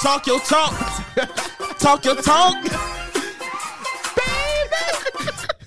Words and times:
talk 0.00 0.26
your 0.26 0.40
talk, 0.40 0.72
talk 1.78 2.04
your 2.04 2.16
talk. 2.16 2.62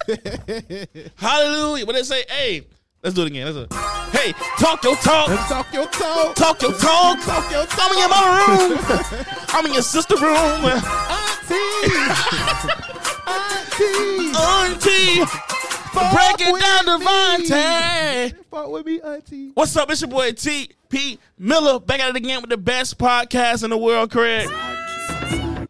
Baby. 0.08 0.88
Hallelujah. 1.16 1.86
What 1.86 1.96
they 1.96 2.04
say? 2.04 2.24
Hey, 2.30 2.68
let's 3.04 3.16
do 3.16 3.24
it 3.24 3.28
again. 3.28 3.46
Let's 3.46 3.58
do 3.58 3.64
it. 3.64 3.74
Hey, 4.12 4.34
talk 4.60 4.84
your 4.84 4.96
talk. 4.98 5.28
Talk 5.48 5.74
your 5.74 5.88
talk. 5.88 6.36
Talk 6.36 6.62
your 6.62 6.74
talk. 6.74 7.22
Talk 7.22 7.52
your 7.52 7.66
I'm 7.72 7.92
in 7.94 8.00
your 8.00 8.10
mama 8.10 8.46
room. 8.48 8.80
I'm 9.50 9.66
in 9.66 9.74
your 9.74 9.84
sister 9.84 10.16
room. 10.16 10.66
Auntie. 10.66 11.92
Auntie. 13.28 14.32
Auntie. 14.38 15.61
Break 16.10 16.42
it 16.42 16.60
down. 16.60 17.00
Devontae. 17.00 18.34
Fuck 18.50 18.70
with 18.70 18.86
me, 18.86 19.00
Auntie. 19.02 19.52
What's 19.54 19.76
up? 19.78 19.92
It's 19.92 20.02
your 20.02 20.10
boy 20.10 20.32
T. 20.32 20.70
P. 20.90 21.20
Miller 21.38 21.80
back 21.80 22.00
at 22.00 22.10
it 22.10 22.16
again 22.16 22.42
with 22.42 22.50
the 22.50 22.58
best 22.58 22.98
podcast 22.98 23.64
in 23.64 23.70
the 23.70 23.78
world, 23.78 24.12
Craig. 24.12 24.50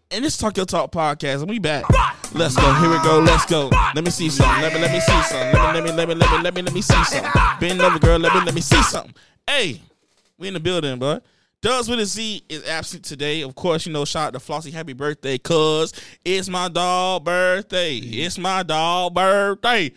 And 0.10 0.26
this 0.26 0.38
Talk 0.38 0.58
Your 0.58 0.66
Talk 0.66 0.92
podcast, 0.92 1.42
and 1.42 1.50
we 1.50 1.60
back. 1.60 1.86
Let's 2.34 2.56
go. 2.56 2.74
Here 2.76 2.90
we 2.90 2.98
go. 3.04 3.20
Let's 3.20 3.46
go. 3.46 3.70
Let 3.94 4.04
me 4.04 4.10
see 4.10 4.30
something. 4.30 4.62
Let 4.62 4.74
me 4.74 4.80
let 4.80 4.92
me 4.92 5.00
see 5.02 5.22
something. 5.24 5.54
Let 5.54 5.84
me 5.84 5.92
let 5.92 6.08
me 6.08 6.16
let 6.16 6.16
me 6.16 6.16
let 6.16 6.32
me 6.32 6.38
let 6.44 6.54
me 6.54 6.62
let 6.62 6.74
me 6.74 6.82
see 6.82 7.04
something. 7.04 7.32
Bend 7.60 7.82
over, 7.82 8.00
girl. 8.00 8.18
Let 8.18 8.34
me 8.34 8.42
let 8.42 8.54
me 8.54 8.62
see 8.62 8.82
something. 8.84 9.14
Hey, 9.46 9.82
we 10.38 10.48
in 10.48 10.54
the 10.54 10.60
building, 10.60 10.98
bro. 10.98 11.20
Does 11.62 11.88
with 11.88 12.00
a 12.00 12.06
Z 12.06 12.44
is 12.50 12.68
absent 12.68 13.06
today. 13.06 13.42
Of 13.42 13.54
course, 13.54 13.86
you 13.86 13.94
know, 13.94 14.04
shout 14.04 14.28
out 14.28 14.34
to 14.34 14.40
Flossie. 14.40 14.72
Happy 14.72 14.94
birthday, 14.94 15.38
cuz 15.38 15.94
it's 16.26 16.50
my 16.50 16.68
dog 16.70 17.26
birthday. 17.26 17.98
It's 17.98 18.38
my 18.40 18.64
dog 18.64 19.14
birthday. 19.14 19.92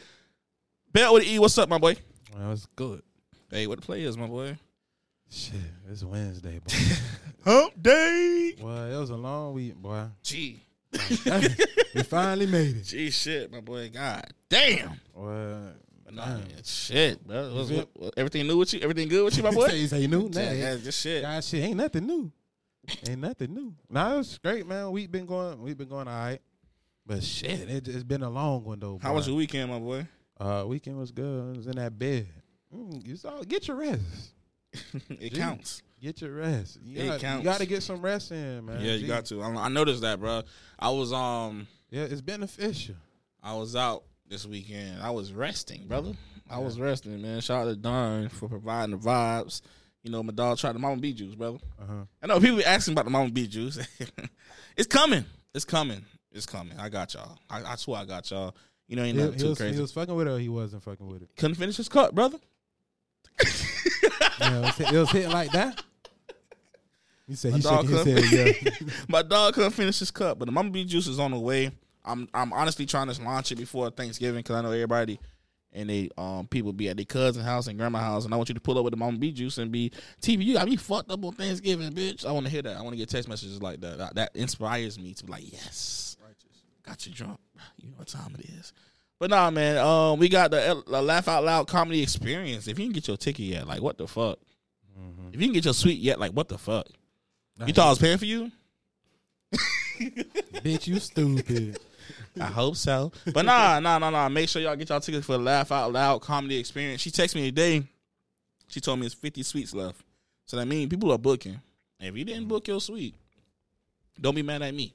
Bet 0.94 1.12
with 1.12 1.24
E, 1.24 1.40
what's 1.40 1.58
up, 1.58 1.68
my 1.68 1.76
boy? 1.78 1.94
That 2.38 2.48
was 2.48 2.68
good. 2.76 3.02
Hey, 3.50 3.66
what 3.66 3.80
the 3.80 3.84
play 3.84 4.02
is, 4.04 4.16
my 4.16 4.28
boy? 4.28 4.56
Shit, 5.28 5.54
it's 5.90 6.04
Wednesday, 6.04 6.60
boy. 6.60 6.72
Hump 7.50 7.82
day. 7.82 8.54
boy, 8.60 8.92
it 8.94 8.96
was 9.00 9.10
a 9.10 9.16
long 9.16 9.54
week, 9.54 9.74
boy. 9.74 10.04
Gee. 10.22 10.62
we 10.92 12.02
finally 12.04 12.46
made 12.46 12.76
it. 12.76 12.84
Gee, 12.84 13.10
shit, 13.10 13.50
my 13.50 13.58
boy. 13.58 13.90
God 13.92 14.24
damn. 14.48 15.00
Well, 15.12 15.72
But 16.04 16.14
nah, 16.14 16.26
man, 16.26 16.46
shit, 16.62 17.26
bro. 17.26 17.52
What's- 17.56 17.70
what- 17.72 17.88
what- 17.94 18.14
everything 18.16 18.46
new 18.46 18.58
with 18.58 18.72
you? 18.74 18.80
Everything 18.80 19.08
good 19.08 19.24
with 19.24 19.36
you, 19.36 19.42
my 19.42 19.50
boy? 19.54 19.66
you 19.70 19.88
say 19.88 20.06
knew? 20.06 20.28
Nah, 20.28 20.52
yeah, 20.52 20.76
just 20.76 21.00
shit. 21.00 21.22
God, 21.22 21.42
shit, 21.42 21.64
ain't 21.64 21.76
nothing 21.76 22.06
new. 22.06 22.30
Ain't 23.08 23.20
nothing 23.20 23.52
new. 23.52 23.74
Nah, 23.90 24.14
it 24.14 24.18
was 24.18 24.38
great, 24.38 24.64
man. 24.64 24.92
We've 24.92 25.10
been 25.10 25.26
going, 25.26 25.60
we've 25.60 25.76
been 25.76 25.88
going 25.88 26.06
all 26.06 26.14
right. 26.14 26.40
But 27.04 27.24
shit, 27.24 27.68
it, 27.68 27.88
it's 27.88 28.04
been 28.04 28.22
a 28.22 28.30
long 28.30 28.62
one 28.62 28.78
though. 28.78 29.00
How 29.02 29.08
boy. 29.10 29.16
was 29.16 29.26
your 29.26 29.36
weekend, 29.36 29.72
my 29.72 29.80
boy? 29.80 30.06
Uh, 30.44 30.64
weekend 30.66 30.98
was 30.98 31.10
good. 31.10 31.54
I 31.54 31.56
was 31.56 31.66
in 31.66 31.76
that 31.76 31.98
bed. 31.98 32.28
Mm, 32.74 33.06
you 33.06 33.16
saw, 33.16 33.42
get 33.44 33.66
your 33.66 33.78
rest. 33.78 34.02
it 35.08 35.32
Gee. 35.32 35.40
counts. 35.40 35.82
Get 36.02 36.20
your 36.20 36.32
rest. 36.32 36.78
You 36.82 37.00
It 37.00 37.06
got, 37.06 37.20
counts. 37.20 37.44
You 37.44 37.50
got 37.50 37.58
to 37.60 37.66
get 37.66 37.82
some 37.82 38.02
rest 38.02 38.30
in, 38.30 38.66
man. 38.66 38.80
Yeah, 38.82 38.92
you 38.92 39.06
got 39.06 39.24
to. 39.26 39.40
I, 39.40 39.48
I 39.54 39.68
noticed 39.68 40.02
that, 40.02 40.20
bro. 40.20 40.42
I 40.78 40.90
was 40.90 41.14
um, 41.14 41.66
Yeah, 41.90 42.02
it's 42.02 42.20
beneficial. 42.20 42.96
I 43.42 43.54
was 43.54 43.74
out 43.74 44.04
this 44.28 44.44
weekend. 44.44 45.00
I 45.02 45.10
was 45.12 45.32
resting, 45.32 45.86
brother. 45.86 46.12
I 46.50 46.58
was 46.58 46.78
resting, 46.78 47.22
man. 47.22 47.40
Shout 47.40 47.62
out 47.66 47.70
to 47.70 47.76
Don 47.76 48.28
for 48.28 48.48
providing 48.48 48.98
the 48.98 49.02
vibes. 49.02 49.62
You 50.02 50.10
know, 50.10 50.22
my 50.22 50.34
dog 50.34 50.58
tried 50.58 50.72
the 50.74 50.78
Mama 50.78 51.00
B 51.00 51.14
juice, 51.14 51.34
brother. 51.34 51.58
Uh 51.80 51.86
huh. 51.86 52.04
I 52.22 52.26
know 52.26 52.38
people 52.38 52.58
be 52.58 52.64
asking 52.66 52.92
about 52.92 53.06
the 53.06 53.10
Mama 53.10 53.30
B 53.30 53.46
juice. 53.46 53.78
it's 54.76 54.86
coming. 54.86 55.24
It's 55.54 55.64
coming. 55.64 56.04
It's 56.32 56.44
coming. 56.44 56.78
I 56.78 56.90
got 56.90 57.14
y'all. 57.14 57.38
I, 57.48 57.62
I 57.62 57.76
swear 57.76 58.02
I 58.02 58.04
got 58.04 58.30
y'all. 58.30 58.54
You 58.88 58.96
know, 58.96 59.02
ain't 59.02 59.16
He, 59.16 59.22
nothing 59.22 59.38
he 59.38 59.40
too 59.44 59.48
was, 59.50 59.58
crazy. 59.58 59.74
he 59.76 59.80
was 59.80 59.92
fucking 59.92 60.14
with 60.14 60.28
it 60.28 60.40
he 60.40 60.48
wasn't 60.48 60.82
fucking 60.82 61.06
with 61.06 61.22
it. 61.22 61.30
Couldn't 61.36 61.56
finish 61.56 61.76
his 61.76 61.88
cup, 61.88 62.14
brother. 62.14 62.38
Yeah, 64.40 64.58
it, 64.58 64.60
was, 64.62 64.76
hit- 64.76 64.92
it 64.92 64.98
was 64.98 65.10
hitting 65.10 65.30
like 65.30 65.50
that. 65.52 65.82
He 67.26 67.34
said 67.34 67.52
My 67.52 67.56
he 67.58 67.62
dog 67.62 67.88
shaking 67.88 68.16
his 68.16 68.30
head. 68.30 68.56
Yeah. 68.62 68.88
My 69.08 69.22
dog 69.22 69.54
couldn't 69.54 69.70
finish 69.70 69.98
his 69.98 70.10
cup, 70.10 70.38
but 70.38 70.44
the 70.46 70.52
Mama 70.52 70.70
B 70.70 70.84
juice 70.84 71.06
is 71.06 71.18
on 71.18 71.30
the 71.30 71.38
way. 71.38 71.70
I'm 72.04 72.28
I'm 72.34 72.52
honestly 72.52 72.84
trying 72.84 73.08
to 73.08 73.22
launch 73.22 73.50
it 73.52 73.56
before 73.56 73.90
Thanksgiving 73.90 74.40
because 74.40 74.56
I 74.56 74.60
know 74.60 74.72
everybody 74.72 75.18
and 75.72 75.88
they 75.88 76.10
um 76.18 76.46
people 76.46 76.72
be 76.72 76.88
at 76.88 76.96
their 76.96 77.06
cousin 77.06 77.42
house 77.42 77.66
and 77.66 77.78
grandma 77.78 78.00
house, 78.00 78.24
and 78.26 78.34
I 78.34 78.36
want 78.36 78.48
you 78.50 78.54
to 78.54 78.60
pull 78.60 78.76
up 78.76 78.84
with 78.84 78.92
the 78.92 78.98
Mama 78.98 79.16
B 79.18 79.32
juice 79.32 79.56
and 79.58 79.72
be 79.72 79.90
TV. 80.20 80.44
You 80.44 80.54
got 80.54 80.68
me 80.68 80.76
fucked 80.76 81.10
up 81.10 81.24
on 81.24 81.32
Thanksgiving, 81.32 81.90
bitch. 81.92 82.26
I 82.26 82.32
want 82.32 82.44
to 82.46 82.52
hear 82.52 82.62
that. 82.62 82.76
I 82.76 82.82
want 82.82 82.92
to 82.92 82.98
get 82.98 83.08
text 83.08 83.28
messages 83.28 83.62
like 83.62 83.80
that. 83.80 83.98
that. 83.98 84.14
That 84.16 84.30
inspires 84.36 84.98
me 84.98 85.14
to 85.14 85.24
be 85.24 85.32
like, 85.32 85.50
yes, 85.52 86.16
got 86.82 87.06
you 87.06 87.12
drunk. 87.12 87.40
You 87.78 87.88
know 87.90 87.96
what 87.96 88.08
time 88.08 88.36
it 88.38 88.46
is. 88.46 88.72
But 89.18 89.30
nah, 89.30 89.50
man. 89.50 89.78
Um, 89.78 90.18
we 90.18 90.28
got 90.28 90.50
the, 90.50 90.82
the 90.86 91.00
laugh 91.02 91.28
out 91.28 91.44
loud 91.44 91.68
comedy 91.68 92.02
experience. 92.02 92.68
If 92.68 92.78
you 92.78 92.86
can 92.86 92.92
get 92.92 93.08
your 93.08 93.16
ticket 93.16 93.46
yet, 93.46 93.66
like 93.66 93.80
what 93.82 93.98
the 93.98 94.06
fuck? 94.06 94.38
If 95.32 95.40
you 95.40 95.48
can 95.48 95.54
get 95.54 95.64
your 95.64 95.74
suite 95.74 95.98
yet, 95.98 96.20
like 96.20 96.32
what 96.32 96.48
the 96.48 96.58
fuck? 96.58 96.86
You 97.66 97.72
thought 97.72 97.86
I 97.86 97.90
was 97.90 97.98
paying 97.98 98.18
for 98.18 98.24
you? 98.24 98.52
Bitch, 100.00 100.86
you 100.86 100.98
stupid. 100.98 101.78
I 102.40 102.46
hope 102.46 102.76
so. 102.76 103.12
But 103.32 103.44
nah, 103.44 103.80
nah, 103.80 103.98
nah, 103.98 104.10
nah. 104.10 104.28
Make 104.28 104.48
sure 104.48 104.62
y'all 104.62 104.76
get 104.76 104.88
y'all 104.88 105.00
tickets 105.00 105.26
for 105.26 105.32
the 105.32 105.38
Laugh 105.38 105.72
Out 105.72 105.92
Loud 105.92 106.20
comedy 106.20 106.56
experience. 106.56 107.00
She 107.00 107.10
texted 107.10 107.36
me 107.36 107.46
today. 107.50 107.84
She 108.68 108.80
told 108.80 108.98
me 108.98 109.06
it's 109.06 109.14
50 109.14 109.42
suites 109.42 109.74
left. 109.74 110.00
So 110.46 110.56
that 110.56 110.66
means 110.66 110.88
people 110.88 111.12
are 111.12 111.18
booking. 111.18 111.60
And 112.00 112.08
if 112.08 112.16
you 112.16 112.24
didn't 112.24 112.48
book 112.48 112.68
your 112.68 112.80
suite, 112.80 113.14
don't 114.20 114.34
be 114.34 114.42
mad 114.42 114.62
at 114.62 114.74
me. 114.74 114.94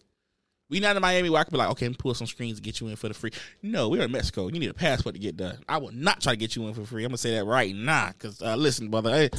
We 0.69 0.79
not 0.79 0.95
in 0.95 1.01
Miami 1.01 1.29
where 1.31 1.41
I 1.41 1.43
could 1.43 1.51
be 1.51 1.57
like, 1.57 1.69
okay, 1.71 1.85
let 1.85 1.91
me 1.91 1.95
pull 1.97 2.13
some 2.13 2.27
screens 2.27 2.57
to 2.57 2.61
get 2.61 2.79
you 2.79 2.87
in 2.89 2.95
for 2.95 3.07
the 3.07 3.13
free. 3.15 3.31
No, 3.63 3.89
we're 3.89 4.03
in 4.03 4.11
Mexico. 4.11 4.47
You 4.47 4.59
need 4.59 4.69
a 4.69 4.73
passport 4.73 5.15
to 5.15 5.19
get 5.19 5.35
done. 5.35 5.57
I 5.67 5.77
will 5.77 5.91
not 5.91 6.21
try 6.21 6.33
to 6.33 6.37
get 6.37 6.55
you 6.55 6.67
in 6.67 6.75
for 6.75 6.85
free. 6.85 7.03
I'm 7.03 7.09
gonna 7.09 7.17
say 7.17 7.35
that 7.35 7.45
right 7.45 7.75
now. 7.75 8.11
Cause 8.19 8.41
uh, 8.41 8.55
listen, 8.55 8.89
brother, 8.89 9.09
hey, 9.09 9.29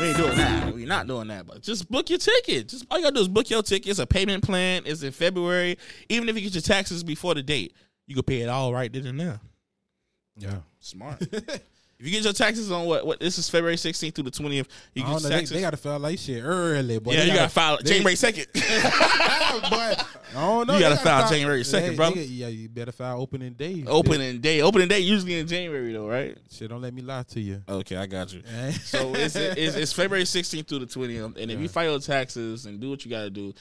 we 0.00 0.06
ain't 0.06 0.16
doing 0.16 0.36
that. 0.36 0.72
We're 0.72 0.86
not 0.86 1.08
doing 1.08 1.28
that. 1.28 1.46
But 1.46 1.62
just 1.62 1.90
book 1.90 2.10
your 2.10 2.20
ticket. 2.20 2.68
Just 2.68 2.86
all 2.90 2.98
you 2.98 3.04
gotta 3.04 3.16
do 3.16 3.20
is 3.22 3.28
book 3.28 3.50
your 3.50 3.62
ticket. 3.62 3.88
It's 3.88 3.98
a 3.98 4.06
payment 4.06 4.44
plan. 4.44 4.82
It's 4.86 5.02
in 5.02 5.10
February. 5.10 5.78
Even 6.08 6.28
if 6.28 6.36
you 6.36 6.42
get 6.42 6.54
your 6.54 6.62
taxes 6.62 7.02
before 7.02 7.34
the 7.34 7.42
date, 7.42 7.74
you 8.06 8.14
can 8.14 8.22
pay 8.22 8.42
it 8.42 8.48
all 8.48 8.72
right 8.72 8.92
then 8.92 9.06
and 9.06 9.18
there. 9.18 9.40
Yeah. 10.36 10.58
Smart. 10.78 11.20
if 11.98 12.06
you 12.06 12.12
get 12.12 12.22
your 12.22 12.32
taxes 12.32 12.70
on 12.70 12.86
what? 12.86 13.04
What? 13.06 13.18
This 13.18 13.38
is 13.38 13.48
February 13.50 13.76
16th 13.76 14.14
through 14.14 14.24
the 14.24 14.30
20th. 14.30 14.50
You 14.94 15.02
get 15.02 15.04
know, 15.06 15.10
your 15.12 15.20
they, 15.20 15.28
taxes. 15.30 15.50
they 15.50 15.60
got 15.60 15.70
to 15.70 15.76
file 15.76 15.98
like 15.98 16.18
shit 16.18 16.42
early, 16.44 16.98
boy. 17.00 17.12
yeah, 17.12 17.20
They 17.20 17.26
you 17.26 17.34
gotta 17.34 17.48
file 17.48 17.78
they- 17.82 17.90
January 17.90 18.14
2nd. 18.14 18.52
boy, 19.70 20.04
I 20.36 20.40
don't 20.40 20.66
know. 20.68 20.74
You 20.74 20.80
gotta 20.80 20.96
file 20.96 21.28
January 21.28 21.62
2nd, 21.62 21.96
bro. 21.96 22.10
yeah, 22.10 22.46
you 22.48 22.68
better 22.68 22.92
file 22.92 23.20
opening 23.20 23.54
day. 23.54 23.82
Opening 23.86 24.40
day. 24.40 24.62
Opening 24.62 24.86
day 24.88 25.00
usually 25.00 25.38
in 25.40 25.46
January 25.48 25.92
though, 25.92 26.06
right? 26.06 26.38
Shit, 26.50 26.70
don't 26.70 26.82
let 26.82 26.94
me 26.94 27.02
lie 27.02 27.24
to 27.24 27.40
you. 27.40 27.62
Okay, 27.68 27.96
I 27.96 28.06
got 28.06 28.32
you. 28.32 28.42
Eh? 28.46 28.70
So 28.72 29.14
it's, 29.14 29.34
it's, 29.34 29.74
it's 29.76 29.92
February 29.92 30.24
16th 30.24 30.68
through 30.68 30.80
the 30.80 30.86
20th, 30.86 31.36
and 31.36 31.50
if 31.50 31.58
you 31.58 31.68
file 31.68 31.90
your 31.90 31.98
taxes 32.00 32.66
and 32.66 32.78
do 32.80 32.90
what 32.90 33.04
you 33.04 33.10
got 33.10 33.22
to 33.22 33.30
do, 33.30 33.52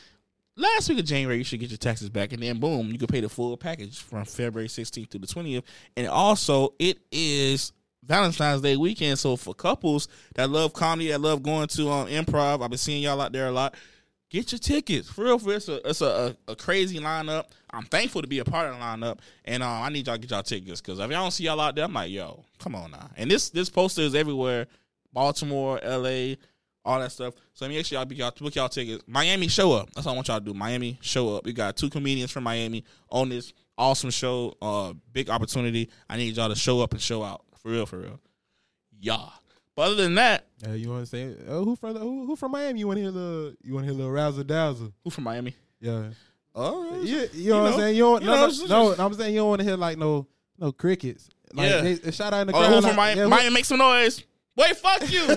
last 0.56 0.90
week 0.90 1.00
of 1.00 1.06
January 1.06 1.40
you 1.40 1.44
should 1.44 1.60
get 1.60 1.70
your 1.72 1.78
taxes 1.78 2.10
back, 2.10 2.34
and 2.34 2.44
then 2.44 2.60
boom, 2.60 2.92
you 2.92 3.00
can 3.00 3.08
pay 3.08 3.22
the 3.22 3.30
full 3.30 3.58
package 3.58 4.00
from 4.02 4.26
February 4.26 4.68
16th 4.68 5.10
through 5.10 5.22
the 5.22 5.28
20th. 5.28 5.64
And 5.96 6.08
also, 6.08 6.76
it 6.78 7.00
is 7.12 7.72
Valentine's 8.08 8.62
Day 8.62 8.78
weekend, 8.78 9.20
so 9.20 9.36
for 9.36 9.54
couples 9.54 10.08
that 10.36 10.50
love 10.50 10.74
comedy, 10.74 11.10
that 11.10 11.22
love 11.22 11.44
going 11.44 11.68
to 11.70 11.90
um, 11.90 12.08
improv, 12.08 12.64
I've 12.64 12.70
been 12.70 12.78
seeing 12.78 13.04
y'all 13.04 13.20
out 13.20 13.34
there 13.34 13.48
a 13.48 13.52
lot. 13.52 13.76
Get 14.30 14.52
your 14.52 14.60
tickets 14.60 15.10
for 15.10 15.26
real. 15.26 15.40
For. 15.40 15.54
It's 15.54 15.70
a 15.70 15.90
it's 15.90 16.02
a, 16.02 16.36
a, 16.48 16.52
a 16.52 16.56
crazy 16.56 17.00
lineup. 17.00 17.46
I'm 17.72 17.86
thankful 17.86 18.22
to 18.22 18.28
be 18.28 18.40
a 18.40 18.46
part 18.46 18.70
of 18.70 18.76
the 18.76 18.82
lineup, 18.82 19.20
and 19.46 19.64
um, 19.64 19.84
I 19.84 19.90
need 19.90 20.08
y'all 20.08 20.16
to 20.16 20.22
get 20.22 20.32
y'all 20.32 20.44
tickets 20.44 20.82
because 20.82 21.00
if 21.00 21.12
y'all 21.12 21.22
don't 21.22 21.32
see 21.32 21.46
y'all 21.46 21.60
out 21.60 21.76
there, 21.76 21.86
I'm 21.86 21.94
like, 21.94 22.12
yo, 22.12 22.44
come 22.60 22.76
on 22.76 22.92
now. 22.92 23.10
And 23.16 23.30
this 23.32 23.50
this 23.50 23.70
poster 23.70 24.02
is 24.02 24.16
everywhere, 24.16 24.68
Baltimore, 25.14 25.80
L.A., 25.82 26.38
all 26.84 27.00
that 27.00 27.12
stuff. 27.12 27.36
So 27.54 27.68
make 27.68 27.86
sure 27.86 27.98
y'all 27.98 28.06
book 28.06 28.18
y'all, 28.18 28.34
book 28.38 28.56
y'all 28.56 28.70
tickets. 28.70 29.04
Miami, 29.08 29.48
show 29.48 29.74
up. 29.74 29.94
That's 29.94 30.08
all 30.08 30.14
I 30.14 30.16
want 30.16 30.28
y'all 30.28 30.40
to 30.40 30.46
do. 30.46 30.54
Miami, 30.54 30.98
show 31.02 31.36
up. 31.36 31.46
We 31.46 31.54
got 31.54 31.78
two 31.78 31.90
comedians 31.90 32.32
from 32.32 32.44
Miami 32.44 32.84
on 33.10 33.30
this 33.30 33.54
awesome 33.78 34.10
show. 34.10 34.56
Uh, 34.62 34.94
big 35.14 35.30
opportunity. 35.30 35.90
I 36.10 36.18
need 36.18 36.36
y'all 36.36 36.50
to 36.50 36.56
show 36.56 36.82
up 36.82 36.92
and 36.92 37.02
show 37.02 37.24
out 37.24 37.47
for 37.58 37.70
real, 37.70 37.86
for 37.86 37.98
real. 37.98 38.20
Yeah. 39.00 39.30
But 39.76 39.82
other 39.84 39.96
than 39.96 40.16
that, 40.16 40.48
Uh, 40.68 40.72
you 40.72 40.90
want 40.90 41.02
to 41.04 41.06
say 41.06 41.36
oh, 41.48 41.64
who 41.64 41.76
from 41.76 41.96
who, 41.96 42.26
who 42.26 42.36
from 42.36 42.52
Miami? 42.52 42.80
You 42.80 42.88
want 42.88 42.98
to 42.98 43.04
hear 43.04 43.12
the 43.12 43.56
you 43.62 43.74
want 43.76 43.86
to 43.88 43.94
hear 43.94 44.04
the 44.04 44.10
razzle 44.10 44.44
dazzle? 44.44 44.92
who 45.04 45.10
from 45.12 45.24
Miami? 45.26 45.54
Yeah, 45.80 46.10
Oh, 46.56 47.00
yeah. 47.04 47.26
You 47.34 47.52
know 47.52 47.62
what 47.64 47.74
I'm 47.74 47.80
saying? 47.80 47.96
You 47.96 48.02
don't, 48.04 48.22
you 48.24 48.28
no, 48.28 48.48
know, 48.48 48.52
no, 48.68 48.96
no, 48.96 49.06
I'm 49.06 49.14
saying 49.14 49.34
you 49.36 49.42
don't 49.42 49.50
want 49.50 49.60
to 49.62 49.68
hear 49.68 49.78
like 49.78 49.98
no 50.00 50.26
no 50.58 50.72
crickets. 50.72 51.30
Like, 51.54 51.70
Yeah. 51.70 51.82
they, 51.82 51.94
they 51.94 52.12
shout 52.12 52.34
out 52.34 52.42
in 52.42 52.48
the 52.48 52.54
Oh, 52.54 52.58
crowd. 52.60 52.74
who 52.74 52.82
from 52.82 52.90
like, 52.90 52.96
Miami? 52.98 53.20
yeah, 53.22 53.28
Miami, 53.28 53.54
make 53.54 53.66
some 53.66 53.78
noise. 53.78 54.24
Wait, 54.56 54.76
fuck 54.78 55.04
you. 55.12 55.28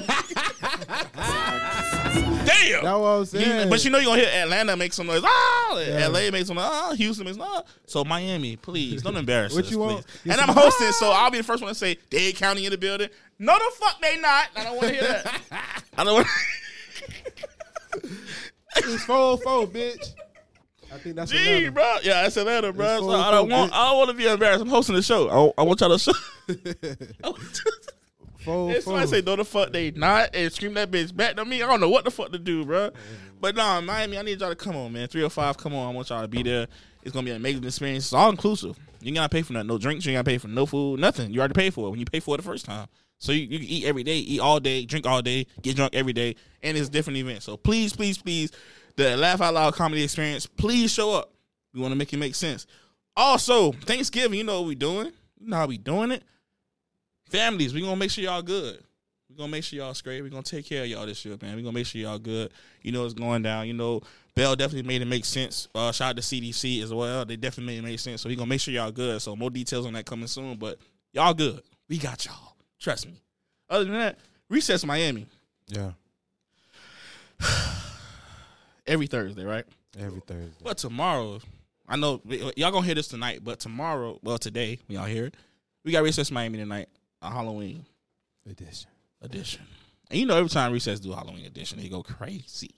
Damn. 2.14 2.44
That's 2.44 2.84
what 2.84 2.90
I'm 2.92 3.18
You- 3.20 3.24
saying. 3.26 3.70
but 3.70 3.84
you 3.84 3.90
know 3.90 3.98
you're 3.98 4.06
gonna 4.16 4.22
hear 4.22 4.42
Atlanta 4.42 4.76
make 4.76 4.92
some 4.92 5.06
noise. 5.06 5.22
Ah, 5.24 5.78
Yeah. 5.78 6.06
LA 6.08 6.30
make 6.30 6.46
some 6.46 6.56
noise. 6.56 6.66
Ah, 6.68 6.92
Houston 6.94 7.24
makes 7.26 7.38
ah. 7.40 7.62
So 7.86 8.04
Miami, 8.04 8.56
please 8.56 9.02
don't 9.02 9.16
embarrass 9.16 9.54
What 9.54 9.64
us, 9.64 9.70
you 9.70 9.78
want? 9.78 10.04
please. 10.06 10.16
You 10.24 10.32
And 10.32 10.40
I'm 10.40 10.48
hosting, 10.48 10.92
so 10.92 11.10
I'll 11.10 11.30
be 11.30 11.38
the 11.38 11.44
first 11.44 11.62
one 11.62 11.70
to 11.70 11.74
say 11.74 11.96
Dade 12.10 12.36
County 12.36 12.64
in 12.64 12.70
the 12.72 12.78
building. 12.78 13.08
No, 13.38 13.54
the 13.58 13.70
fuck 13.76 14.00
they 14.02 14.16
not. 14.20 14.48
I 14.56 14.64
don't 14.64 14.76
want 14.76 14.88
to 14.88 14.92
hear 14.94 15.02
that. 15.02 15.40
I 15.98 16.04
don't 16.04 16.14
want. 16.14 16.26
it's 18.76 19.04
four 19.04 19.38
four, 19.38 19.66
bitch. 19.66 20.10
I 20.92 20.98
think 20.98 21.14
that's 21.16 21.30
Gee, 21.30 21.38
Atlanta. 21.38 21.72
bro. 21.72 21.96
Yeah, 22.02 22.22
that's 22.22 22.36
Atlanta, 22.36 22.72
bro. 22.72 22.96
It's 22.96 23.04
So 23.04 23.10
I 23.12 23.30
don't 23.30 23.48
want. 23.48 23.72
I 23.72 23.88
don't 23.90 23.98
want 23.98 24.10
to 24.10 24.16
be 24.16 24.26
embarrassed. 24.26 24.62
I'm 24.62 24.68
hosting 24.68 24.96
the 24.96 25.02
show. 25.02 25.54
I, 25.56 25.60
I 25.60 25.64
want 25.64 25.80
y'all 25.80 25.96
to 25.96 25.98
show. 25.98 26.12
I 28.40 28.44
four, 28.44 28.70
If 28.72 28.84
somebody 28.84 29.06
four. 29.06 29.14
say 29.16 29.22
no 29.22 29.36
the 29.36 29.44
fuck 29.44 29.72
they 29.72 29.90
not 29.90 30.30
and 30.34 30.52
scream 30.52 30.74
that 30.74 30.90
bitch 30.90 31.14
back 31.14 31.36
to 31.36 31.44
me, 31.44 31.62
I 31.62 31.66
don't 31.66 31.80
know 31.80 31.88
what 31.88 32.04
the 32.04 32.10
fuck 32.10 32.32
to 32.32 32.38
do, 32.38 32.64
bro. 32.64 32.90
Mm. 32.90 32.94
But 33.40 33.56
nah, 33.56 33.80
Miami, 33.80 34.18
I 34.18 34.22
need 34.22 34.40
y'all 34.40 34.50
to 34.50 34.56
come 34.56 34.76
on, 34.76 34.92
man. 34.92 35.08
Three 35.08 35.22
or 35.22 35.30
five, 35.30 35.56
come 35.56 35.74
on. 35.74 35.88
I 35.88 35.94
want 35.94 36.10
y'all 36.10 36.22
to 36.22 36.28
be 36.28 36.42
there. 36.42 36.66
It's 37.02 37.12
gonna 37.12 37.24
be 37.24 37.30
an 37.30 37.36
amazing 37.36 37.64
experience. 37.64 38.04
It's 38.04 38.12
all 38.12 38.30
inclusive. 38.30 38.76
You 39.00 39.08
ain't 39.08 39.16
gotta 39.16 39.28
pay 39.30 39.42
for 39.42 39.54
nothing. 39.54 39.68
No 39.68 39.78
drinks. 39.78 40.04
You 40.04 40.12
ain't 40.12 40.18
gotta 40.18 40.34
pay 40.34 40.38
for 40.38 40.48
no 40.48 40.66
food. 40.66 41.00
Nothing. 41.00 41.30
You 41.32 41.40
already 41.40 41.54
paid 41.54 41.72
for 41.72 41.86
it 41.86 41.90
when 41.90 41.98
you 42.00 42.04
pay 42.06 42.20
for 42.20 42.34
it 42.34 42.38
the 42.38 42.44
first 42.44 42.66
time. 42.66 42.86
So 43.18 43.32
you, 43.32 43.42
you 43.42 43.58
can 43.58 43.68
eat 43.68 43.84
every 43.84 44.02
day, 44.02 44.16
eat 44.16 44.40
all 44.40 44.60
day, 44.60 44.84
drink 44.86 45.06
all 45.06 45.20
day, 45.20 45.46
get 45.60 45.76
drunk 45.76 45.94
every 45.94 46.14
day, 46.14 46.36
and 46.62 46.76
it's 46.76 46.88
different 46.88 47.18
events. 47.18 47.44
So 47.44 47.56
please, 47.56 47.94
please, 47.94 48.16
please, 48.16 48.50
the 48.96 49.16
Laugh 49.16 49.40
Out 49.42 49.54
Loud 49.54 49.74
comedy 49.74 50.02
experience, 50.02 50.46
please 50.46 50.90
show 50.90 51.14
up. 51.14 51.32
We 51.74 51.80
want 51.80 51.92
to 51.92 51.96
make 51.96 52.12
it 52.12 52.16
make 52.16 52.34
sense. 52.34 52.66
Also, 53.16 53.72
Thanksgiving, 53.72 54.38
you 54.38 54.44
know 54.44 54.60
what 54.60 54.68
we 54.68 54.74
doing. 54.74 55.12
You 55.38 55.48
know 55.48 55.56
how 55.56 55.66
we 55.66 55.78
doing 55.78 56.10
it. 56.10 56.22
Families, 57.30 57.72
we 57.72 57.80
gonna 57.80 57.96
make 57.96 58.10
sure 58.10 58.24
y'all 58.24 58.42
good. 58.42 58.82
we 59.28 59.36
gonna 59.36 59.48
make 59.50 59.64
sure 59.64 59.78
y'all 59.78 59.94
straight. 59.94 60.20
we 60.22 60.30
gonna 60.30 60.42
take 60.42 60.66
care 60.66 60.82
of 60.82 60.88
y'all 60.88 61.06
this 61.06 61.24
year, 61.24 61.36
man. 61.40 61.56
we 61.56 61.62
gonna 61.62 61.72
make 61.72 61.86
sure 61.86 62.00
y'all 62.00 62.18
good. 62.18 62.52
You 62.82 62.92
know 62.92 63.04
it's 63.04 63.14
going 63.14 63.42
down. 63.42 63.66
You 63.68 63.74
know, 63.74 64.00
Bell 64.34 64.56
definitely 64.56 64.86
made 64.88 65.02
it 65.02 65.06
make 65.06 65.24
sense. 65.24 65.68
Uh 65.74 65.92
shout 65.92 66.10
out 66.10 66.16
to 66.16 66.22
CDC 66.22 66.82
as 66.82 66.92
well. 66.92 67.24
They 67.24 67.36
definitely 67.36 67.72
made 67.74 67.78
it 67.84 67.88
make 67.88 68.00
sense. 68.00 68.22
So 68.22 68.28
we 68.28 68.36
gonna 68.36 68.48
make 68.48 68.60
sure 68.60 68.74
y'all 68.74 68.90
good. 68.90 69.22
So 69.22 69.36
more 69.36 69.50
details 69.50 69.86
on 69.86 69.92
that 69.92 70.06
coming 70.06 70.26
soon. 70.26 70.56
But 70.56 70.78
y'all 71.12 71.34
good. 71.34 71.62
We 71.88 71.98
got 71.98 72.24
y'all. 72.26 72.56
Trust 72.78 73.06
me. 73.06 73.20
Other 73.68 73.84
than 73.84 73.94
that, 73.94 74.18
recess 74.48 74.84
Miami. 74.84 75.26
Yeah, 75.68 75.92
Every 78.86 79.06
Thursday, 79.06 79.44
right? 79.44 79.64
every 79.98 80.20
Thursday. 80.20 80.50
But 80.62 80.78
tomorrow, 80.78 81.40
I 81.88 81.96
know 81.96 82.20
y'all 82.56 82.70
gonna 82.72 82.86
hear 82.86 82.94
this 82.94 83.08
tonight, 83.08 83.40
but 83.44 83.60
tomorrow, 83.60 84.18
well 84.22 84.38
today, 84.38 84.78
when 84.86 84.98
y'all 84.98 85.06
hear 85.06 85.26
it, 85.26 85.34
we 85.84 85.92
got 85.92 86.02
Recess 86.02 86.30
Miami 86.30 86.58
tonight, 86.58 86.88
a 87.22 87.30
Halloween 87.30 87.84
Edition. 88.48 88.90
edition. 89.22 89.62
And 90.10 90.18
you 90.18 90.26
know 90.26 90.36
every 90.36 90.48
time 90.48 90.72
Recess 90.72 91.00
do 91.00 91.12
a 91.12 91.16
Halloween 91.16 91.44
edition, 91.44 91.78
they 91.78 91.88
go 91.88 92.02
crazy. 92.02 92.70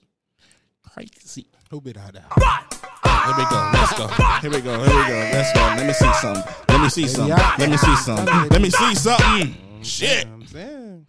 Crazy. 0.93 1.47
Who 1.69 1.81
bit 1.81 1.97
out 1.97 2.13
there? 2.13 2.25
Here 2.35 3.33
we 3.37 3.43
go. 3.45 3.71
Let's 3.73 3.97
go. 3.97 4.07
Here 4.41 4.51
we 4.51 4.61
go. 4.61 4.83
Here 4.83 4.95
we 4.95 5.07
go. 5.07 5.29
Let's 5.31 5.53
go. 5.53 5.61
Let 5.61 5.87
me 5.87 5.93
see 5.93 6.13
something. 6.13 6.53
Let 6.67 6.81
me 6.81 6.89
see 6.89 7.07
something. 7.07 7.37
Let 7.57 7.69
me 7.69 7.77
see 7.77 7.95
something. 7.95 8.49
Let 8.49 8.61
me 8.61 8.69
see 8.69 8.95
something. 8.95 9.55
Shit. 9.81 10.27
I'm 10.27 10.45
saying. 10.45 11.05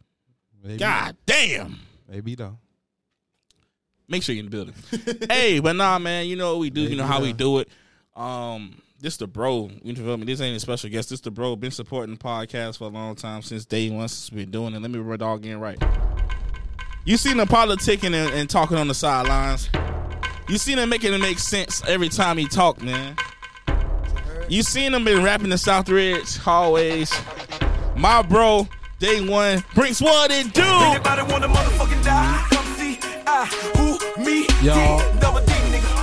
Maybe, 0.63 0.79
God 0.79 1.17
damn. 1.27 1.79
Maybe 2.09 2.35
though. 2.37 2.57
Make 4.09 4.23
sure 4.23 4.35
you're 4.35 4.45
in 4.45 4.51
the 4.51 4.57
building. 4.57 5.27
hey, 5.31 5.61
but 5.61 5.75
nah, 5.77 5.99
man, 5.99 6.27
you 6.27 6.37
know 6.37 6.53
what 6.53 6.61
we 6.61 6.71
do. 6.71 6.83
You 6.83 6.97
know 6.97 7.05
how 7.05 7.21
we 7.21 7.33
do 7.33 7.59
it. 7.59 7.69
Um, 8.15 8.81
this 9.05 9.19
the 9.19 9.27
bro. 9.27 9.71
You 9.83 9.95
feel 9.95 10.17
me? 10.17 10.25
This 10.25 10.41
ain't 10.41 10.57
a 10.57 10.61
special 10.61 10.89
guest. 10.89 11.11
This 11.11 11.21
the 11.21 11.31
bro. 11.31 11.55
Been 11.57 11.71
supporting 11.71 12.15
the 12.15 12.19
podcast 12.19 12.79
for 12.79 12.85
a 12.85 12.89
long 12.89 13.15
time 13.15 13.43
since 13.43 13.67
day 13.67 13.91
one. 13.91 14.09
Since 14.09 14.33
we've 14.33 14.47
been 14.47 14.51
doing 14.51 14.75
it. 14.75 14.81
Let 14.81 14.91
me 14.91 14.99
rub 14.99 15.21
it 15.21 15.23
all 15.23 15.37
again 15.37 15.61
right. 15.61 15.81
You 17.05 17.19
seen 17.19 17.39
him 17.39 17.47
politicking 17.47 18.15
and, 18.15 18.35
and 18.35 18.49
talking 18.49 18.79
on 18.79 18.89
the 18.89 18.95
sidelines. 18.95 19.69
You 20.49 20.57
seen 20.57 20.79
him 20.79 20.89
making 20.89 21.13
it 21.13 21.19
make 21.19 21.39
sense 21.39 21.83
every 21.87 22.09
time 22.09 22.39
he 22.39 22.49
talk, 22.49 22.83
man. 22.83 23.15
You 24.49 24.63
seen 24.63 24.95
him 24.95 25.05
been 25.05 25.23
rapping 25.23 25.51
the 25.51 25.59
South 25.59 25.91
Ridge 25.91 26.39
hallways. 26.39 27.13
My 27.97 28.23
bro, 28.23 28.67
day 29.01 29.27
one, 29.27 29.63
Brinks 29.75 30.01
what 30.01 30.31
it 30.31 30.55
do. 30.55 30.63
Anybody 30.63 31.23
wanna 31.31 31.49
motherfucking 31.49 32.05
die? 32.05 32.47
Come 32.51 32.65
see, 32.77 32.99
I, 33.27 33.45
who, 33.77 34.25
me, 34.25 34.47
Y'all. 34.63 34.99
D, 35.13 35.21
double 35.21 35.41
D, 35.41 35.53
nigga. 35.53 35.94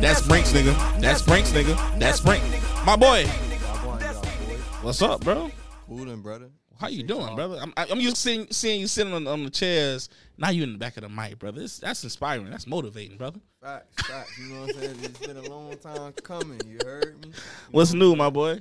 That's 0.00 0.22
D, 0.22 0.28
nigga. 0.28 0.30
That's 0.30 0.30
Brinks, 0.30 0.52
nigga. 0.52 0.98
That's 1.00 1.22
Brinks, 1.22 1.52
nigga. 1.52 1.98
That's 1.98 2.20
Brink. 2.20 2.42
My 2.86 2.96
boy. 2.96 3.24
Wagwan, 3.24 4.00
y'all, 4.00 4.22
boys. 4.22 4.58
What's 4.80 5.02
up, 5.02 5.20
bro? 5.20 5.50
Coolin', 5.86 6.22
brother. 6.22 6.48
How 6.78 6.88
you 6.88 7.02
doing, 7.02 7.34
brother? 7.34 7.58
I'm, 7.60 7.74
I'm 7.76 8.00
used 8.00 8.16
to 8.16 8.22
seeing, 8.22 8.46
seeing 8.50 8.80
you 8.80 8.86
sitting 8.86 9.12
on, 9.12 9.26
on 9.26 9.44
the 9.44 9.50
chairs. 9.50 10.08
Now 10.38 10.48
you 10.48 10.62
in 10.62 10.72
the 10.72 10.78
back 10.78 10.96
of 10.96 11.02
the 11.02 11.10
mic, 11.10 11.38
brother. 11.38 11.60
It's, 11.60 11.78
that's 11.78 12.02
inspiring. 12.02 12.48
That's 12.48 12.66
motivating, 12.66 13.18
brother. 13.18 13.40
Facts, 13.62 14.06
facts. 14.08 14.38
You 14.38 14.54
know 14.54 14.60
what 14.62 14.76
I'm 14.76 14.80
saying? 14.80 14.96
It's 15.02 15.18
been 15.18 15.36
a 15.36 15.42
long 15.42 15.76
time 15.76 16.14
coming. 16.22 16.62
You 16.66 16.78
heard 16.82 17.22
me? 17.22 17.32
What's 17.70 17.92
new, 17.92 18.16
my 18.16 18.30
boy? 18.30 18.60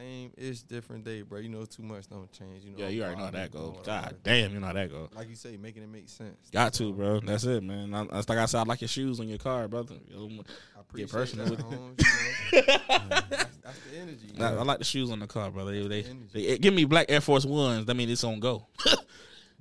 Same 0.00 0.32
ish, 0.38 0.62
different 0.62 1.04
day, 1.04 1.20
bro. 1.20 1.40
You 1.40 1.50
know, 1.50 1.64
too 1.66 1.82
much 1.82 2.08
don't 2.08 2.30
change. 2.32 2.64
You 2.64 2.70
know, 2.70 2.78
Yeah, 2.78 2.88
you 2.88 3.02
already 3.02 3.18
know 3.18 3.24
how 3.26 3.30
that 3.32 3.50
goes. 3.50 3.76
God 3.84 4.16
damn, 4.22 4.52
you 4.54 4.58
know 4.60 4.66
how 4.68 4.72
that 4.72 4.90
goes. 4.90 5.10
Like 5.14 5.28
you 5.28 5.34
say, 5.34 5.58
making 5.58 5.82
it 5.82 5.90
make 5.90 6.08
sense. 6.08 6.48
Got 6.50 6.72
to, 6.74 6.90
bro. 6.94 7.20
That's 7.20 7.44
it, 7.44 7.62
man. 7.62 7.92
I, 7.92 8.04
that's 8.10 8.26
like 8.28 8.38
I 8.38 8.46
said, 8.46 8.60
I 8.60 8.62
like 8.62 8.80
your 8.80 8.88
shoes 8.88 9.20
on 9.20 9.28
your 9.28 9.36
car, 9.36 9.68
brother. 9.68 9.96
I 10.16 10.80
appreciate 10.80 11.10
personal 11.10 11.50
with 11.50 11.58
it. 11.60 11.64
Holmes, 11.66 12.02
you 12.52 12.58
know. 12.62 12.64
that's, 13.28 13.56
that's 13.62 13.78
the 13.90 13.98
energy. 13.98 14.26
you 14.34 14.42
I, 14.42 14.52
know. 14.52 14.58
I 14.60 14.62
like 14.62 14.78
the 14.78 14.84
shoes 14.84 15.10
on 15.10 15.18
the 15.18 15.26
car, 15.26 15.50
brother. 15.50 15.72
They, 15.72 15.86
they, 16.02 16.08
Energy. 16.08 16.28
they- 16.32 16.58
give 16.58 16.72
me 16.72 16.86
black 16.86 17.06
Air 17.10 17.20
Force 17.20 17.44
Ones. 17.44 17.84
That 17.84 17.94
means 17.94 18.10
it's 18.10 18.24
on 18.24 18.40
go. 18.40 18.66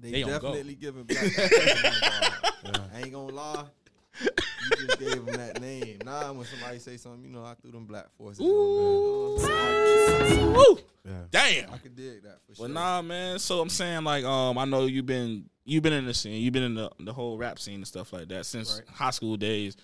They, 0.01 0.11
They 0.11 0.23
on 0.23 0.29
go. 0.39 0.53
definitely 0.53 0.75
giving 0.75 1.03
black. 1.03 1.21
I 1.37 3.01
ain't 3.01 3.11
gonna 3.11 3.33
lie. 3.33 3.65
You 4.21 4.87
just 4.87 4.99
gave 4.99 5.25
them 5.25 5.35
that 5.37 5.61
name. 5.61 5.99
Nah, 6.05 6.31
when 6.33 6.45
somebody 6.45 6.79
say 6.79 6.97
something, 6.97 7.23
you 7.23 7.29
know, 7.29 7.43
I 7.43 7.55
threw 7.61 7.71
them 7.71 7.85
black 7.85 8.07
forces. 8.17 8.39
on 8.41 9.37
there. 9.41 10.47
Woo! 10.51 10.79
Yeah. 11.05 11.11
Damn. 11.31 11.73
I 11.73 11.77
could 11.77 11.95
dig 11.95 12.23
that 12.23 12.39
for 12.47 12.55
sure. 12.55 12.65
Well, 12.65 12.73
nah, 12.73 13.01
man. 13.01 13.39
So 13.39 13.61
I'm 13.61 13.69
saying, 13.69 14.03
like, 14.03 14.23
um, 14.25 14.57
I 14.57 14.65
know 14.65 14.85
you've 14.85 15.05
been 15.05 15.49
you've 15.65 15.83
been 15.83 15.93
in 15.93 16.05
the 16.05 16.13
scene, 16.13 16.41
you've 16.41 16.53
been 16.53 16.63
in 16.63 16.75
the 16.75 16.89
the 16.99 17.13
whole 17.13 17.37
rap 17.37 17.59
scene 17.59 17.75
and 17.75 17.87
stuff 17.87 18.11
like 18.13 18.27
that 18.29 18.45
since 18.45 18.75
Right. 18.79 18.95
high 18.95 19.11
school 19.11 19.37
days, 19.37 19.75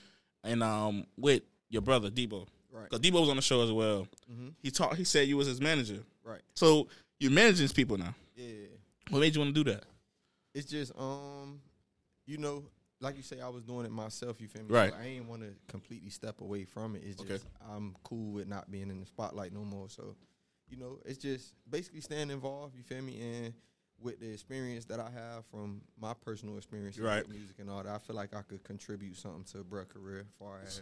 and 0.44 0.62
um, 0.62 1.06
with 1.18 1.44
your 1.70 1.82
brother 1.82 2.10
Debo, 2.10 2.46
Right. 2.72 2.90
because 2.90 3.00
Debo 3.00 3.22
was 3.22 3.30
on 3.30 3.38
the 3.38 3.42
show 3.42 3.62
as 3.64 3.72
well. 3.72 4.08
Mhm. 4.32 4.54
He 4.62 4.70
talked. 4.72 4.98
He 4.98 5.04
said 5.04 5.28
you 5.28 5.38
was 5.38 5.48
his 5.48 5.62
manager. 5.62 6.04
Right. 6.24 6.42
So 6.56 6.88
you're 7.20 7.32
managing 7.32 7.62
these 7.64 7.74
people 7.74 7.98
now. 7.98 8.14
Yeah. 8.36 8.68
What 9.10 9.20
made 9.20 9.34
you 9.36 9.42
want 9.42 9.56
to 9.56 9.64
do 9.64 9.72
that? 9.72 9.84
It's 10.54 10.70
just 10.70 10.92
um, 10.98 11.62
you 12.28 12.38
know, 12.38 12.64
like 13.02 13.18
you 13.18 13.24
say, 13.24 13.42
I 13.42 13.50
was 13.50 13.64
doing 13.64 13.86
it 13.86 13.92
myself. 13.92 14.40
You 14.42 14.48
feel 14.48 14.64
me? 14.64 14.74
Right. 14.74 14.92
So 14.92 14.98
I 15.00 15.06
ain't 15.06 15.28
want 15.28 15.42
to 15.42 15.50
completely 15.68 16.10
step 16.10 16.42
away 16.42 16.64
from 16.66 16.96
it. 16.96 17.04
It's 17.06 17.22
Okay. 17.22 17.34
just 17.34 17.46
I'm 17.70 17.96
cool 18.04 18.34
with 18.34 18.48
not 18.48 18.72
being 18.72 18.90
in 18.90 19.00
the 19.00 19.06
spotlight 19.06 19.54
no 19.54 19.62
more. 19.62 19.90
So, 19.90 20.16
you 20.70 20.78
know, 20.78 21.00
it's 21.06 21.18
just 21.18 21.56
basically 21.70 22.02
staying 22.02 22.32
involved. 22.32 22.76
You 22.76 22.84
feel 22.84 23.02
me? 23.02 23.20
And 23.22 23.54
with 24.02 24.20
the 24.20 24.32
experience 24.32 24.86
that 24.86 25.00
I 25.00 25.10
have 25.10 25.46
from 25.46 25.82
my 26.00 26.14
personal 26.14 26.58
experience 26.58 26.98
Right. 27.00 27.28
with 27.28 27.36
music 27.38 27.58
and 27.60 27.70
all 27.70 27.84
that, 27.84 27.94
I 27.94 27.98
feel 27.98 28.16
like 28.16 28.36
I 28.36 28.42
could 28.42 28.64
contribute 28.64 29.18
something 29.18 29.44
to 29.54 29.64
Bruh's 29.64 29.88
career 29.92 30.20
as 30.22 30.34
far 30.40 30.60
as 30.66 30.82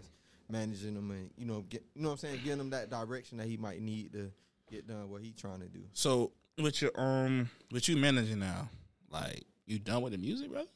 managing 0.49 0.95
him 0.95 1.11
and 1.11 1.29
you 1.37 1.45
know, 1.45 1.61
get 1.69 1.83
you 1.95 2.01
know 2.01 2.09
what 2.09 2.13
I'm 2.13 2.17
saying, 2.19 2.39
getting 2.43 2.59
him 2.59 2.69
that 2.71 2.89
direction 2.89 3.37
that 3.37 3.47
he 3.47 3.57
might 3.57 3.81
need 3.81 4.13
to 4.13 4.31
get 4.69 4.87
done 4.87 5.09
what 5.09 5.21
he 5.21 5.31
trying 5.31 5.59
to 5.59 5.67
do. 5.67 5.81
So 5.93 6.31
with 6.61 6.81
your 6.81 6.91
um, 6.95 7.49
with 7.71 7.87
you 7.87 7.97
managing 7.97 8.39
now, 8.39 8.69
like 9.09 9.43
you 9.65 9.79
done 9.79 10.01
with 10.01 10.11
the 10.13 10.17
music, 10.19 10.51
brother? 10.51 10.67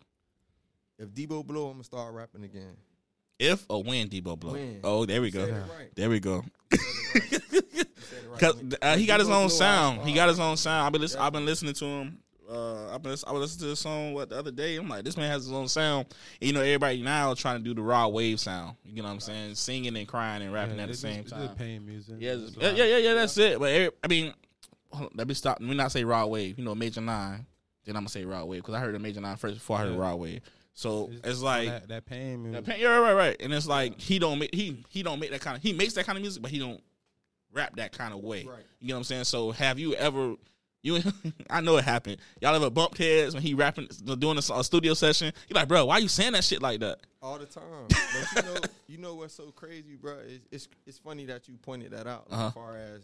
If 1.00 1.10
Debo 1.10 1.46
blow, 1.46 1.68
I'm 1.68 1.74
gonna 1.74 1.84
start 1.84 2.14
rapping 2.14 2.44
again. 2.44 2.76
If 3.40 3.66
or 3.70 3.84
when 3.84 4.08
Debo 4.10 4.40
blow? 4.40 4.54
When. 4.54 4.80
Oh, 4.84 5.06
there 5.06 5.22
we 5.22 5.30
go. 5.32 5.46
Right. 5.46 5.90
There 5.96 6.10
we 6.10 6.20
go. 6.20 6.44
You 6.72 6.78
said 6.80 7.42
it 7.44 7.84
right. 8.30 8.40
Cause 8.40 8.56
uh, 8.82 8.98
he 8.98 9.06
got 9.06 9.20
his 9.20 9.30
own 9.30 9.50
sound. 9.50 10.02
He 10.08 10.14
got 10.14 10.30
his 10.30 10.40
own 10.40 10.58
sound. 10.58 10.88
I've 10.88 10.92
been 10.92 11.02
listen, 11.02 11.20
I've 11.22 11.34
been 11.34 11.46
listening 11.46 11.74
to 11.76 11.86
him. 11.86 12.18
Uh, 12.50 12.94
I've 12.96 13.04
been 13.04 13.12
lis- 13.12 13.26
I 13.28 13.32
was 13.34 13.42
listening 13.42 13.60
to 13.66 13.68
the 13.72 13.76
song 13.76 14.14
what 14.14 14.30
the 14.30 14.38
other 14.40 14.52
day. 14.52 14.78
I'm 14.78 14.88
like, 14.88 15.04
this 15.04 15.18
man 15.18 15.30
has 15.30 15.44
his 15.44 15.52
own 15.52 15.68
sound. 15.68 16.08
And, 16.42 16.48
you 16.48 16.54
know, 16.54 16.62
everybody 16.62 17.02
now 17.02 17.34
trying 17.34 17.58
to 17.58 17.64
do 17.64 17.74
the 17.74 17.82
Rod 17.82 18.08
Wave 18.14 18.40
sound. 18.40 18.78
You 18.86 19.02
know 19.02 19.10
what 19.10 19.16
I'm 19.16 19.20
saying? 19.20 19.56
Singing 19.56 19.98
and 19.98 20.08
crying 20.08 20.42
and 20.42 20.54
rapping 20.54 20.78
Yeah, 20.78 20.84
at 20.84 20.88
the 20.88 20.96
same 20.96 21.24
just- 21.24 21.34
time. 21.36 21.44
It's 21.44 21.54
pain 21.56 21.86
music. 21.86 22.16
Yeah, 22.20 22.36
It's 22.36 22.56
yeah, 22.56 22.68
like- 22.70 22.78
yeah, 22.78 22.86
yeah, 22.86 22.98
yeah. 22.98 23.14
That's 23.16 23.38
it. 23.38 23.60
But 23.60 23.72
every, 23.74 23.92
I 24.02 24.08
mean, 24.08 24.34
hold 24.92 25.12
on, 25.12 25.16
let 25.16 25.28
me 25.28 25.34
stop. 25.34 25.58
Let 25.60 25.70
me 25.70 25.76
not 25.76 25.92
say 25.92 26.06
Rod 26.06 26.28
Wave. 26.28 26.58
You 26.58 26.64
know, 26.64 26.74
Major 26.74 27.02
Nine. 27.02 27.46
Then 27.86 27.96
I'm 27.98 28.02
gonna 28.04 28.10
say 28.10 28.24
Rod 28.24 28.46
Wave 28.46 28.62
because 28.62 28.76
I 28.76 28.80
heard 28.80 28.96
the 28.96 29.00
Major 29.00 29.20
Nine 29.22 29.36
first 29.36 29.56
before 29.56 29.78
I 29.78 29.82
heard 29.82 29.94
Yeah. 29.94 30.00
Rod 30.00 30.16
Wave. 30.16 30.42
So 30.78 31.10
It's, 31.12 31.28
it's 31.28 31.42
like 31.42 31.70
that, 31.70 31.88
that 31.88 32.06
pain 32.06 32.44
yeah, 32.44 32.50
music. 32.52 32.66
pa- 32.66 32.74
yeah, 32.78 32.88
right, 32.90 33.00
right, 33.02 33.14
right. 33.14 33.36
And 33.40 33.52
it's 33.52 33.66
like 33.66 34.00
he 34.00 34.20
don't 34.20 34.38
make 34.38 34.54
he 34.54 34.86
he 34.90 35.02
don't 35.02 35.20
make 35.20 35.32
that 35.32 35.42
kind 35.42 35.58
of 35.58 35.64
he 35.64 35.74
makes 35.74 35.94
that 35.96 36.06
kind 36.06 36.18
of 36.20 36.22
music, 36.22 36.44
but 36.44 36.52
he 36.52 36.60
don't 36.60 36.80
rap 37.52 37.76
that 37.78 37.94
kind 37.98 38.14
of 38.14 38.20
way. 38.20 38.44
Right. 38.44 38.60
You 38.80 38.90
know 38.90 38.94
what 38.94 38.98
I'm 39.00 39.04
saying? 39.06 39.24
So 39.24 39.50
have 39.50 39.80
you 39.80 39.96
ever 39.96 40.36
you 40.84 41.02
I 41.50 41.62
know 41.62 41.78
it 41.78 41.84
happened. 41.84 42.18
Y'all 42.42 42.54
ever 42.54 42.70
bumped 42.70 43.00
heads 43.00 43.34
when 43.34 43.42
he 43.42 43.56
rapping 43.56 43.88
doing 44.20 44.38
a, 44.38 44.54
a 44.54 44.64
studio 44.64 44.94
session? 44.94 45.34
You 45.50 45.56
like, 45.56 45.68
bro, 45.68 45.86
why 45.86 45.98
you 45.98 46.08
saying 46.08 46.34
that 46.34 46.44
shit 46.44 46.62
like 46.62 46.80
that? 46.82 47.00
all 47.24 47.40
the 47.40 47.48
time. 47.48 47.64
But 47.90 48.46
you 48.46 48.54
know, 48.54 48.60
you 48.88 48.98
know 49.00 49.16
what's 49.16 49.34
so 49.34 49.46
crazy, 49.52 49.96
bro? 49.96 50.20
It's 50.28 50.46
it's, 50.52 50.68
it's 50.86 51.00
funny 51.00 51.26
that 51.26 51.48
you 51.48 51.56
pointed 51.58 51.90
that 51.94 52.06
out 52.06 52.28
Uh-huh. 52.30 52.46
as 52.48 52.54
far 52.54 52.78
as 52.78 53.02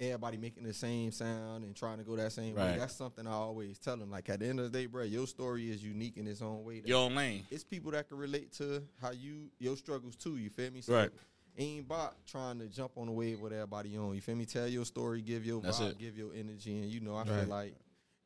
everybody 0.00 0.36
making 0.36 0.64
the 0.64 0.72
same 0.72 1.12
sound 1.12 1.64
and 1.64 1.74
trying 1.76 1.98
to 1.98 2.04
go 2.04 2.16
that 2.16 2.32
same 2.32 2.54
way. 2.54 2.76
That's 2.78 2.94
something 2.94 3.26
I 3.26 3.32
always 3.32 3.78
tell 3.78 3.96
them. 3.96 4.10
Like 4.10 4.28
at 4.28 4.40
the 4.40 4.46
end 4.46 4.60
of 4.60 4.70
the 4.72 4.78
day, 4.78 4.86
bro, 4.86 5.04
your 5.04 5.26
story 5.26 5.70
is 5.70 5.82
unique 5.82 6.16
in 6.16 6.26
its 6.26 6.42
own 6.42 6.64
way. 6.64 6.80
That 6.80 6.88
Your 6.88 7.04
own 7.04 7.14
lane. 7.14 7.44
it's 7.50 7.64
people 7.64 7.92
that 7.92 8.08
can 8.08 8.18
relate 8.18 8.52
to 8.54 8.82
how 9.00 9.10
you 9.12 9.50
your 9.58 9.76
struggles 9.76 10.16
too. 10.16 10.36
You 10.36 10.50
feel 10.50 10.70
me? 10.70 10.80
So 10.80 10.94
Right. 10.94 11.10
Ain't 11.58 11.84
about 11.84 12.14
trying 12.26 12.58
to 12.60 12.66
jump 12.66 12.92
on 12.96 13.06
the 13.06 13.12
wave 13.12 13.40
with 13.40 13.52
everybody 13.52 13.94
on. 13.98 14.14
You 14.14 14.22
feel 14.22 14.36
me? 14.36 14.46
Tell 14.46 14.66
your 14.66 14.86
story, 14.86 15.20
give 15.20 15.44
your 15.44 15.60
That's 15.60 15.80
vibe, 15.80 15.90
it. 15.90 15.98
give 15.98 16.16
your 16.16 16.32
energy, 16.34 16.78
and 16.80 16.90
you 16.90 17.00
know 17.00 17.14
I 17.14 17.24
Right. 17.24 17.40
feel 17.40 17.48
like 17.48 17.74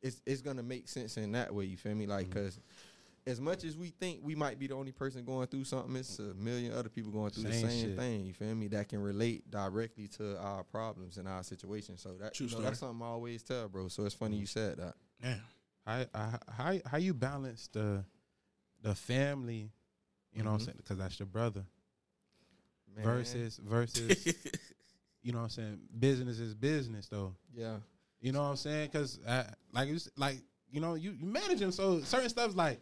it's 0.01 0.23
it's 0.25 0.43
gonna 0.43 0.63
make 0.63 0.89
sense 0.89 1.17
in 1.17 1.33
that 1.33 1.53
way. 1.53 1.65
You 1.65 1.77
feel 1.77 1.95
me? 1.97 2.07
Like 2.07 2.27
mm. 2.27 2.31
because 2.35 2.61
as 3.27 3.41
much 3.41 3.65
as 3.65 3.77
we 3.77 3.89
think 3.89 4.21
we 4.23 4.35
might 4.37 4.59
be 4.59 4.67
the 4.69 4.75
only 4.75 4.93
person 4.93 5.25
going 5.25 5.47
through 5.49 5.65
something, 5.65 5.97
it's 5.97 6.19
a 6.21 6.33
million 6.35 6.73
other 6.73 6.89
people 6.89 7.11
going 7.11 7.31
through 7.31 7.43
Same 7.51 7.63
the 7.63 7.69
same 7.69 7.89
shit. 7.89 7.99
thing. 7.99 8.25
You 8.27 8.33
feel 8.33 8.55
me? 8.55 8.69
That 8.69 8.89
can 8.89 9.03
relate 9.03 9.51
directly 9.51 10.07
to 10.19 10.39
our 10.39 10.63
problems 10.63 11.17
and 11.17 11.27
our 11.27 11.43
situation. 11.43 11.99
So 11.99 12.11
that 12.21 12.35
True 12.35 12.47
you 12.47 12.57
know, 12.57 12.63
that's 12.63 12.79
something 12.79 13.03
I 13.03 13.07
always 13.11 13.43
tell, 13.43 13.69
bro. 13.69 13.89
So 13.89 14.05
it's 14.05 14.15
funny 14.15 14.37
you 14.37 14.47
said 14.47 14.77
that. 14.79 14.95
Yeah. 15.23 15.35
How 15.85 16.05
how 16.15 16.39
how, 16.51 16.75
how 16.87 16.99
you 16.99 17.15
balance 17.15 17.69
the 17.73 18.05
the 18.83 18.95
family, 18.95 19.73
you 20.33 20.43
know 20.45 20.51
what 20.51 20.55
I'm 20.57 20.61
Mhm. 20.61 20.65
saying? 20.67 20.77
Because 20.79 20.99
that's 20.99 21.19
your 21.19 21.27
brother. 21.27 21.65
Man. 22.95 23.05
Versus 23.05 23.59
versus, 23.63 24.27
you 25.23 25.33
know 25.33 25.39
what 25.39 25.45
I'm 25.45 25.51
saying? 25.51 25.79
Business 25.99 26.39
is 26.39 26.55
business 26.55 27.09
though. 27.09 27.35
yeah, 27.53 27.79
You 28.21 28.33
know 28.33 28.43
what 28.43 28.51
I'm 28.51 28.57
saying? 28.57 28.91
Because 28.93 29.19
like 29.73 29.89
like 30.17 30.39
you 30.71 30.81
know 30.81 30.95
you 30.95 31.11
you 31.11 31.27
manage 31.27 31.59
them, 31.59 31.73
so 31.73 32.01
certain 32.03 32.29
stuff's 32.31 32.55
like, 32.55 32.81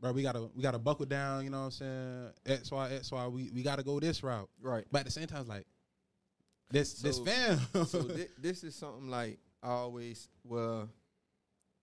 bro, 0.00 0.12
we 0.12 0.22
gotta 0.22 0.48
we 0.54 0.62
gotta 0.62 0.78
buckle 0.78 1.06
down. 1.06 1.44
You 1.44 1.50
know 1.50 1.58
what 1.60 1.64
I'm 1.66 1.70
saying? 1.72 2.28
X 2.46 2.70
Y 2.70 2.90
X 2.94 3.10
Y. 3.12 3.26
We 3.28 3.50
we 3.54 3.62
gotta 3.62 3.82
go 3.82 3.98
this 4.00 4.22
route. 4.22 4.48
right. 4.60 4.84
But 4.90 5.00
at 5.00 5.04
the 5.06 5.12
same 5.12 5.26
time, 5.26 5.40
it's 5.40 5.48
like 5.48 5.66
this 6.70 6.94
this 6.94 7.18
fam. 7.18 7.58
so 7.86 8.02
thi- 8.02 8.28
this 8.38 8.64
is 8.64 8.74
something 8.74 9.08
like 9.08 9.38
I 9.62 9.68
always 9.70 10.28
well, 10.44 10.88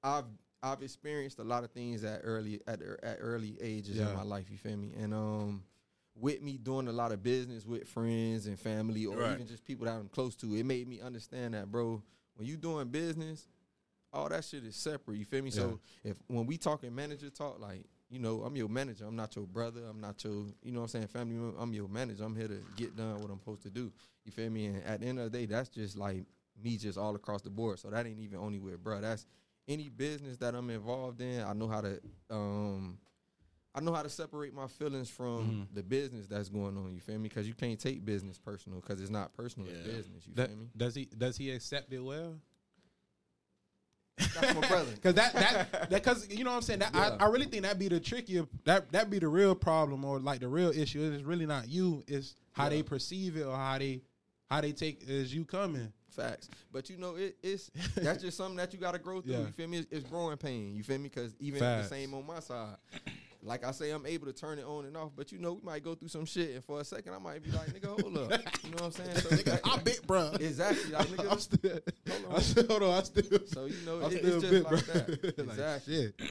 I've 0.04 0.26
I've 0.64 0.82
experienced 0.82 1.40
a 1.40 1.44
lot 1.44 1.64
of 1.64 1.72
things 1.72 2.04
at 2.04 2.22
early 2.24 2.62
at 2.68 2.82
at 2.82 3.18
early 3.20 3.58
ages 3.62 3.98
Yeah. 3.98 4.10
in 4.10 4.16
my 4.16 4.24
life. 4.24 4.46
You 4.50 4.58
feel 4.58 4.78
me? 4.78 4.94
And 4.98 5.14
um, 5.14 5.64
with 6.16 6.42
me 6.42 6.58
doing 6.58 6.88
a 6.88 6.92
lot 6.94 7.12
of 7.12 7.22
business 7.22 7.66
with 7.66 7.88
friends 7.88 8.48
and 8.48 8.60
family, 8.60 9.06
or 9.06 9.18
Right. 9.18 9.34
even 9.34 9.48
just 9.48 9.66
people 9.66 9.86
that 9.86 9.94
I'm 9.96 10.08
close 10.08 10.36
to, 10.38 10.56
it 10.56 10.66
made 10.66 10.88
me 10.88 11.02
understand 11.02 11.54
that, 11.54 11.72
bro. 11.72 12.02
When 12.36 12.48
you 12.48 12.58
doing 12.58 12.88
business, 12.90 13.48
all 14.12 14.30
that 14.30 14.44
shit 14.46 14.64
is 14.66 14.76
separate. 14.76 15.18
You 15.18 15.26
feel 15.26 15.44
me? 15.44 15.52
So 15.52 15.80
if 16.04 16.18
when 16.28 16.46
we 16.46 16.58
talking 16.58 16.94
manager 16.96 17.30
talk, 17.30 17.60
like 17.60 17.86
you 18.10 18.20
know, 18.20 18.44
I'm 18.44 18.56
your 18.56 18.70
manager. 18.70 19.06
I'm 19.06 19.16
not 19.16 19.36
your 19.36 19.46
brother. 19.48 19.82
I'm 19.90 20.00
not 20.00 20.24
your, 20.24 20.46
you 20.64 20.72
know 20.72 20.80
what 20.82 20.84
I'm 20.84 20.88
saying, 20.90 21.08
family 21.08 21.36
member. 21.36 21.58
I'm 21.60 21.74
your 21.74 21.88
manager. 21.88 22.24
I'm 22.24 22.36
here 22.36 22.48
to 22.48 22.62
get 22.76 22.96
done 22.96 23.20
what 23.22 23.32
I'm 23.32 23.40
supposed 23.40 23.64
to 23.64 23.70
do. 23.70 23.92
You 24.24 24.32
feel 24.32 24.50
me? 24.50 24.68
And 24.68 24.84
at 24.84 25.00
the 25.02 25.08
end 25.08 25.20
of 25.20 25.32
the 25.32 25.38
day, 25.40 25.46
that's 25.46 25.70
just 25.70 25.98
like 25.98 26.26
me 26.64 26.78
just 26.78 26.98
all 26.98 27.16
across 27.16 27.42
the 27.42 27.50
board. 27.50 27.80
So 27.80 27.90
that 27.90 28.06
ain't 28.06 28.20
even 28.20 28.38
only 28.40 28.60
with 28.60 28.84
bro. 28.84 29.02
That's 29.02 29.26
any 29.68 29.90
business 29.90 30.38
that 30.38 30.54
I'm 30.56 30.70
involved 30.70 31.20
in. 31.22 31.42
I 31.42 31.54
know 31.54 31.68
how 31.68 31.82
to 31.82 32.00
um 32.30 32.98
I 33.74 33.82
know 33.82 33.94
how 33.94 34.04
to 34.04 34.10
separate 34.10 34.54
my 34.54 34.68
feelings 34.68 35.10
from 35.10 35.68
Mhm. 35.70 35.76
the 35.76 35.84
business 35.84 36.28
that's 36.28 36.48
going 36.48 36.78
on. 36.78 36.94
You 36.94 37.02
feel 37.02 37.18
me? 37.18 37.28
Because 37.28 37.46
you 37.46 37.54
can't 37.54 37.78
take 37.78 38.06
business 38.06 38.38
personal 38.38 38.80
because 38.80 39.02
it's 39.02 39.10
not 39.10 39.34
personal. 39.34 39.68
It's 39.68 39.80
business. 39.86 40.26
You 40.28 40.34
That- 40.36 40.50
feel 40.50 40.58
me? 40.60 40.70
does 40.78 40.96
he 40.96 41.06
does 41.06 41.36
he 41.38 41.52
accept 41.52 41.92
it 41.92 42.00
well? 42.00 42.40
That's 44.18 44.56
my 44.56 44.68
brother. 44.68 44.92
Cause 45.04 45.14
that 45.16 45.34
that 45.34 45.72
that 45.72 45.90
because 45.90 46.30
you 46.30 46.44
know 46.44 46.52
what 46.52 46.58
I'm 46.58 46.62
saying. 46.62 46.80
That, 46.80 46.92
Yeah. 46.94 47.18
I, 47.20 47.26
I 47.26 47.28
really 47.30 47.46
think 47.46 47.64
that 47.64 47.78
be 47.78 47.88
the 47.90 48.00
trickier 48.00 48.46
that 48.64 48.92
that 48.92 49.10
be 49.10 49.20
the 49.20 49.28
real 49.28 49.56
problem 49.56 50.06
or 50.06 50.20
like 50.20 50.40
the 50.40 50.48
real 50.48 50.70
issue. 50.72 51.12
It's 51.14 51.24
really 51.24 51.46
not 51.46 51.68
you. 51.70 52.04
It's 52.08 52.36
how 52.54 52.64
Yeah. 52.66 52.70
they 52.70 52.84
perceive 52.84 53.36
it 53.38 53.44
or 53.44 53.56
how 53.56 53.78
they 53.78 54.02
how 54.50 54.62
they 54.62 54.72
take 54.72 55.10
as 55.10 55.34
you 55.34 55.44
coming. 55.46 55.92
Facts. 56.12 56.50
But 56.72 56.90
you 56.90 56.98
know, 56.98 57.16
it, 57.16 57.36
it's 57.44 57.70
that's 57.96 58.22
just 58.24 58.38
something 58.38 58.56
that 58.56 58.72
you 58.74 58.80
got 58.80 58.94
to 58.94 59.00
grow 59.00 59.20
through. 59.22 59.34
Yeah. 59.36 59.40
You 59.40 59.48
feel 59.52 59.68
me? 59.68 59.80
It's, 59.80 59.88
it's 59.92 60.10
growing 60.10 60.38
pain. 60.38 60.74
You 60.76 60.84
feel 60.84 60.98
me? 60.98 61.10
Because 61.10 61.36
even 61.40 61.60
Facts. 61.60 61.90
the 61.90 61.96
same 61.96 62.14
on 62.14 62.26
my 62.26 62.40
side. 62.40 62.78
Like 63.46 63.64
I 63.64 63.72
say, 63.72 63.92
I'm 63.92 64.06
able 64.08 64.26
to 64.26 64.34
turn 64.34 64.58
it 64.58 64.66
on 64.66 64.86
and 64.86 64.98
off, 64.98 65.12
but 65.16 65.32
you 65.32 65.38
know, 65.38 65.54
we 65.54 65.62
might 65.62 65.84
go 65.84 65.94
through 65.94 66.08
some 66.08 66.26
shit, 66.26 66.56
and 66.56 66.64
for 66.64 66.82
a 66.82 66.84
second, 66.84 67.14
I 67.14 67.20
might 67.20 67.44
be 67.44 67.52
like, 67.52 67.68
"Nigga, 67.68 68.02
hold 68.02 68.18
up," 68.18 68.32
you 68.64 68.72
know 68.72 68.76
what 68.78 68.82
I'm 68.86 68.92
saying? 68.92 69.16
So, 69.18 69.30
that- 69.30 69.62
I 69.64 69.78
bit, 69.78 70.06
bro. 70.08 70.32
exactly, 70.40 70.92
like, 70.92 71.08
I'm 71.10 71.16
nigga. 71.18 71.40
still, 71.40 71.80
Hold 72.10 72.26
on. 72.26 72.36
I 72.36 72.40
still, 72.40 72.68
hold 72.68 72.84
on. 72.84 72.94
I 72.96 73.04
still, 73.04 73.40
So 73.46 73.66
you 73.66 73.76
know, 73.86 74.02
I'm 74.04 74.12
it, 74.12 74.18
still 74.18 74.34
it's 74.34 74.42
just 74.42 74.52
bit, 74.52 74.64
like 74.64 74.86
bro. 74.86 74.94
that. 74.94 75.38
Like, 75.38 75.48
Exactly. 75.50 75.94
shit. 75.96 76.22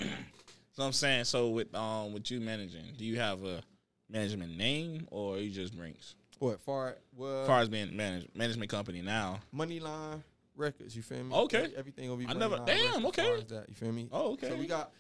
So 0.72 0.82
I'm 0.82 0.92
saying, 0.92 1.24
so 1.24 1.50
with 1.50 1.72
um 1.74 2.12
with 2.14 2.28
you 2.32 2.40
managing, 2.40 2.82
do 2.98 3.04
you 3.04 3.18
have 3.20 3.44
a 3.44 3.62
management 4.10 4.56
name 4.56 5.06
or 5.12 5.38
you 5.38 5.50
just 5.50 5.76
drinks? 5.76 6.16
What 6.40 6.60
far? 6.60 6.96
Well, 7.16 7.42
As 7.42 7.46
far 7.46 7.60
as 7.60 7.68
being 7.68 7.96
manage, 7.96 8.26
management 8.34 8.70
company 8.70 9.02
now. 9.02 9.38
Moneyline 9.54 10.20
Records. 10.56 10.96
You 10.96 11.02
feel 11.02 11.22
me? 11.22 11.32
Okay. 11.34 11.72
Everything 11.76 12.08
will 12.10 12.16
be. 12.16 12.26
I 12.26 12.32
never- 12.32 12.56
damn, 12.66 12.66
Records 12.66 12.96
as 12.98 13.04
okay. 13.06 13.22
far 13.24 13.36
as 13.36 13.44
That, 13.46 13.68
you 13.68 13.74
feel 13.76 13.92
me? 13.92 14.08
Oh, 14.10 14.32
okay. 14.32 14.48
So 14.48 14.56
we 14.56 14.66
got 14.66 14.90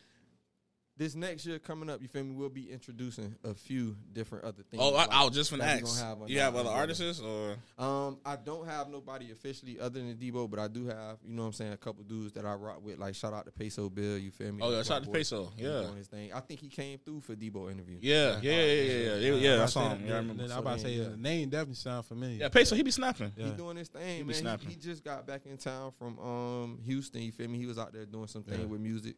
this 0.96 1.14
next 1.16 1.44
year 1.44 1.58
coming 1.58 1.90
up. 1.90 2.00
You 2.00 2.08
feel 2.08 2.22
me? 2.24 2.34
We'll 2.36 2.48
be 2.48 2.70
introducing 2.70 3.34
a 3.42 3.52
few 3.54 3.96
different 4.12 4.44
other 4.44 4.62
things. 4.70 4.80
Oh, 4.82 4.90
I, 4.94 4.98
like 4.98 5.10
I 5.10 5.24
was 5.24 5.34
just 5.34 5.50
gonna 5.50 5.64
ask. 5.64 6.00
have 6.00 6.18
you 6.28 6.38
have 6.38 6.54
other 6.54 6.70
artists 6.70 7.20
or 7.20 7.56
Um, 7.78 8.18
I 8.24 8.36
don't 8.36 8.66
have 8.66 8.88
nobody 8.88 9.30
officially 9.32 9.78
other 9.80 9.98
than 10.00 10.14
Debo, 10.16 10.48
but 10.48 10.60
I 10.60 10.68
do 10.68 10.86
have, 10.86 11.18
you 11.26 11.34
know 11.34 11.42
what 11.42 11.46
I'm 11.48 11.52
saying, 11.54 11.72
a 11.72 11.76
couple 11.76 12.04
dudes 12.04 12.32
that 12.34 12.44
I 12.46 12.54
rock 12.54 12.80
with. 12.84 12.98
Like 12.98 13.14
shout 13.16 13.32
out 13.32 13.44
to 13.46 13.50
Peso 13.52 13.88
Bill, 13.90 14.18
you 14.18 14.30
feel 14.30 14.52
me? 14.52 14.60
oh 14.62 14.70
yeah, 14.70 14.82
shout 14.82 14.98
out 14.98 15.04
to. 15.04 15.10
Peso. 15.10 15.52
Yeah, 15.56 15.82
doing 15.82 15.96
his 15.96 16.06
thing. 16.06 16.32
I 16.32 16.40
think 16.40 16.60
he 16.60 16.68
came 16.68 16.98
through 16.98 17.20
for 17.22 17.34
Debo 17.34 17.70
interview. 17.72 17.98
yeah, 18.00 18.38
yeah, 18.40 18.52
yeah, 18.52 18.62
yeah, 18.62 18.92
yeah. 18.92 19.14
Yeah, 19.16 19.56
yeah, 19.56 19.62
I 19.62 19.66
saw 19.66 19.88
him. 19.90 20.06
Yeah, 20.06 20.14
I 20.14 20.16
remember. 20.18 20.44
I'm 20.44 20.50
about 20.58 20.74
to 20.78 20.84
say 20.84 20.92
Yeah. 20.92 21.08
the 21.08 21.16
name 21.16 21.48
definitely 21.48 21.74
sound 21.74 22.06
familiar. 22.06 22.36
Yeah, 22.36 22.48
Peso, 22.50 22.76
he 22.76 22.82
be 22.84 22.90
snapping. 22.92 23.32
Yeah. 23.36 23.46
He 23.46 23.50
doing 23.52 23.76
his 23.76 23.88
thing, 23.88 24.18
be 24.22 24.24
man. 24.32 24.34
snapping. 24.34 24.68
He, 24.68 24.74
he 24.74 24.80
just 24.80 25.02
got 25.02 25.26
back 25.26 25.44
in 25.46 25.56
town 25.56 25.90
from 25.98 26.18
um 26.20 26.78
Houston. 26.84 27.20
You 27.22 27.32
feel 27.32 27.48
me? 27.48 27.58
He 27.58 27.66
was 27.66 27.78
out 27.78 27.92
there 27.92 28.04
doing 28.06 28.28
some 28.28 28.44
thing 28.44 28.60
Yeah. 28.60 28.66
with 28.66 28.80
music, 28.80 29.16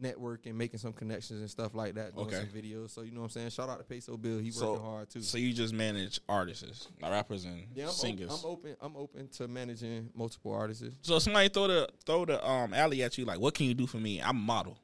networking, 0.00 0.54
making 0.54 0.78
some 0.78 0.92
connections 0.92 1.40
and 1.40 1.50
stuff 1.50 1.74
like 1.74 1.94
that. 1.94 2.14
Doing 2.14 2.26
Okay. 2.26 2.36
some 2.40 2.48
videos. 2.48 2.90
So 2.90 3.02
you 3.02 3.12
know 3.12 3.20
what 3.20 3.24
I'm 3.26 3.30
saying? 3.30 3.50
Shout 3.50 3.68
out 3.70 3.78
to 3.78 3.84
Peso 3.84 4.16
Bill. 4.16 4.38
He 4.38 4.50
So- 4.50 4.72
working 4.72 4.84
hard 4.84 5.10
too. 5.10 5.22
So 5.22 5.38
you 5.38 5.52
just 5.52 5.72
manage 5.72 6.20
artists, 6.28 6.88
like 7.00 7.10
rappers 7.12 7.44
and 7.44 7.66
yeah, 7.74 7.84
I'm, 7.84 7.88
op- 7.90 7.94
singers. 7.94 8.30
I'm 8.30 8.50
open. 8.50 8.76
I'm 8.80 8.96
open 8.96 9.28
to 9.28 9.48
managing 9.48 10.10
multiple 10.14 10.52
artists. 10.52 10.84
so 11.02 11.16
if 11.16 11.22
somebody 11.22 11.48
throw 11.48 11.66
the 11.66 11.88
throw 12.04 12.24
the 12.24 12.46
um 12.46 12.74
alley 12.74 13.02
at 13.02 13.16
you, 13.16 13.24
like, 13.24 13.40
what 13.40 13.54
can 13.54 13.66
you 13.66 13.74
do 13.74 13.86
for 13.86 13.96
me? 13.98 14.20
I'm 14.20 14.36
a 14.36 14.40
model. 14.40 14.78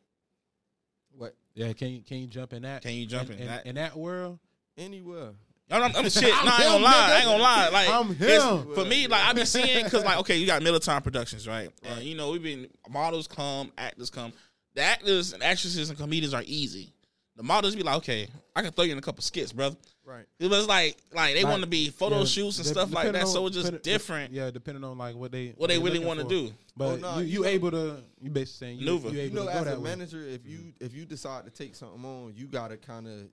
What 1.16 1.34
Yeah, 1.54 1.72
can 1.74 1.88
you 1.90 2.02
can 2.02 2.18
you 2.18 2.26
jump 2.26 2.52
in 2.54 2.62
that? 2.62 2.82
Can 2.82 2.92
you 2.94 3.06
jump 3.06 3.30
in 3.30 3.38
that? 3.46 3.66
in 3.66 3.74
that 3.76 3.96
world? 3.96 4.38
anywhere. 4.78 5.32
I'm, 5.70 5.82
I'm, 5.84 5.96
I'm 5.96 6.08
shit. 6.08 6.24
I'm 6.34 6.44
nah, 6.46 6.52
I 6.52 6.62
ain't 6.62 6.72
gonna 6.72 6.84
lie. 6.84 6.92
I 6.92 7.10
nigga. 7.10 7.16
ain't 7.16 7.24
gonna 7.26 7.42
lie. 7.42 7.68
Like 7.68 7.88
I'm 7.90 8.14
him. 8.14 8.74
for 8.74 8.84
me. 8.86 9.06
Like 9.06 9.24
I 9.26 9.32
be 9.34 9.44
seeing 9.44 9.84
because 9.84 10.04
like 10.04 10.18
okay, 10.20 10.36
you 10.36 10.46
got 10.46 10.62
Militant 10.62 11.04
Productions, 11.04 11.46
right? 11.46 11.70
And 11.82 12.02
you 12.02 12.14
know 12.14 12.30
we've 12.30 12.42
been 12.42 12.68
models 12.90 13.26
come, 13.28 13.70
actors 13.76 14.08
come. 14.10 14.32
The 14.74 14.80
actors 14.82 15.32
and 15.32 15.42
actresses 15.42 15.88
and 15.90 15.98
comedians 15.98 16.34
are 16.34 16.42
easy. 16.46 16.92
The 17.36 17.42
models 17.42 17.74
be 17.74 17.82
like, 17.82 17.96
okay, 17.96 18.28
I 18.54 18.60
can 18.62 18.72
throw 18.72 18.84
you 18.84 18.92
in 18.92 18.98
a 18.98 19.02
couple 19.02 19.22
skits, 19.22 19.52
brother. 19.52 19.76
Right. 20.04 20.26
It 20.38 20.50
was 20.50 20.66
like 20.66 20.96
like 21.14 21.34
they 21.34 21.42
Like, 21.44 21.50
want 21.50 21.62
to 21.62 21.68
be 21.68 21.88
photo 21.88 22.18
Yeah, 22.20 22.24
shoots 22.26 22.58
and 22.58 22.66
de- 22.66 22.72
stuff 22.72 22.92
like 22.92 23.04
that. 23.06 23.12
depending 23.12 23.32
So 23.32 23.46
it's 23.46 23.54
just 23.56 23.66
depend- 23.66 23.82
different. 23.84 24.32
Yeah, 24.32 24.50
depending 24.50 24.84
on 24.84 24.98
like 24.98 25.14
what 25.16 25.32
they 25.32 25.54
What 25.56 25.68
they 25.70 25.78
really 25.78 25.98
want 25.98 26.20
to 26.20 26.26
do. 26.28 26.52
But 26.76 26.84
Oh, 26.86 26.96
nah, 26.96 27.18
you, 27.18 27.24
you 27.24 27.32
you 27.32 27.40
know- 27.40 27.46
able 27.48 27.70
to 27.70 28.02
you 28.20 28.30
basically 28.30 28.66
saying 28.66 28.78
you, 28.80 28.84
Maneuver. 28.86 29.08
you 29.10 29.20
You 29.22 29.30
know, 29.30 29.46
to 29.46 29.52
go 29.52 29.58
as 29.58 29.64
that 29.64 29.76
a 29.76 29.80
way. 29.80 29.84
manager, 29.90 30.20
if 30.26 30.46
you 30.46 30.58
mm-hmm. 30.58 30.84
if 30.84 30.94
you 30.94 31.06
decide 31.06 31.44
to 31.46 31.50
take 31.50 31.74
something 31.74 32.04
on, 32.04 32.34
you 32.36 32.46
gotta 32.46 32.76
kind 32.76 33.06
of 33.08 33.28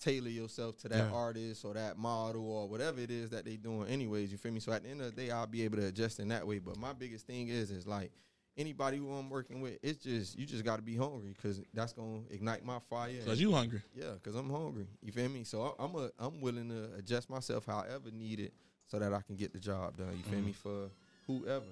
tailor 0.00 0.28
yourself 0.28 0.76
to 0.78 0.88
that 0.88 1.10
Yeah. 1.10 1.12
artist 1.12 1.64
or 1.64 1.74
that 1.74 1.98
model 1.98 2.48
or 2.48 2.68
whatever 2.68 3.00
it 3.00 3.10
is 3.10 3.30
that 3.30 3.44
they 3.44 3.56
doing. 3.56 3.88
Anyways, 3.88 4.30
you 4.30 4.38
feel 4.38 4.52
me? 4.52 4.60
So 4.60 4.72
at 4.72 4.82
the 4.84 4.90
end 4.90 5.00
of 5.02 5.14
the 5.14 5.22
day, 5.22 5.30
I'll 5.30 5.46
be 5.46 5.62
able 5.62 5.78
to 5.78 5.86
adjust 5.86 6.20
in 6.20 6.28
that 6.28 6.46
way. 6.46 6.58
But 6.58 6.76
my 6.76 6.92
biggest 6.92 7.26
thing 7.26 7.48
is 7.48 7.70
is 7.70 7.86
like 7.86 8.12
anybody 8.60 8.98
who 8.98 9.10
I'm 9.12 9.30
working 9.30 9.60
with, 9.60 9.78
it's 9.82 10.04
just 10.04 10.38
you 10.38 10.46
just 10.46 10.64
got 10.64 10.76
to 10.76 10.82
be 10.82 10.94
hungry 10.96 11.32
because 11.34 11.60
that's 11.74 11.92
gonna 11.92 12.20
ignite 12.30 12.64
my 12.64 12.78
fire. 12.90 13.22
Cause 13.24 13.40
you 13.40 13.52
hungry. 13.52 13.82
yeah, 13.94 14.12
because 14.14 14.36
I'm 14.36 14.50
hungry. 14.50 14.86
You 15.02 15.10
feel 15.12 15.28
me? 15.28 15.44
So 15.44 15.74
I'm 15.78 15.94
a 15.96 16.10
I'm 16.18 16.40
willing 16.40 16.68
to 16.68 16.90
adjust 16.98 17.30
myself 17.30 17.64
however 17.66 18.10
needed 18.12 18.52
so 18.86 18.98
that 18.98 19.12
I 19.12 19.20
can 19.22 19.36
get 19.36 19.52
the 19.52 19.58
job 19.58 19.96
done. 19.96 20.12
You 20.16 20.22
feel 20.30 20.42
me? 20.42 20.52
For 20.52 20.90
whoever, 21.26 21.64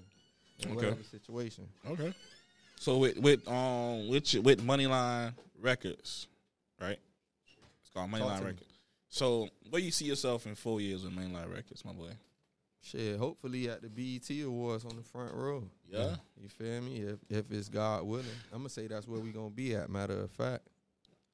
in 0.61 0.67
Okay. 0.71 0.75
whatever 0.77 1.03
situation. 1.03 1.69
Okay. 1.87 2.13
So 2.81 2.99
with 2.99 3.19
with 3.19 3.47
um 3.49 4.09
with 4.09 4.35
with 4.37 4.65
Moneyline 4.67 5.35
Records, 5.61 6.27
right? 6.81 6.99
It's 7.83 7.91
called 7.93 8.11
Moneyline. 8.11 8.43
Records. 8.45 8.65
So 9.11 9.49
where 9.71 9.81
you 9.83 9.91
see 9.91 10.05
yourself 10.05 10.47
in 10.47 10.55
four 10.55 10.81
years 10.81 11.03
with 11.03 11.13
Moneyline 11.15 11.53
Records, 11.53 11.85
my 11.85 11.93
boy? 11.93 12.11
Shit, 12.81 13.19
hopefully 13.19 13.69
at 13.69 13.83
the 13.83 13.89
BET 13.89 14.31
Awards 14.45 14.85
on 14.85 14.97
the 14.97 15.03
front 15.03 15.35
row. 15.35 15.65
Yeah. 15.91 16.17
You 16.41 16.49
feel 16.49 16.81
me? 16.81 16.99
If 17.01 17.19
if 17.29 17.51
it's 17.51 17.69
God 17.69 18.05
willing, 18.05 18.27
I'm 18.53 18.59
gonna 18.61 18.69
say 18.69 18.87
that's 18.87 19.07
where 19.09 19.21
we 19.21 19.31
gonna 19.31 19.51
be 19.51 19.75
at. 19.75 19.91
Matter 19.91 20.21
of 20.23 20.31
fact, 20.31 20.63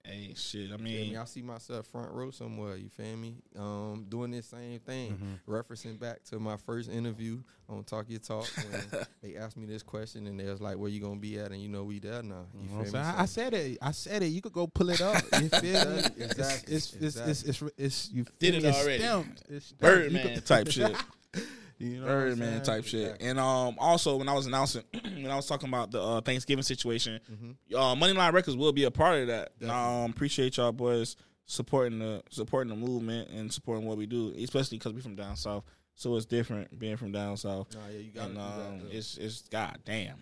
Hey, 0.07 0.35
shit. 0.37 0.69
I 0.69 0.73
You 0.73 0.77
feel 0.77 0.79
me? 0.85 0.91
mean, 1.09 1.17
I 1.17 1.25
see 1.25 1.41
myself 1.41 1.87
front 1.87 2.13
row 2.13 2.31
somewhere. 2.31 2.77
You 2.77 2.91
feel 2.91 3.17
me? 3.17 3.37
Um, 3.57 4.05
doing 4.07 4.33
this 4.33 4.45
same 4.47 4.79
thing, 4.81 5.17
Mhm. 5.17 5.39
referencing 5.51 5.99
back 5.99 6.23
to 6.25 6.39
my 6.39 6.59
first 6.59 6.91
interview 6.91 7.43
on 7.71 7.85
Talk 7.85 8.11
Your 8.11 8.19
Talk. 8.21 8.47
When 8.93 9.07
they 9.23 9.37
asked 9.39 9.57
me 9.57 9.65
this 9.67 9.83
question, 9.83 10.27
and 10.27 10.39
they 10.39 10.45
was 10.45 10.61
like, 10.61 10.77
"Where 10.77 10.91
you 10.91 11.01
gonna 11.01 11.19
be 11.21 11.39
at?" 11.39 11.53
And 11.53 11.63
you 11.63 11.69
know, 11.71 11.85
we 11.85 12.01
there 12.01 12.23
now. 12.23 12.47
You 12.55 12.61
You 12.61 12.69
know 12.69 12.69
feel 12.69 12.77
what 12.77 12.93
me? 12.93 12.99
I'm? 12.99 13.05
So- 13.15 13.19
I, 13.19 13.23
I 13.23 13.25
said 13.27 13.55
it. 13.55 13.79
I 13.81 13.91
said 13.93 14.23
it. 14.23 14.27
You 14.27 14.43
could 14.43 14.53
go 14.53 14.67
pull 14.67 14.91
it 14.91 15.01
up. 15.01 15.23
You 15.41 15.49
feel 15.49 15.91
me? 15.91 15.99
Exactly, 15.99 16.25
exactly, 16.25 16.75
It's 16.75 16.93
it's 16.95 17.17
it's 17.17 17.17
it's, 17.17 17.43
it's, 17.63 17.73
it's 17.79 18.11
you 18.13 18.25
feel 18.25 18.35
Did 18.41 18.55
it 18.57 18.63
me? 18.63 18.69
It's 18.69 18.79
already. 18.79 18.99
stamped. 19.03 19.43
It's 19.49 19.67
stamped. 19.67 19.81
Birdman 19.81 20.35
could- 20.35 20.47
type 20.47 20.69
shit. 20.71 20.97
You 21.79 21.97
know 22.01 22.03
what 22.07 22.11
I'm 22.13 22.19
Birdman 22.21 22.49
saying? 22.51 22.63
type 22.63 22.85
shit. 22.85 23.17
And 23.21 23.39
um, 23.39 23.75
also 23.81 24.17
when 24.17 24.29
I 24.29 24.33
was 24.33 24.47
announcing, 24.47 24.85
when 25.03 25.29
I 25.29 25.35
was 25.35 25.47
talking 25.47 25.69
about 25.69 25.91
the 25.91 26.01
uh, 26.01 26.21
Thanksgiving 26.21 26.63
situation, 26.63 27.19
Mhm. 27.31 27.57
uh, 27.75 27.95
Moneyline 27.97 28.33
Records 28.33 28.57
will 28.57 28.73
be 28.73 28.85
a 28.85 28.93
part 28.93 29.19
of 29.23 29.27
that. 29.27 29.51
And, 29.61 29.69
Definitely. 29.69 30.05
um, 30.05 30.11
appreciate 30.13 30.57
y'all 30.57 30.71
boys 30.71 31.17
supporting 31.47 31.99
the 31.99 32.23
supporting 32.31 32.71
the 32.71 32.77
movement 32.77 33.29
and 33.31 33.53
supporting 33.53 33.87
what 33.87 33.97
we 33.97 34.07
do, 34.07 34.33
especially 34.39 34.79
because 34.79 34.93
we 34.93 35.01
from 35.01 35.17
down 35.17 35.35
south. 35.37 35.65
So 35.97 36.15
it's 36.17 36.27
different 36.27 36.79
being 36.79 36.97
from 36.97 37.11
down 37.11 37.37
south. 37.37 37.75
Nah, 37.75 37.81
yeah, 37.93 37.99
you 37.99 38.13
got 38.13 38.27
And 38.29 38.37
to 38.37 38.41
um, 38.41 38.79
that. 38.85 38.97
it's 38.97 39.19
it's 39.19 39.43
god 39.49 39.79
damn. 39.85 40.19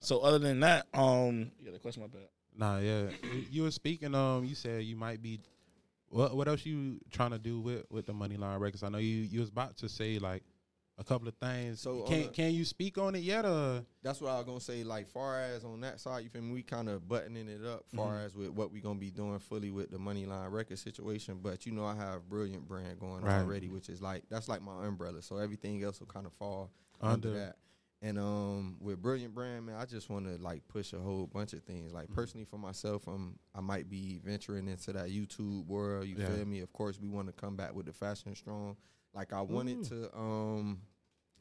So 0.00 0.20
other 0.20 0.38
than 0.38 0.60
that, 0.60 0.86
um, 0.94 1.50
you 1.60 1.66
got 1.66 1.74
a 1.76 1.78
question 1.80 2.02
about 2.02 2.12
that? 2.18 2.30
Nah, 2.56 2.78
yeah. 2.78 3.10
You- 3.22 3.44
You 3.50 3.62
were 3.64 3.70
speaking. 3.70 4.14
Um, 4.14 4.46
you 4.46 4.54
said 4.54 4.82
you 4.84 4.96
might 4.96 5.20
be. 5.22 5.38
What 6.08 6.34
What 6.34 6.48
else 6.48 6.64
you 6.64 6.98
trying 7.10 7.32
to 7.32 7.38
do 7.38 7.60
with 7.60 7.84
with 7.90 8.06
the 8.06 8.14
Moneyline 8.14 8.58
Records? 8.58 8.82
I 8.82 8.88
know 8.88 8.98
you 8.98 9.16
you 9.16 9.40
was 9.40 9.50
about 9.50 9.76
to 9.78 9.88
say 9.88 10.18
like 10.18 10.42
a 10.96 11.02
couple 11.04 11.26
of 11.26 11.34
things. 11.36 11.80
So, 11.80 12.02
can 12.02 12.22
the- 12.22 12.28
can 12.28 12.52
you 12.54 12.64
speak 12.64 12.98
on 12.98 13.14
it 13.14 13.22
yet? 13.24 13.44
Or 13.44 13.84
That's 14.02 14.20
what 14.20 14.30
I 14.30 14.36
was 14.36 14.46
gonna 14.46 14.60
say. 14.60 14.84
Like 14.84 15.08
far 15.08 15.40
as 15.40 15.64
on 15.64 15.80
that 15.80 15.98
side, 16.00 16.22
you 16.24 16.30
feel 16.30 16.42
me? 16.42 16.52
We 16.52 16.62
kind 16.62 16.88
of 16.88 17.08
buttoning 17.08 17.48
it 17.48 17.64
up. 17.64 17.84
Far 17.88 18.14
Mhm. 18.18 18.24
as 18.26 18.36
with 18.36 18.50
what 18.50 18.70
we 18.70 18.80
gonna 18.80 18.98
be 18.98 19.10
doing 19.10 19.38
fully 19.40 19.70
with 19.70 19.90
the 19.90 19.98
Moneyline 19.98 20.50
Record 20.52 20.78
situation, 20.78 21.40
but 21.42 21.66
you 21.66 21.72
know 21.72 21.84
I 21.84 21.94
have 21.96 22.28
brilliant 22.28 22.68
brand 22.68 23.00
going 23.00 23.22
Right. 23.24 23.40
already, 23.40 23.68
which 23.68 23.88
is 23.88 24.00
like 24.00 24.28
that's 24.28 24.48
like 24.48 24.62
my 24.62 24.86
umbrella. 24.86 25.20
So 25.22 25.38
everything 25.38 25.82
else 25.82 25.98
will 26.00 26.06
kind 26.06 26.26
of 26.26 26.32
fall 26.32 26.70
under, 27.00 27.28
Under. 27.28 27.38
that. 27.40 27.56
And 28.02 28.18
um, 28.18 28.76
with 28.80 29.00
brilliant 29.00 29.34
brand, 29.34 29.64
man, 29.64 29.76
I 29.76 29.86
just 29.86 30.10
want 30.10 30.26
to 30.26 30.36
like 30.36 30.68
push 30.68 30.92
a 30.92 30.98
whole 31.00 31.26
bunch 31.26 31.54
of 31.54 31.62
things. 31.64 31.90
Like 31.92 32.04
Mm-hmm. 32.04 32.14
personally 32.14 32.44
for 32.44 32.58
myself, 32.58 33.08
um, 33.08 33.38
I 33.54 33.60
might 33.62 33.88
be 33.88 34.18
venturing 34.18 34.68
into 34.68 34.92
that 34.92 35.08
YouTube 35.08 35.66
world. 35.66 36.06
You 36.06 36.16
Yeah. 36.18 36.28
feel 36.36 36.44
me? 36.44 36.60
Of 36.60 36.70
course, 36.74 37.00
we 37.00 37.08
want 37.08 37.28
to 37.28 37.32
come 37.32 37.56
back 37.56 37.74
with 37.74 37.86
the 37.86 37.92
fashion 37.94 38.34
strong. 38.36 38.76
Like 39.14 39.32
I 39.32 39.40
wanted 39.42 39.78
Ooh. 39.78 39.84
to 40.10 40.16
um. 40.18 40.80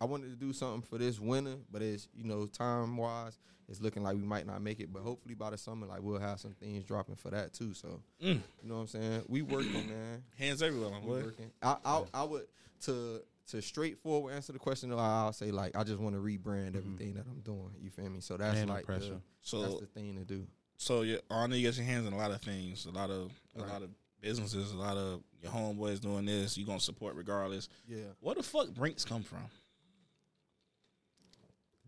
I 0.02 0.06
wanted 0.06 0.32
to 0.32 0.36
do 0.36 0.52
something 0.52 0.82
for 0.82 0.98
this 0.98 1.18
winter, 1.18 1.56
but 1.72 1.82
it's 1.82 2.10
you 2.14 2.26
know 2.26 2.46
time 2.46 2.98
wise, 2.98 3.38
it's 3.70 3.80
looking 3.80 4.04
like 4.04 4.18
we 4.18 4.24
might 4.24 4.46
not 4.46 4.62
make 4.62 4.82
it. 4.82 4.92
But 4.92 5.02
hopefully 5.04 5.34
by 5.36 5.52
the 5.52 5.58
summer, 5.58 5.86
like 5.88 6.02
we'll 6.02 6.20
have 6.20 6.42
some 6.42 6.52
things 6.54 6.84
dropping 6.84 7.16
for 7.16 7.30
that 7.30 7.54
too. 7.54 7.74
So 7.74 8.02
Mm. 8.22 8.42
you 8.62 8.68
know 8.70 8.76
what 8.76 8.82
I'm 8.82 8.88
saying? 8.88 9.24
We 9.30 9.44
working, 9.44 9.88
man. 9.88 10.24
Hands 10.38 10.62
everywhere, 10.62 10.90
We 11.02 11.12
working. 11.24 11.52
I, 11.62 11.78
I 11.86 12.04
I 12.14 12.24
would 12.24 12.48
to 12.82 13.22
to 13.48 13.62
straightforward 13.62 14.34
answer 14.34 14.52
the 14.52 14.60
question. 14.60 14.90
though, 14.90 14.98
I'll 14.98 15.32
say 15.32 15.52
like 15.52 15.78
I 15.78 15.84
just 15.86 16.00
want 16.00 16.16
to 16.16 16.22
rebrand 16.22 16.76
everything 16.76 17.14
that 17.14 17.26
I'm 17.30 17.40
doing. 17.42 17.72
You 17.80 17.90
feel 17.90 18.10
me? 18.10 18.20
So 18.20 18.36
that's 18.36 18.56
Man, 18.60 18.68
like 18.68 18.86
pressure. 18.86 19.10
the, 19.10 19.14
that's 19.16 19.76
So, 19.76 19.80
the 19.80 19.86
thing 19.86 20.16
to 20.18 20.26
do. 20.26 20.46
so 20.78 21.04
you 21.04 21.20
I 21.32 21.48
know 21.48 21.56
you 21.56 21.68
got 21.68 21.78
your 21.78 21.86
hands 21.86 22.08
in 22.08 22.14
a 22.14 22.18
lot 22.18 22.32
of 22.32 22.42
things, 22.42 22.86
a 22.88 22.92
lot 22.92 23.10
of 23.10 23.32
a 23.56 23.62
Right. 23.62 23.70
lot 23.72 23.84
of 23.84 23.90
businesses, 24.28 24.72
a 24.72 24.76
lot 24.78 24.98
of 24.98 25.22
your 25.42 25.52
homeboys 25.52 26.00
doing 26.00 26.26
this. 26.26 26.58
You 26.58 26.66
gonna 26.66 26.80
support 26.80 27.16
regardless. 27.16 27.68
Yeah, 27.88 27.98
Where 28.22 28.34
the 28.36 28.42
fuck 28.42 28.70
Brinks 28.74 29.06
come 29.06 29.22
from? 29.22 29.44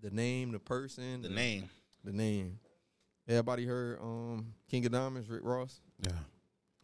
the 0.02 0.12
name, 0.12 0.52
the 0.52 0.60
person, 0.60 1.22
The 1.24 1.30
name. 1.30 1.70
the 2.04 2.12
name. 2.12 2.60
Everybody 3.28 3.66
heard 3.66 4.00
um 4.02 4.54
King 4.70 4.86
of 4.86 4.92
Diamonds, 4.92 5.28
Rick 5.30 5.42
Ross, 5.44 5.80
yeah, 6.06 6.12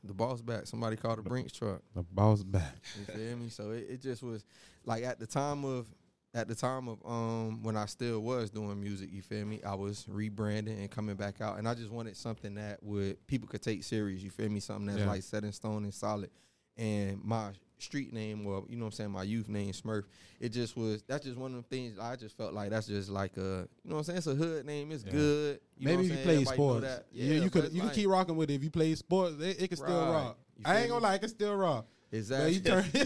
the 0.04 0.14
boss 0.14 0.42
back. 0.42 0.66
Somebody 0.66 0.96
called 0.96 1.20
a 1.20 1.22
Brinks 1.22 1.52
truck. 1.52 1.82
the 1.94 2.02
boss 2.04 2.42
back. 2.42 2.76
You 2.98 3.14
feel 3.14 3.38
me? 3.38 3.50
So 3.50 3.72
it, 3.72 3.86
it 3.90 4.02
just 4.02 4.24
was 4.24 4.44
like 4.86 5.04
at 5.04 5.20
the 5.20 5.28
time 5.28 5.64
of 5.66 5.88
at 6.34 6.48
the 6.48 6.56
time 6.56 6.88
of 6.88 6.98
um 7.06 7.62
when 7.64 7.76
I 7.76 7.86
still 7.86 8.22
was 8.22 8.50
doing 8.50 8.80
music, 8.80 9.10
you 9.12 9.22
feel 9.22 9.46
me? 9.46 9.62
I 9.64 9.76
was 9.76 10.06
rebranding 10.10 10.80
and 10.80 10.90
coming 10.90 11.16
back 11.16 11.42
out 11.42 11.58
and 11.60 11.68
I 11.68 11.74
just 11.74 11.92
wanted 11.92 12.16
something 12.16 12.56
that 12.56 12.82
would 12.84 13.26
people 13.28 13.48
could 13.50 13.62
take 13.62 13.84
serious, 13.84 14.22
you 14.22 14.30
feel 14.30 14.50
me? 14.50 14.60
Something 14.60 14.88
that's 14.88 15.00
Yeah. 15.00 15.08
like 15.08 15.24
set 15.24 15.44
in 15.44 15.52
stone 15.52 15.84
and 15.84 15.94
solid. 15.94 16.30
And 16.78 17.22
my 17.24 17.52
street 17.80 18.14
name 18.14 18.46
or 18.46 18.64
you 18.70 18.78
know 18.78 18.86
what 18.86 18.90
I'm 18.90 18.96
saying, 18.96 19.12
my 19.12 19.24
youth 19.24 19.50
name 19.50 19.72
Smurf, 19.74 20.04
it 20.40 20.50
just 20.50 20.78
was 20.78 21.04
that's 21.04 21.26
just 21.26 21.38
one 21.38 21.54
of 21.54 21.58
the 21.58 21.68
things 21.76 22.00
I 22.00 22.16
just 22.16 22.38
felt 22.38 22.54
like 22.54 22.70
that's 22.70 22.88
just 22.88 23.10
like 23.10 23.36
a 23.38 23.68
you 23.84 23.90
know 23.90 23.96
what 23.96 23.98
I'm 23.98 24.04
saying? 24.06 24.18
It's 24.20 24.28
a 24.28 24.36
hood 24.36 24.66
name, 24.66 24.92
it's 24.92 25.04
Yeah. 25.04 25.12
good. 25.12 25.60
You 25.78 25.88
know 25.88 25.92
Maybe 25.92 25.96
what 25.98 26.00
if 26.00 26.00
I'm 26.00 26.04
you 26.04 26.14
saying? 26.14 26.24
play 26.24 26.34
Everybody 26.36 26.58
know 26.58 26.64
sports, 26.80 26.86
that. 26.86 27.06
yeah, 27.12 27.34
you 27.34 27.42
but 27.42 27.52
could 27.52 27.66
it's 27.66 27.74
you 27.74 27.82
could 27.82 27.88
like- 27.88 27.96
keep 27.96 28.08
rocking 28.10 28.36
with 28.38 28.50
it. 28.50 28.54
If 28.54 28.64
you 28.64 28.70
play 28.72 28.96
sports, 28.96 29.36
it, 29.42 29.62
it 29.62 29.68
can 29.68 29.78
still 29.78 29.88
Right. 30.06 30.12
rock. 30.12 30.38
You 30.58 30.64
I 30.66 30.70
feel 30.74 30.80
ain't 30.80 30.90
gonna 30.90 31.02
me? 31.02 31.08
lie, 31.08 31.16
it 31.16 31.20
can 31.20 31.30
still 31.30 31.56
rock. 31.56 31.88
But 32.12 32.18
Exactly. 32.18 32.54
you 32.54 32.60
turn. 32.60 32.86
You 32.94 33.00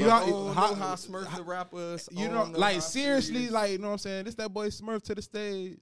you 0.00 0.04
But 0.04 0.10
I 0.10 0.26
know, 0.26 0.30
don't 0.46 0.54
how- 0.54 0.68
know 0.70 0.74
how 0.74 0.94
Smurf 0.96 1.36
the 1.36 1.42
rapper 1.44 1.96
you 2.10 2.26
I 2.26 2.28
know, 2.28 2.44
like 2.58 2.82
seriously, 2.82 3.34
serious- 3.34 3.52
like 3.52 3.70
you 3.72 3.78
know 3.78 3.86
what 3.88 3.92
I'm 3.92 3.98
saying. 3.98 4.24
This 4.24 4.34
that 4.36 4.52
boy 4.52 4.68
Smurf 4.68 5.02
to 5.04 5.14
the 5.14 5.22
stage. 5.22 5.78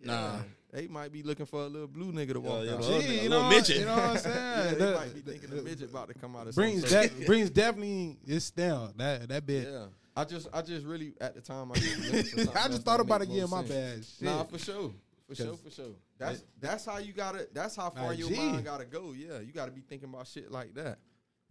Nah. 0.00 0.12
Yeah. 0.12 0.42
They 0.72 0.88
might 0.88 1.12
be 1.12 1.22
looking 1.22 1.46
for 1.46 1.60
a 1.62 1.66
little 1.68 1.86
blue 1.86 2.12
nigga 2.12 2.32
to 2.32 2.38
oh, 2.38 2.40
walk 2.40 2.64
yeah, 2.64 2.72
out. 2.74 2.80
a 2.84 3.00
Gee, 3.06 3.20
you 3.20 3.28
know, 3.28 3.48
midget. 3.48 3.78
you 3.78 3.84
know 3.86 3.94
what 3.94 4.02
I'm 4.02 4.14
Yeah, 4.14 4.18
saying. 4.64 4.78
they 4.78 4.84
The- 4.84 4.94
might 4.94 5.14
be 5.14 5.20
thinking 5.20 5.50
the 5.50 5.62
midget 5.62 5.90
about 5.90 6.08
to 6.08 6.14
come 6.14 6.34
out 6.36 6.48
of 6.48 6.54
Brinks 6.56 6.90
de- 6.90 7.08
Brinks 7.26 7.50
definitely 7.50 8.18
it's 8.26 8.50
down 8.50 8.92
that 8.96 9.28
that 9.28 9.46
bit. 9.46 9.68
Yeah, 9.68 9.86
I 10.16 10.24
just, 10.24 10.48
I 10.52 10.62
just 10.62 10.84
really 10.84 11.14
at 11.20 11.34
the 11.36 11.40
time 11.40 11.70
I 11.70 11.76
just, 11.76 12.30
for 12.44 12.58
I 12.58 12.66
just 12.68 12.82
thought 12.82 13.00
about 13.00 13.22
it. 13.22 13.28
Yeah, 13.28 13.46
my 13.46 13.62
bad. 13.62 14.04
Shit. 14.04 14.22
Nah, 14.22 14.42
for 14.44 14.58
sure, 14.58 14.90
for 15.28 15.34
sure, 15.36 15.54
for 15.56 15.70
sure. 15.70 15.94
That's 16.18 16.42
that's 16.60 16.84
how 16.84 16.98
you 16.98 17.12
gotta. 17.12 17.46
That's 17.54 17.76
how 17.76 17.90
far 17.90 18.08
Like, 18.08 18.18
your 18.18 18.28
gee. 18.30 18.36
mind 18.36 18.64
gotta 18.64 18.84
go. 18.84 19.12
Yeah, 19.16 19.38
you 19.40 19.52
gotta 19.52 19.70
be 19.72 19.82
thinking 19.82 20.08
about 20.08 20.26
shit 20.26 20.50
like 20.50 20.74
that. 20.74 20.98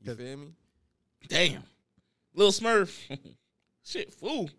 You 0.06 0.12
'Cause- 0.12 0.18
feel 0.18 0.38
me? 0.38 0.48
Damn. 1.28 1.64
Little 2.34 2.52
Smurf. 2.52 3.00
Shit, 3.84 4.14
fool. 4.14 4.50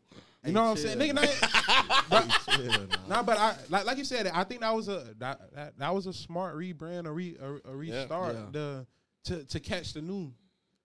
you 0.44 0.53
know 0.53 0.62
what 0.64 0.71
I'm 0.71 0.77
saying, 0.77 0.99
chill, 1.01 1.14
nigga. 1.14 1.14
man. 1.14 2.09
Nah, 2.11 2.87
nah. 3.09 3.16
nah, 3.16 3.23
but 3.23 3.38
I 3.38 3.57
like 3.68 3.85
like 3.85 3.99
you 3.99 4.05
said. 4.05 4.27
I 4.29 4.44
think 4.44 4.61
that 4.61 4.75
was 4.75 4.88
a 4.88 5.14
that 5.18 5.53
that, 5.55 5.79
that 5.79 5.94
was 5.94 6.07
a 6.07 6.12
smart 6.12 6.57
rebrand, 6.57 7.07
a 7.07 7.12
re 7.12 7.37
a, 7.40 7.71
a 7.71 7.77
restart 7.77 8.35
Yeah. 8.37 8.47
the 8.53 8.87
to 9.25 9.44
to 9.44 9.61
catch 9.61 9.92
the 9.94 10.01
new. 10.03 10.33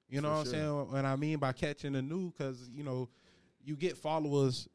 You 0.09 0.21
know 0.21 0.29
For 0.29 0.33
what 0.33 0.39
I'm 0.39 0.45
sure. 0.45 0.53
saying? 0.53 0.91
What 0.91 1.05
I 1.05 1.15
mean 1.15 1.37
by 1.39 1.51
catching 1.53 1.93
the 1.93 2.01
new, 2.01 2.31
because 2.31 2.67
you 2.73 2.83
know 2.83 3.09
you 3.63 3.75
get 3.75 3.95
followers 3.97 4.67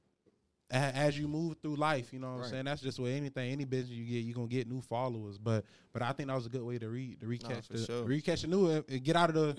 a- 0.70 0.74
as 0.76 1.18
you 1.18 1.26
move 1.28 1.56
through 1.60 1.76
life. 1.76 2.12
You 2.12 2.20
know 2.20 2.36
what 2.36 2.44
I'm 2.44 2.50
saying? 2.50 2.64
That's 2.66 2.80
just 2.80 2.98
what 3.00 3.10
anything, 3.10 3.50
any 3.52 3.64
business 3.64 3.90
you 3.98 4.04
get, 4.04 4.24
you're 4.24 4.34
gonna 4.36 4.46
get 4.46 4.68
new 4.68 4.80
followers. 4.80 5.38
But 5.38 5.64
but 5.92 6.02
I 6.02 6.12
think 6.12 6.28
that 6.28 6.36
was 6.36 6.46
a 6.46 6.50
good 6.50 6.62
way 6.62 6.78
to 6.78 6.88
re 6.88 7.16
to 7.16 7.26
recatch 7.26 7.66
for 7.66 7.72
the 7.74 7.84
sure. 7.84 8.04
recatch 8.04 8.42
the 8.42 8.46
new 8.46 8.70
and, 8.70 8.84
and 8.88 9.02
get 9.02 9.16
out 9.16 9.30
of 9.30 9.34
the. 9.34 9.56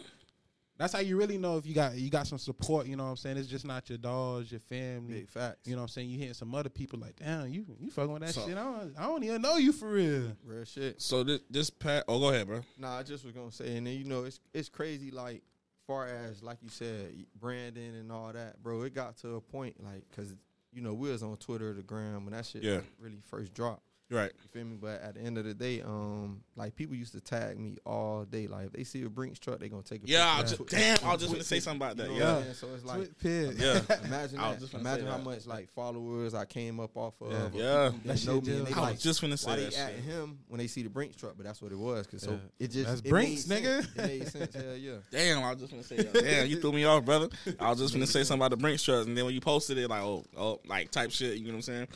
That's 0.77 0.93
how 0.93 0.99
you 0.99 1.17
really 1.17 1.37
know 1.39 1.57
if 1.57 1.65
you 1.65 1.73
got 1.73 1.95
you 1.95 2.09
got 2.09 2.27
some 2.27 2.37
support. 2.37 2.85
You 2.87 2.95
know 2.95 3.05
what 3.05 3.09
I'm 3.11 3.15
saying? 3.17 3.37
It's 3.37 3.47
just 3.47 3.65
not 3.65 3.89
your 3.89 3.97
dogs, 3.97 4.51
your 4.51 4.59
family. 4.59 5.21
Big 5.21 5.29
facts. 5.29 5.57
You 5.65 5.73
know 5.75 5.81
what 5.81 5.85
I'm 5.85 5.89
saying? 5.89 6.09
You 6.09 6.19
hitting 6.19 6.33
some 6.35 6.53
other 6.53 6.69
people 6.69 6.99
like, 6.99 7.15
damn, 7.17 7.47
you 7.49 7.65
you 7.79 7.89
fucking 7.89 8.11
with 8.13 8.21
that 8.21 8.33
So- 8.33 8.47
shit. 8.47 8.57
I 8.57 8.63
don't, 8.63 8.93
I 8.97 9.03
don't 9.07 9.23
even 9.23 9.41
know 9.41 9.57
you 9.57 9.71
for 9.73 9.89
real. 9.89 10.33
real 10.45 10.65
shit. 10.65 11.01
So 11.01 11.23
this 11.23 11.41
this 11.49 11.69
pat. 11.69 12.03
Oh, 12.07 12.19
go 12.19 12.29
ahead, 12.29 12.47
bro. 12.47 12.61
Nah, 12.77 12.97
I 12.99 13.03
just 13.03 13.23
was 13.25 13.33
gonna 13.33 13.51
say, 13.51 13.75
and 13.77 13.87
then 13.87 13.95
you 13.97 14.03
know, 14.05 14.23
it's 14.25 14.39
it's 14.53 14.69
crazy. 14.69 15.09
Like, 15.11 15.41
far 15.87 16.07
as 16.07 16.43
like 16.43 16.57
you 16.61 16.69
said, 16.69 17.25
branding 17.39 17.95
and 17.95 18.11
all 18.11 18.31
that, 18.33 18.61
bro. 18.61 18.83
It 18.83 18.93
got 18.93 19.17
to 19.19 19.35
a 19.35 19.41
point, 19.41 19.83
like, 19.83 20.03
cause 20.15 20.35
you 20.73 20.81
know 20.81 20.93
we 20.93 21.09
was 21.09 21.23
on 21.23 21.37
Twitter, 21.37 21.73
the 21.73 21.81
gram, 21.81 22.25
when 22.25 22.33
that 22.33 22.45
shit 22.45 22.61
Yeah. 22.61 22.81
really 22.99 23.21
first 23.25 23.53
dropped. 23.55 23.81
Right. 24.09 24.31
You 24.41 24.47
feel 24.53 24.63
me? 24.65 24.77
But 24.79 25.01
at 25.01 25.15
the 25.15 25.21
end 25.21 25.37
of 25.37 25.43
the 25.43 25.53
day, 25.53 25.81
um, 25.81 26.41
like 26.55 26.75
people 26.75 26.95
used 26.95 27.11
to 27.11 27.19
tag 27.19 27.59
me 27.59 27.75
all 27.85 28.23
day. 28.23 28.47
Like 28.47 28.67
if 28.67 28.71
they 28.71 28.83
see 28.85 29.03
a 29.03 29.09
Brinks 29.09 29.37
truck, 29.37 29.59
they 29.59 29.67
gonna 29.67 29.83
take 29.83 30.03
a 30.03 30.07
Yeah, 30.07 30.33
I 30.33 30.41
picture. 30.43 30.55
just, 30.57 30.69
damn. 30.69 30.97
I 31.03 31.11
was 31.13 31.21
just 31.21 31.33
gonna 31.33 31.43
say 31.43 31.59
something 31.59 31.85
about 31.85 31.97
You 31.97 32.03
that. 32.03 32.09
know 32.13 32.17
Yeah. 32.25 32.37
what 32.37 32.47
I'm? 32.47 32.53
So 32.53 32.67
it's 32.73 32.85
like 32.85 32.99
TwitPic. 33.01 33.59
Yeah. 33.59 33.97
imagine 34.05 34.37
that. 34.37 34.59
just 34.61 34.73
Imagine 34.73 35.07
how 35.07 35.17
that. 35.17 35.23
much 35.25 35.45
like 35.45 35.69
followers 35.73 36.33
I 36.33 36.45
came 36.45 36.79
up 36.79 36.95
off 36.95 37.15
of. 37.21 37.53
Yeah. 37.53 37.59
Yeah. 37.61 37.91
That 38.05 38.25
know 38.25 38.35
shit 38.35 38.45
me, 38.47 38.57
and 38.57 38.61
they 38.61 38.69
just- 38.69 38.77
I 38.77 38.81
like, 38.81 38.93
was 38.93 39.03
just 39.03 39.21
finna 39.21 39.37
say 39.37 39.49
why 39.51 39.55
that 39.57 39.71
they 39.71 39.77
at 39.77 39.93
him 39.95 40.39
when 40.47 40.59
they 40.59 40.67
see 40.67 40.83
the 40.83 40.89
Brinks 40.89 41.17
truck? 41.17 41.33
But 41.35 41.45
that's 41.45 41.61
what 41.61 41.73
it 41.73 41.77
was. 41.77 42.07
Cause 42.07 42.21
so 42.21 42.39
it 42.59 42.71
just 42.71 42.87
That's 42.87 43.01
it 43.01 43.09
Brinks, 43.09 43.45
made 43.47 43.63
nigga. 43.65 43.83
sense. 43.83 43.87
It 43.97 43.97
made 44.07 44.27
sense. 44.29 44.55
Hell 44.55 44.75
yeah. 44.77 44.91
Damn, 45.11 45.43
I 45.43 45.51
was 45.51 45.59
just 45.59 45.71
gonna 45.71 45.83
say 45.83 45.97
that. 45.97 46.13
Damn, 46.13 46.47
you 46.47 46.61
threw 46.61 46.71
me 46.71 46.85
off, 46.85 47.03
brother. 47.03 47.27
I 47.59 47.69
was 47.71 47.79
just 47.79 47.93
gonna 47.93 48.07
say 48.07 48.23
something 48.23 48.39
about 48.39 48.51
the 48.51 48.57
Brinks 48.57 48.83
truck, 48.83 49.05
and 49.05 49.17
then 49.17 49.25
when 49.25 49.33
you 49.33 49.41
posted 49.41 49.77
it, 49.77 49.89
like, 49.89 50.01
oh, 50.01 50.23
oh, 50.37 50.61
like 50.65 50.91
type 50.91 51.11
shit. 51.11 51.35
You 51.37 51.47
know 51.47 51.49
what 51.51 51.55
I'm 51.57 51.61
saying? 51.63 51.87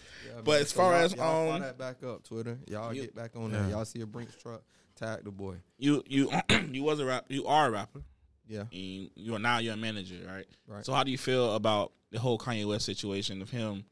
But 0.43 0.59
as 0.61 0.73
far 0.73 0.93
as, 0.95 1.13
um, 1.17 1.61
that 1.77 2.00
back 2.01 2.09
up, 2.09 2.23
Twitter, 2.23 2.57
y'all 2.67 2.93
you- 2.93 3.03
get 3.03 3.15
back 3.15 3.35
on 3.35 3.51
Yeah. 3.51 3.61
there. 3.61 3.69
Y'all 3.71 3.85
see 3.85 4.01
a 4.01 4.05
Brinks 4.05 4.35
truck, 4.35 4.63
tag 4.95 5.23
the 5.23 5.31
boy. 5.31 5.55
You 5.77 6.03
you 6.07 6.31
you 6.71 6.83
was 6.83 6.99
a 6.99 7.05
rap. 7.05 7.25
You 7.29 7.45
are 7.47 7.67
a 7.67 7.71
rapper. 7.71 8.01
Yeah, 8.47 8.65
And 8.73 9.09
you 9.15 9.33
are 9.35 9.39
now 9.39 9.59
you're 9.59 9.75
a 9.75 9.77
manager, 9.77 10.17
right? 10.27 10.45
Right. 10.67 10.85
So 10.85 10.91
how 10.93 11.03
do 11.05 11.11
you 11.11 11.17
feel 11.17 11.55
about 11.55 11.93
the 12.11 12.19
whole 12.19 12.37
Kanye 12.37 12.65
West 12.67 12.85
situation 12.85 13.41
of 13.41 13.49
him 13.49 13.85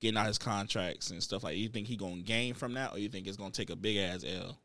getting 0.00 0.16
out 0.16 0.26
his 0.26 0.38
contracts 0.38 1.10
and 1.10 1.22
stuff 1.22 1.44
like? 1.44 1.56
You 1.56 1.68
think 1.68 1.86
he 1.86 1.96
gonna 1.96 2.22
gain 2.22 2.54
from 2.54 2.74
that, 2.74 2.92
or 2.92 2.98
you 2.98 3.08
think 3.08 3.28
it's 3.28 3.36
gonna 3.36 3.52
take 3.52 3.70
a 3.70 3.76
big 3.76 3.96
ass 3.98 4.24
L? 4.26 4.58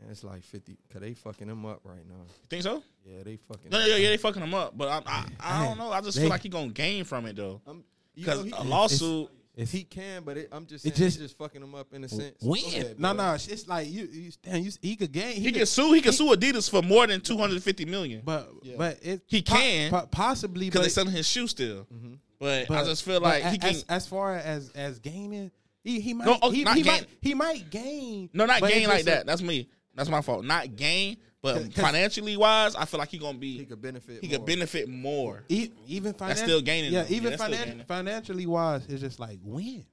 man, 0.00 0.10
it's 0.10 0.24
like 0.24 0.42
fifty. 0.42 0.76
Cause 0.90 1.00
they 1.00 1.14
fucking 1.14 1.48
him 1.48 1.64
up 1.64 1.80
right 1.84 2.04
now. 2.08 2.24
You 2.24 2.46
think 2.50 2.62
so? 2.64 2.82
Yeah, 3.04 3.22
they 3.22 3.36
fucking. 3.36 3.70
No, 3.70 3.78
yeah, 3.86 3.96
yeah, 3.96 4.08
they 4.08 4.16
fucking 4.16 4.42
him 4.42 4.54
up, 4.54 4.76
but 4.76 4.88
I, 4.88 5.02
I, 5.06 5.26
I 5.60 5.66
don't 5.66 5.78
know. 5.78 5.92
I 5.92 6.00
just 6.00 6.16
They- 6.16 6.22
feel 6.22 6.30
like 6.30 6.42
he 6.42 6.48
gonna 6.48 6.68
gain 6.72 7.04
from 7.04 7.26
it 7.26 7.36
though, 7.36 7.60
I'm, 7.66 7.84
you 8.16 8.26
know, 8.26 8.42
because 8.42 8.58
a 8.60 8.64
lawsuit. 8.64 9.30
It's, 9.56 9.70
he 9.70 9.84
can, 9.84 10.24
but 10.24 10.36
it, 10.36 10.48
I'm 10.50 10.66
just 10.66 10.84
It 10.84 10.94
just- 10.96 11.18
just 11.20 11.38
fucking 11.38 11.62
him 11.62 11.74
up 11.76 11.92
in 11.92 12.02
a 12.02 12.08
sense. 12.08 12.36
when? 12.42 12.60
Ahead, 12.64 12.98
no, 12.98 13.12
no, 13.12 13.34
it's 13.34 13.68
like 13.68 13.88
you, 13.88 14.08
you 14.12 14.32
damn, 14.42 14.62
you, 14.64 14.72
he 14.82 14.96
could 14.96 15.12
gain. 15.12 15.40
He 15.40 15.52
can 15.52 15.64
sue. 15.66 15.92
He 15.92 16.00
can 16.00 16.12
sue 16.12 16.34
Adidas 16.34 16.68
for 16.68 16.82
more 16.82 17.06
than 17.06 17.20
two 17.20 17.36
hundred 17.36 17.62
fifty 17.62 17.84
million 17.84 18.22
but 18.24 18.50
Yeah. 18.62 18.74
but 18.76 18.98
it 19.02 19.22
He 19.26 19.42
po- 19.42 19.54
can. 19.54 19.90
po- 19.90 20.06
possibly 20.10 20.66
because 20.66 20.80
but, 20.80 20.82
they 20.84 20.88
selling 20.90 21.12
his 21.12 21.28
shoe 21.28 21.46
still. 21.46 21.86
Mhm. 21.94 22.18
But, 22.40 22.66
but 22.68 22.78
I 22.78 22.84
just 22.84 23.04
feel 23.04 23.20
like 23.20 23.44
he 23.44 23.58
can. 23.58 23.70
as, 23.70 23.84
as 23.88 24.06
far 24.08 24.34
as 24.34 24.70
as 24.70 24.98
gaining, 24.98 25.52
he 25.84 26.00
he 26.00 26.14
might 26.14 26.26
No, 26.26 26.36
oh, 26.42 26.50
he, 26.50 26.64
not 26.64 26.76
he 26.76 26.82
gain. 26.82 26.92
might 26.92 27.06
he 27.22 27.34
might 27.34 27.70
gain. 27.70 28.30
no, 28.32 28.46
not 28.46 28.60
gain 28.60 28.88
like 28.88 29.04
that. 29.04 29.22
a- 29.22 29.26
That's 29.26 29.40
me. 29.42 29.68
That's 29.94 30.08
my 30.10 30.20
fault. 30.20 30.44
Not 30.44 30.74
gain, 30.74 31.16
but 31.44 31.54
'Cause- 31.56 31.64
'cause- 31.74 31.74
financially 31.84 32.36
wise, 32.38 32.74
I 32.74 32.86
feel 32.86 32.98
like 32.98 33.10
he 33.10 33.18
gonna 33.18 33.36
be. 33.38 33.58
He 33.58 33.66
could 33.66 33.80
benefit. 33.82 34.20
he 34.22 34.28
more. 34.28 34.36
could 34.38 34.46
benefit 34.46 34.88
more. 34.88 35.44
E- 35.50 35.70
even 35.86 36.14
finan- 36.14 36.36
still 36.36 36.62
gaining, 36.62 36.90
Yeah, 36.92 37.02
though. 37.02 37.08
Yeah, 37.10 37.16
even 37.16 37.30
that's 37.30 37.42
finan- 37.42 37.64
gaining. 37.66 37.84
financially 37.86 38.46
wise, 38.46 38.82
it's 38.88 39.02
just 39.02 39.20
like 39.20 39.38
when. 39.44 39.84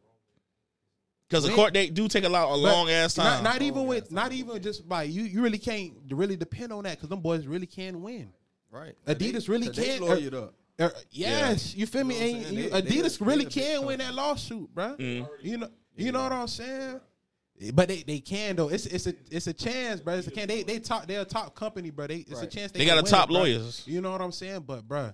Because 1.28 1.44
the 1.46 1.54
court 1.54 1.74
date 1.74 1.94
do 1.94 2.08
take 2.08 2.24
a 2.24 2.30
lot 2.30 2.50
a 2.52 2.56
long 2.56 2.90
ass 2.90 3.14
time. 3.16 3.44
not 3.44 3.62
even 3.62 3.86
with, 3.86 4.06
ass 4.06 4.12
not 4.12 4.32
even 4.34 4.62
just 4.62 4.88
by 4.88 5.04
you. 5.04 5.24
You 5.24 5.42
really 5.42 5.58
can't 5.58 5.94
really 6.10 6.36
depend 6.36 6.72
on 6.74 6.84
that 6.84 6.98
because 6.98 7.10
them 7.10 7.22
boys 7.22 7.46
really 7.46 7.68
can 7.68 8.02
win. 8.02 8.32
right. 8.70 8.96
Adidas 9.06 9.48
really 9.50 9.68
Cause 9.68 9.76
they 9.76 9.98
can- 9.98 10.02
lawyered 10.04 10.34
up. 10.34 10.54
Uh, 10.80 10.90
yes, 11.12 11.76
you 11.76 11.86
feel 11.86 12.04
me? 12.06 12.16
You 12.16 12.22
know 12.22 12.26
what 12.26 12.32
I'm 12.32 12.36
Ain't 12.38 12.46
saying? 12.46 12.58
you, 12.58 12.70
They- 12.70 12.82
they 12.82 12.90
Adidas 13.02 13.18
the- 13.20 13.26
really 13.26 13.44
they 13.46 13.50
the 13.50 13.62
can 13.62 13.86
win 13.86 14.00
that 14.00 14.14
lawsuit, 14.16 14.74
bruh. 14.74 14.98
Mm. 14.98 15.28
You 15.42 15.58
know, 15.58 15.70
you 15.98 16.12
know 16.14 16.24
what 16.24 16.32
I'm 16.32 16.48
saying? 16.48 17.00
But 17.74 17.89
they, 17.89 18.02
they 18.02 18.19
can 18.19 18.56
though. 18.56 18.69
It's 18.69 18.86
it's 18.88 19.06
a 19.08 19.13
it's 19.30 19.45
a 19.47 19.54
chance, 19.54 20.02
bro. 20.02 20.15
It's 20.15 20.28
a 20.28 20.32
can. 20.32 20.47
They 20.47 20.63
they 20.63 20.80
talk. 20.80 21.06
They're 21.06 21.21
a 21.21 21.26
top 21.26 21.54
company, 21.54 21.91
bro. 21.91 22.08
They 22.08 22.17
it's 22.28 22.41
a 22.41 22.47
chance. 22.47 22.71
They, 22.71 22.80
They 22.80 22.86
got 22.86 22.97
a 22.97 23.04
win 23.04 23.12
top 23.12 23.30
it, 23.30 23.34
bro. 23.34 23.39
lawyers. 23.41 23.84
You 23.86 24.02
know 24.02 24.12
what 24.12 24.21
I'm 24.21 24.32
saying? 24.32 24.62
But 24.65 24.88
bro, 24.88 25.12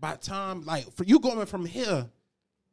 by 0.00 0.16
time 0.16 0.64
like 0.64 0.90
for 0.94 1.04
you 1.04 1.20
going 1.20 1.46
from 1.46 1.64
here, 1.64 2.06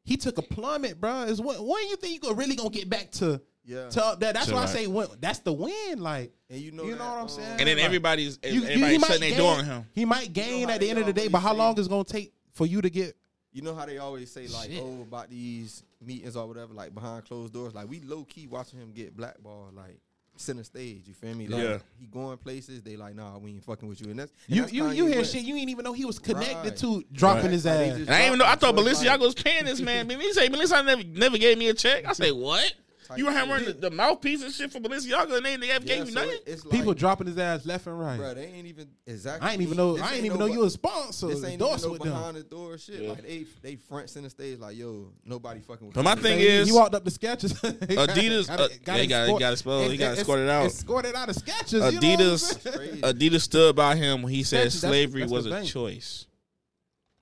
he 0.04 0.18
took 0.18 0.38
a 0.38 0.42
plummet, 0.42 1.00
bro. 1.00 1.24
Is 1.24 1.40
when 1.40 1.56
when 1.58 1.88
you 1.90 1.96
think 1.98 2.14
you 2.16 2.20
gonna 2.20 2.34
really 2.36 2.56
gonna 2.56 2.70
get 2.72 2.90
back 2.90 3.12
to 3.14 3.40
Yeah. 3.64 3.90
to 3.90 4.06
up 4.06 4.20
there? 4.20 4.34
That's 4.34 4.48
To 4.48 4.54
why 4.54 4.62
I 4.62 4.64
right. 4.66 4.70
say 4.74 4.88
when, 4.88 5.08
that's 5.20 5.40
the 5.40 5.54
win. 5.54 6.00
Like 6.00 6.34
And 6.50 6.60
you 6.60 6.72
know 6.72 6.84
you 6.86 6.92
know 6.92 6.98
that, 6.98 7.04
what 7.10 7.16
I'm 7.18 7.22
um, 7.24 7.30
saying? 7.30 7.50
And 7.60 7.68
then 7.68 7.78
Like, 7.78 7.86
everybody's 7.86 8.40
you- 8.44 8.50
you- 8.52 8.64
everybody's 8.64 8.92
he 8.92 8.98
might 8.98 9.08
shutting 9.08 9.22
their 9.22 9.30
gain- 9.32 9.38
door 9.40 9.58
on 9.58 9.66
him. 9.66 9.86
He 9.94 10.06
might 10.06 10.34
gain 10.34 10.68
how 10.68 10.74
at 10.76 10.80
the 10.82 10.90
end 10.90 11.00
of 11.00 11.06
the 11.06 11.14
day, 11.14 11.28
but 11.28 11.40
how 11.42 11.54
long 11.54 11.78
is 11.80 11.86
it 11.86 11.90
gonna 11.90 12.04
take 12.04 12.34
for 12.54 12.66
you 12.66 12.82
to 12.82 12.90
get? 12.90 13.16
You 13.52 13.62
know 13.62 13.74
how 13.74 13.86
they 13.86 14.00
always 14.00 14.30
say 14.32 14.48
like, 14.48 14.70
Shit. 14.70 14.82
oh, 14.84 15.02
about 15.04 15.30
these 15.30 15.84
meetings 16.06 16.36
or 16.36 16.48
whatever, 16.48 16.74
like 16.74 16.94
behind 16.94 17.26
closed 17.26 17.54
doors. 17.54 17.74
Like 17.74 17.90
we 17.90 18.00
low 18.02 18.24
key 18.26 18.48
watching 18.48 18.80
him 18.80 18.92
get 18.92 19.16
blackballed, 19.16 19.76
like 19.76 19.98
center 20.38 20.64
stage. 20.66 21.04
You 21.08 21.14
feel 21.14 21.34
me? 21.34 21.48
Like, 21.48 21.64
Yeah. 21.64 21.78
He 21.98 22.08
going 22.08 22.38
places. 22.38 22.82
They 22.82 22.98
like, 22.98 23.16
nah, 23.16 23.38
we 23.38 23.52
ain't 23.52 23.64
fucking 23.64 23.88
with 23.88 24.02
you. 24.02 24.10
And 24.12 24.20
that's 24.20 24.32
and 24.48 24.56
You 24.56 24.62
that's 24.64 24.74
you 24.74 24.90
you 24.92 25.06
hear 25.08 25.24
shit 25.24 25.44
you 25.44 25.56
ain't 25.56 25.70
even 25.70 25.84
know 25.86 25.94
he 25.94 26.04
was 26.06 26.20
connected 26.20 26.56
Right. 26.72 26.78
to 26.78 27.04
dropping 27.14 27.44
Right. 27.44 27.52
his 27.52 27.66
ass. 27.66 27.78
And 27.96 28.10
I 28.10 28.18
didn't 28.18 28.26
even 28.28 28.40
know. 28.40 28.46
I 28.46 28.56
thought 28.56 28.76
So 28.78 28.86
it's 28.88 29.04
like- 29.04 29.20
Balenciaga 29.20 29.24
was 29.24 29.34
paying 29.36 29.64
this 29.66 29.80
man. 29.82 30.08
Man, 30.08 30.20
he 30.22 30.34
say 30.34 30.50
Balenciaga 30.50 30.86
never, 30.86 31.04
never 31.06 31.38
gave 31.38 31.58
me 31.58 31.70
a 31.70 31.74
check. 31.74 32.06
I 32.06 32.12
say 32.14 32.32
what? 32.32 32.74
Type 33.08 33.18
You 33.20 33.26
were 33.26 33.32
shit. 33.32 33.40
hammering 33.40 33.66
the, 33.66 33.74
the 33.74 33.92
mouthpiece 33.92 34.42
and 34.42 34.52
shit 34.52 34.72
for 34.72 34.80
Balenciaga, 34.80 35.38
and 35.38 35.46
they, 35.46 35.56
they 35.58 35.68
haven't 35.68 35.88
Yeah, 35.88 35.96
gave 35.98 36.06
you 36.08 36.12
so 36.14 36.20
nothing. 36.26 36.40
it's 36.48 36.66
like, 36.66 36.72
People 36.72 36.94
dropping 36.96 37.28
his 37.28 37.38
ass 37.38 37.66
left 37.66 37.86
and 37.86 38.00
right. 38.00 38.18
bro, 38.18 38.34
they 38.34 38.46
ain't 38.48 38.66
even 38.68 38.88
exactly. 39.06 39.48
I 39.48 39.54
ain't 39.54 39.62
even 39.62 39.78
know. 39.78 39.98
I 39.98 40.02
ain't 40.08 40.14
ain't 40.16 40.26
even 40.26 40.40
no 40.40 40.48
know 40.48 40.54
you 40.54 40.64
a 40.66 40.70
sponsor. 40.70 41.28
This 41.28 41.38
ain't 41.44 41.54
even 41.54 41.54
Endorse 41.66 41.84
no 41.84 41.92
with 41.92 42.02
them. 42.02 42.12
behind 42.14 42.38
the 42.38 42.44
door 42.44 42.78
shit. 42.78 43.02
Yeah. 43.02 43.10
Like 43.10 43.22
they 43.24 43.46
they 43.62 43.76
front 43.76 44.10
center 44.10 44.30
stage. 44.30 44.60
Like 44.60 44.76
yo, 44.76 45.12
nobody 45.24 45.60
fucking 45.60 45.88
with. 45.88 45.96
But 45.96 46.04
my 46.04 46.16
thing 46.16 46.40
is- 46.40 46.68
he 46.68 46.74
walked 46.74 46.96
up 46.96 47.04
the 47.06 47.12
Skechers. 47.12 47.54
Adidas- 47.62 48.50
uh, 48.50 48.68
yeah, 48.88 48.98
he 48.98 49.08
gotta- 49.08 49.32
he 49.34 49.40
gotta 49.40 49.58
spell- 49.58 49.90
he 49.90 49.98
gotta 49.98 50.20
escort 50.20 50.40
it 50.40 50.50
out. 50.50 50.66
Escorted 50.66 51.16
out 51.16 51.30
of 51.30 51.36
Skechers. 51.36 51.74
you 51.74 51.80
know 51.80 51.86
what 51.86 51.94
I'm 51.96 52.02
Adidas. 52.02 53.02
Adidas 53.02 53.42
stood 53.42 53.76
by 53.76 53.96
him 53.96 54.22
when 54.24 54.34
he 54.34 54.44
said 54.44 54.58
That's- 54.66 54.82
that's- 54.82 54.92
slavery 54.92 55.26
was 55.26 55.46
a 55.46 55.64
choice. 55.64 56.26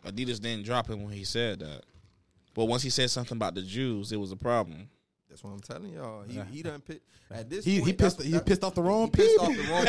Adidas 0.05 0.39
didn't 0.41 0.65
drop 0.65 0.89
him 0.89 1.03
when 1.03 1.13
he 1.13 1.23
said 1.23 1.59
that, 1.59 1.83
but 2.53 2.65
once 2.65 2.83
he 2.83 2.89
said 2.89 3.09
something 3.09 3.37
about 3.37 3.55
the 3.55 3.61
Jews, 3.61 4.11
it 4.11 4.17
was 4.17 4.31
a 4.31 4.35
problem. 4.35 4.89
That's 5.33 5.43
what 5.43 5.49
I'm 5.49 5.61
telling 5.61 5.91
y'all. 5.91 6.21
He 6.29 6.39
he 6.55 6.61
done 6.61 6.79
pit 6.79 7.01
at 7.31 7.49
this. 7.49 7.65
He- 7.65 7.79
point, 7.79 7.87
he 7.87 7.93
pissed- 7.93 8.17
that's- 8.19 8.31
he 8.31 8.37
that- 8.37 8.45
pissed 8.45 8.63
off 8.63 8.75
the 8.75 8.83
wrong 8.83 9.05
he 9.15 9.23
people. 9.23 9.45
off 9.45 9.55
the 9.57 9.63
wrong 9.63 9.85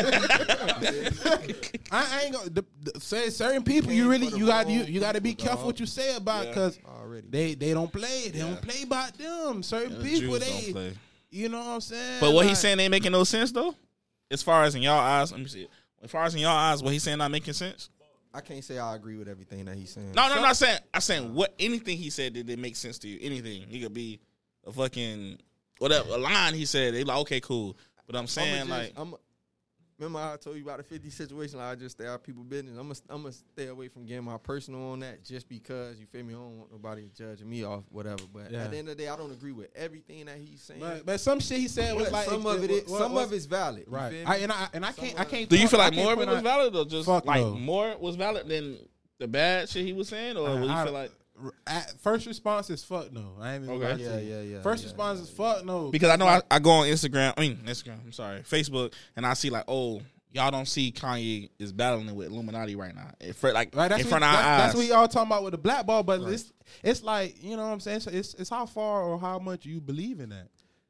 people. 1.61 1.79
I, 1.91 2.19
I 2.19 2.21
ain't 2.23 2.33
gonna 2.33 2.49
the, 2.49 2.65
the, 2.81 2.99
say 2.99 3.29
certain 3.29 3.61
people. 3.61 3.91
You 3.91 4.09
really 4.09 4.27
you 4.29 4.47
got 4.47 4.67
you 4.67 4.81
you 4.85 4.99
got 4.99 5.13
to 5.13 5.21
be 5.21 5.35
careful 5.35 5.57
dog. 5.57 5.65
what 5.67 5.79
you 5.79 5.85
say 5.85 6.15
about 6.15 6.45
Yeah. 6.45 6.49
because 6.49 6.79
Already. 6.99 7.27
they 7.29 7.53
they 7.53 7.73
don't 7.75 7.91
play. 7.91 8.29
They 8.29 8.39
Yeah. 8.39 8.45
don't 8.45 8.61
play 8.63 8.81
about 8.81 9.15
them. 9.19 9.61
Certain 9.61 9.93
And 9.93 10.03
the 10.03 10.09
people 10.09 10.39
Jews 10.39 10.73
they 10.73 10.93
you 11.29 11.47
know 11.49 11.59
what 11.59 11.67
I'm 11.67 11.81
saying. 11.81 12.19
But 12.21 12.33
what 12.33 12.47
he's 12.47 12.57
saying 12.57 12.79
ain't 12.79 12.89
making 12.89 13.11
no 13.11 13.23
sense 13.23 13.51
though. 13.51 13.75
As 14.31 14.41
far 14.41 14.63
as 14.63 14.73
in 14.73 14.81
y'all 14.81 14.97
eyes, 14.99 15.31
let 15.31 15.39
me 15.41 15.45
see. 15.47 15.67
As 16.01 16.09
far 16.09 16.23
as 16.23 16.33
in 16.33 16.41
y'all 16.41 16.49
eyes, 16.57 16.81
what 16.81 16.91
he's 16.91 17.03
saying 17.03 17.19
not 17.19 17.29
making 17.29 17.53
sense. 17.53 17.91
I 18.33 18.41
can't 18.41 18.63
say 18.63 18.79
I 18.79 18.95
agree 18.95 19.15
with 19.17 19.27
everything 19.29 19.63
that 19.65 19.75
he's 19.75 19.91
saying. 19.91 20.11
No, 20.13 20.27
no, 20.27 20.35
I'm 20.37 20.41
not 20.41 20.57
saying. 20.57 20.79
I'm 20.91 21.01
saying 21.01 21.33
what 21.35 21.53
anything 21.59 21.97
he 21.97 22.09
said 22.09 22.33
did 22.33 22.49
it 22.49 22.57
make 22.57 22.75
sense 22.75 22.97
to 22.99 23.07
you? 23.07 23.19
Anything. 23.21 23.65
He 23.69 23.79
could 23.79 23.93
be 23.93 24.19
a 24.65 24.71
fucking 24.71 25.37
whatever 25.79 26.09
a 26.13 26.17
line 26.17 26.53
he 26.53 26.65
said. 26.65 26.93
They 26.93 27.03
like 27.03 27.17
okay, 27.19 27.39
cool. 27.39 27.77
But 28.07 28.15
I'm 28.15 28.27
saying 28.27 28.61
I'ma 28.61 28.75
like 28.75 28.93
I'm, 28.97 29.13
a, 29.13 29.17
remember 29.97 30.19
how 30.19 30.33
I 30.33 30.37
told 30.37 30.57
you 30.57 30.63
about 30.63 30.77
the 30.77 30.83
50 30.83 31.09
situation? 31.09 31.57
Like 31.57 31.67
I 31.71 31.75
just 31.75 31.97
stay 31.97 32.05
out 32.07 32.15
of 32.15 32.23
people 32.23 32.43
business. 32.43 32.77
I'm 32.77 32.83
gonna 32.87 32.99
I'm 33.09 33.21
gonna 33.23 33.33
stay 33.33 33.67
away 33.67 33.87
from 33.87 34.05
getting 34.05 34.23
my 34.25 34.37
personal 34.37 34.91
on 34.91 34.99
that 34.99 35.23
just 35.23 35.47
because 35.49 35.99
you 35.99 36.05
feel 36.05 36.23
me. 36.23 36.33
I 36.33 36.37
don't 36.37 36.57
want 36.59 36.71
nobody 36.71 37.09
judging 37.17 37.49
me 37.49 37.63
off 37.63 37.83
whatever. 37.89 38.21
But 38.31 38.51
Yeah. 38.51 38.65
at 38.65 38.71
the 38.71 38.77
end 38.77 38.89
of 38.89 38.97
the 38.97 39.03
day, 39.03 39.09
I 39.09 39.15
don't 39.15 39.31
agree 39.31 39.53
with 39.53 39.69
everything 39.75 40.25
that 40.25 40.37
he's 40.37 40.61
saying. 40.61 40.79
But, 40.79 41.05
but 41.05 41.19
some 41.19 41.39
shit 41.39 41.59
he 41.59 41.67
said 41.67 41.95
was 41.95 42.11
like 42.11 42.27
some 42.27 42.45
of 42.45 42.63
it, 42.63 42.69
is, 42.71 42.89
what- 42.89 42.99
some 42.99 43.13
what- 43.13 43.25
of 43.25 43.33
it's 43.33 43.45
valid. 43.45 43.85
right. 43.87 44.23
I, 44.25 44.37
and 44.37 44.51
I 44.51 44.67
and 44.73 44.85
I 44.85 44.91
can't 44.91 45.19
I 45.19 45.23
can't. 45.25 45.49
Do 45.49 45.57
you 45.57 45.67
feel 45.67 45.79
like 45.79 45.95
more 45.95 46.13
of 46.13 46.19
it 46.21 46.27
was 46.27 46.41
valid 46.41 46.75
or 46.75 46.85
just 46.85 47.07
like 47.07 47.25
no. 47.25 47.55
more 47.55 47.95
was 47.97 48.15
valid 48.15 48.47
than 48.47 48.77
the 49.17 49.27
bad 49.27 49.69
shit 49.69 49.85
he 49.85 49.93
was 49.93 50.09
saying, 50.09 50.37
or 50.37 50.47
I- 50.49 50.53
what 50.53 50.63
you 50.63 50.69
I- 50.69 50.83
feel 50.83 50.93
like? 50.93 51.11
At- 51.67 51.93
first 52.01 52.25
response 52.27 52.69
is 52.69 52.83
fuck 52.83 53.11
no. 53.11 53.35
I 53.39 53.55
ain't 53.55 53.63
even 53.63 53.75
Okay. 53.75 53.81
gonna 53.83 53.93
lie 53.93 53.97
to 53.97 54.03
Yeah, 54.03 54.19
you. 54.19 54.35
yeah, 54.49 54.55
yeah, 54.57 54.61
First 54.61 54.83
yeah, 54.83 54.89
response 54.89 55.19
yeah, 55.19 55.23
is 55.23 55.29
fuck 55.31 55.65
no. 55.65 55.91
Because 55.91 56.09
I 56.09 56.15
know 56.15 56.27
I, 56.27 56.41
I 56.49 56.59
go 56.59 56.71
on 56.71 56.87
Instagram. 56.87 57.33
I 57.37 57.41
mean 57.41 57.57
Instagram. 57.65 58.03
I'm 58.05 58.11
sorry, 58.11 58.41
Facebook, 58.41 58.93
and 59.15 59.25
I 59.25 59.33
see 59.33 59.49
like, 59.49 59.65
oh, 59.67 60.01
y'all 60.31 60.51
don't 60.51 60.67
see 60.67 60.91
Kanye 60.91 61.49
is 61.59 61.71
battling 61.71 62.13
with 62.15 62.27
Illuminati 62.27 62.75
right 62.75 62.93
now, 62.93 63.09
in 63.21 63.33
front, 63.33 63.53
like 63.55 63.75
Right, 63.75 63.87
that's 63.87 64.01
in 64.01 64.07
what, 64.07 64.19
front 64.19 64.23
of 64.25 64.29
our 64.29 64.35
that's, 64.35 64.47
eyes. 64.47 64.59
that's 64.59 64.75
what 64.75 64.85
y'all 64.87 65.07
talking 65.07 65.27
about 65.31 65.43
with 65.43 65.51
the 65.51 65.57
black 65.57 65.85
ball, 65.85 66.03
but 66.03 66.21
it's 66.21 66.51
it's 66.83 67.03
like 67.03 67.41
you 67.43 67.55
know 67.57 67.65
what 67.65 67.73
I'm 67.73 67.79
saying. 67.79 68.01
So 68.01 68.11
it's 68.11 68.33
it's 68.35 68.49
how 68.49 68.65
far 68.65 69.03
or 69.03 69.19
how 69.19 69.39
much 69.39 69.65
you 69.65 69.79
believe 69.81 70.19
in 70.19 70.29
that. 70.29 70.47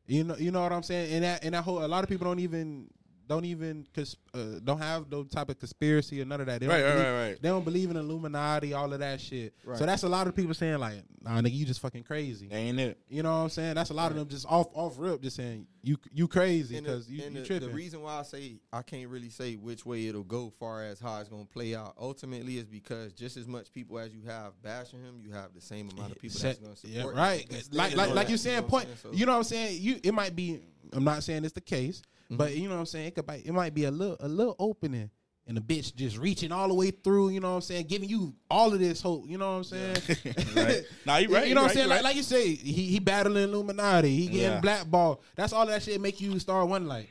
You 0.08 0.24
know 0.24 0.36
you 0.38 0.52
know 0.52 0.62
what 0.62 0.72
I'm 0.72 0.84
saying. 0.84 1.12
And 1.14 1.24
that 1.24 1.44
and 1.44 1.56
that 1.56 1.64
whole 1.64 1.84
a 1.84 1.88
lot 1.88 2.04
of 2.04 2.10
people 2.10 2.26
don't 2.26 2.40
even 2.40 2.88
don't 3.28 3.46
even 3.46 3.88
cons- 3.94 4.16
uh, 4.34 4.60
don't 4.64 4.78
have 4.80 5.10
no 5.10 5.24
type 5.24 5.50
of 5.50 5.60
conspiracy 5.60 6.22
or 6.22 6.26
none 6.26 6.40
of 6.42 6.48
that. 6.48 6.60
They 6.60 6.68
don't 6.68 6.76
Right, 6.76 6.84
right, 6.84 6.92
believe, 6.94 7.06
right, 7.14 7.28
right. 7.30 7.42
They 7.42 7.50
don't 7.50 7.66
believe 7.66 7.90
in 7.92 7.98
Illuminati, 7.98 8.74
all 8.74 8.92
of 8.94 9.00
that 9.00 9.20
shit. 9.22 9.54
Right. 9.64 9.78
So 9.78 9.86
that's 9.86 10.04
a 10.04 10.10
lot 10.10 10.28
of 10.28 10.36
people 10.36 10.54
saying 10.54 10.78
like, 10.80 11.04
nah, 11.22 11.40
nigga, 11.42 11.54
you 11.54 11.66
just 11.66 11.80
fucking 11.80 12.04
crazy. 12.04 12.50
Ain't 12.52 12.80
it? 12.80 12.98
You 13.10 13.24
know 13.24 13.32
what 13.32 13.44
I'm 13.44 13.50
saying? 13.50 13.76
That's 13.76 13.90
a 13.90 13.94
lot 13.94 14.12
of 14.12 14.18
them 14.18 14.28
just 14.28 14.46
off 14.48 14.68
off 14.74 14.96
rip, 14.98 15.22
just 15.22 15.36
saying 15.38 15.68
you 15.86 15.98
you 16.12 16.28
crazy 16.28 16.80
because 16.80 17.10
you, 17.10 17.24
you 17.24 17.30
the, 17.30 17.46
tripping. 17.46 17.68
the 17.70 17.74
reason 17.74 18.02
why 18.02 18.20
I 18.20 18.24
say 18.24 18.56
I 18.74 18.82
can't 18.82 19.08
really 19.08 19.30
say 19.30 19.56
which 19.56 19.86
way 19.86 20.08
it'll 20.08 20.24
go, 20.24 20.50
far 20.50 20.84
as 20.84 21.00
how 21.00 21.20
it's 21.20 21.30
gonna 21.30 21.46
play 21.46 21.76
out, 21.76 21.94
ultimately 22.00 22.58
is 22.58 22.66
because 22.66 23.14
just 23.14 23.38
as 23.38 23.48
much 23.48 23.72
people 23.72 24.00
as 24.00 24.14
you 24.14 24.24
have 24.28 24.60
bashing 24.64 25.00
him, 25.02 25.20
you 25.24 25.32
have 25.32 25.54
the 25.54 25.62
same 25.62 25.90
amount 25.92 26.12
of 26.14 26.20
people 26.20 26.40
that's 26.40 26.58
gonna 26.58 26.74
yeah, 26.84 27.02
support. 27.02 27.16
right. 27.16 27.50
him 27.50 27.60
Like 27.72 27.96
like 27.96 28.08
like 28.16 28.16
that, 28.28 28.30
you 28.32 28.38
saying 28.38 28.58
know 28.62 28.64
point. 28.64 28.86
Saying? 28.86 28.98
So- 29.04 29.12
You 29.14 29.26
know 29.26 29.34
what 29.34 29.38
I'm 29.40 29.44
saying? 29.44 29.78
You 29.82 30.00
it 30.04 30.14
might 30.14 30.36
be. 30.36 30.60
I'm 30.94 31.04
not 31.04 31.24
saying 31.24 31.46
it's 31.46 31.54
the 31.54 31.62
case, 31.62 32.02
Mm-hmm. 32.26 32.38
but 32.38 32.56
you 32.56 32.68
know 32.68 32.74
what 32.74 32.80
I'm 32.80 32.86
saying. 32.88 33.08
It 33.08 33.16
could. 33.16 33.28
Be, 33.28 33.34
it 33.46 33.54
might 33.54 33.74
be 33.76 33.84
a 33.86 33.92
little 33.92 34.18
a 34.20 34.28
little 34.28 34.56
opening. 34.58 35.12
And 35.48 35.56
the 35.56 35.62
bitch 35.62 35.94
just 35.96 36.18
reaching 36.18 36.52
all 36.52 36.68
the 36.68 36.74
way 36.74 36.90
through, 36.90 37.30
you 37.30 37.40
know 37.40 37.50
what 37.52 37.56
I'm 37.58 37.62
saying, 37.62 37.86
giving 37.86 38.10
you 38.10 38.34
all 38.50 38.74
of 38.74 38.80
this 38.80 39.00
hope, 39.00 39.26
you 39.28 39.38
know 39.38 39.52
what 39.52 39.58
I'm 39.58 39.64
saying? 39.64 39.98
Right. 40.56 40.84
Nah, 41.06 41.18
you 41.18 41.30
right, 41.30 41.48
You 41.48 41.54
know 41.54 41.62
you 41.62 41.66
what 41.66 41.70
I'm 41.70 41.70
saying? 41.70 41.84
you 41.84 41.90
Like, 41.90 41.98
right. 41.98 42.04
like 42.04 42.16
you 42.16 42.24
say, 42.24 42.56
he 42.56 42.88
he 42.88 43.00
battling 43.00 43.44
Illuminati, 43.44 44.16
he 44.16 44.26
getting 44.26 44.40
Yeah. 44.54 44.60
blackball. 44.60 45.22
That's 45.36 45.54
all 45.54 45.68
that 45.68 45.84
shit 45.84 46.02
make 46.02 46.20
you 46.20 46.40
start 46.40 46.68
wondering 46.68 46.90
like, 46.90 47.10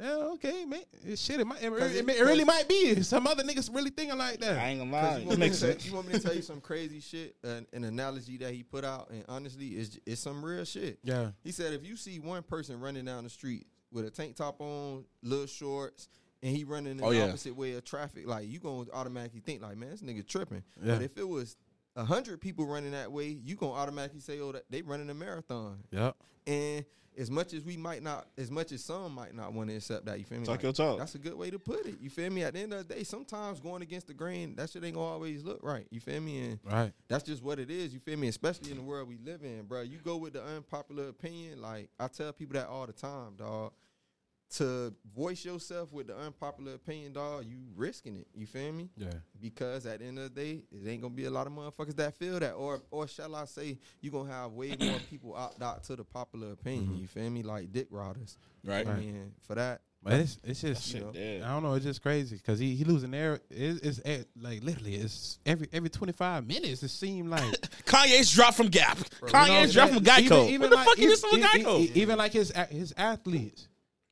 yeah, 0.00 0.14
okay, 0.34 0.64
man, 0.64 0.80
it, 1.06 1.18
shit, 1.18 1.38
it 1.40 1.46
might, 1.46 1.62
it, 1.62 1.70
it, 1.72 2.08
it- 2.08 2.16
it 2.16 2.22
really 2.24 2.42
might 2.44 2.68
be. 2.68 3.02
Some 3.02 3.26
other 3.28 3.44
niggas 3.44 3.72
really 3.72 3.90
thinking 3.90 4.18
like 4.18 4.40
that. 4.40 4.58
I 4.58 4.68
ain't 4.70 4.80
gonna 4.80 4.90
lie. 4.90 5.18
you 5.18 5.30
It 5.30 5.38
makes 5.38 5.58
sense. 5.58 5.86
you 5.86 5.94
want 5.94 6.08
me 6.08 6.14
to 6.14 6.20
tell 6.20 6.34
you 6.34 6.42
some 6.42 6.60
crazy 6.60 6.98
shit? 7.00 7.36
An, 7.44 7.66
an 7.72 7.84
analogy 7.84 8.36
that 8.38 8.52
he 8.52 8.62
put 8.64 8.84
out, 8.84 9.10
and 9.10 9.24
honestly, 9.28 9.66
it's 9.68 9.96
it's 10.06 10.20
some 10.20 10.44
real 10.44 10.64
shit. 10.64 10.98
Yeah. 11.04 11.30
He 11.44 11.52
said 11.52 11.72
if 11.74 11.84
you 11.86 11.96
see 11.96 12.18
one 12.18 12.42
person 12.42 12.80
running 12.80 13.04
down 13.04 13.22
the 13.24 13.30
street 13.30 13.66
with 13.92 14.06
a 14.06 14.10
tank 14.10 14.36
top 14.36 14.60
on, 14.60 15.04
little 15.22 15.46
shorts, 15.46 16.08
and 16.42 16.56
he 16.56 16.64
running 16.64 16.98
in 16.98 17.04
Oh, 17.04 17.10
the 17.10 17.16
yeah. 17.18 17.24
opposite 17.28 17.54
way 17.56 17.72
of 17.74 17.84
traffic, 17.84 18.26
like 18.26 18.48
you 18.48 18.58
gonna 18.58 18.86
automatically 18.92 19.40
think 19.40 19.62
like, 19.62 19.76
man, 19.76 19.90
this 19.90 20.02
nigga 20.02 20.26
tripping. 20.26 20.62
Yeah. 20.82 20.94
But 20.94 21.02
if 21.02 21.16
it 21.18 21.28
was 21.28 21.56
a 21.96 22.04
hundred 22.04 22.40
people 22.40 22.66
running 22.66 22.92
that 22.92 23.10
way, 23.12 23.26
you 23.28 23.56
gonna 23.56 23.72
automatically 23.72 24.20
say, 24.20 24.40
oh, 24.40 24.54
they 24.70 24.82
running 24.82 25.10
a 25.10 25.14
marathon. 25.14 25.78
Yep. 25.90 26.16
And 26.46 26.84
as 27.18 27.28
much 27.30 27.52
as 27.52 27.64
we 27.64 27.76
might 27.76 28.02
not, 28.04 28.28
as 28.38 28.50
much 28.52 28.70
as 28.70 28.84
some 28.84 29.12
might 29.14 29.34
not 29.34 29.52
want 29.52 29.68
to 29.68 29.76
accept 29.76 30.06
that, 30.06 30.18
you 30.20 30.24
feel 30.24 30.38
me? 30.38 30.46
Talk 30.46 30.62
your 30.62 30.72
talk. 30.72 30.98
That's 30.98 31.16
a 31.16 31.18
good 31.18 31.34
way 31.34 31.50
to 31.50 31.58
put 31.58 31.84
it. 31.84 31.96
You 32.00 32.08
feel 32.08 32.30
me? 32.30 32.44
At 32.44 32.54
the 32.54 32.60
end 32.60 32.72
of 32.72 32.86
the 32.86 32.94
day, 32.94 33.02
sometimes 33.02 33.58
going 33.60 33.82
against 33.82 34.06
the 34.06 34.14
grain, 34.14 34.54
that 34.56 34.70
shit 34.70 34.84
ain't 34.84 34.94
gonna 34.94 35.06
always 35.12 35.42
look 35.42 35.58
right. 35.62 35.86
You 35.90 36.00
feel 36.00 36.20
me? 36.20 36.38
And 36.44 36.58
Right. 36.64 36.92
that's 37.08 37.24
just 37.24 37.42
what 37.42 37.58
it 37.58 37.68
is. 37.70 37.92
You 37.92 37.98
feel 37.98 38.16
me? 38.16 38.28
Especially 38.28 38.70
in 38.70 38.76
the 38.76 38.82
world 38.84 39.08
we 39.08 39.18
live 39.18 39.42
in, 39.42 39.64
bro. 39.64 39.82
You 39.82 39.98
go 39.98 40.16
with 40.16 40.34
the 40.34 40.44
unpopular 40.44 41.08
opinion. 41.08 41.60
Like 41.60 41.90
I 41.98 42.06
tell 42.06 42.32
people 42.32 42.54
that 42.54 42.68
all 42.68 42.86
the 42.86 42.92
time, 42.92 43.34
dog. 43.36 43.72
To 44.56 44.92
voice 45.14 45.44
yourself 45.44 45.92
with 45.92 46.08
the 46.08 46.16
unpopular 46.18 46.74
opinion, 46.74 47.12
dog, 47.12 47.44
you 47.46 47.58
risking 47.76 48.16
it. 48.16 48.26
You 48.34 48.46
feel 48.46 48.72
me? 48.72 48.88
Yeah. 48.96 49.10
Because 49.40 49.86
at 49.86 50.00
the 50.00 50.06
end 50.06 50.18
of 50.18 50.34
the 50.34 50.40
day, 50.40 50.62
it 50.72 50.88
ain't 50.88 51.02
gonna 51.02 51.14
be 51.14 51.26
a 51.26 51.30
lot 51.30 51.46
of 51.46 51.52
motherfuckers 51.52 51.94
that 51.96 52.16
feel 52.16 52.40
that, 52.40 52.54
or 52.54 52.82
or 52.90 53.06
shall 53.06 53.36
I 53.36 53.44
say, 53.44 53.78
you 54.00 54.10
gonna 54.10 54.32
have 54.32 54.50
way 54.52 54.74
more 54.80 54.98
people 55.10 55.34
opt 55.34 55.62
out 55.62 55.84
to 55.84 55.94
the 55.94 56.02
popular 56.04 56.50
opinion. 56.52 56.86
Mm-hmm. 56.86 57.00
You 57.02 57.06
feel 57.06 57.30
me? 57.30 57.42
Like 57.44 57.72
dick 57.72 57.86
riders. 57.90 58.38
Right. 58.64 58.86
I 58.86 58.96
mean, 58.96 59.32
for 59.46 59.54
that, 59.54 59.82
But 60.02 60.14
it's 60.14 60.38
it's 60.42 60.60
just 60.62 60.88
Shit, 60.90 61.02
know. 61.02 61.46
I 61.46 61.48
don't 61.48 61.62
know. 61.62 61.74
It's 61.74 61.84
just 61.84 62.02
crazy 62.02 62.36
because 62.36 62.58
he 62.58 62.74
he 62.74 62.82
losing 62.84 63.14
air. 63.14 63.38
It's, 63.50 64.00
it's 64.04 64.26
like 64.36 64.64
literally 64.64 64.96
it's 64.96 65.38
every 65.46 65.68
every 65.72 65.90
twenty 65.90 66.12
five 66.12 66.44
minutes. 66.46 66.82
It 66.82 66.88
seemed 66.88 67.30
like 67.30 67.42
Kanye's 67.86 68.32
dropped 68.34 68.56
from 68.56 68.66
Gap. 68.66 68.98
You 68.98 69.28
Kanye's 69.28 69.74
know, 69.76 69.86
dropped 69.86 69.94
from 69.94 70.04
Geico. 70.04 70.58
what 70.58 70.70
the 70.70 70.76
fuck 70.76 70.98
even, 70.98 71.10
is 71.12 71.20
this 71.22 71.30
from 71.30 71.40
Geico? 71.40 71.96
Even 71.96 72.18
like 72.18 72.32
his 72.32 72.52
his 72.70 72.92
athletes. 72.96 73.68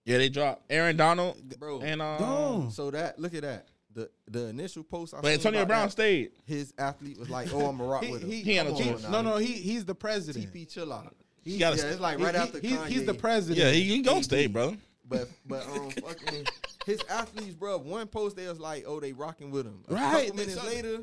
Yeah, 0.08 0.18
they 0.18 0.28
dropped 0.28 0.62
Aaron 0.70 0.96
Donald, 0.96 1.36
bro. 1.58 1.80
and 1.80 2.00
um, 2.02 2.18
Gone. 2.18 2.70
so 2.70 2.90
that 2.90 3.18
look 3.18 3.34
at 3.34 3.42
that. 3.42 3.68
The 3.94 4.10
the 4.28 4.46
initial 4.46 4.84
post, 4.84 5.14
I 5.14 5.18
but 5.20 5.26
seen 5.28 5.34
Antonio 5.34 5.64
Brown 5.66 5.86
that, 5.86 5.92
stayed. 5.92 6.30
his 6.46 6.72
athlete 6.78 7.18
was 7.18 7.30
like, 7.30 7.48
"Oh, 7.52 7.66
I'm 7.66 7.80
a 7.80 7.84
rock 7.84 8.04
He, 8.06 8.12
with 8.12 8.22
him." 8.22 8.30
he, 8.30 8.42
He 8.42 8.58
ain't 8.58 8.68
no 8.68 8.94
on 9.06 9.10
no 9.12 9.22
no 9.22 9.36
he 9.38 9.46
he's 9.54 9.84
the 9.84 9.94
president. 9.94 10.52
TP, 10.52 10.68
chill 10.70 10.92
out. 10.92 11.14
He 11.42 11.58
got 11.58 11.76
Yeah, 11.76 11.84
it's 11.86 12.00
like 12.00 12.18
right 12.20 12.34
he- 12.34 12.40
after 12.40 12.60
he's, 12.60 12.72
Kanye. 12.72 12.86
he's 12.88 13.06
the 13.06 13.14
president. 13.14 13.58
Yeah, 13.58 13.70
he, 13.72 13.82
he 13.84 14.02
gonna 14.02 14.22
stay, 14.22 14.46
brother. 14.46 14.76
But 15.08 15.28
but 15.46 15.66
um 15.68 15.90
fucking 16.06 16.46
his 16.86 17.02
athletes, 17.08 17.54
bro. 17.54 17.78
One 17.78 18.06
post 18.06 18.36
they 18.36 18.46
was 18.46 18.60
like, 18.60 18.84
"Oh, 18.86 19.00
they 19.00 19.12
rocking 19.12 19.50
with 19.50 19.66
him." 19.66 19.82
A 19.88 19.94
Right, 19.94 20.26
couple 20.26 20.36
minutes 20.36 20.60
so- 20.60 20.66
later, 20.66 21.00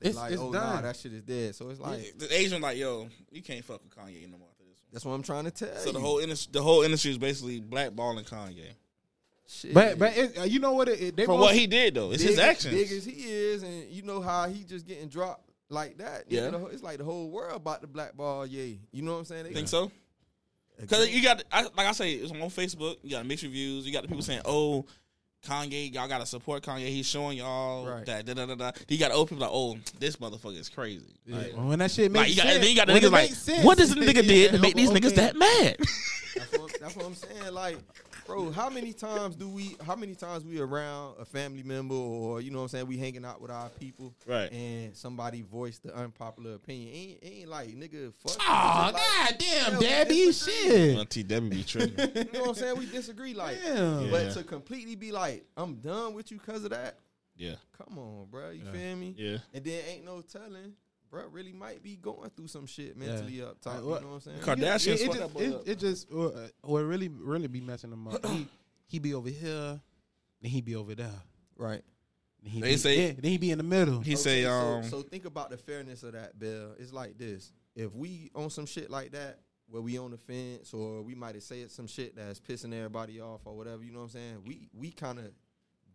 It's- 0.00 0.14
like, 0.14 0.32
it's 0.32 0.40
"Oh, 0.40 0.50
nah, 0.50 0.80
that 0.80 0.96
shit 0.96 1.12
is 1.12 1.22
dead." 1.22 1.54
So 1.56 1.68
it's 1.70 1.80
like, 1.80 2.16
the 2.16 2.32
Asian 2.34 2.62
like, 2.62 2.78
yo, 2.78 3.08
you 3.32 3.42
can't 3.42 3.64
fuck 3.64 3.82
with 3.82 3.94
Kanye 3.94 4.22
no 4.30 4.38
more 4.38 4.46
after 4.46 4.46
this 4.46 4.47
That's 4.92 5.04
what 5.04 5.12
I'm 5.12 5.22
trying 5.22 5.44
to 5.44 5.50
tell 5.50 5.74
So 5.76 5.86
you. 5.86 5.92
the 5.92 6.00
whole 6.00 6.18
industry, 6.18 6.50
the 6.52 6.62
whole 6.62 6.82
industry 6.82 7.10
is 7.10 7.18
basically 7.18 7.60
blackballing 7.60 8.28
Kanye 8.28 8.70
Shit. 9.50 9.72
But 9.72 9.98
but 9.98 10.14
it, 10.16 10.38
uh, 10.38 10.42
you 10.44 10.58
know 10.60 10.72
what? 10.72 10.88
It, 10.88 11.00
it- 11.00 11.16
they 11.16 11.24
for 11.24 11.38
what 11.38 11.54
he 11.54 11.66
did 11.66 11.94
though. 11.94 12.12
It's 12.12 12.22
his 12.22 12.36
Big- 12.36 12.44
actions. 12.44 12.74
Big 12.74 12.90
as 12.92 13.04
he 13.04 13.12
is, 13.12 13.62
and 13.62 13.88
you 13.90 14.02
know 14.02 14.20
how 14.20 14.46
he 14.48 14.62
just 14.64 14.86
getting 14.86 15.08
dropped 15.08 15.48
like 15.70 15.96
that. 15.98 16.24
Yeah. 16.28 16.50
Yeah, 16.50 16.64
it's 16.70 16.82
like 16.82 16.98
the 16.98 17.04
whole 17.04 17.30
world 17.30 17.56
about 17.56 17.80
the 17.80 17.86
blackball. 17.86 18.46
Yay, 18.46 18.78
you 18.92 19.02
know 19.02 19.12
what 19.12 19.18
I'm 19.20 19.24
saying? 19.24 19.44
They 19.44 19.54
Think 19.54 19.68
so? 19.68 19.90
Because 20.78 21.10
you 21.10 21.22
got, 21.22 21.42
I, 21.50 21.62
like 21.62 21.86
I 21.86 21.92
say, 21.92 22.12
it's 22.12 22.30
on 22.30 22.38
Facebook. 22.50 22.96
You 23.02 23.10
got 23.10 23.26
mixed 23.26 23.42
reviews. 23.42 23.84
You 23.86 23.92
got 23.92 24.02
the 24.02 24.08
people 24.08 24.22
saying, 24.22 24.42
"Oh, 24.44 24.84
Kanye, 25.46 25.92
y'all 25.94 26.08
gotta 26.08 26.26
support 26.26 26.62
Kanye. 26.62 26.88
He's 26.88 27.06
showing 27.06 27.38
y'all 27.38 27.86
Right. 27.86 28.06
that." 28.06 28.26
Da, 28.26 28.34
da, 28.34 28.46
da, 28.46 28.54
da. 28.54 28.72
You 28.88 28.98
got 28.98 29.12
old 29.12 29.28
people 29.28 29.42
like, 29.42 29.50
"Oh, 29.52 29.78
this 29.98 30.16
motherfucker 30.16 30.58
is 30.58 30.68
crazy." 30.68 31.04
Like, 31.26 31.52
when 31.56 31.78
that 31.78 31.90
shit 31.90 32.12
like, 32.12 32.28
makes 32.28 32.36
got, 32.36 32.42
sense. 32.42 32.54
and 32.54 32.62
then 32.64 32.70
you 32.70 32.76
got 32.76 32.86
the 32.88 32.92
niggas 32.94 33.12
like, 33.12 33.30
sense. 33.30 33.64
"What 33.64 33.78
this 33.78 33.94
nigga 33.94 34.26
did 34.26 34.52
to 34.52 34.58
make 34.58 34.74
these 34.74 34.90
okay. 34.90 35.00
niggas 35.00 35.14
that 35.14 35.36
mad?" 35.36 35.76
That's 36.36 36.58
what, 36.58 36.80
that's 36.80 36.96
what 36.96 37.06
I'm 37.06 37.14
saying. 37.14 37.52
Like, 37.52 37.78
bro, 38.28 38.50
how 38.52 38.70
many 38.70 38.92
times 38.92 39.34
do 39.34 39.48
we? 39.48 39.76
How 39.84 39.96
many 39.96 40.14
times 40.14 40.44
we 40.44 40.60
around 40.60 41.16
a 41.18 41.24
family 41.24 41.62
member 41.64 41.94
or 41.94 42.40
you 42.40 42.50
know 42.52 42.58
what 42.58 42.62
I'm 42.64 42.68
saying? 42.68 42.86
We 42.86 42.96
hanging 42.96 43.24
out 43.24 43.40
with 43.40 43.50
our 43.50 43.68
people, 43.70 44.14
Right. 44.26 44.52
And 44.52 44.94
somebody 44.96 45.42
voiced 45.42 45.82
the 45.82 45.94
unpopular 45.96 46.54
opinion. 46.54 46.94
Ain't, 46.94 47.18
ain't 47.22 47.48
like 47.48 47.68
nigga, 47.70 48.12
fuck. 48.14 48.36
Oh 48.40 48.90
It's 48.90 48.94
like, 48.94 49.38
goddamn, 49.38 49.72
hell, 49.72 49.80
Debbie, 49.80 50.32
shit. 50.32 50.98
Auntie 50.98 51.22
Debbie 51.24 51.48
be 51.48 51.62
tripping. 51.64 52.10
You 52.14 52.24
know 52.32 52.40
what 52.40 52.48
I'm 52.50 52.54
saying? 52.54 52.78
We 52.78 52.86
disagree, 52.86 53.34
like, 53.34 53.58
Damn. 53.62 54.10
but 54.10 54.24
Yeah. 54.26 54.30
to 54.34 54.44
completely 54.44 54.94
be 54.94 55.10
like, 55.12 55.44
I'm 55.56 55.76
done 55.76 56.14
with 56.14 56.30
you 56.30 56.38
because 56.38 56.64
of 56.64 56.70
that. 56.70 56.98
yeah, 57.36 57.54
Come 57.76 57.98
on, 57.98 58.26
bro. 58.30 58.50
You 58.50 58.62
feel 58.72 58.96
me? 58.96 59.14
yeah. 59.16 59.38
And 59.54 59.64
then 59.64 59.80
ain't 59.88 60.04
no 60.04 60.20
telling, 60.22 60.74
bro. 61.10 61.26
Really 61.28 61.52
might 61.52 61.82
be 61.82 61.96
going 61.96 62.30
through 62.30 62.48
some 62.48 62.66
shit 62.66 62.96
mentally 62.96 63.42
up 63.42 63.60
top. 63.60 63.82
Like, 63.82 63.82
you 63.82 64.06
know 64.06 64.14
what 64.14 64.14
I'm 64.14 64.20
saying? 64.20 64.38
Kardashians 64.40 64.94
it, 64.94 65.00
it, 65.00 65.06
fucked 65.06 65.18
just, 65.18 65.18
that 65.18 65.34
boy 65.34 65.40
it, 65.40 65.68
it 65.68 65.78
just 65.78 66.12
uh, 66.12 66.30
what 66.62 66.80
really 66.80 67.08
really 67.08 67.48
be 67.48 67.60
messing 67.60 67.92
him 67.92 68.08
up. 68.08 68.24
he 68.26 68.48
he 68.86 68.98
be 68.98 69.14
over 69.14 69.28
here, 69.28 69.80
then 70.40 70.50
he 70.50 70.60
be 70.60 70.74
over 70.76 70.94
there. 70.94 71.22
right. 71.56 71.82
Then 72.42 72.52
he 72.52 72.60
They 72.60 72.70
be, 72.70 72.76
say- 72.76 73.06
yeah, 73.06 73.12
then 73.18 73.30
he 73.30 73.38
be 73.38 73.50
in 73.50 73.58
the 73.58 73.64
middle. 73.64 74.00
He 74.00 74.14
say, 74.16 74.44
so, 74.44 74.50
um, 74.50 74.84
so 74.84 75.02
think 75.02 75.24
about 75.24 75.50
the 75.50 75.56
fairness 75.56 76.02
of 76.04 76.12
that, 76.12 76.38
Bill. 76.38 76.74
It's 76.78 76.92
like 76.92 77.18
this: 77.18 77.52
if 77.74 77.94
we 77.94 78.30
on 78.34 78.50
some 78.50 78.66
shit 78.66 78.90
like 78.90 79.12
that, 79.12 79.40
where 79.68 79.82
we 79.82 79.98
on 79.98 80.10
the 80.12 80.16
fence, 80.16 80.72
or 80.72 81.02
we 81.02 81.14
might 81.14 81.34
have 81.34 81.42
said 81.44 81.70
some 81.70 81.86
shit 81.86 82.16
that's 82.16 82.40
pissing 82.40 82.72
everybody 82.72 83.20
off, 83.20 83.40
or 83.44 83.56
whatever, 83.56 83.82
you 83.82 83.92
know 83.92 83.98
what 83.98 84.04
I'm 84.04 84.10
saying? 84.10 84.42
We 84.46 84.68
we 84.72 84.90
kind 84.92 85.18
of 85.18 85.32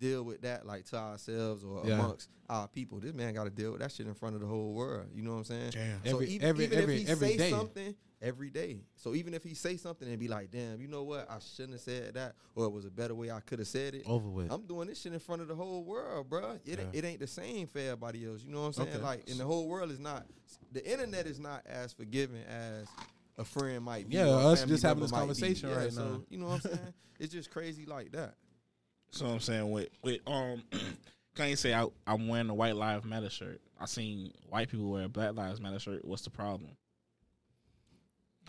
deal 0.04 0.24
with 0.24 0.42
that 0.42 0.66
like 0.66 0.86
to 0.86 0.98
ourselves 0.98 1.64
or 1.64 1.84
Yeah. 1.86 1.94
amongst 2.00 2.30
our 2.50 2.68
people. 2.68 3.00
This 3.00 3.14
man 3.14 3.34
got 3.34 3.46
to 3.46 3.50
deal 3.50 3.72
with 3.72 3.82
that 3.82 3.92
shit 3.92 4.06
in 4.08 4.14
front 4.14 4.36
of 4.36 4.42
the 4.42 4.48
whole 4.48 4.74
world. 4.74 5.08
You 5.14 5.22
know 5.24 5.32
what 5.32 5.38
I'm 5.38 5.44
saying? 5.46 5.72
Damn. 5.72 6.04
So 6.06 6.12
Every- 6.16 6.28
even, 6.28 6.48
every- 6.48 6.66
even 6.66 6.78
every- 6.80 6.96
if 6.96 7.02
he 7.08 7.12
every 7.12 7.28
say 7.30 7.38
day. 7.38 7.50
something 7.50 7.96
every 8.22 8.50
day, 8.50 8.82
so 8.96 9.16
even 9.16 9.34
if 9.34 9.44
he 9.44 9.54
say 9.54 9.76
something 9.78 10.08
and 10.08 10.18
be 10.18 10.28
like, 10.30 10.50
"Damn, 10.52 10.80
you 10.82 10.88
know 10.88 11.04
what? 11.04 11.30
I 11.30 11.40
shouldn't 11.40 11.74
have 11.74 11.82
said 11.82 12.14
that, 12.14 12.36
or 12.56 12.66
it 12.66 12.72
was 12.72 12.86
a 12.86 12.90
better 12.92 13.14
way 13.16 13.30
I 13.32 13.40
could 13.42 13.60
have 13.60 13.68
said 13.68 13.96
it." 13.96 14.04
over 14.06 14.30
with. 14.30 14.52
I'm 14.52 14.66
doing 14.66 14.88
this 14.88 15.02
shit 15.02 15.12
in 15.14 15.20
front 15.20 15.42
of 15.42 15.48
the 15.50 15.56
whole 15.56 15.84
world, 15.84 16.30
bro. 16.30 16.58
It, 16.66 16.80
Yeah. 16.80 16.86
it 16.94 17.04
ain't 17.06 17.20
the 17.20 17.28
same 17.28 17.68
for 17.68 17.80
everybody 17.80 18.26
else. 18.26 18.42
You 18.44 18.52
know 18.52 18.62
what 18.62 18.68
I'm 18.68 18.74
saying? 18.74 18.90
Okay. 18.90 18.98
Like, 19.04 19.30
and 19.30 19.40
the 19.40 19.46
whole 19.46 19.68
world 19.68 19.92
is 19.92 20.00
not. 20.00 20.26
The 20.72 20.90
internet 20.90 21.28
is 21.28 21.40
not 21.40 21.66
as 21.66 21.92
forgiving 21.94 22.44
as 22.44 22.88
a 23.38 23.44
friend 23.46 23.84
might 23.84 24.08
be. 24.10 24.16
Yeah, 24.16 24.28
us 24.30 24.64
just 24.66 24.84
having 24.84 25.02
this 25.04 25.12
conversation 25.12 25.70
Yeah, 25.70 25.78
right 25.78 25.92
so, 25.94 26.06
now. 26.08 26.24
You 26.30 26.38
know 26.40 26.48
what 26.48 26.66
I'm 26.66 26.72
saying? 26.72 26.94
it's 27.20 27.34
just 27.34 27.52
crazy 27.52 27.86
like 27.86 28.12
that. 28.14 28.36
So 29.14 29.28
I'm 29.28 29.40
saying 29.40 29.70
with 29.70 29.90
with 30.04 30.20
um 30.28 30.64
Kanye 31.36 31.58
say 31.58 31.74
I 31.74 31.86
I'm 32.08 32.28
wearing 32.28 32.50
a 32.50 32.54
white 32.54 32.76
lives 32.76 33.06
matter 33.06 33.30
shirt. 33.30 33.62
I 33.80 33.86
seen 33.86 34.32
white 34.50 34.70
people 34.70 34.90
wear 34.90 35.04
a 35.04 35.10
black 35.10 35.36
lives 35.36 35.62
matter 35.62 35.78
shirt. 35.80 36.04
What's 36.04 36.24
the 36.24 36.30
problem? 36.32 36.72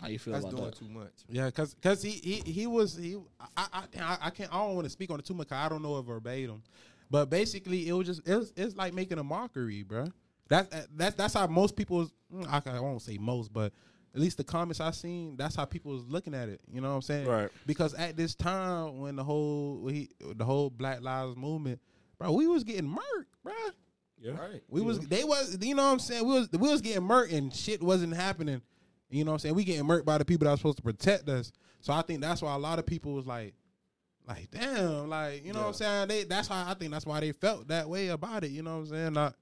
How 0.01 0.07
you 0.07 0.19
feel 0.19 0.33
about 0.35 0.51
that? 0.51 0.57
That's 0.57 0.79
about 0.79 0.79
doing 0.79 0.89
that? 0.91 0.93
too 0.93 0.99
much. 0.99 1.13
Yeah, 1.29 1.51
cause 1.51 1.75
cause 1.81 2.01
he 2.01 2.09
he 2.11 2.51
he 2.51 2.67
was 2.67 2.95
he 2.97 3.15
I 3.55 3.67
I 3.71 3.83
I, 4.01 4.17
I 4.23 4.29
can't 4.31 4.51
I 4.53 4.57
don't 4.65 4.75
want 4.75 4.85
to 4.85 4.89
speak 4.91 5.11
on 5.11 5.19
it 5.19 5.25
too 5.25 5.35
much. 5.35 5.49
'cause 5.49 5.57
I 5.57 5.69
don't 5.69 5.83
know 5.83 5.99
it 5.99 6.03
verbatim, 6.03 6.63
but 7.11 7.29
basically 7.29 7.87
it 7.87 7.93
was 7.93 8.07
just 8.07 8.27
it 8.27 8.35
was, 8.35 8.51
it's 8.57 8.75
like 8.75 8.93
making 8.93 9.19
a 9.19 9.23
mockery, 9.23 9.83
bro. 9.83 10.07
That's 10.49 10.87
that's 10.95 11.15
that's 11.15 11.33
how 11.35 11.45
most 11.47 11.75
people. 11.75 12.09
mm, 12.33 12.47
I, 12.47 12.61
I 12.77 12.79
won't 12.79 13.01
say 13.03 13.17
most, 13.19 13.53
but 13.53 13.71
at 14.15 14.21
least 14.21 14.37
the 14.37 14.43
comments 14.45 14.79
I 14.79 14.91
seen, 14.91 15.35
that's 15.35 15.55
how 15.55 15.65
people 15.65 15.91
was 15.91 16.05
looking 16.07 16.33
at 16.33 16.47
it. 16.47 16.61
You 16.71 16.79
know 16.79 16.89
what 16.89 16.95
I'm 16.95 17.01
saying? 17.01 17.27
Right. 17.27 17.49
Because 17.65 17.93
at 17.95 18.15
this 18.15 18.33
time 18.33 18.99
when 19.01 19.17
the 19.17 19.23
whole 19.23 19.79
when 19.81 19.93
he, 19.93 20.09
the 20.19 20.45
whole 20.45 20.69
Black 20.69 21.01
Lives 21.01 21.35
Movement, 21.35 21.81
bro, 22.17 22.31
we 22.31 22.47
was 22.47 22.63
getting 22.63 22.89
murked, 22.89 23.25
bro. 23.43 23.53
Yeah. 24.17 24.31
Right. 24.31 24.63
We 24.69 24.79
was 24.79 24.99
they 24.99 25.25
was 25.25 25.57
you 25.61 25.75
know 25.75 25.83
what 25.83 25.91
I'm 25.91 25.99
saying 25.99 26.25
we 26.25 26.33
was 26.33 26.49
we 26.53 26.69
was 26.71 26.81
getting 26.81 27.03
murked 27.03 27.33
and 27.33 27.53
shit 27.53 27.83
wasn't 27.83 28.15
happening. 28.15 28.61
You 29.09 29.25
know 29.25 29.31
what 29.31 29.35
I'm 29.35 29.39
saying? 29.39 29.55
We 29.55 29.65
getting 29.65 29.85
murked 29.85 30.05
by 30.05 30.17
the 30.17 30.25
people 30.25 30.45
that 30.45 30.51
are 30.51 30.57
supposed 30.57 30.77
to 30.77 30.83
protect 30.83 31.27
us. 31.27 31.51
So 31.81 31.91
I 31.91 32.01
think 32.01 32.21
that's 32.21 32.41
why 32.41 32.55
a 32.55 32.57
lot 32.57 32.79
of 32.79 32.85
people 32.85 33.13
was 33.13 33.27
like, 33.27 33.53
like 34.25 34.49
damn, 34.49 35.09
like 35.09 35.45
you 35.45 35.51
know 35.51 35.59
what 35.59 35.67
I'm 35.67 35.73
saying? 35.73 36.07
They 36.07 36.23
that's 36.23 36.47
how 36.47 36.65
I 36.65 36.73
think 36.75 36.93
that's 36.93 37.05
why 37.05 37.19
they 37.19 37.33
felt 37.33 37.67
that 37.67 37.89
way 37.89 38.07
about 38.07 38.45
it. 38.45 38.51
You 38.51 38.63
know 38.63 38.77
what 38.77 38.83
I'm 38.83 38.87
saying? 38.87 39.13
Not 39.13 39.35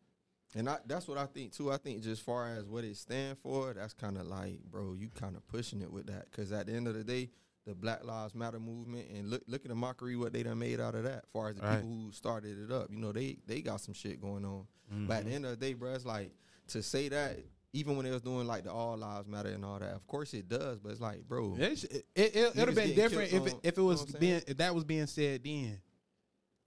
And 0.56 0.70
I, 0.70 0.78
that's 0.86 1.08
what 1.08 1.18
I 1.18 1.26
think 1.26 1.54
too. 1.54 1.72
I 1.72 1.78
think 1.78 2.04
just 2.04 2.22
far 2.22 2.48
as 2.48 2.66
what 2.66 2.84
it 2.84 2.96
stand 2.98 3.38
for, 3.40 3.74
that's 3.74 3.94
kind 3.94 4.18
of 4.18 4.28
like, 4.28 4.60
bro, 4.70 4.94
you 4.94 5.10
kind 5.10 5.36
of 5.36 5.48
pushing 5.48 5.82
it 5.82 5.92
with 5.92 6.08
that. 6.08 6.30
Because 6.30 6.52
at 6.52 6.68
the 6.68 6.74
end 6.74 6.88
of 6.88 6.94
the 6.94 7.04
day, 7.04 7.30
the 7.66 7.74
Black 7.74 8.04
Lives 8.04 8.36
Matter 8.36 8.60
movement 8.60 9.08
and 9.10 9.30
look 9.30 9.42
look 9.48 9.64
at 9.64 9.70
the 9.70 9.76
mockery 9.76 10.16
what 10.16 10.34
they 10.34 10.44
done 10.44 10.60
made 10.60 10.80
out 10.80 10.96
of 10.96 11.04
that. 11.04 11.26
Far 11.32 11.50
as 11.50 11.56
the 11.56 11.62
Right. 11.62 11.82
people 11.82 11.90
who 11.90 12.12
started 12.12 12.60
it 12.60 12.72
up, 12.72 12.92
you 12.92 12.98
know, 12.98 13.12
they 13.12 13.38
they 13.48 13.62
got 13.62 13.82
some 13.82 13.94
shit 13.94 14.22
going 14.22 14.46
on. 14.46 14.68
But 15.08 15.14
at 15.14 15.24
the 15.24 15.30
mm-hmm. 15.30 15.36
end 15.36 15.46
of 15.46 15.52
the 15.52 15.66
day, 15.66 15.74
bro, 15.74 15.94
it's 15.94 16.06
like 16.06 16.32
to 16.68 16.84
say 16.84 17.10
that. 17.10 17.40
Even 17.76 17.96
when 17.96 18.06
they 18.06 18.12
was 18.12 18.22
doing 18.22 18.46
like 18.46 18.66
the 18.66 18.72
All 18.72 18.96
Lives 18.96 19.28
Matter 19.28 19.50
and 19.50 19.66
all 19.66 19.80
that, 19.80 19.96
of 19.96 20.06
course 20.06 20.36
it 20.36 20.48
does. 20.48 20.78
But 20.78 20.92
it's 20.92 21.02
like, 21.02 21.28
bro, 21.28 21.56
it 21.58 21.84
it, 21.86 22.06
it, 22.14 22.36
it 22.36 22.56
would 22.56 22.68
have 22.68 22.76
been 22.76 22.94
different 22.94 23.34
if 23.34 23.48
it, 23.48 23.54
on- 23.54 23.60
if 23.64 23.74
it 23.74 23.78
you 23.78 23.84
know 23.84 23.88
was 23.88 24.06
being 24.06 24.42
if 24.46 24.58
that 24.58 24.76
was 24.76 24.84
being 24.84 25.08
said 25.08 25.44
then. 25.44 25.82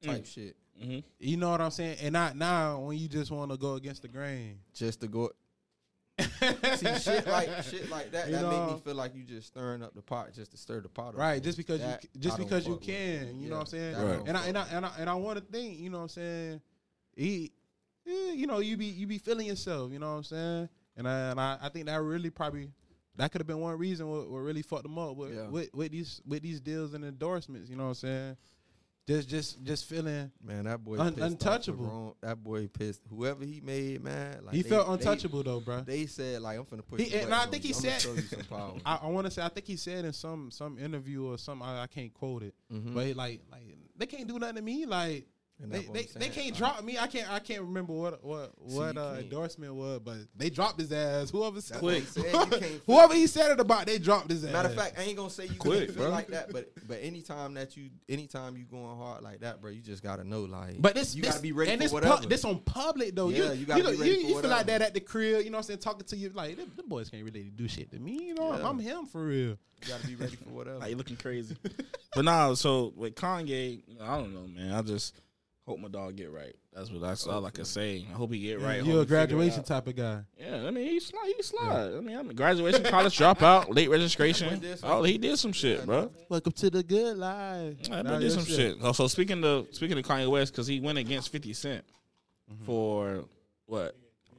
type 0.03 0.25
mm. 0.25 0.27
shit. 0.27 0.57
Hmm 0.81 0.99
You 1.19 1.37
know 1.37 1.51
what 1.51 1.61
I'm 1.61 1.71
saying? 1.71 1.99
And 2.03 2.13
not 2.13 2.37
now 2.37 2.81
when 2.81 2.99
you 2.99 3.09
just 3.09 3.31
want 3.31 3.51
to 3.51 3.57
go 3.57 3.75
against 3.75 4.03
the 4.03 4.09
grain. 4.09 4.59
Just 4.75 5.01
to 5.01 5.09
go. 5.09 5.31
See 6.19 6.95
shit 6.99 7.27
like 7.27 7.51
shit 7.63 7.91
like 7.91 8.11
that. 8.13 8.29
You 8.29 8.37
that 8.37 8.43
make 8.43 8.51
know- 8.53 8.73
me 8.75 8.81
feel 8.83 8.95
like 8.95 9.15
you 9.15 9.23
just 9.23 9.49
stirring 9.49 9.83
up 9.83 9.95
the 9.95 10.01
pot 10.03 10.33
just 10.33 10.51
to 10.53 10.57
stir 10.57 10.81
the 10.81 10.89
pot 10.89 11.09
up. 11.09 11.19
Right, 11.19 11.43
just 11.43 11.59
because 11.59 11.81
That 11.81 12.05
you 12.05 12.21
just 12.21 12.41
I 12.41 12.43
because 12.43 12.67
you 12.67 12.77
can, 12.77 13.37
you 13.39 13.45
Yeah, 13.45 13.49
know 13.51 13.57
what 13.57 13.61
I'm 13.61 13.67
saying? 13.67 13.97
Right. 13.97 14.17
don't 14.17 14.29
And 14.29 14.37
I 14.39 14.47
and 14.47 14.59
I 14.59 14.67
and 14.73 14.87
I 14.87 14.91
and 14.99 15.11
I 15.11 15.15
want 15.15 15.39
to 15.39 15.45
think, 15.45 15.79
you 15.79 15.91
know 15.91 15.99
what 15.99 16.03
I'm 16.05 16.09
saying? 16.09 16.61
He, 17.15 17.53
you 18.07 18.47
know, 18.47 18.61
you 18.61 18.77
be 18.79 18.87
you 18.87 19.07
be 19.07 19.19
feeling 19.19 19.47
yourself, 19.47 19.93
you 19.93 19.99
know 19.99 20.11
what 20.11 20.17
I'm 20.19 20.25
saying? 20.25 20.69
And 20.97 21.07
I 21.09 21.19
and 21.33 21.41
I, 21.41 21.59
I 21.61 21.69
think 21.69 21.85
that 21.87 22.01
really 22.01 22.31
probably 22.31 22.71
that 23.17 23.31
could 23.33 23.41
have 23.41 23.47
been 23.47 23.61
one 23.61 23.77
reason 23.79 24.09
what, 24.09 24.31
what 24.31 24.39
really 24.39 24.63
fucked 24.63 24.85
them 24.85 24.99
up 24.99 25.17
with, 25.17 25.35
Yeah. 25.35 25.49
with 25.49 25.75
with 25.75 25.93
these 25.93 26.23
with 26.27 26.43
these 26.43 26.61
deals 26.61 26.95
and 26.95 27.05
endorsements, 27.05 27.69
you 27.69 27.77
know 27.77 27.85
what 27.85 27.89
I'm 27.91 27.95
saying? 27.95 28.37
Just 29.07 29.29
just 29.29 29.63
just 29.63 29.85
feeling 29.85 30.33
Man, 30.43 30.65
that 30.65 30.83
boy 30.83 30.99
Un- 30.99 31.15
pissed 31.15 31.23
off 31.23 31.29
the 31.39 31.47
untouchable. 31.47 31.85
wrong- 31.87 32.15
that 32.23 32.43
boy 32.43 32.67
pissed. 32.67 33.03
Whoever 33.09 33.45
he 33.45 33.61
made, 33.61 34.03
man, 34.03 34.45
like 34.45 34.55
he 34.57 34.63
they- 34.63 34.69
felt 34.69 34.87
they- 34.89 34.93
untouchable 34.95 35.43
though, 35.45 35.61
bro. 35.61 35.83
They, 35.83 36.07
said 36.07 36.43
like, 36.43 36.59
"I'm 36.59 36.65
finna 36.65 36.85
push." 36.85 37.03
He- 37.03 37.15
and 37.15 37.33
I 37.33 37.47
think 37.47 37.63
he 37.63 37.73
said- 37.73 38.01
show 38.01 38.15
you 38.15 38.23
some 38.23 38.41
power." 38.41 38.75
I, 38.85 38.97
I 39.03 39.07
want 39.07 39.27
to 39.27 39.31
say 39.31 39.43
I 39.43 39.49
think 39.49 39.67
he 39.69 39.77
said 39.77 40.05
in 40.05 40.13
some 40.13 40.51
some 40.51 40.77
interview 40.79 41.25
or 41.27 41.39
something 41.39 41.67
I, 41.69 41.83
I 41.83 41.87
can't 41.87 42.13
quote 42.13 42.43
it, 42.43 42.55
Mhm. 42.73 42.95
but 42.95 43.07
he 43.07 43.15
like 43.15 43.43
like 43.53 43.63
they 43.97 44.07
can't 44.07 44.27
do 44.27 44.41
nothing 44.41 44.57
to 44.57 44.63
me 44.63 44.87
like 44.87 45.27
they 45.59 45.81
they, 45.81 46.03
they 46.17 46.29
can't 46.29 46.49
Like, 46.51 46.57
drop 46.57 46.85
me. 46.85 46.99
I 46.99 47.07
can't 47.07 47.31
I 47.33 47.39
can't 47.39 47.63
remember 47.63 47.95
what 47.95 48.23
what 48.23 48.53
See, 48.69 48.77
what 48.77 48.95
you 48.95 49.01
uh, 49.01 49.15
endorsement 49.21 49.75
was, 49.75 50.01
but 50.05 50.17
they 50.37 50.51
dropped 50.51 50.79
his 50.79 50.93
ass. 50.93 51.31
Whoever 51.31 51.61
said, 51.63 51.77
That's 51.77 51.83
what 51.83 51.95
he 51.95 52.01
said, 52.05 52.25
you 52.33 52.47
can't 52.47 52.83
whoever 52.87 53.15
he 53.15 53.27
said 53.27 53.51
it 53.53 53.61
about, 53.61 53.87
they 53.87 53.99
dropped 53.99 54.31
his 54.31 54.45
ass. 54.45 54.53
Matter 54.53 54.69
of 54.69 54.75
fact, 54.75 54.99
I 54.99 55.05
ain't 55.05 55.17
gonna 55.17 55.31
say 55.31 55.47
you 55.47 55.55
Quick, 55.55 55.79
can't 55.87 55.91
feel 55.93 56.03
bro. 56.05 56.11
like 56.13 56.29
that, 56.29 56.53
but 56.53 56.71
but 56.87 56.99
anytime 57.01 57.55
that 57.55 57.75
you 57.77 57.89
anytime 58.09 58.57
you 58.59 58.65
going 58.65 58.97
hard 58.99 59.23
like 59.23 59.41
that, 59.41 59.63
bro, 59.63 59.71
you 59.71 59.81
just 59.81 60.03
gotta 60.03 60.25
know 60.25 60.43
like. 60.43 60.81
but 60.83 60.95
this 60.95 61.15
you 61.15 61.23
this, 61.23 61.31
gotta 61.33 61.43
be 61.43 61.53
ready 61.53 61.71
and 61.71 61.79
for 61.81 61.83
this 61.85 61.91
pu- 61.91 61.95
whatever. 62.11 62.27
this 62.27 62.45
on 62.45 62.59
public 62.61 63.15
though. 63.17 63.31
Yeah, 63.31 63.53
you, 63.53 63.61
you 63.61 63.67
gotta 63.67 63.83
you, 63.83 63.91
be 63.93 63.97
ready 63.97 64.11
you, 64.11 64.21
for 64.23 64.29
you 64.29 64.41
feel 64.43 64.51
like 64.51 64.67
that 64.67 64.83
at 64.83 64.93
the 64.93 65.01
crib. 65.01 65.43
You 65.45 65.51
know 65.51 65.57
what 65.57 65.61
I'm 65.61 65.63
saying? 65.69 65.79
Talking 65.79 66.07
to 66.07 66.17
you 66.19 66.29
like 66.35 66.57
them, 66.59 66.71
them 66.77 66.87
boys 66.89 67.09
can't 67.09 67.25
really 67.25 67.45
do 67.55 67.67
shit 67.67 67.91
to 67.93 67.99
me. 67.99 68.27
You 68.27 68.35
know, 68.35 68.55
Yeah. 68.59 68.69
I'm 68.69 68.79
him 68.79 69.07
for 69.07 69.25
real. 69.25 69.57
you 69.83 69.89
gotta 69.89 70.07
be 70.07 70.17
ready 70.17 70.37
for 70.37 70.51
whatever. 70.51 70.79
Like 70.81 70.91
you 70.91 70.97
looking 70.97 71.17
crazy. 71.17 71.57
but 72.15 72.27
nah, 72.27 72.53
so 72.53 72.93
with 72.95 73.15
Kanye, 73.15 73.83
I 74.03 74.19
don't 74.19 74.35
know, 74.35 74.47
man. 74.47 74.75
I 74.75 74.83
just 74.83 75.15
hope 75.67 75.79
my 75.81 75.89
dog 75.89 76.17
get 76.17 76.31
right. 76.31 76.55
That's 76.73 76.91
what 76.91 77.01
that's 77.01 77.27
all 77.27 77.45
I 77.45 77.51
can 77.51 77.65
say. 77.65 78.07
I 78.09 78.13
hope 78.15 78.33
he 78.33 78.39
get 78.41 78.61
right. 78.61 78.85
You're 78.85 79.03
a 79.03 79.07
graduation 79.07 79.63
type 79.63 79.87
of 79.89 79.97
guy. 79.97 80.21
Yeah, 80.39 80.65
I 80.67 80.71
mean 80.71 80.87
he 80.89 81.01
slide. 81.01 81.33
He 81.37 81.43
slide. 81.43 81.93
I 81.97 82.01
mean, 82.01 82.17
I'm 82.17 82.29
a 82.31 82.35
graduation, 82.35 82.85
college 82.85 83.19
dropout, 83.19 83.67
late 83.75 83.91
registration. 83.91 84.49
That 84.51 84.61
boy 84.61 84.67
did 84.69 84.79
some- 84.79 84.91
Oh, 84.91 85.03
he 85.03 85.19
did 85.19 85.39
some 85.39 85.53
shit, 85.53 85.85
bro. 85.87 86.11
Welcome 86.29 86.53
to 86.53 86.71
the 86.71 86.83
good 86.83 87.17
life. 87.17 87.75
I 87.91 88.03
Nah, 88.03 88.19
did 88.19 88.31
some 88.33 88.45
shit. 88.45 88.77
Oh, 88.83 88.93
so 88.93 89.07
speaking 89.09 89.43
of 89.45 89.69
speaking 89.73 89.99
of 89.99 90.05
Kanye 90.05 90.31
West, 90.31 90.53
because 90.53 90.67
he 90.67 90.81
went 90.81 90.99
against 90.99 91.31
Fifty 91.31 91.53
Cent 91.53 91.85
Mm-hmm. 92.53 92.65
for 92.65 93.25
what 93.67 93.97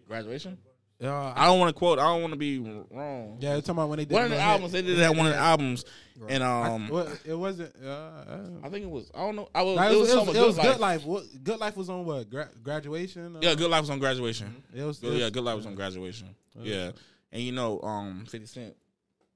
graduation? 0.08 0.58
Yeah, 1.00 1.34
I 1.36 1.46
don't 1.46 1.60
want 1.60 1.70
to 1.70 1.78
quote. 1.78 2.00
I 2.00 2.04
don't 2.06 2.22
want 2.22 2.34
to 2.34 2.40
be 2.40 2.58
wrong. 2.58 3.38
yeah. 3.40 3.52
you're 3.54 3.62
Talking 3.62 3.72
about 3.76 3.90
when 3.90 3.98
they 4.00 4.06
did 4.06 4.14
One 4.16 4.24
of 4.26 4.30
the 4.32 4.40
albums 4.40 4.72
they 4.72 4.82
did 4.82 4.98
that 4.98 5.16
one 5.16 5.28
of 5.28 5.34
the 5.34 5.38
albums, 5.38 5.86
and 6.28 6.44
I- 6.44 6.70
um, 6.72 6.88
well, 6.90 7.08
it 7.24 7.36
wasn't. 7.36 7.72
Uh, 7.84 7.88
uh, 7.88 8.50
I 8.64 8.70
think 8.70 8.84
it 8.84 8.90
was. 8.90 9.12
I 9.14 9.20
don't 9.20 9.36
know. 9.36 9.48
I 9.54 9.62
was. 9.62 9.76
Nah, 9.76 9.90
it 9.92 9.96
was, 10.00 10.12
it 10.12 10.16
was, 10.18 10.36
it 10.36 10.42
was 10.42 10.56
Good 10.56 10.62
good 10.64 10.80
Life. 10.80 10.80
life. 10.80 11.06
What, 11.06 11.24
good 11.44 11.60
life 11.60 11.78
was 11.78 11.90
on 11.92 12.04
what? 12.04 12.28
Gra- 12.32 12.50
graduation. 12.64 13.36
Uh, 13.36 13.40
Yeah, 13.44 13.54
Good 13.54 13.70
Life 13.70 13.82
was 13.82 13.90
on 13.92 14.00
graduation. 14.00 14.64
It 14.76 14.82
was. 14.84 14.98
Good- 14.98 15.14
it 15.14 15.20
yeah, 15.20 15.30
Good 15.30 15.44
Life 15.44 15.58
was 15.58 15.66
on 15.68 15.76
graduation. 15.76 16.30
Yeah, 16.60 16.92
and 17.32 17.44
you 17.44 17.52
know, 17.52 17.80
um, 17.82 18.26
Fifty 18.28 18.48
Cent, 18.48 18.76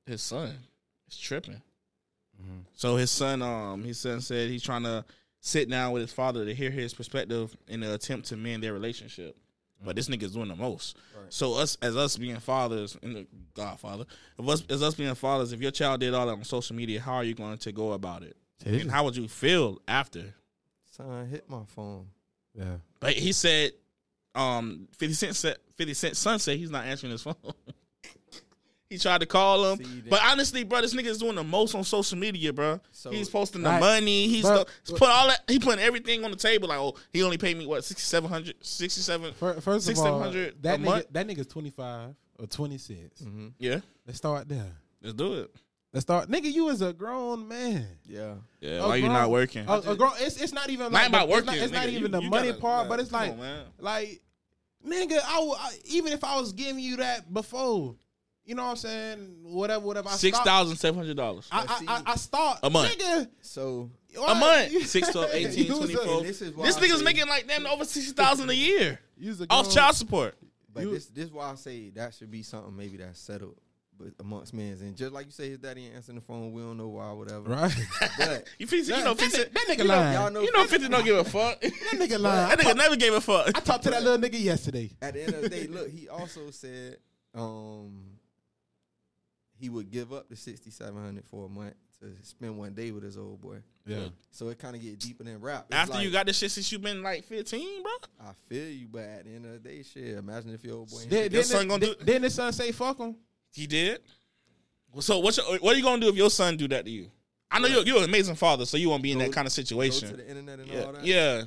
his 0.08 0.24
son 0.24 0.58
is 1.08 1.18
tripping. 1.20 1.62
Mhm. 2.42 2.64
So 2.74 2.96
his 2.96 3.12
son, 3.12 3.44
um, 3.44 3.84
his 3.84 4.00
son 4.00 4.20
said 4.22 4.50
he's 4.50 4.64
trying 4.64 4.82
to 4.84 5.06
sit 5.42 5.70
down 5.70 5.92
with 5.92 6.02
his 6.02 6.12
father 6.12 6.44
to 6.44 6.56
hear 6.56 6.72
his 6.72 6.96
perspective 6.96 7.56
in 7.68 7.82
the 7.82 7.94
attempt 7.94 8.30
to 8.30 8.36
mend 8.36 8.64
their 8.64 8.74
relationship. 8.74 9.38
But 9.84 9.96
this 9.96 10.08
nigga's 10.10 10.34
doing 10.34 10.48
the 10.50 10.56
most. 10.56 10.98
Right. 11.18 11.26
So 11.34 11.56
us 11.56 11.78
as 11.82 11.98
us 11.98 12.18
being 12.18 12.38
fathers 12.40 12.98
and 13.02 13.16
the 13.16 13.28
Godfather, 13.56 14.06
of 14.38 14.48
us 14.50 14.64
as 14.70 14.84
us 14.84 14.94
being 14.96 15.14
fathers, 15.16 15.54
if 15.54 15.62
your 15.62 15.72
child 15.72 16.02
did 16.02 16.14
all 16.14 16.28
that 16.28 16.34
on 16.34 16.44
social 16.44 16.76
media, 16.76 17.00
how 17.02 17.16
are 17.16 17.24
you 17.24 17.34
going 17.34 17.58
to 17.58 17.72
go 17.72 17.94
about 17.94 18.24
it? 18.24 18.38
Shit, 18.64 18.82
And 18.84 18.92
how 18.92 19.04
would 19.06 19.16
you 19.18 19.28
feel 19.28 19.80
after? 19.88 20.36
Son, 20.92 21.28
hit 21.28 21.50
my 21.50 21.64
phone. 21.68 22.08
yeah. 22.54 22.76
But 23.00 23.14
he 23.14 23.32
said, 23.32 23.72
um, 24.36 24.88
Fifty 24.98 25.14
Cent 25.16 25.36
said 25.36 25.58
Fifty 25.76 25.94
Cent 25.94 26.16
son 26.16 26.38
said 26.40 26.58
he's 26.58 26.70
not 26.72 26.86
answering 26.86 27.12
his 27.12 27.24
phone. 27.24 27.36
he 28.92 28.98
tried 29.00 29.22
to 29.22 29.26
call 29.26 29.72
him, 29.72 29.84
See, 29.84 30.04
but 30.10 30.20
honestly, 30.24 30.64
bro, 30.64 30.82
this 30.82 30.94
nigga 30.94 31.06
is 31.08 31.18
doing 31.18 31.36
the 31.36 31.44
most 31.44 31.74
on 31.74 31.84
social 31.84 32.18
media, 32.18 32.54
bro. 32.54 32.80
So- 32.92 33.10
he's 33.10 33.30
posting 33.30 33.64
the 33.64 33.70
Right. 33.70 33.80
money. 33.80 34.28
He's 34.28 34.44
But- 34.44 34.68
sto- 34.84 34.96
put 34.98 35.10
all 35.10 35.28
that. 35.28 35.42
He 35.48 35.58
putting 35.60 35.80
everything 35.84 36.24
on 36.24 36.32
the 36.32 36.38
table. 36.38 36.68
Like, 36.70 36.80
oh, 36.80 36.96
he 37.12 37.24
only 37.24 37.38
paid 37.38 37.58
me 37.58 37.66
what 37.66 37.84
sixty 37.84 38.06
seven 38.06 38.30
hundred, 38.30 38.56
sixty 38.62 39.02
seven. 39.02 39.34
Fir- 39.34 39.62
First 39.62 39.90
of 39.90 39.98
all, 39.98 40.20
6,700 40.22 40.62
that 40.64 40.80
nigga, 40.80 40.84
month? 40.84 41.06
that 41.12 41.28
nigga's 41.28 41.48
twenty 41.48 41.70
five 41.72 42.14
or 42.38 42.46
twenty 42.48 42.78
six. 42.78 43.22
Mm-hmm. 43.22 43.48
Yeah, 43.58 43.80
Let's 44.06 44.18
start 44.18 44.48
there. 44.50 44.76
let's 45.02 45.16
do 45.16 45.34
it. 45.40 45.56
Let's 45.94 46.06
start, 46.06 46.30
nigga. 46.30 46.52
You 46.52 46.70
is 46.70 46.82
a 46.82 46.94
grown 46.94 47.48
man. 47.50 47.86
Yeah. 48.08 48.36
Yeah, 48.62 48.84
A 48.84 48.88
why 48.88 48.96
you 48.96 49.02
grown- 49.04 49.14
not 49.14 49.30
working? 49.30 49.66
A, 49.68 49.74
a 49.80 49.96
grown. 49.96 50.14
It's 50.20 50.42
it's 50.42 50.54
not 50.54 50.70
even 50.70 50.92
Not 50.92 50.94
like 50.94 51.10
about 51.10 51.28
the, 51.28 51.34
it's 51.34 51.46
working. 51.48 51.60
not, 51.60 51.64
it's 51.66 51.74
not 51.74 51.90
even 51.90 52.02
You- 52.04 52.08
the 52.08 52.22
you 52.22 52.30
money 52.30 52.48
gotta- 52.50 52.62
part, 52.62 52.80
like, 52.82 52.90
but 52.90 53.00
it's 53.02 53.12
like 53.12 53.32
on, 53.32 53.40
man. 53.40 53.66
like 53.80 54.22
nigga. 54.88 55.20
I, 55.24 55.40
would- 55.44 55.58
I 55.60 55.72
even 55.86 56.14
if 56.14 56.24
I 56.24 56.40
was 56.40 56.54
giving 56.54 56.80
you 56.82 56.98
that 56.98 57.32
before, 57.34 57.96
you 58.52 58.56
know 58.56 58.64
what 58.64 58.70
I'm 58.72 58.76
saying? 58.76 59.36
Whatever, 59.44 59.86
whatever. 59.86 60.10
I 60.10 60.12
six 60.12 60.36
start- 60.36 60.46
thousand 60.46 60.76
seven 60.76 61.00
hundred 61.00 61.16
dollars 61.16 61.48
I, 61.50 61.62
I, 61.88 61.94
I, 61.96 62.02
I 62.12 62.16
start 62.16 62.60
A 62.64 62.70
month. 62.70 62.98
nigga. 62.98 63.30
So 63.42 63.90
why- 64.14 64.32
a 64.34 64.36
month. 64.36 64.74
you- 64.74 64.82
Six, 64.96 65.08
twelve, 65.10 65.34
you 65.34 65.48
18, 65.48 65.68
24. 65.74 66.22
this 66.24 66.42
is 66.42 66.54
why 66.54 66.66
This 66.66 66.78
nigga's 66.78 66.98
say- 67.00 67.04
making 67.06 67.28
like 67.30 67.48
damn 67.48 67.66
over 67.66 67.86
sixty 67.96 68.12
thousand 68.12 68.50
a 68.50 68.54
year 68.54 69.00
a 69.24 69.46
off 69.50 69.72
child 69.74 69.96
support. 69.96 70.36
But 70.74 70.84
You- 70.84 70.92
this 70.92 71.06
this 71.06 71.32
why 71.32 71.50
I 71.50 71.56
say 71.56 71.92
that 71.92 72.14
should 72.14 72.30
be 72.30 72.44
something 72.44 72.76
maybe 72.76 72.98
that's 72.98 73.20
settled 73.22 73.56
but 73.98 74.10
amongst 74.20 74.54
men. 74.54 74.78
And 74.82 74.98
just 74.98 75.14
like 75.14 75.28
you 75.28 75.32
say, 75.32 75.50
his 75.50 75.60
daddy 75.60 75.86
ain't 75.86 75.96
answering 75.96 76.16
the 76.18 76.22
phone. 76.26 76.52
We 76.54 76.62
don't 76.62 76.76
know 76.78 76.88
why, 76.90 77.12
whatever. 77.14 77.52
Right. 77.52 77.72
But 78.18 78.48
You, 78.58 78.66
50, 78.68 78.78
you 78.78 78.84
That- 78.98 79.06
know, 79.06 79.14
that 79.14 79.32
50, 79.32 79.38
nigga- 79.44 79.54
that 79.54 79.66
nigga 79.70 79.78
you 79.78 79.84
know, 79.84 79.96
lying. 79.96 80.14
y'all 80.14 80.32
know 80.32 80.42
You 80.42 80.52
know, 80.52 80.66
50 80.66 80.88
don't 80.90 81.06
give 81.06 81.18
a 81.18 81.24
fuck. 81.24 81.62
That 81.62 81.72
nigga 81.94 82.20
lying. 82.20 82.50
That 82.50 82.60
nigga 82.60 82.64
talk- 82.64 82.78
never 82.78 82.96
gave 82.98 83.14
a 83.14 83.22
fuck. 83.22 83.48
I 83.56 83.60
talked 83.62 83.84
to 83.86 83.92
that 83.92 84.02
little 84.04 84.18
nigga 84.18 84.42
yesterday. 84.42 84.90
at 85.02 85.14
the 85.14 85.24
end 85.24 85.36
of 85.36 85.42
the 85.44 85.50
day, 85.50 85.68
look, 85.68 85.90
he 85.90 86.10
also 86.10 86.50
said 86.52 86.98
um 87.36 88.11
he 89.62 89.70
would 89.70 89.92
give 89.92 90.12
up 90.12 90.28
the 90.28 90.36
sixty 90.36 90.72
seven 90.72 91.02
hundred 91.02 91.24
for 91.26 91.46
a 91.46 91.50
month 91.50 91.76
to 92.02 92.08
spend 92.24 92.58
one 92.58 92.74
day 92.74 92.92
with 92.92 93.04
his 93.04 93.18
old 93.18 93.40
boy. 93.40 93.58
Yeah. 93.86 94.06
So 94.32 94.50
it 94.50 94.58
kind 94.60 94.76
of 94.76 94.82
get 94.82 95.00
deeper 95.00 95.24
than 95.24 95.40
rap. 95.40 95.66
It's 95.70 95.76
After 95.78 95.94
like, 95.96 96.04
you 96.04 96.12
got 96.12 96.26
this 96.26 96.38
shit 96.40 96.50
since 96.52 96.72
you 96.72 96.80
been 96.80 97.02
like 97.04 97.24
15, 97.26 97.84
bro. 97.84 97.92
I 98.22 98.32
feel 98.48 98.68
you, 98.70 98.88
but 98.92 99.02
at 99.04 99.26
the 99.26 99.32
end 99.36 99.46
of 99.46 99.52
the 99.54 99.60
day, 99.70 99.84
shit. 99.84 100.18
Imagine 100.18 100.54
if 100.54 100.64
your 100.64 100.78
old 100.78 100.90
boy. 100.90 101.02
ain't 101.12 101.32
Your 101.32 101.44
son 101.44 101.68
gonna 101.68 101.80
then, 101.86 101.96
do- 102.00 102.06
then 102.06 102.24
his 102.24 102.34
son 102.36 102.52
say 102.54 102.72
fuck 102.72 102.98
him. 103.00 103.16
He 103.54 103.68
did. 103.68 104.02
So 105.00 105.20
what's 105.20 105.38
your, 105.38 105.46
what 105.60 105.76
are 105.76 105.78
you 105.78 105.84
gonna 105.84 106.02
do 106.02 106.10
if 106.10 106.16
your 106.16 106.30
son 106.32 106.58
do 106.58 106.68
that 106.70 106.86
to 106.86 106.92
you? 106.92 107.10
I 107.52 107.60
know 107.60 107.68
you're, 107.68 107.84
you're 107.84 107.98
an 108.00 108.06
amazing 108.06 108.36
father, 108.36 108.66
so 108.66 108.78
you 108.78 108.90
won't 108.90 109.04
be 109.04 109.12
in 109.12 109.20
Go- 109.20 109.26
that 109.26 109.34
kind 109.34 109.46
of 109.48 109.52
Go 109.52 109.56
to 109.62 109.68
situation. 109.68 110.18
the 110.18 110.28
internet 110.28 110.60
and 110.60 110.68
Yeah, 110.70 110.84
all 110.84 110.94
that. 110.94 111.06
yeah. 111.06 111.44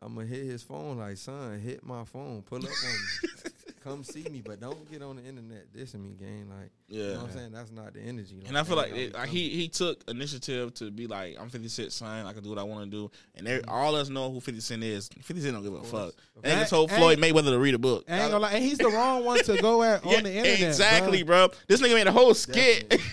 I'm 0.00 0.14
gonna 0.14 0.26
hit 0.26 0.44
his 0.46 0.62
phone 0.62 0.98
like, 0.98 1.16
son, 1.16 1.58
hit 1.60 1.84
my 1.84 2.04
phone, 2.04 2.42
pull 2.42 2.58
up 2.58 2.64
on 2.64 2.70
me, 2.70 3.50
come 3.84 4.02
see 4.02 4.24
me, 4.30 4.42
but 4.44 4.60
don't 4.60 4.90
get 4.90 5.02
on 5.02 5.16
the 5.16 5.22
internet 5.22 5.72
dissing 5.72 6.02
me, 6.02 6.14
gang. 6.18 6.48
Like, 6.48 6.70
you 6.88 6.98
know 6.98 7.04
Yeah. 7.10 7.16
what 7.18 7.26
I'm 7.26 7.32
saying? 7.32 7.52
That's 7.52 7.70
not 7.70 7.92
the 7.94 8.00
energy. 8.00 8.42
And 8.48 8.56
I 8.58 8.62
feel 8.64 8.76
like 8.76 8.92
it, 8.92 9.12
like 9.14 9.28
he 9.28 9.50
he 9.50 9.68
took 9.68 10.02
initiative 10.08 10.72
to 10.74 10.90
be 10.90 11.06
like, 11.06 11.36
I'm 11.38 11.50
50 11.50 11.68
Cent 11.68 11.92
son, 11.92 12.26
I 12.26 12.32
can 12.32 12.42
do 12.42 12.48
what 12.48 12.58
I 12.58 12.62
want 12.62 12.84
to 12.84 12.90
do, 12.90 13.10
and 13.34 13.46
they, 13.46 13.60
all 13.68 13.94
us 13.94 14.08
know 14.08 14.32
who 14.32 14.40
50 14.40 14.60
Cent 14.60 14.82
is. 14.82 15.08
50 15.22 15.40
Cent 15.42 15.54
don't 15.54 15.62
give 15.62 15.74
a 15.74 15.82
fuck. 15.82 15.90
course. 15.90 16.12
They 16.42 16.50
nigga 16.50 16.68
told 16.68 16.90
Floyd 16.90 17.18
Mayweather 17.18 17.50
to 17.50 17.58
read 17.58 17.74
a 17.74 17.78
book. 17.78 18.04
I 18.08 18.20
ain't 18.22 18.30
gonna 18.30 18.38
lie, 18.42 18.52
and 18.54 18.64
he's 18.64 18.78
the 18.78 18.88
wrong 18.88 19.24
one 19.24 19.38
to 19.44 19.60
go 19.60 19.82
at 19.82 20.04
Yeah, 20.06 20.16
on 20.16 20.22
the 20.24 20.32
internet. 20.34 20.60
exactly, 20.62 21.22
bro. 21.22 21.48
bro. 21.48 21.56
This 21.68 21.80
nigga 21.80 21.94
made 21.94 22.06
a 22.06 22.12
whole 22.12 22.34
skit. 22.34 23.00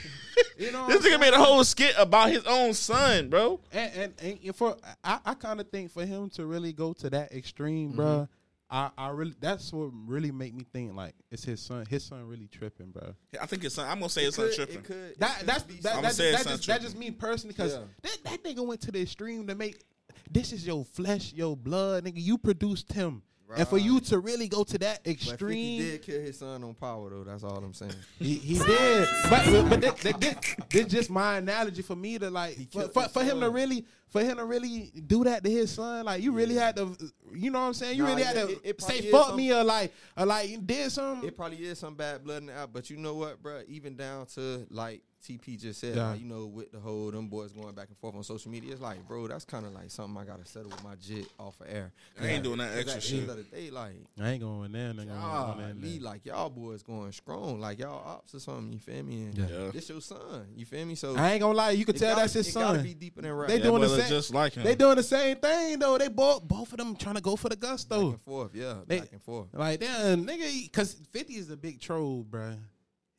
You 0.58 0.72
know, 0.72 0.88
this 0.88 1.02
nigga 1.06 1.20
made 1.20 1.34
a 1.34 1.38
whole 1.40 1.64
skit 1.64 1.94
about 1.98 2.30
his 2.30 2.44
own 2.46 2.74
son, 2.74 3.30
bro. 3.30 3.60
And 3.74 4.14
and, 4.22 4.40
and 4.44 4.56
for 4.56 4.76
I, 5.04 5.20
I 5.26 5.34
kind 5.34 5.60
of 5.60 5.70
think 5.70 5.92
for 5.92 6.06
him 6.06 6.30
to 6.32 6.46
really 6.46 6.72
go 6.72 6.94
to 6.94 7.10
that 7.10 7.32
extreme, 7.34 7.90
Mm-hmm. 7.90 7.98
bro. 7.98 8.28
I, 8.74 8.90
I 8.98 9.10
really 9.10 9.36
that's 9.40 9.74
what 9.74 9.90
really 10.08 10.32
make 10.32 10.54
me 10.56 10.66
think 10.72 10.96
like 10.96 11.14
it's 11.30 11.44
his 11.44 11.62
son. 11.62 11.86
His 11.90 12.06
son 12.06 12.26
really 12.26 12.48
tripping, 12.48 12.92
bro. 12.92 13.14
I 13.42 13.46
think 13.46 13.64
his 13.64 13.74
son. 13.74 13.86
I'm 13.90 14.00
gonna 14.00 14.10
say 14.10 14.22
It 14.22 14.26
his 14.28 14.36
son 14.36 14.50
tripping. 14.56 14.78
It 14.78 14.84
could, 14.86 14.96
it 14.96 15.20
That 15.20 15.40
could 15.40 15.48
that's 15.48 15.64
be 15.64 15.74
that, 15.82 16.02
that, 16.02 16.16
that, 16.16 16.46
just, 16.48 16.68
that 16.68 16.82
just 16.82 16.98
me 16.98 17.12
personally 17.12 17.54
because 17.54 17.74
Yeah. 17.74 17.82
that, 18.04 18.18
that 18.24 18.44
nigga 18.44 18.66
went 18.66 18.80
to 18.82 18.92
the 18.92 19.02
extreme 19.02 19.46
to 19.48 19.56
make 19.56 19.84
this 20.32 20.54
is 20.54 20.66
your 20.66 20.86
flesh, 20.86 21.34
your 21.34 21.58
blood, 21.58 22.06
nigga. 22.06 22.14
You 22.16 22.38
produced 22.38 22.94
him, 22.94 23.22
and 23.58 23.68
for 23.68 23.78
you 23.78 24.00
to 24.02 24.20
really 24.20 24.48
go 24.48 24.64
to 24.64 24.78
that 24.80 25.04
But 25.04 25.16
50 25.18 25.78
did 25.80 26.02
kill 26.02 26.22
his 26.22 26.40
son 26.40 26.64
on 26.64 26.74
power 26.74 27.10
though. 27.10 27.24
That's 27.24 27.44
all 27.44 27.58
I'm 27.58 27.74
saying. 27.74 27.94
He, 28.20 28.36
he 28.36 28.54
did, 28.60 29.08
but 29.30 29.70
but, 29.70 29.80
but 30.04 30.22
this, 30.70 30.86
just 30.86 31.10
my 31.10 31.38
analogy 31.38 31.82
for 31.82 31.96
me 31.96 32.18
to 32.20 32.30
like 32.30 32.72
for, 32.72 32.88
for, 32.90 33.10
for 33.10 33.24
him 33.24 33.40
to 33.42 33.50
really 33.50 33.86
for 34.10 34.22
him 34.22 34.38
to 34.38 34.46
really 34.46 34.92
do 35.08 35.24
that 35.24 35.44
to 35.44 35.50
his 35.50 35.72
son. 35.72 36.06
Like 36.06 36.22
you 36.22 36.32
really 36.32 36.56
had 36.56 36.76
to, 36.76 36.96
you 37.34 37.50
know 37.50 37.62
what 37.62 37.68
I'm 37.68 37.74
saying? 37.74 37.98
You 37.98 38.04
Nah, 38.04 38.10
really 38.10 38.24
had 38.24 38.36
to 38.36 38.50
it- 38.50 38.60
it 38.64 38.82
say 38.82 39.10
fuck 39.12 39.36
me 39.36 39.54
or 39.54 39.64
like 39.64 39.94
or 40.18 40.26
like 40.26 40.66
did 40.68 40.92
something. 40.92 41.28
It 41.28 41.36
probably 41.38 41.58
is 41.58 41.80
some 41.80 41.96
bad 41.96 42.24
blood 42.24 42.38
in 42.42 42.48
the 42.48 42.54
app, 42.54 42.70
but 42.74 42.90
you 42.90 42.98
know 42.98 43.16
what, 43.16 43.42
bro? 43.42 43.62
Even 43.68 43.96
down 43.96 44.26
to 44.36 44.66
like 44.70 45.02
TP 45.22 45.60
just 45.60 45.80
said, 45.80 45.96
Yeah. 45.96 46.10
like, 46.12 46.20
you 46.20 46.26
know, 46.26 46.46
with 46.48 46.72
the 46.72 46.80
whole 46.80 47.12
them 47.12 47.28
boys 47.28 47.52
going 47.52 47.74
back 47.76 47.88
and 47.90 47.98
forth 47.98 48.16
on 48.16 48.24
social 48.24 48.52
media, 48.52 48.72
it's 48.72 48.82
like, 48.82 49.08
bro, 49.08 49.28
that's 49.28 49.46
kind 49.46 49.66
of 49.66 49.72
like 49.74 49.92
something 49.92 50.18
I 50.22 50.26
gotta 50.26 50.46
settle 50.46 50.70
with 50.72 50.84
my 50.84 50.96
jit 50.96 51.28
off 51.40 51.60
of 51.62 51.68
air. 51.70 51.92
I 52.20 52.28
ain't 52.28 52.44
doing 52.44 52.58
that 52.58 52.76
extra 52.78 52.96
at 52.98 53.04
shit. 53.04 53.28
The 53.28 53.34
end 53.34 53.52
day, 53.52 53.70
like, 53.70 53.94
I 54.20 54.30
ain't 54.32 54.42
going 54.42 54.72
there, 54.72 54.94
nigga. 54.94 55.08
y'all, 55.08 55.52
I'm 55.52 55.58
going 55.60 55.80
me, 55.82 55.92
there. 55.98 56.02
like 56.02 56.26
y'all 56.26 56.50
boys 56.50 56.82
going 56.84 57.12
strong, 57.12 57.60
like 57.60 57.80
y'all 57.80 58.04
ops 58.06 58.34
or 58.36 58.40
something. 58.40 58.74
You 58.74 58.80
feel 58.80 59.04
me? 59.04 59.24
And 59.26 59.38
Yeah. 59.38 59.46
Yeah. 59.50 59.72
this 59.72 59.90
your 59.90 60.02
son. 60.02 60.48
You 60.56 60.66
feel 60.66 60.86
me? 60.86 60.96
So 60.96 61.16
I 61.16 61.34
ain't 61.34 61.42
gonna 61.42 61.58
lie, 61.58 61.72
you 61.72 61.86
could 61.86 61.96
it 61.96 62.00
tell 62.00 62.12
gotta- 62.16 62.22
that's 62.22 62.34
his 62.34 62.48
it 62.48 62.54
Gotta 62.54 62.78
son. 62.80 62.84
be 62.84 62.94
deeper 62.94 63.22
than 63.22 63.32
rap. 63.34 63.48
They 63.50 63.58
back 63.58 63.64
doing 63.64 63.82
the 63.82 63.90
same- 63.90 64.10
just 64.10 64.34
like 64.34 64.54
him. 64.54 64.64
They 64.64 64.76
doing 64.76 64.96
the 64.96 65.04
same 65.04 65.38
thing 65.38 65.80
though. 65.80 65.98
They 65.98 66.08
both 66.08 66.44
both 66.48 66.72
of 66.72 66.78
them 66.78 66.96
trying 66.96 67.16
to 67.16 67.22
go 67.22 67.36
for 67.36 67.50
the 67.50 67.56
gusto. 67.56 68.00
Back 68.02 68.12
and 68.14 68.22
forth, 68.22 68.52
yeah, 68.56 68.76
They- 68.88 69.00
back 69.02 69.12
and 69.12 69.22
forth. 69.22 69.48
Like 69.54 69.80
damn, 69.80 70.26
nigga, 70.26 70.64
because 70.64 70.96
Fifty 71.12 71.36
is 71.36 71.50
a 71.50 71.58
big 71.58 71.80
troll, 71.80 72.26
bruh. 72.30 72.58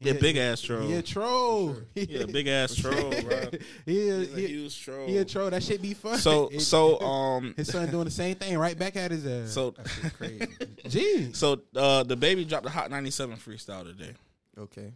Yeah, 0.05 0.13
big 0.15 0.37
ass 0.37 0.61
troll. 0.61 0.89
Yeah, 0.89 0.97
a 0.99 1.03
troll. 1.03 1.77
Yeah, 1.95 2.25
big 2.27 2.47
ass 2.61 2.75
troll, 2.75 3.11
bro. 3.23 3.41
he, 3.87 4.09
a, 4.09 4.15
He's 4.19 4.35
a 4.35 4.37
he, 4.41 4.47
huge 4.49 4.81
troll. 4.85 5.07
he 5.07 5.17
a 5.19 5.25
troll. 5.25 5.51
That 5.51 5.63
shit 5.63 5.81
be 5.83 5.95
fun. 5.95 6.19
So 6.19 6.49
It- 6.53 6.61
so 6.61 7.01
um 7.01 7.55
his 7.57 7.69
son 7.69 7.91
doing 7.91 8.05
the 8.05 8.11
same 8.11 8.35
thing 8.37 8.57
right 8.59 8.79
back 8.79 8.97
at 8.97 9.11
his 9.11 9.27
ass. 9.27 9.53
so 9.53 9.71
That 9.71 10.15
crazy. 10.19 10.47
Gee. 10.89 11.33
so 11.33 11.55
uh 11.77 12.05
DaBaby 12.05 12.49
dropped 12.49 12.67
a 12.67 12.71
hot 12.71 12.91
97 12.91 13.37
freestyle 13.37 13.85
today. 13.85 14.13
okay. 14.59 14.93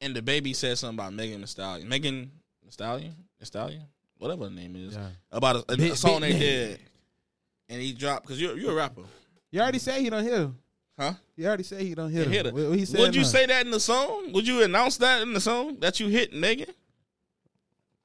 And 0.00 0.16
DaBaby 0.16 0.54
said 0.56 0.76
something 0.78 0.98
about 0.98 1.12
Megan 1.14 1.40
Thee 1.40 1.46
Stallion. 1.46 1.88
Megan 1.88 2.30
Thee 2.64 2.70
Stallion? 2.70 3.14
Thee 3.38 3.46
Stallion? 3.46 3.82
Whatever 4.18 4.44
her 4.44 4.50
name 4.50 4.74
is. 4.76 4.94
Yeah. 4.94 5.08
About 5.30 5.56
a, 5.56 5.64
a, 5.80 5.90
a 5.92 5.96
song 5.96 6.20
they 6.22 6.32
did. 6.32 6.80
And 7.68 7.80
he 7.80 7.92
dropped 7.92 8.24
because 8.26 8.40
you're 8.40 8.56
you're 8.58 8.72
a 8.72 8.74
rapper. 8.74 9.02
You 9.50 9.60
already 9.60 9.78
said 9.78 10.00
he 10.00 10.10
don't 10.10 10.22
hear. 10.24 10.36
him. 10.38 10.58
Huh? 10.98 11.14
You 11.36 11.46
already 11.46 11.62
said 11.62 11.80
he 11.80 11.94
don't 11.94 12.10
hit 12.10 12.18
You 12.18 12.24
him. 12.24 12.30
hit 12.32 12.46
her. 12.46 12.52
What, 12.52 12.68
what 12.70 12.78
he 12.78 12.84
said 12.84 13.00
Would 13.00 13.14
you 13.14 13.22
now? 13.22 13.26
say 13.28 13.46
that 13.46 13.64
in 13.64 13.70
the 13.72 13.80
song? 13.80 14.32
Would 14.32 14.46
you 14.46 14.62
announce 14.62 14.98
that 14.98 15.22
in 15.22 15.32
the 15.32 15.40
song 15.40 15.78
that 15.80 15.98
you 16.00 16.08
hit 16.08 16.32
Megan? 16.34 16.68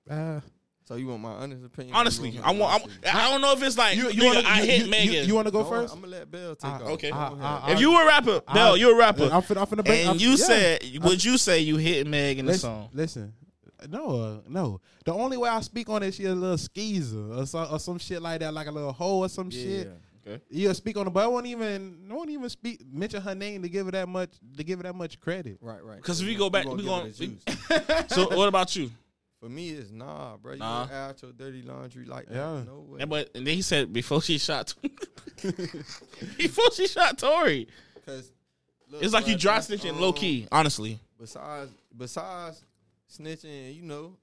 Uh, 0.09 0.39
So 0.85 0.95
you 0.95 1.07
want 1.07 1.21
my 1.21 1.31
honest 1.31 1.65
opinion? 1.65 1.93
Honestly, 1.95 2.31
want 2.31 2.45
I 2.47 2.51
want. 2.53 2.81
honest 2.83 2.99
I'm, 3.05 3.17
I 3.17 3.29
don't 3.29 3.41
know 3.41 3.51
if 3.51 3.61
it's 3.61 3.77
like 3.77 3.97
you 3.97 4.09
you, 4.09 4.21
you 4.21 4.25
want 4.33 4.45
I 4.45 4.61
hit 4.65 4.85
you, 4.85 4.89
Megan. 4.89 5.13
You, 5.15 5.21
you 5.23 5.35
want 5.35 5.47
to 5.47 5.51
go 5.51 5.63
No, 5.63 5.69
first? 5.69 5.93
I'm 5.93 5.99
gonna 5.99 6.11
let 6.13 6.31
Bell 6.31 6.55
take 6.55 6.71
off. 6.71 6.81
okay. 6.83 7.11
Go 7.11 7.17
I- 7.17 7.61
I- 7.65 7.71
if 7.73 7.81
you 7.81 7.91
were 7.91 8.03
a 8.03 8.05
rapper, 8.07 8.41
I- 8.47 8.53
Bell, 8.53 8.77
you're 8.77 8.95
a 8.95 8.97
rapper, 8.97 9.25
I'm 9.25 9.41
finna, 9.41 9.57
I'm 9.57 9.67
finna 9.67 9.83
break. 9.83 9.99
and 9.99 10.09
I'm- 10.11 10.17
you 10.19 10.29
yeah. 10.29 10.35
said, 10.37 10.81
would 11.01 11.21
you 11.23 11.37
say 11.37 11.59
you 11.59 11.75
hit 11.75 12.07
Meg 12.07 12.39
in 12.39 12.45
the 12.45 12.53
listen, 12.53 12.69
song? 12.69 12.89
Listen, 12.93 13.33
no, 13.89 14.21
uh, 14.21 14.37
no. 14.47 14.79
The 15.03 15.13
only 15.13 15.35
way 15.35 15.49
I 15.49 15.59
speak 15.59 15.89
on 15.89 16.03
it, 16.03 16.13
she 16.13 16.23
a 16.25 16.33
little 16.33 16.57
skeezer 16.57 17.33
or, 17.33 17.45
so, 17.45 17.65
or 17.65 17.79
some 17.79 17.97
shit 17.99 18.21
like 18.21 18.39
that, 18.39 18.53
like 18.53 18.67
a 18.67 18.71
little 18.71 18.93
hoe 18.93 19.19
or 19.19 19.29
some 19.29 19.49
Yeah. 19.51 19.61
shit. 19.61 19.91
Okay. 20.27 20.41
Yeah, 20.49 20.73
speak 20.73 20.97
on 20.97 21.07
it, 21.07 21.11
but 21.11 21.23
I 21.23 21.27
won't 21.27 21.45
even, 21.45 22.07
I 22.09 22.13
won't 22.13 22.29
even 22.29 22.49
speak 22.49 22.81
mention 22.91 23.21
her 23.21 23.33
name 23.35 23.61
to 23.63 23.69
give 23.69 23.85
her 23.85 23.91
that 23.93 24.09
much, 24.09 24.31
to 24.57 24.63
give 24.63 24.79
her 24.79 24.83
that 24.83 24.95
much 24.95 25.19
credit. 25.21 25.57
Right, 25.61 25.83
right. 25.83 25.97
Because 25.97 26.19
if 26.19 26.25
So 26.25 26.29
we 26.31 26.35
go 26.35 26.49
back- 26.49 26.65
we 26.65 26.83
gonna- 26.83 27.05
it 27.05 27.17
a 27.19 27.23
we- 27.23 27.27
juice. 27.27 28.09
So 28.15 28.35
what 28.35 28.47
about 28.49 28.75
you? 28.75 28.91
For 29.39 29.47
me, 29.49 29.69
it's 29.69 29.91
nah, 29.91 30.35
bro. 30.37 30.53
You 30.53 30.59
Nah. 30.59 30.85
don't 30.85 30.93
air 30.95 31.01
out 31.03 31.21
your 31.21 31.31
dirty 31.31 31.61
laundry 31.61 32.05
like 32.05 32.25
that. 32.27 32.35
Yeah. 32.35 32.63
No 32.65 32.85
way. 32.89 32.99
Yeah, 32.99 33.05
but 33.05 33.29
and 33.35 33.45
then 33.45 33.55
he 33.55 33.61
said 33.61 33.93
before 33.93 34.21
she 34.21 34.37
shot, 34.39 34.73
before 36.37 36.71
she 36.73 36.87
shot 36.87 37.17
Tory, 37.17 37.67
Because 37.95 38.31
it's 38.99 39.13
like 39.13 39.27
you 39.27 39.37
dry 39.37 39.59
snitching 39.59 39.91
um, 39.91 40.01
low 40.01 40.13
key. 40.13 40.47
Honestly, 40.51 40.99
Besides, 41.19 41.71
besides 41.95 42.63
snitching, 43.11 43.75
you 43.75 43.83
know, 43.83 44.15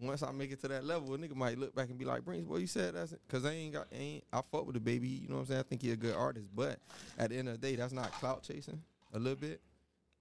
once 0.00 0.22
I 0.22 0.32
make 0.32 0.50
it 0.50 0.60
to 0.62 0.68
that 0.68 0.84
level, 0.84 1.14
a 1.14 1.18
nigga 1.18 1.34
might 1.36 1.58
look 1.58 1.74
back 1.74 1.88
and 1.90 1.98
be 1.98 2.04
like, 2.04 2.24
"Brains, 2.24 2.46
boy, 2.46 2.56
you 2.58 2.66
said 2.66 2.94
that's 2.94 3.12
because 3.12 3.44
I 3.44 3.52
ain't 3.52 3.74
got, 3.74 3.86
ain't 3.92 4.24
I 4.32 4.40
fuck 4.50 4.66
with 4.66 4.82
DaBaby." 4.82 5.22
You 5.22 5.28
know 5.28 5.34
what 5.36 5.40
I'm 5.42 5.46
saying? 5.46 5.60
I 5.60 5.62
think 5.64 5.82
he 5.82 5.90
a 5.90 5.96
good 5.96 6.14
artist, 6.14 6.48
but 6.54 6.78
at 7.18 7.30
the 7.30 7.36
end 7.36 7.48
of 7.48 7.60
the 7.60 7.66
day, 7.66 7.76
that's 7.76 7.92
not 7.92 8.10
clout 8.12 8.42
chasing. 8.42 8.80
A 9.14 9.18
little 9.18 9.36
bit. 9.36 9.60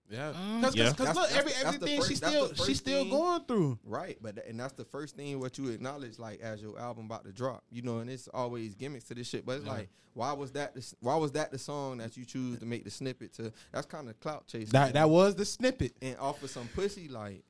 Yeah, 0.10 0.34
Mm, 0.34 0.60
because 0.60 0.76
yeah. 0.76 0.90
because 0.92 1.06
That's- 1.08 1.16
look, 1.16 1.30
that's 1.30 1.40
every 1.40 1.52
that's 1.54 1.62
the 1.64 1.68
everything 1.68 1.98
first- 2.00 2.10
she's 2.10 2.18
still 2.18 2.48
the 2.50 2.56
she's 2.66 2.78
still 2.80 3.04
thing. 3.04 3.12
going 3.12 3.46
through. 3.46 3.80
Right, 3.86 4.18
but 4.22 4.36
th- 4.36 4.48
and 4.50 4.60
that's 4.60 4.74
the 4.74 4.84
first 4.84 5.16
thing 5.16 5.40
what 5.40 5.58
you 5.58 5.70
acknowledge, 5.70 6.20
like 6.20 6.42
as 6.42 6.62
your 6.62 6.78
album 6.78 7.06
about 7.06 7.24
to 7.24 7.32
drop, 7.32 7.64
you 7.72 7.82
know, 7.82 8.00
and 8.00 8.10
it's 8.10 8.28
always 8.28 8.76
gimmicks 8.76 9.06
to 9.06 9.16
this 9.16 9.28
shit. 9.30 9.46
But 9.46 9.60
it's 9.60 9.66
like, 9.66 9.88
why 10.14 10.34
was 10.34 10.52
that? 10.52 10.76
The, 10.76 10.94
why 11.00 11.16
was 11.16 11.32
that 11.32 11.52
the 11.52 11.58
song 11.58 12.00
that 12.00 12.18
you 12.18 12.26
choose 12.26 12.60
to 12.60 12.66
make 12.66 12.84
the 12.84 12.90
snippet 12.92 13.32
to? 13.36 13.54
That's 13.72 13.86
kind 13.88 14.10
of 14.10 14.20
clout 14.20 14.48
chasing. 14.48 14.72
That 14.72 14.92
that 14.96 15.10
was 15.10 15.36
the 15.36 15.46
snippet. 15.46 15.94
and 16.02 16.18
offer 16.20 16.50
some 16.50 16.68
pussy, 16.76 17.08
like 17.08 17.46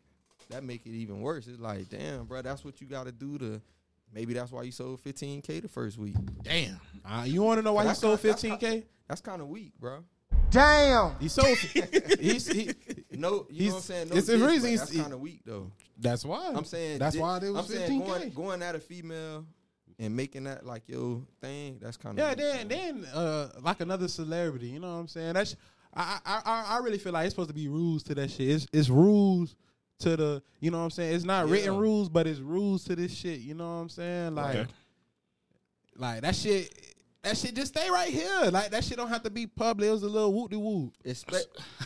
that 0.52 0.64
make 0.64 0.86
it 0.86 0.92
even 0.92 1.22
worse. 1.22 1.48
It's 1.48 1.60
like, 1.60 1.90
damn, 1.90 2.26
bro, 2.26 2.42
that's 2.42 2.64
what 2.64 2.80
you 2.82 2.88
got 2.88 3.06
to 3.06 3.12
do 3.12 3.38
to. 3.40 3.62
Maybe 4.14 4.34
that's 4.34 4.52
why 4.52 4.64
you 4.64 4.72
sold 4.72 5.02
15k 5.04 5.62
the 5.62 5.68
first 5.70 5.98
week. 5.98 6.16
Damn. 6.44 6.80
Uh, 7.06 7.24
you 7.26 7.42
want 7.42 7.60
to 7.60 7.62
know 7.62 7.74
why 7.74 7.84
he 7.84 7.88
That's 7.88 8.00
sold 8.00 8.20
15k? 8.20 8.84
That's 9.08 9.22
kind 9.22 9.42
of 9.42 9.48
weak, 9.48 9.72
bro. 9.80 10.04
Damn, 10.50 11.16
he 11.20 11.30
sold. 11.30 11.58
he's, 12.20 12.46
he, 12.48 12.72
No, 13.12 13.46
you 13.50 13.64
He's- 13.64 13.70
know 13.70 13.74
what 13.74 13.76
I'm 13.76 13.82
saying. 13.84 14.10
No 14.10 14.16
it's 14.18 14.28
a 14.30 14.38
reason 14.38 14.70
he's- 14.70 14.80
That's 14.82 14.98
kind 15.02 15.14
of 15.14 15.22
weak 15.22 15.42
though. 15.46 15.72
that's 15.98 16.26
why. 16.26 16.52
I'm 16.54 16.66
saying 16.66 17.00
that's 17.00 17.16
di- 17.16 17.22
why 17.22 17.38
it 17.38 17.44
I'm 17.46 17.54
was 17.54 17.70
15k. 17.70 18.06
going 18.06 18.30
going 18.32 18.62
at 18.64 18.76
a 18.76 18.80
female 18.80 19.46
and 19.98 20.14
making 20.16 20.44
that 20.46 20.66
like 20.66 20.84
your 20.90 21.22
thing. 21.40 21.78
That's 21.82 21.96
kind 21.96 22.20
of 22.20 22.26
Yeah, 22.28 22.36
then 22.36 22.68
then 22.68 23.06
uh 23.14 23.48
like 23.62 23.80
another 23.80 24.10
celebrity, 24.10 24.68
you 24.68 24.80
know 24.80 24.92
what 24.94 25.00
I'm 25.00 25.08
saying? 25.08 25.34
That's 25.34 25.56
I 25.94 26.20
I 26.26 26.42
I, 26.44 26.66
I 26.76 26.78
really 26.80 26.98
feel 26.98 27.14
like 27.14 27.26
it's 27.28 27.34
supposed 27.34 27.50
to 27.50 27.56
be 27.56 27.70
rules 27.70 28.04
to 28.04 28.16
that 28.16 28.30
shit. 28.32 28.50
It's 28.50 28.68
it's 28.74 28.90
rules 28.90 29.56
to 30.02 30.16
the 30.18 30.44
you 30.60 30.70
know 30.72 30.78
what 30.80 30.84
I'm 30.86 30.90
saying? 30.92 31.16
It's 31.16 31.24
not 31.26 31.50
written 31.50 31.78
rules, 31.78 32.10
but 32.10 32.28
it's 32.28 32.40
rules 32.40 32.84
to 32.86 32.96
this 32.96 33.14
shit, 33.14 33.40
you 33.40 33.54
know 33.54 33.66
what 33.76 33.82
I'm 33.82 33.90
saying? 33.90 34.36
Like 34.36 34.56
Okay. 34.56 34.72
like 35.98 36.22
that 36.22 36.36
shit 36.36 36.74
that 37.24 37.38
shit 37.38 37.54
just 37.56 37.68
stay 37.76 37.88
right 37.92 38.10
here. 38.10 38.50
Like 38.52 38.72
that 38.72 38.84
shit 38.84 38.98
don't 38.98 39.08
have 39.10 39.22
to 39.24 39.30
be 39.30 39.46
public. 39.46 39.90
It 39.90 39.92
was 39.92 40.02
a 40.02 40.08
little 40.10 40.34
whoop 40.34 40.50
de 40.50 40.58
whoop. 40.58 40.92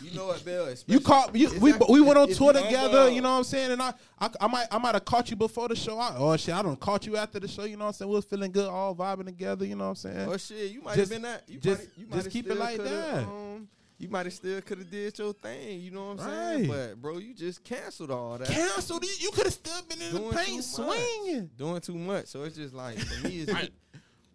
You 0.02 0.16
know 0.16 0.28
what, 0.28 0.42
Bill? 0.46 0.74
You 0.86 0.98
caught 0.98 1.36
you, 1.36 1.50
we 1.60 1.74
we 1.90 2.00
went 2.00 2.18
on 2.18 2.28
tour 2.30 2.54
together, 2.54 3.10
you 3.10 3.20
know 3.20 3.32
what 3.32 3.38
I'm 3.38 3.44
saying? 3.44 3.72
And 3.72 3.82
I, 3.82 3.92
I 4.18 4.30
I 4.40 4.46
might 4.46 4.66
I 4.70 4.78
might 4.78 4.94
have 4.94 5.04
caught 5.04 5.28
you 5.28 5.36
before 5.36 5.68
the 5.68 5.76
show. 5.76 5.98
I, 5.98 6.14
oh 6.16 6.34
shit, 6.38 6.54
I 6.54 6.62
don't 6.62 6.80
caught 6.80 7.04
you 7.06 7.18
after 7.18 7.38
the 7.38 7.48
show, 7.48 7.64
you 7.64 7.76
know 7.76 7.84
what 7.84 7.88
I'm 7.88 7.94
saying? 7.94 8.08
We 8.10 8.16
was 8.16 8.24
feeling 8.24 8.50
good, 8.50 8.66
all 8.68 8.94
vibing 8.96 9.26
together, 9.26 9.66
you 9.66 9.76
know 9.76 9.84
what 9.84 9.90
I'm 9.90 9.96
saying? 9.96 10.28
Oh 10.28 10.36
shit, 10.38 10.70
you 10.72 10.80
might 10.80 10.96
Just- 10.96 11.12
have 11.12 11.22
been 11.22 11.30
that. 11.30 11.42
You 11.48 11.58
just- 11.60 11.80
might, 11.82 11.88
you 11.98 12.06
just 12.06 12.24
might 12.26 12.32
keep 12.32 12.46
it 12.50 12.56
like 12.56 12.78
that. 12.78 13.18
Um, 13.24 13.68
you 13.98 14.08
might 14.08 14.26
have 14.26 14.32
still 14.32 14.60
could 14.60 14.78
have 14.78 14.90
did 14.90 15.18
your 15.18 15.32
thing. 15.32 15.80
You 15.80 15.90
know 15.90 16.08
what 16.14 16.20
I'm 16.20 16.58
saying? 16.58 16.68
But 16.68 17.00
bro, 17.00 17.18
you 17.18 17.34
just 17.34 17.64
canceled 17.64 18.10
all 18.10 18.36
that. 18.38 18.48
Canceled 18.48 19.04
it. 19.04 19.22
You 19.22 19.30
could 19.30 19.44
have 19.44 19.52
still 19.52 19.82
been 19.88 20.00
in 20.02 20.10
Doing 20.12 20.30
the 20.30 20.30
too 20.30 20.36
paint 20.44 20.64
swinging. 20.64 21.50
Doing 21.56 21.80
too 21.80 21.94
much. 21.94 22.26
So 22.26 22.42
it's 22.44 22.56
just 22.56 22.74
like 22.74 22.98
for 22.98 23.26
me, 23.26 23.40
it's, 23.40 23.52
I- 23.54 23.70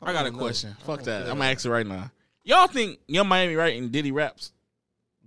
I 0.04 0.14
got 0.14 0.26
a 0.26 0.32
know. 0.32 0.38
question. 0.40 0.76
Fuck 0.84 1.04
that. 1.04 1.24
I'm 1.24 1.38
gonna 1.38 1.46
ask 1.52 1.64
it 1.66 1.70
right 1.70 1.86
now. 1.86 2.10
Y'all 2.44 2.68
think 2.68 3.00
Yung 3.08 3.28
Miami 3.28 3.56
writing 3.56 3.90
Diddy 3.90 4.12
raps? 4.12 4.52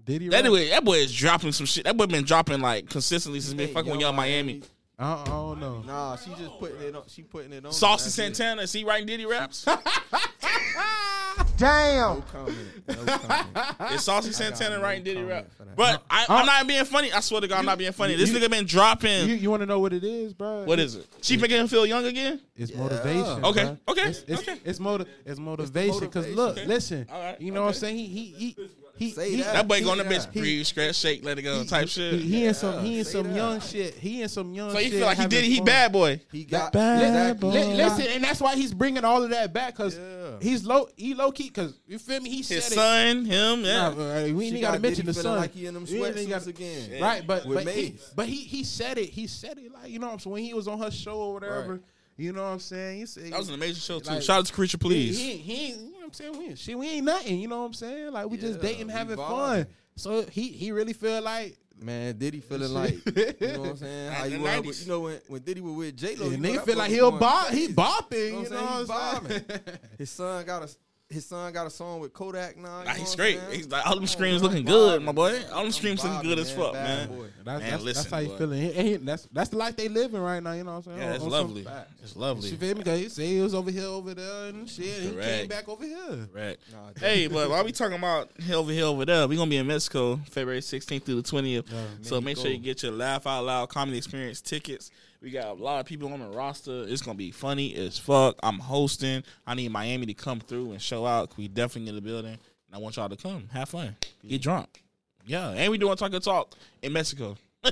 Diddy. 0.04 0.24
he? 0.24 0.28
That 0.30 0.42
rap? 0.42 0.50
boy, 0.50 0.68
that 0.70 0.84
boy 0.84 0.94
is 0.98 1.14
dropping 1.14 1.52
some 1.52 1.66
shit. 1.66 1.84
That 1.84 1.96
boy 1.96 2.06
been 2.06 2.24
dropping 2.24 2.60
like 2.60 2.90
consistently 2.90 3.40
since 3.40 3.54
been 3.54 3.72
fucking 3.72 3.90
with 3.90 4.00
Yung 4.00 4.16
Miami. 4.16 4.62
I, 4.98 5.22
I 5.22 5.24
don't 5.24 5.60
know. 5.60 5.82
Nah, 5.86 6.16
she 6.16 6.30
just 6.30 6.58
putting 6.58 6.80
it 6.80 6.94
on. 6.94 7.02
She 7.08 7.22
putting 7.22 7.52
it 7.52 7.64
on. 7.66 7.72
Saucy 7.72 8.04
That's 8.04 8.18
it. 8.18 8.36
Santana, 8.36 8.62
is 8.62 8.72
he 8.72 8.84
writing 8.84 9.06
Diddy 9.06 9.26
raps? 9.26 9.66
Damn. 11.56 12.16
No 12.18 12.24
comment. 12.32 12.56
No 12.88 12.94
comment. 13.16 13.92
Is 13.92 14.02
Saucy 14.02 14.32
Santana 14.32 14.76
no 14.76 14.82
writing 14.82 15.04
Diddy 15.04 15.22
rap? 15.22 15.46
But 15.76 16.02
I, 16.10 16.26
I'm 16.28 16.46
not 16.46 16.66
being 16.66 16.84
funny. 16.84 17.12
I 17.12 17.20
swear 17.20 17.40
to 17.40 17.48
God, 17.48 17.58
I'm 17.60 17.64
not 17.64 17.78
being 17.78 17.92
funny. 17.92 18.14
This 18.16 18.30
nigga 18.32 18.50
been 18.50 18.66
dropping. 18.66 19.28
You, 19.28 19.34
you 19.34 19.50
want 19.50 19.60
to 19.62 19.66
know 19.66 19.78
what 19.80 19.92
it 19.92 20.04
is, 20.04 20.32
bro? 20.32 20.64
what 20.64 20.78
is 20.78 20.96
it? 20.96 21.06
She 21.22 21.36
making 21.36 21.58
him 21.58 21.68
feel 21.68 21.86
young 21.86 22.04
again? 22.04 22.40
It's 22.56 22.70
Yeah. 22.72 22.78
motivation. 22.78 23.44
Okay, 23.44 23.62
bruh. 23.64 23.78
okay, 23.88 24.02
It's 24.08 24.24
it's, 24.26 24.42
okay. 24.42 24.60
it's, 24.64 24.80
motiv- 24.80 25.08
it's 25.24 25.38
motivation. 25.40 26.08
Cause 26.10 26.26
motivation. 26.26 26.36
look, 26.36 26.56
Okay. 26.58 26.66
listen. 26.66 27.06
All 27.10 27.20
right, 27.20 27.40
You 27.40 27.50
know 27.52 27.60
what 27.62 27.66
I'm 27.66 27.70
okay. 27.70 27.78
saying? 27.78 27.96
He 27.96 28.06
he 28.06 28.24
he 28.32 28.56
he. 28.96 29.10
Say 29.10 29.30
he, 29.30 29.36
that. 29.42 29.52
That 29.54 29.68
boy 29.68 29.76
he- 29.78 29.84
going 29.84 29.98
to 29.98 30.04
yeah. 30.04 30.10
bitch, 30.18 30.32
breathe, 30.32 30.64
scratch, 30.66 30.96
shake, 30.96 31.24
let 31.24 31.38
it 31.38 31.42
go, 31.42 31.60
he- 31.60 31.66
type 31.66 31.82
he, 31.82 31.88
shit. 31.88 32.14
He, 32.14 32.20
he 32.28 32.44
in 32.46 32.54
some 32.54 32.84
he 32.84 32.98
in 33.00 33.04
some 33.04 33.26
that. 33.28 33.36
young 33.36 33.60
shit. 33.60 33.94
He 33.94 34.22
in 34.22 34.28
some 34.28 34.52
young 34.52 34.70
so 34.70 34.78
shit. 34.78 34.92
you 34.92 34.98
feel 34.98 35.06
like 35.06 35.18
he 35.18 35.26
did 35.26 35.44
it? 35.44 35.48
He 35.48 35.56
fun. 35.56 35.64
bad 35.66 35.92
boy. 35.92 36.20
He 36.32 36.44
got 36.44 36.72
Bad 36.72 37.02
exactly. 37.02 37.50
boy. 37.50 37.54
Li- 37.54 37.74
listen, 37.76 38.06
and 38.08 38.24
that's 38.24 38.40
why 38.40 38.54
he's 38.56 38.72
bringing 38.74 39.04
all 39.04 39.22
of 39.22 39.30
that 39.30 39.52
back 39.52 39.76
because 39.76 39.96
Yeah. 39.98 40.38
he's 40.40 40.64
low. 40.64 40.88
He 40.96 41.14
low 41.14 41.32
key 41.32 41.44
because 41.44 41.78
you 41.86 41.98
feel 41.98 42.20
me. 42.20 42.30
He 42.30 42.36
His 42.38 42.46
said 42.46 42.62
son, 42.72 43.24
him, 43.24 43.64
yeah. 43.64 43.88
Nah, 43.90 44.02
uh, 44.02 44.22
we 44.32 44.46
ain't 44.46 44.54
She 44.56 44.60
got 44.60 44.72
to 44.72 44.72
got 44.78 44.82
mention 44.82 45.06
Diddy 45.06 45.06
the 45.06 45.12
feeling 45.22 45.22
son. 45.22 45.36
like 45.38 45.54
he 45.54 45.66
in 45.66 45.74
them 45.74 45.84
We 45.84 45.90
sweatsuits 45.90 46.28
gotta- 46.28 46.48
again. 46.50 47.02
Right, 47.02 47.26
but 47.26 47.48
but 47.48 47.66
he, 47.68 47.96
but 48.14 48.26
he 48.26 48.36
he 48.36 48.64
said 48.64 48.98
it. 48.98 49.08
He 49.10 49.26
said 49.26 49.58
it 49.58 49.72
like 49.72 49.90
you 49.90 49.98
know 49.98 50.06
what 50.06 50.12
I'm 50.14 50.18
saying. 50.20 50.32
When 50.32 50.42
he 50.44 50.54
was 50.54 50.68
on 50.68 50.78
her 50.80 50.90
show 50.90 51.16
or 51.18 51.34
whatever, 51.34 51.80
you 52.16 52.32
know 52.32 52.42
what 52.42 52.48
I'm 52.50 52.60
saying. 52.60 52.98
He 53.00 53.06
said 53.06 53.32
That 53.32 53.38
was 53.38 53.48
an 53.48 53.54
amazing 53.54 53.80
show 53.80 53.98
too. 53.98 54.10
Like, 54.14 54.22
Shout 54.22 54.38
out 54.38 54.46
to 54.46 54.52
Caresha 54.52 54.78
Please. 54.80 55.18
He, 55.18 55.74
he, 56.12 56.24
he 56.24 56.30
ain't, 56.30 56.34
you 56.34 56.38
know 56.38 56.38
I'm 56.38 56.38
saying? 56.38 56.38
We 56.38 56.44
ain't, 56.46 56.58
shit, 56.58 56.78
we 56.78 56.88
ain't 56.88 57.04
nothing. 57.04 57.38
You 57.38 57.48
know 57.48 57.60
what 57.60 57.66
I'm 57.66 57.72
saying? 57.74 58.12
Like 58.12 58.28
we 58.28 58.36
just 58.36 58.60
dating, 58.60 58.88
having 58.88 59.16
vibing. 59.16 59.28
fun. 59.28 59.66
So 59.96 60.22
he 60.26 60.48
he 60.48 60.72
really 60.72 60.92
feel 60.92 61.22
like 61.22 61.56
Man, 61.80 62.16
Diddy 62.16 62.40
feeling 62.40 62.72
like 62.72 62.94
you 63.04 63.48
know 63.52 63.60
what 63.60 63.70
I'm 63.70 63.76
saying? 63.76 64.12
How 64.12 64.24
you 64.24 64.38
the 64.38 64.42
were 64.44 64.72
you 64.72 64.86
know 64.88 65.00
when 65.00 65.20
when 65.26 65.42
Diddy 65.42 65.60
was 65.60 65.74
with 65.74 65.96
J 65.96 66.14
Lo, 66.16 66.28
and 66.30 66.42
nigga 66.42 66.64
feel 66.64 66.76
like 66.78 66.90
he'll 66.90 67.10
bop, 67.10 67.48
he 67.48 67.68
bopping. 67.68 68.26
You 68.26 68.32
know 68.32 68.38
You 68.38 68.42
what 68.44 68.52
I'm 68.52 68.86
know 68.86 68.94
what 68.94 69.16
I'm 69.16 69.26
saying? 69.28 69.42
saying? 69.48 69.78
His 69.98 70.10
son 70.10 70.44
got 70.46 70.62
a 70.62 70.68
his 71.14 71.24
son 71.26 71.52
got 71.52 71.66
a 71.66 71.70
song 71.70 72.00
with 72.00 72.12
Kodak 72.12 72.56
now. 72.58 72.82
Nah, 72.82 72.90
he's 72.94 73.14
great. 73.14 73.38
I'm? 73.40 73.52
He's 73.52 73.68
like 73.68 73.86
all 73.86 73.92
them 73.94 74.00
Come 74.00 74.06
screams 74.08 74.42
on, 74.42 74.48
looking 74.48 74.64
good, 74.64 75.02
my 75.02 75.12
boy. 75.12 75.40
All 75.50 75.58
them 75.58 75.66
I'm 75.66 75.72
screams 75.72 76.02
looking 76.04 76.18
vibing, 76.18 76.22
good 76.22 76.38
as 76.40 76.50
fuck, 76.52 76.72
man. 76.74 77.08
boy. 77.08 77.26
That's, 77.44 77.60
Man, 77.62 77.70
that's, 77.70 77.82
listen, 77.84 78.02
that's 78.02 78.10
how 78.12 78.18
you 78.18 78.28
boy. 78.28 78.36
feeling. 78.38 78.60
He- 78.62 78.72
he- 78.90 78.96
that's 78.96 79.28
that's 79.32 79.50
the 79.50 79.56
life 79.56 79.76
they 79.76 79.88
living 79.88 80.20
right 80.20 80.42
now. 80.42 80.52
You 80.52 80.64
know 80.64 80.72
what 80.72 80.76
I'm 80.78 80.82
saying? 80.84 80.98
Yeah, 80.98 81.08
On- 81.08 81.14
it's 81.14 81.24
on 81.24 81.30
some 81.30 81.40
lovely. 81.40 81.66
It's 82.02 82.14
You 82.14 82.20
lovely. 82.20 82.50
feel 82.52 82.74
me? 82.74 82.82
Cause 82.82 82.98
he 82.98 83.08
say 83.08 83.26
he 83.26 83.40
was 83.40 83.54
over 83.54 83.70
here, 83.70 83.84
over 83.86 84.14
there, 84.14 84.44
and 84.48 84.68
shit. 84.68 85.02
And 85.02 85.14
he 85.14 85.20
came 85.20 85.48
back 85.48 85.68
over 85.68 85.84
here. 85.84 86.28
Right. 86.32 86.56
Nah, 86.72 86.78
Hey, 86.98 87.26
but 87.28 87.48
while 87.50 87.64
we 87.64 87.72
talking 87.72 87.96
about 87.98 88.30
hell 88.46 88.60
over 88.60 88.72
here 88.72 88.84
over 88.86 89.04
there, 89.04 89.26
we 89.28 89.36
gonna 89.36 89.48
be 89.50 89.56
in 89.58 89.66
Mexico 89.66 90.16
February 90.30 90.60
16th 90.60 91.04
through 91.04 91.16
the 91.20 91.22
20th. 91.22 91.64
so 92.02 92.20
make 92.20 92.36
sure 92.38 92.50
you 92.50 92.58
get 92.58 92.82
your 92.82 92.92
Laugh 92.92 93.26
Out 93.26 93.44
Loud 93.44 93.68
Comedy 93.68 93.98
Experience 93.98 94.40
tickets. 94.40 94.90
We 95.24 95.30
got 95.30 95.46
a 95.46 95.54
lot 95.54 95.80
of 95.80 95.86
people 95.86 96.12
on 96.12 96.20
the 96.20 96.28
roster. 96.28 96.84
It's 96.86 97.00
gonna 97.00 97.16
be 97.16 97.30
funny 97.30 97.74
as 97.76 97.98
fuck. 97.98 98.36
I'm 98.42 98.58
hosting. 98.58 99.24
I 99.46 99.54
need 99.54 99.72
Miami 99.72 100.04
to 100.04 100.12
come 100.12 100.38
through 100.38 100.72
and 100.72 100.82
show 100.82 101.06
out. 101.06 101.34
We 101.38 101.48
definitely 101.48 101.88
in 101.88 101.94
the 101.94 102.02
building. 102.02 102.32
And 102.32 102.38
I 102.74 102.76
want 102.76 102.96
y'all 102.96 103.08
to 103.08 103.16
come, 103.16 103.48
have 103.50 103.70
fun, 103.70 103.96
get 104.28 104.42
drunk. 104.42 104.82
Yeah, 105.24 105.48
and 105.52 105.70
we 105.70 105.78
doing 105.78 105.96
talk 105.96 106.12
and 106.12 106.22
talk 106.22 106.54
in 106.82 106.92
Mexico. 106.92 107.36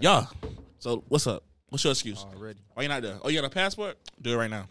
Yeah. 0.00 0.26
So 0.78 1.04
what's 1.08 1.26
up? 1.26 1.42
What's 1.70 1.82
your 1.82 1.92
excuse? 1.92 2.24
already. 2.34 2.58
Oh, 2.60 2.72
Why 2.74 2.82
you 2.82 2.88
not 2.88 3.02
there? 3.02 3.18
Oh, 3.22 3.28
you 3.28 3.40
got 3.40 3.46
a 3.46 3.54
passport? 3.54 3.96
Do 4.20 4.32
it 4.32 4.36
right 4.36 4.50
now. 4.50 4.68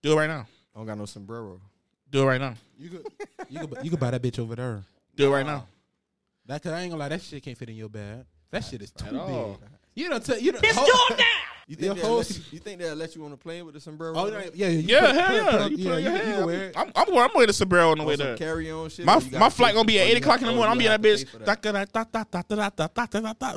Do 0.00 0.12
it 0.12 0.16
right 0.16 0.28
now. 0.28 0.46
I 0.74 0.78
don't 0.78 0.86
got 0.86 0.96
no 0.96 1.04
sombrero. 1.06 1.60
Do 2.10 2.22
it 2.22 2.26
right 2.26 2.40
now. 2.40 2.54
You 2.78 2.88
could 2.88 3.06
you 3.50 3.58
could 3.60 3.78
you 3.84 3.90
could 3.90 4.00
buy 4.00 4.10
that 4.10 4.22
bitch 4.22 4.38
over 4.38 4.56
there. 4.56 4.82
Do 5.16 5.26
it 5.26 5.36
right 5.36 5.44
now. 5.44 5.66
That 6.46 6.62
cause 6.62 6.72
I 6.72 6.80
ain't 6.80 6.92
gonna 6.92 7.00
lie, 7.00 7.08
that 7.10 7.20
shit 7.20 7.42
can't 7.42 7.58
fit 7.58 7.68
in 7.68 7.76
your 7.76 7.88
bag. 7.88 8.24
That 8.50 8.64
shit 8.64 8.80
is 8.80 8.90
too 8.90 9.10
big. 9.10 9.56
You 9.94 10.08
don't 10.08 10.24
tell 10.24 10.38
you. 10.38 10.52
Don't, 10.52 10.64
it's 10.64 10.76
ho- 10.76 10.86
gone 10.86 11.18
now. 11.18 11.24
You 11.68 11.76
think, 11.76 11.98
host, 12.00 12.38
you, 12.38 12.44
you, 12.50 12.58
think 12.58 12.80
they'll 12.80 12.96
let 12.96 13.14
you 13.14 13.24
on 13.24 13.32
a 13.32 13.36
plane 13.36 13.64
with 13.64 13.76
a 13.76 13.80
sombrero? 13.80 14.14
Oh, 14.16 14.26
yeah, 14.26 14.50
yeah, 14.52 14.68
yeah, 14.68 15.12
hell 15.12 15.32
yeah. 15.32 15.66
You 15.68 15.96
yeah, 15.96 16.44
wear 16.44 16.64
it. 16.64 16.76
I'm, 16.76 16.92
wearing 17.14 17.48
a 17.48 17.52
sombrero 17.52 17.92
on 17.92 17.98
the 17.98 18.04
way 18.04 18.16
there. 18.16 18.36
Carry 18.36 18.70
on 18.70 18.90
shit. 18.90 19.06
My 19.06 19.20
my 19.30 19.48
flight 19.48 19.72
gonna 19.74 19.86
be 19.86 19.98
at 20.00 20.08
eight 20.08 20.18
o'clock 20.18 20.40
in 20.40 20.48
the 20.48 20.52
oh, 20.52 20.56
morning. 20.56 20.72
I'm 20.72 20.78
be 20.78 20.86
in 20.86 20.90
that 20.90 21.00
bitch. 21.00 21.24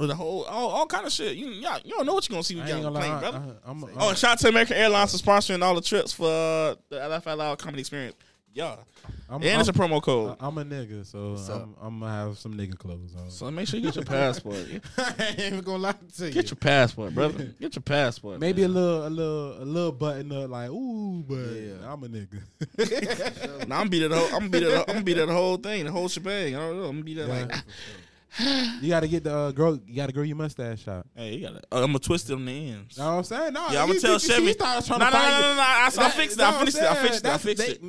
The 0.08 0.16
whole 0.16 0.44
all, 0.44 0.70
all 0.70 0.86
kind 0.86 1.06
of 1.06 1.12
shit. 1.12 1.36
You 1.36 1.48
y'all, 1.48 1.80
you 1.84 1.96
don't 1.96 2.06
know 2.06 2.14
what 2.14 2.30
you 2.30 2.34
are 2.34 2.36
gonna 2.36 2.44
see 2.44 2.56
when 2.56 2.68
you 2.68 2.74
get 2.74 2.86
on 2.86 2.94
the 2.94 3.00
plane, 3.00 3.20
brother. 3.20 3.58
oh, 3.98 4.14
shout 4.14 4.34
out 4.34 4.40
to 4.40 4.50
American 4.50 4.78
Airlines 4.78 5.12
for 5.12 5.18
sponsoring 5.18 5.64
all 5.64 5.76
the 5.76 5.82
trips 5.82 6.14
for 6.14 6.78
the 6.90 6.98
LFL 6.98 7.58
Comedy 7.58 7.82
Experience. 7.82 8.16
Yeah, 8.56 8.78
I'm, 9.30 9.44
and 9.44 9.60
it's 9.60 9.68
a 9.68 9.74
promo 9.74 10.02
code. 10.02 10.38
I'm 10.40 10.58
a 10.58 10.64
nigga, 10.64 11.06
so 11.06 11.36
I'm, 11.54 11.76
I'm 11.82 12.00
gonna 12.00 12.10
have 12.12 12.38
some 12.38 12.54
nigga 12.54 12.78
clothes 12.78 13.14
on. 13.14 13.30
So 13.30 13.52
make 13.52 13.68
sure 13.68 13.78
you 13.82 13.86
get 13.88 13.96
your 13.98 14.06
passport. 14.06 14.56
I 14.98 15.14
ain't 15.28 15.40
even 15.40 15.60
gonna 15.62 15.78
lie 15.80 15.94
to 16.20 16.28
you. 16.28 16.32
Get 16.32 16.50
your 16.52 16.56
passport, 16.56 17.14
brother. 17.14 17.44
Get 17.60 17.76
your 17.76 17.82
passport. 17.84 18.40
Maybe 18.40 18.64
a 18.64 18.70
little, 18.70 19.06
a 19.06 19.10
little, 19.10 19.62
a 19.62 19.66
little 19.66 19.92
button 19.92 20.32
up, 20.32 20.50
like 20.50 20.70
ooh, 20.70 21.22
but 21.28 21.36
Yeah. 21.36 21.92
I'm 21.92 22.02
a 22.04 22.08
nigga. 22.08 23.68
Nah, 23.68 23.82
I'm 23.82 23.90
be 23.90 24.00
there. 24.00 24.08
The 24.10 24.16
whole, 24.18 24.36
I'm 24.38 24.48
be 24.50 24.60
there. 24.62 24.80
I'm 24.80 24.86
gonna 24.86 25.02
be 25.02 25.14
there 25.14 25.26
the 25.26 25.34
whole 25.34 25.58
thing, 25.58 25.84
the 25.84 25.92
whole 25.92 26.08
shebang. 26.08 26.56
I 26.56 26.60
don't 26.60 26.78
know. 26.78 26.84
I'm 26.86 26.92
gonna 26.92 27.04
be 27.04 27.14
there 27.16 27.28
Yeah. 27.28 27.46
like, 27.46 27.56
you 28.82 28.90
gotta 28.90 29.08
get 29.10 29.26
the 29.26 29.36
uh, 29.36 29.52
girl. 29.52 29.78
You 29.86 29.96
gotta 29.98 30.14
grow 30.14 30.24
your 30.24 30.38
mustache 30.38 30.84
shot. 30.84 31.06
hey, 31.14 31.36
you 31.36 31.42
gotta. 31.48 31.62
Oh, 31.74 31.80
I'm 31.84 31.88
gonna 31.88 32.00
twist 32.00 32.30
it 32.30 32.34
on 32.34 32.46
the 32.46 32.70
ends. 32.72 32.98
Know 32.98 33.06
what 33.06 33.18
I'm 33.18 33.24
saying? 33.26 33.54
No, 33.54 33.68
Yeah, 33.70 33.82
I'm 33.82 33.88
gonna 33.90 34.00
tell 34.00 34.18
Chevy. 34.20 34.56
No, 34.58 34.66
no, 34.66 34.98
no, 34.98 34.98
no, 34.98 35.10
no. 35.10 35.12
I, 35.12 35.90
I 35.92 35.92
That- 35.94 36.14
fixed 36.14 36.38
it. 36.40 36.44
I 36.44 36.52
finished 36.60 36.78
it. 36.78 36.84
I'm 36.84 36.92
I 36.92 36.94
saying? 36.96 37.08
fixed 37.08 37.26
it. 37.26 37.30
I 37.32 37.38
fixed 37.38 37.64
it. 37.68 37.82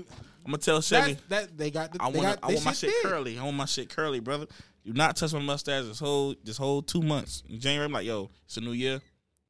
I'm 0.47 0.53
gonna 0.53 0.59
tell 0.59 0.80
Chevy. 0.80 1.18
That's, 1.28 1.49
that 1.49 1.59
they 1.59 1.70
got. 1.72 1.92
The, 1.92 2.03
I 2.03 2.11
they 2.11 2.18
want. 2.20 2.40
got, 2.40 2.51
I 2.51 2.55
want 2.55 2.64
my 2.64 2.72
shit 2.72 2.90
thick. 2.90 3.03
curly. 3.03 3.36
I 3.38 3.42
want 3.42 3.57
my 3.57 3.64
shit 3.64 3.88
curly, 3.88 4.20
brother. 4.20 4.47
Do 4.84 4.92
not 4.92 5.16
touch 5.16 5.32
my 5.32 5.40
mustache 5.40 5.84
this 5.84 5.99
whole 5.99 6.36
this 6.44 6.57
whole 6.57 6.82
two 6.82 7.03
months. 7.03 7.42
In 7.49 7.59
January, 7.59 7.86
I'm 7.86 7.92
like, 7.92 8.07
yo, 8.07 8.30
it's 8.44 8.57
a 8.57 8.61
new 8.61 8.70
year. 8.70 9.01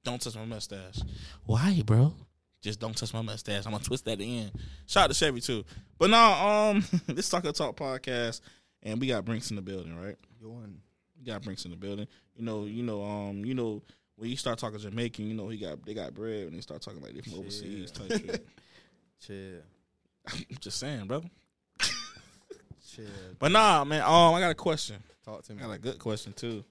Don't 0.03 0.21
touch 0.21 0.35
my 0.37 0.47
mustache. 0.47 0.99
Why, 1.45 1.83
bro? 1.85 2.15
Just 2.63 2.81
don't 2.81 2.97
touch 2.97 3.13
my 3.13 3.21
mustache. 3.21 3.67
I'm 3.67 3.73
gonna 3.73 3.85
twist 3.85 4.07
that 4.07 4.21
in. 4.21 4.51
Shout 4.87 5.05
out 5.05 5.07
to 5.09 5.15
Chevy 5.15 5.43
too. 5.43 5.65
But 5.99 6.09
now, 6.09 6.71
um, 6.71 6.85
this 7.07 7.29
Talk 7.29 7.43
Talk 7.45 7.77
podcast, 7.77 8.41
and 8.83 8.99
we 8.99 9.09
got 9.09 9.27
Brinks 9.27 9.51
in 9.51 9.57
the 9.57 9.63
building, 9.63 10.01
right? 10.01 10.17
Go 10.43 10.53
on. 10.53 10.79
We 11.19 11.25
got 11.27 11.43
Brinks 11.43 11.67
in 11.67 11.71
the 11.71 11.77
building. 11.77 12.07
You 12.35 12.45
know, 12.45 12.65
you 12.65 12.83
know, 12.83 13.05
um, 13.05 13.45
you 13.45 13.55
know, 13.55 13.83
when 14.17 14.31
you 14.31 14.37
start 14.37 14.59
talking 14.59 14.79
Jamaican, 14.79 15.27
you 15.27 15.35
know, 15.35 15.49
he 15.49 15.59
got 15.59 15.85
they 15.85 15.93
got 15.93 16.15
bread 16.15 16.45
and 16.45 16.57
they 16.57 16.63
start 16.63 16.81
talking 16.81 17.03
like 17.03 17.13
they 17.13 17.21
from 17.21 17.41
overseas 17.41 17.91
type 17.91 18.11
shit. 18.13 18.47
Chill. 19.21 19.61
I'm 20.33 20.45
just 20.61 20.79
saying, 20.79 21.07
brother. 21.07 21.29
But 23.39 23.53
nah, 23.53 23.85
man. 23.85 24.03
Um, 24.03 24.35
I 24.35 24.41
got 24.41 24.51
a 24.51 24.55
question. 24.55 24.97
Talk 25.25 25.43
to 25.45 25.55
me. 25.55 25.63
I 25.63 25.67
got 25.67 25.77
a 25.77 25.79
good 25.79 25.99
question 25.99 26.33
too. 26.33 26.65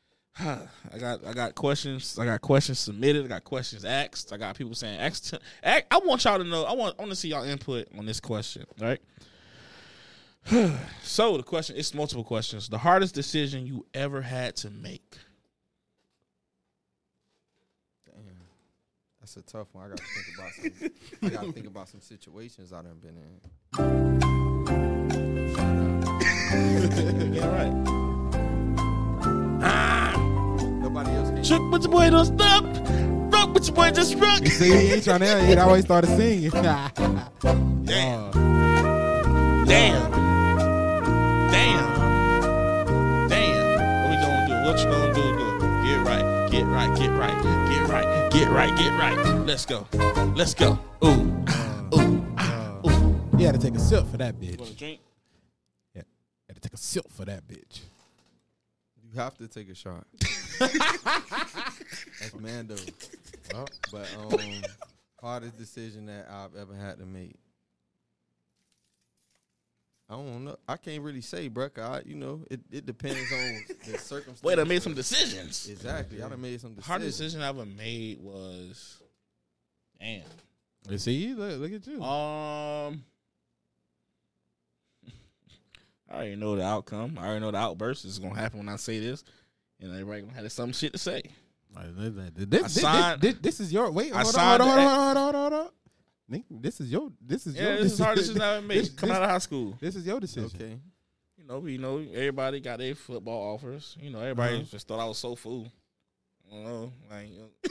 I 0.40 0.98
got 0.98 1.24
I 1.24 1.32
got 1.32 1.54
questions. 1.54 2.18
I 2.18 2.24
got 2.24 2.40
questions 2.40 2.78
submitted. 2.78 3.24
I 3.24 3.28
got 3.28 3.44
questions 3.44 3.84
asked. 3.84 4.32
I 4.32 4.36
got 4.36 4.56
people 4.56 4.74
saying 4.74 5.00
ask. 5.00 5.34
Ask 5.62 5.84
I 5.90 5.98
want 5.98 6.24
y'all 6.24 6.38
to 6.38 6.44
know. 6.44 6.64
I 6.64 6.72
want 6.72 6.96
I 6.98 7.02
want 7.02 7.10
to 7.10 7.16
see 7.16 7.28
y'all 7.28 7.44
input 7.44 7.88
on 7.96 8.06
this 8.06 8.20
question. 8.20 8.64
Right. 8.80 9.00
so 11.02 11.36
the 11.36 11.42
question 11.42 11.76
it's 11.76 11.94
multiple 11.94 12.24
questions. 12.24 12.68
The 12.68 12.78
hardest 12.78 13.14
decision 13.14 13.66
you 13.66 13.86
ever 13.94 14.22
had 14.22 14.56
to 14.56 14.70
make. 14.70 15.16
Damn. 18.06 19.17
That's 19.34 19.50
a 19.50 19.52
tough 19.52 19.68
one. 19.72 19.84
I 19.84 19.88
gotta 19.88 20.02
think 20.02 20.38
about 20.38 20.52
some. 20.54 20.72
I 21.22 21.28
gotta 21.28 21.52
think 21.52 21.66
about 21.66 21.88
some 21.90 22.00
situations 22.00 22.72
I 22.72 22.80
done 22.80 22.98
been 22.98 23.18
in. 23.18 23.40
yeah, 27.34 27.46
right. 27.46 27.74
Ah! 29.62 30.16
Nobody 30.80 31.10
else. 31.10 31.28
Can 31.28 31.44
Shook, 31.44 31.70
but 31.70 31.82
your 31.82 31.90
boy 31.90 32.08
don't 32.08 32.24
stop. 32.24 32.64
Rock, 33.34 33.52
but 33.52 33.66
your 33.66 33.76
boy 33.76 33.90
just 33.90 34.14
rock. 34.14 34.40
You 34.40 34.46
See, 34.46 34.70
he 34.70 34.92
ain't 34.94 35.04
trying 35.04 35.20
to. 35.20 35.44
He 35.44 35.54
always 35.58 35.84
started 35.84 36.08
singing. 36.16 36.48
Damn. 36.50 36.90
Oh, 37.44 37.82
Damn. 37.84 38.32
Damn. 39.66 40.10
Damn. 43.28 43.60
What 44.04 44.10
we 44.10 44.16
gonna 44.16 44.46
do? 44.48 44.54
What 44.64 44.78
you 44.78 44.86
gonna 44.86 45.12
do? 45.14 45.36
Good. 45.36 45.47
Get 45.88 46.04
right. 46.04 46.50
Get 46.50 46.66
right. 46.66 46.98
Get 46.98 47.08
right. 47.08 47.42
Get 47.70 47.88
right. 47.88 48.30
Get 48.30 48.48
right. 48.50 48.76
Get 48.76 48.92
right. 48.98 49.46
Let's 49.46 49.64
go. 49.64 49.86
Let's 50.36 50.52
go. 50.52 50.78
Ooh. 51.02 51.08
Ooh. 51.08 52.26
oh. 52.36 53.20
You 53.38 53.46
had 53.46 53.54
to 53.54 53.58
take 53.58 53.74
a 53.74 53.78
sip 53.78 54.06
for 54.08 54.18
that 54.18 54.38
bitch. 54.38 54.52
You 54.52 54.58
Want 54.58 54.70
a 54.72 54.76
drink? 54.76 55.00
Yeah. 55.94 56.02
Had 56.46 56.56
to 56.56 56.60
take 56.60 56.74
a 56.74 56.76
sip 56.76 57.10
for 57.10 57.24
that 57.24 57.48
bitch. 57.48 57.80
You 59.02 59.18
have 59.18 59.38
to 59.38 59.48
take 59.48 59.70
a 59.70 59.74
shot. 59.74 60.04
That's 60.58 62.34
Mando. 62.38 62.76
Oh. 63.54 63.64
But 63.90 64.14
um, 64.30 64.40
hardest 65.22 65.56
decision 65.56 66.04
that 66.06 66.28
I've 66.30 66.54
ever 66.54 66.74
had 66.74 66.98
to 66.98 67.06
make. 67.06 67.36
I 70.10 70.14
don't 70.14 70.44
know. 70.44 70.56
I 70.66 70.76
can't 70.78 71.02
really 71.02 71.20
say, 71.20 71.48
bro. 71.48 71.68
'cause 71.68 71.84
I, 71.84 72.02
you 72.08 72.14
know, 72.14 72.42
it, 72.50 72.60
it 72.70 72.86
depends 72.86 73.30
on 73.30 73.64
the 73.92 73.98
circumstances. 73.98 74.42
Wait, 74.42 74.58
I 74.58 74.64
made 74.64 74.82
some 74.82 74.94
decisions. 74.94 75.68
Exactly. 75.68 76.22
I 76.22 76.28
done 76.28 76.40
made 76.40 76.60
some 76.60 76.70
decisions. 76.70 76.86
Hardest 76.86 77.18
decision 77.18 77.42
I 77.42 77.48
ever 77.48 77.66
made 77.66 78.18
was, 78.20 78.98
damn. 80.00 80.22
You 80.88 80.96
see, 80.98 81.34
look, 81.34 81.60
look 81.60 81.72
at 81.72 81.86
you. 81.86 82.02
Um, 82.02 83.04
I 86.10 86.14
already 86.14 86.36
know 86.36 86.56
the 86.56 86.64
outcome. 86.64 87.18
I 87.20 87.26
already 87.26 87.40
know 87.40 87.50
the 87.50 87.58
outburst 87.58 88.06
is 88.06 88.18
gonna 88.18 88.34
happen 88.34 88.60
when 88.60 88.68
I 88.70 88.76
say 88.76 88.98
this, 89.00 89.24
and 89.80 89.92
everybody 89.92 90.22
gonna 90.22 90.32
have 90.34 90.50
some 90.50 90.72
shit 90.72 90.92
to 90.94 90.98
say. 90.98 91.22
This, 91.76 92.12
this, 92.34 92.46
this, 92.46 92.80
signed- 92.80 93.20
this, 93.20 93.34
this 93.42 93.60
is 93.60 93.70
your 93.72 93.90
wait. 93.90 94.12
I 94.14 94.22
Hold 94.22 94.26
on, 94.28 94.32
signed 94.32 94.62
hold 94.62 94.78
on, 94.78 94.78
hold 94.78 94.88
on, 94.88 95.16
hold 95.16 95.34
on, 95.34 95.52
hold 95.52 95.52
on. 95.66 95.68
Nick, 96.28 96.42
this 96.50 96.80
is 96.80 96.90
your. 96.92 97.10
This 97.20 97.46
is 97.46 97.54
Yeah, 97.56 97.62
your. 97.74 97.76
this 97.82 97.92
is 97.92 97.98
the 97.98 98.04
hardest 98.04 98.26
decision 98.28 98.42
I 98.42 98.56
ever 98.56 98.66
made. 98.66 98.78
this- 98.80 98.90
Coming 98.90 99.16
out 99.16 99.22
of 99.22 99.30
high 99.30 99.38
school, 99.38 99.76
This 99.80 99.96
is 99.96 100.04
your 100.06 100.20
decision. 100.20 100.50
Okay. 100.54 100.78
you 101.38 101.44
know, 101.44 101.64
you 101.66 101.78
know, 101.78 101.98
everybody 102.12 102.60
got 102.60 102.78
their 102.78 102.94
football 102.94 103.54
offers. 103.54 103.96
You 104.00 104.10
know, 104.10 104.20
everybody 104.20 104.56
Uh-huh. 104.56 104.64
just 104.70 104.86
thought 104.86 105.00
I 105.00 105.06
was 105.06 105.18
so 105.18 105.34
fool. 105.34 105.70
I 106.50 106.54
don't 106.54 106.64
know, 106.64 106.92
like, 107.10 107.30
you 107.30 107.38
know, 107.38 107.50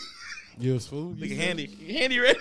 You 0.59 0.73
was 0.73 0.87
fool. 0.87 1.09
look 1.11 1.19
You 1.19 1.25
at 1.25 1.29
said- 1.31 1.39
handy, 1.47 1.93
handy 1.93 2.19
ready. 2.27 2.39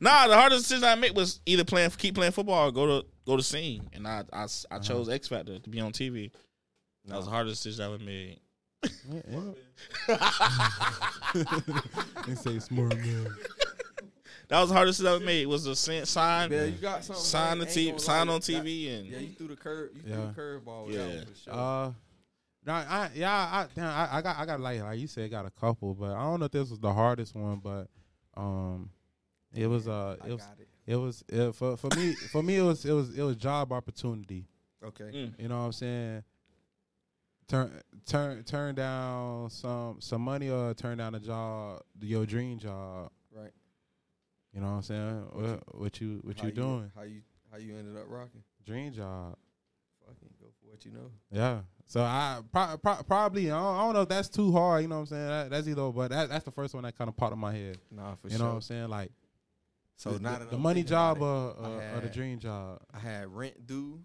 nah, 0.00 0.28
the 0.28 0.36
hardest 0.36 0.62
decision 0.68 0.84
I 0.84 0.94
made 0.94 1.16
was 1.16 1.40
either 1.46 1.64
playing, 1.64 1.90
keep 1.90 2.14
playing 2.14 2.32
football, 2.32 2.68
or 2.68 2.72
go 2.72 2.86
to 3.00 3.06
go 3.26 3.36
to 3.36 3.42
sing, 3.42 3.88
and 3.92 4.06
I 4.06 4.24
I, 4.32 4.44
Uh-huh. 4.44 4.66
I 4.70 4.78
chose 4.78 5.08
X 5.08 5.26
Factor 5.28 5.58
to 5.58 5.70
be 5.70 5.80
on 5.80 5.92
TV. 5.92 6.30
That 7.06 7.16
was 7.16 7.24
the 7.24 7.30
hardest 7.32 7.62
decision 7.64 7.84
I 7.84 7.94
ever 7.94 8.04
made. 8.04 8.38
Yeah, 9.10 9.22
yeah. 10.08 10.22
they 12.26 12.34
say 12.36 12.58
smart 12.60 12.96
man. 12.96 13.26
That 14.48 14.60
was 14.60 14.70
the 14.70 14.74
hardest 14.74 14.98
decision 14.98 15.12
I 15.12 15.16
ever 15.16 15.24
made. 15.24 15.46
Was 15.46 15.64
to 15.64 15.76
sign, 15.76 16.06
sign, 16.06 16.50
Yeah, 16.52 16.64
you 16.64 16.72
got 16.78 17.04
something. 17.04 17.22
sign 17.24 17.60
I 17.60 17.64
the 17.64 17.80
ain't 17.80 17.96
TV, 17.96 18.00
sign 18.00 18.28
on 18.28 18.40
that- 18.40 18.42
TV, 18.42 18.98
and 18.98 19.06
Yeah, 19.06 19.18
you 19.18 19.28
threw 19.34 19.48
the 19.48 19.56
curve. 19.56 19.90
You 19.94 20.02
Yeah. 20.06 20.16
threw 20.16 20.26
the 20.26 20.40
curveball. 20.40 20.86
with 20.86 20.96
that 20.96 21.08
Yeah. 21.10 21.16
one 21.16 21.26
for 21.26 21.34
sure. 21.34 21.52
Uh, 21.54 21.92
no, 22.66 22.72
I 22.72 23.10
yeah, 23.14 23.30
I 23.32 23.66
damn, 23.74 23.84
I, 23.86 24.16
I 24.16 24.22
got 24.22 24.36
I 24.38 24.46
got 24.46 24.60
like 24.60 24.80
like 24.82 24.98
you 24.98 25.06
said, 25.06 25.30
got 25.30 25.46
a 25.46 25.50
couple, 25.50 25.94
but 25.94 26.10
I 26.12 26.22
don't 26.22 26.40
know 26.40 26.46
if 26.46 26.52
this 26.52 26.70
was 26.70 26.78
the 26.78 26.92
hardest 26.92 27.34
one, 27.34 27.58
but 27.60 27.88
um, 28.36 28.90
it 29.54 29.66
was 29.66 29.86
uh, 29.88 30.16
I 30.22 30.26
it 30.28 30.32
was 30.32 30.42
got 30.42 30.56
it. 30.60 30.68
it 30.86 30.96
was 30.96 31.24
it, 31.28 31.54
for 31.54 31.76
for 31.76 31.88
me 31.96 32.14
for 32.14 32.42
me 32.42 32.56
it 32.56 32.62
was 32.62 32.84
it 32.84 32.92
was 32.92 33.16
it 33.16 33.22
was 33.22 33.36
job 33.36 33.72
opportunity. 33.72 34.46
Okay. 34.82 35.04
Mm. 35.12 35.32
You 35.40 35.48
know 35.48 35.58
what 35.58 35.64
I'm 35.66 35.72
saying? 35.72 36.24
Turn 37.48 37.72
turn 38.06 38.44
turn 38.44 38.74
down 38.74 39.48
some 39.50 39.96
some 40.00 40.20
money 40.22 40.50
or 40.50 40.74
turn 40.74 40.98
down 40.98 41.14
a 41.14 41.20
job, 41.20 41.82
your 42.00 42.26
dream 42.26 42.58
job. 42.58 43.10
Right. 44.52 44.60
You 44.60 44.60
know 44.60 44.72
what 44.72 44.76
I'm 44.76 44.82
saying? 44.82 45.26
What, 45.32 45.78
what 45.78 46.00
you 46.00 46.20
what 46.22 46.38
How 46.38 46.46
you 46.46 46.52
doing? 46.52 46.90
How 46.94 47.02
you 47.02 47.20
how 47.50 47.58
you 47.58 47.76
ended 47.76 47.96
up 47.96 48.04
rocking? 48.08 48.42
Dream 48.66 48.92
job. 48.92 49.36
Fucking 50.06 50.28
go 50.40 50.46
for 50.60 50.70
what 50.70 50.84
you 50.84 50.92
know. 50.92 51.10
Yeah. 51.30 51.60
So 51.86 52.02
I 52.02 52.40
pro- 52.52 52.76
pro- 52.76 53.02
probably 53.02 53.50
I 53.50 53.58
don't, 53.58 53.76
I 53.76 53.78
don't 53.80 53.94
know 53.94 54.02
if 54.02 54.08
that's 54.08 54.28
too 54.28 54.52
hard. 54.52 54.82
You 54.82 54.88
know 54.88 54.96
what 54.96 55.00
I'm 55.00 55.06
saying? 55.06 55.28
That, 55.28 55.50
that's 55.50 55.68
either, 55.68 55.90
but 55.90 56.10
that, 56.10 56.28
that's 56.28 56.44
the 56.44 56.50
first 56.50 56.74
one 56.74 56.82
that 56.84 56.96
kind 56.96 57.08
of 57.08 57.16
popped 57.16 57.32
in 57.32 57.38
my 57.38 57.52
head. 57.52 57.78
Nah, 57.90 58.14
for 58.16 58.28
you 58.28 58.30
sure. 58.30 58.38
You 58.38 58.38
know 58.38 58.48
what 58.50 58.54
I'm 58.56 58.60
saying? 58.62 58.88
Like 58.88 59.10
so 59.96 60.10
the, 60.10 60.20
now 60.20 60.38
the, 60.38 60.44
the 60.46 60.58
money 60.58 60.82
job 60.82 61.16
it, 61.18 61.22
or, 61.22 61.56
I 61.58 61.68
or, 61.68 61.96
or 61.96 62.00
the 62.00 62.08
dream 62.08 62.38
job. 62.38 62.80
I 62.92 62.98
had 62.98 63.34
rent 63.34 63.66
due. 63.66 64.00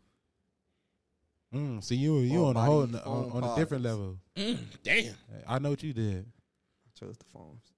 Mm, 1.54 1.84
see 1.84 1.96
you 1.96 2.20
you 2.20 2.46
on 2.46 2.56
a 2.56 2.62
whole 2.62 2.82
on, 2.82 3.32
on 3.32 3.44
a 3.44 3.56
different 3.56 3.84
level. 3.84 4.18
Mm, 4.36 4.58
damn. 4.84 5.14
I 5.48 5.60
know 5.60 5.70
what 5.70 5.84
you 5.84 5.94
did. 5.94 6.26
I 6.26 7.00
chose 7.00 7.16
the 7.18 7.26
phones. 7.26 7.73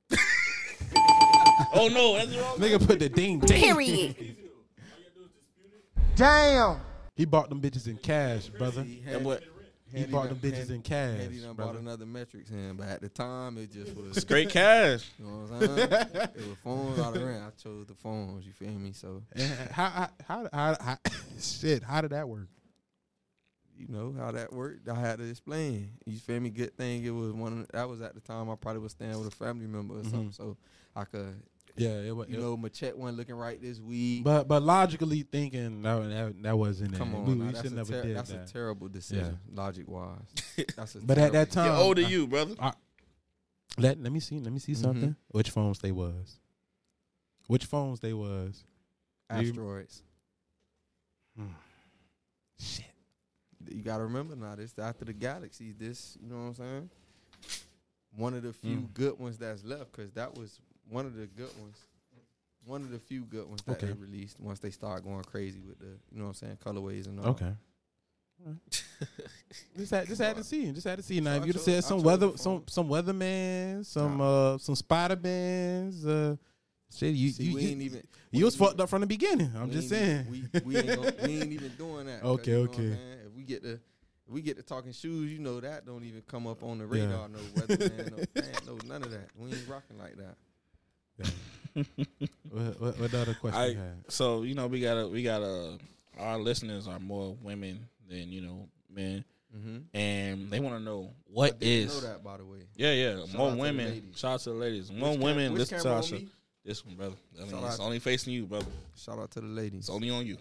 Oh 1.77 1.87
no, 1.89 2.13
that's 2.15 2.31
the 2.31 2.39
wrong. 2.41 2.57
Nigga 2.57 2.87
put 2.87 2.99
the 2.99 3.09
ding 3.09 3.39
ding. 3.39 3.61
Period. 3.61 4.15
Damn. 6.15 6.79
He 7.15 7.25
bought 7.25 7.49
them 7.49 7.61
bitches 7.61 7.87
in 7.87 7.97
cash, 7.97 8.47
brother. 8.49 8.83
He 8.83 9.01
That 9.05 9.13
had, 9.15 9.23
boy, 9.23 9.39
He 9.93 9.99
had 10.01 10.11
bought 10.11 10.29
done- 10.29 10.39
them 10.39 10.51
bitches 10.51 10.57
had- 10.59 10.69
in 10.71 10.81
cash, 10.81 11.19
Had 11.19 11.31
he 11.31 11.39
done 11.39 11.49
bought 11.55 11.63
brother. 11.67 11.79
another 11.79 12.05
metrics 12.05 12.49
in, 12.51 12.75
but 12.77 12.87
at 12.87 13.01
the 13.01 13.09
time 13.09 13.57
it 13.57 13.71
just 13.71 13.95
was. 13.95 14.15
it's 14.17 14.25
great 14.25 14.49
cash. 14.49 15.09
You 15.19 15.25
know 15.25 15.31
what 15.39 15.51
I'm 15.69 15.77
saying? 15.77 15.89
it 16.35 16.47
was 16.49 16.57
phones 16.63 16.99
out 16.99 17.15
of 17.15 17.23
rent. 17.23 17.43
I 17.43 17.61
chose 17.61 17.87
the 17.87 17.93
phones. 17.95 18.45
You 18.45 18.53
feel 18.53 18.69
me? 18.71 18.91
So 18.93 19.21
how, 19.71 19.89
how, 19.89 20.09
how, 20.27 20.49
how, 20.53 20.77
how, 20.81 20.97
shit, 21.39 21.83
how 21.83 22.01
did 22.01 22.11
that 22.11 22.27
work? 22.27 22.47
You 23.77 23.87
know 23.89 24.13
how 24.17 24.31
that 24.31 24.51
worked. 24.53 24.87
I 24.89 24.95
had 24.99 25.19
to 25.19 25.29
explain. 25.29 25.91
You 26.05 26.17
feel 26.17 26.39
me? 26.39 26.49
Good 26.49 26.75
thing 26.77 27.03
it 27.03 27.09
was 27.11 27.31
one. 27.33 27.61
Of, 27.61 27.67
that 27.73 27.87
was 27.89 28.01
at 28.01 28.13
the 28.15 28.21
time 28.21 28.49
I 28.49 28.55
probably 28.55 28.81
was 28.81 28.91
staying 28.93 29.17
with 29.17 29.27
a 29.27 29.35
family 29.35 29.67
member 29.67 29.95
or 29.99 30.03
something, 30.03 30.29
Mhm. 30.29 30.35
so 30.35 30.57
I 30.95 31.03
could. 31.05 31.41
Yeah, 31.77 31.99
it 31.99 32.15
was. 32.15 32.29
You 32.29 32.37
know, 32.37 32.55
my 32.55 32.69
check 32.69 32.95
wasn't 32.95 33.17
looking 33.17 33.35
right 33.35 33.61
this 33.61 33.79
week. 33.81 34.23
but 34.23 34.47
but 34.47 34.63
logically 34.63 35.23
thinking, 35.23 35.81
that 35.81 36.07
that, 36.09 36.43
that 36.43 36.57
wasn't 36.57 36.93
it. 36.93 36.97
Come 36.97 37.13
on, 37.15 37.25
we, 37.25 37.33
now, 37.35 37.45
we 37.47 37.51
that's, 37.51 37.63
should 37.63 37.71
a, 37.73 37.75
never 37.75 37.91
ter- 37.91 38.01
did 38.03 38.15
that's 38.15 38.31
that. 38.31 38.49
a 38.49 38.53
terrible 38.53 38.87
decision, 38.87 39.37
logic 39.53 39.87
wise. 39.89 40.19
That's 40.77 40.95
a 40.95 40.99
but 40.99 41.17
at 41.17 41.33
that 41.33 41.51
time, 41.51 41.71
How 41.71 41.81
old 41.81 41.97
are 41.99 42.01
you, 42.03 42.27
brother? 42.27 42.55
let 43.77 43.99
let 44.01 44.11
me 44.13 44.21
see, 44.21 44.39
let 44.39 44.53
me 44.53 44.59
see 44.59 44.71
Mhm. 44.71 44.77
something. 44.81 45.15
Which 45.27 45.49
phones 45.49 45.79
they 45.79 45.91
was? 45.91 46.39
Which 47.47 47.65
phones 47.65 47.99
they 47.99 48.13
was? 48.13 48.63
Do 49.29 49.41
you- 49.43 49.49
asteroids. 49.49 50.01
Shit. 52.57 52.85
You 53.69 53.81
gotta 53.81 54.03
remember 54.03 54.35
now, 54.35 54.55
this 54.55 54.73
after 54.77 55.05
the 55.05 55.13
galaxy. 55.13 55.73
This, 55.77 56.17
you 56.21 56.29
know 56.29 56.35
what 56.35 56.41
I'm 56.47 56.55
saying? 56.55 56.89
One 58.15 58.33
of 58.33 58.43
the 58.43 58.53
few 58.53 58.77
Mm. 58.77 58.93
good 58.93 59.19
ones 59.19 59.37
that's 59.37 59.63
left, 59.63 59.91
because 59.91 60.11
that 60.13 60.33
was 60.35 60.59
one 60.89 61.05
of 61.05 61.15
the 61.15 61.27
good 61.27 61.49
ones. 61.59 61.77
One 62.65 62.81
of 62.81 62.89
the 62.91 62.97
few 62.99 63.21
good 63.25 63.47
ones 63.47 63.61
that 63.67 63.79
they 63.79 63.91
released 63.91 64.39
once 64.39 64.59
they 64.59 64.71
start 64.71 65.03
going 65.03 65.23
crazy 65.23 65.61
with 65.67 65.77
the, 65.79 65.85
you 66.11 66.17
know 66.17 66.23
what 66.23 66.29
I'm 66.29 66.33
saying, 66.35 66.57
colorways 66.65 67.05
and 67.07 67.19
all. 67.19 67.27
Okay. 67.27 67.51
just 69.77 69.91
had 69.91 70.07
just 70.07 70.21
had 70.21 70.35
to 70.37 70.43
see. 70.43 70.71
Just 70.71 70.87
had 70.87 70.97
to 70.97 71.03
see. 71.03 71.19
Now, 71.19 71.35
So 71.35 71.41
if 71.41 71.47
you'd 71.47 71.59
said 71.59 71.83
some 71.83 72.01
weather, 72.01 72.31
the 72.31 72.37
some 72.37 72.63
some 72.67 72.87
weatherman, 72.89 73.85
some 73.85 74.17
Nah. 74.17 74.53
uh 74.53 74.57
some 74.57 74.75
Spider 74.75 75.15
Mans, 75.21 76.05
uh, 76.05 76.35
shit. 76.95 77.13
You 77.13 77.29
See, 77.31 77.43
you, 77.43 77.57
you, 77.59 77.67
ain't 77.69 77.81
even. 77.81 78.07
you 78.31 78.45
was 78.45 78.55
even- 78.55 78.67
fucked 78.67 78.79
up 78.81 78.89
from 78.89 79.01
the 79.01 79.07
beginning. 79.07 79.51
I'm 79.55 79.71
just 79.71 79.89
saying. 79.89 80.27
even- 80.33 80.49
we 80.65 80.75
we 80.75 80.77
ain't, 80.77 80.87
gonna, 80.87 81.13
we 81.23 81.41
ain't 81.41 81.51
even 81.51 81.71
doing 81.77 82.05
that. 82.07 82.23
Okay, 82.23 82.51
you 82.51 82.57
know 82.57 82.61
what 82.63 82.69
okay. 82.79 82.97
I'm 83.47 83.61
saying? 83.61 83.61
If 83.61 83.61
we 83.61 83.61
get 83.61 83.63
to 83.63 83.79
if 84.27 84.33
we 84.33 84.41
get 84.41 84.57
to 84.57 84.63
talking 84.63 84.91
shoes, 84.91 85.31
you 85.31 85.39
know 85.39 85.59
that 85.59 85.85
don't 85.85 86.03
even 86.03 86.21
come 86.27 86.47
up 86.47 86.63
on 86.63 86.79
the 86.79 86.85
Yeah. 86.85 87.03
radar. 87.05 87.29
No 87.29 87.37
weatherman, 87.55 88.11
no, 88.11 88.17
man, 88.41 88.51
no 88.65 88.77
none 88.87 89.03
of 89.03 89.11
that. 89.11 89.29
We 89.37 89.49
ain't 89.49 89.67
rocking 89.67 89.97
like 89.99 90.15
that. 90.17 90.35
what, 92.51 92.79
what, 92.81 92.99
what 92.99 93.13
other 93.13 93.33
question 93.35 93.59
I 93.61 93.67
you 93.67 93.77
had? 93.77 94.03
so 94.11 94.43
you 94.43 94.55
know 94.55 94.67
we 94.67 94.79
gotta 94.81 95.07
we 95.07 95.23
gotta 95.23 95.77
our 96.17 96.37
listeners 96.37 96.87
are 96.87 96.99
more 96.99 97.35
women 97.41 97.87
than 98.09 98.31
you 98.31 98.41
know 98.41 98.67
men, 98.89 99.23
Mm-hmm. 99.55 99.77
and 99.97 100.49
they 100.51 100.59
want 100.59 100.75
to 100.75 100.81
know 100.83 101.11
what 101.27 101.59
Didn't 101.61 101.89
is 101.89 102.03
know 102.03 102.09
that 102.09 102.23
by 102.23 102.35
the 102.37 102.43
way. 102.45 102.59
yeah 102.75 102.91
yeah 102.91 103.15
Shout 103.25 103.33
more 103.35 103.47
out 103.47 103.49
to 103.51 103.55
the 103.55 103.61
women. 103.61 104.11
Shout 104.15 104.31
out 104.33 104.39
to 104.41 104.49
the 104.49 104.55
ladies. 104.55 104.91
More 104.91 105.11
cam- 105.13 105.21
women 105.21 105.53
which 105.53 105.59
listen 105.71 105.79
to 105.79 105.93
our 105.93 106.03
show. 106.03 106.19
This 106.65 106.83
one, 106.85 106.95
brother. 106.95 107.15
I 107.41 107.45
mean, 107.45 107.63
it's 107.63 107.79
only 107.79 107.99
facing 107.99 108.33
you, 108.33 108.47
brother. 108.47 108.65
Shout 108.97 109.17
out 109.19 109.31
to 109.31 109.39
the 109.41 109.47
ladies. 109.47 109.79
It's 109.81 109.89
only 109.89 110.09
on 110.09 110.25
you. 110.25 110.37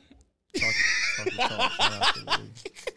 Talk- 0.57 1.37
talk- 1.39 1.73
talk- 1.79 2.41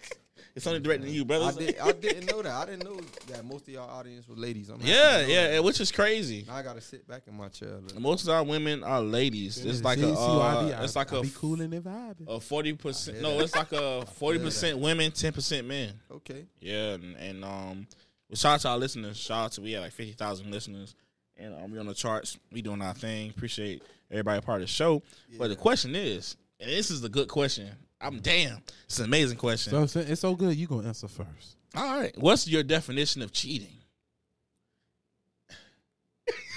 It's 0.57 0.65
only 0.65 0.79
directed 0.79 1.05
to 1.05 1.11
you, 1.11 1.23
I, 1.29 1.51
did, 1.51 1.77
I 1.79 1.91
didn't 1.91 2.25
know 2.31 2.41
that. 2.41 2.51
I 2.51 2.65
didn't 2.65 2.83
know 2.83 2.99
that 3.27 3.45
most 3.45 3.67
of 3.67 3.73
y'all 3.75 3.87
audience 3.89 4.27
were 4.27 4.35
ladies. 4.35 4.69
I'm 4.69 4.79
happy 4.79 4.91
Yeah, 4.91 5.19
yeah, 5.27 5.47
that. 5.51 5.63
which 5.63 5.79
is 5.79 5.91
crazy. 5.91 6.45
Now 6.47 6.55
I 6.55 6.63
gotta 6.63 6.81
sit 6.81 7.07
back 7.07 7.21
in 7.27 7.37
my 7.37 7.47
chair. 7.47 7.69
look. 7.79 7.99
Most 7.99 8.23
of 8.23 8.29
our 8.29 8.43
women 8.43 8.83
are 8.83 8.99
ladies. 8.99 9.63
It's 9.63 9.83
like 9.83 9.99
See- 9.99 10.03
a, 10.05 10.07
see 10.07 10.13
what 10.13 10.41
I 10.41 10.53
uh, 10.55 10.63
be? 10.79 10.83
It's 10.83 10.95
like 10.95 11.13
I 11.13 11.17
a 11.17 11.21
be 11.21 11.29
cooling 11.29 11.71
and 11.73 11.83
vibing. 11.83 12.27
a 12.27 12.39
forty 12.39 12.73
percent. 12.73 13.21
No, 13.21 13.33
hear 13.33 13.43
it's 13.43 13.55
like 13.55 13.71
a 13.71 14.03
forty 14.15 14.39
percent 14.39 14.79
women, 14.79 15.11
ten 15.11 15.31
percent 15.31 15.67
men. 15.67 15.93
Okay. 16.11 16.45
Yeah, 16.59 16.93
and, 16.95 17.15
and 17.17 17.45
um, 17.45 17.87
well, 18.27 18.35
shout 18.35 18.55
out 18.55 18.59
to 18.61 18.69
our 18.69 18.77
listeners. 18.79 19.15
Shout 19.15 19.45
out 19.45 19.51
to 19.53 19.61
we 19.61 19.73
had 19.73 19.81
like 19.83 19.91
fifty 19.93 20.13
thousand 20.13 20.49
listeners, 20.49 20.95
and 21.37 21.53
um, 21.53 21.71
we 21.71 21.77
on 21.77 21.85
the 21.85 21.93
charts. 21.93 22.37
We 22.51 22.63
doing 22.63 22.81
our 22.81 22.95
thing. 22.95 23.29
Appreciate 23.29 23.83
everybody 24.09 24.41
part 24.41 24.61
of 24.63 24.67
the 24.67 24.73
show. 24.73 25.03
But 25.37 25.49
the 25.49 25.55
question 25.55 25.95
is, 25.95 26.35
and 26.59 26.67
this 26.67 26.89
is 26.89 26.99
the 27.01 27.09
good 27.09 27.27
question. 27.27 27.69
I'm 27.99 28.19
damn. 28.19 28.61
It's 28.85 28.99
an 28.99 29.05
amazing 29.05 29.37
question. 29.37 29.71
So 29.71 29.83
it's, 29.83 29.95
it's 29.95 30.21
so 30.21 30.35
good. 30.35 30.55
You 30.55 30.67
gonna 30.67 30.87
answer 30.87 31.07
first? 31.07 31.55
All 31.75 31.99
right, 31.99 32.13
what's 32.17 32.47
your 32.47 32.63
definition 32.63 33.21
of 33.21 33.31
cheating? 33.31 33.73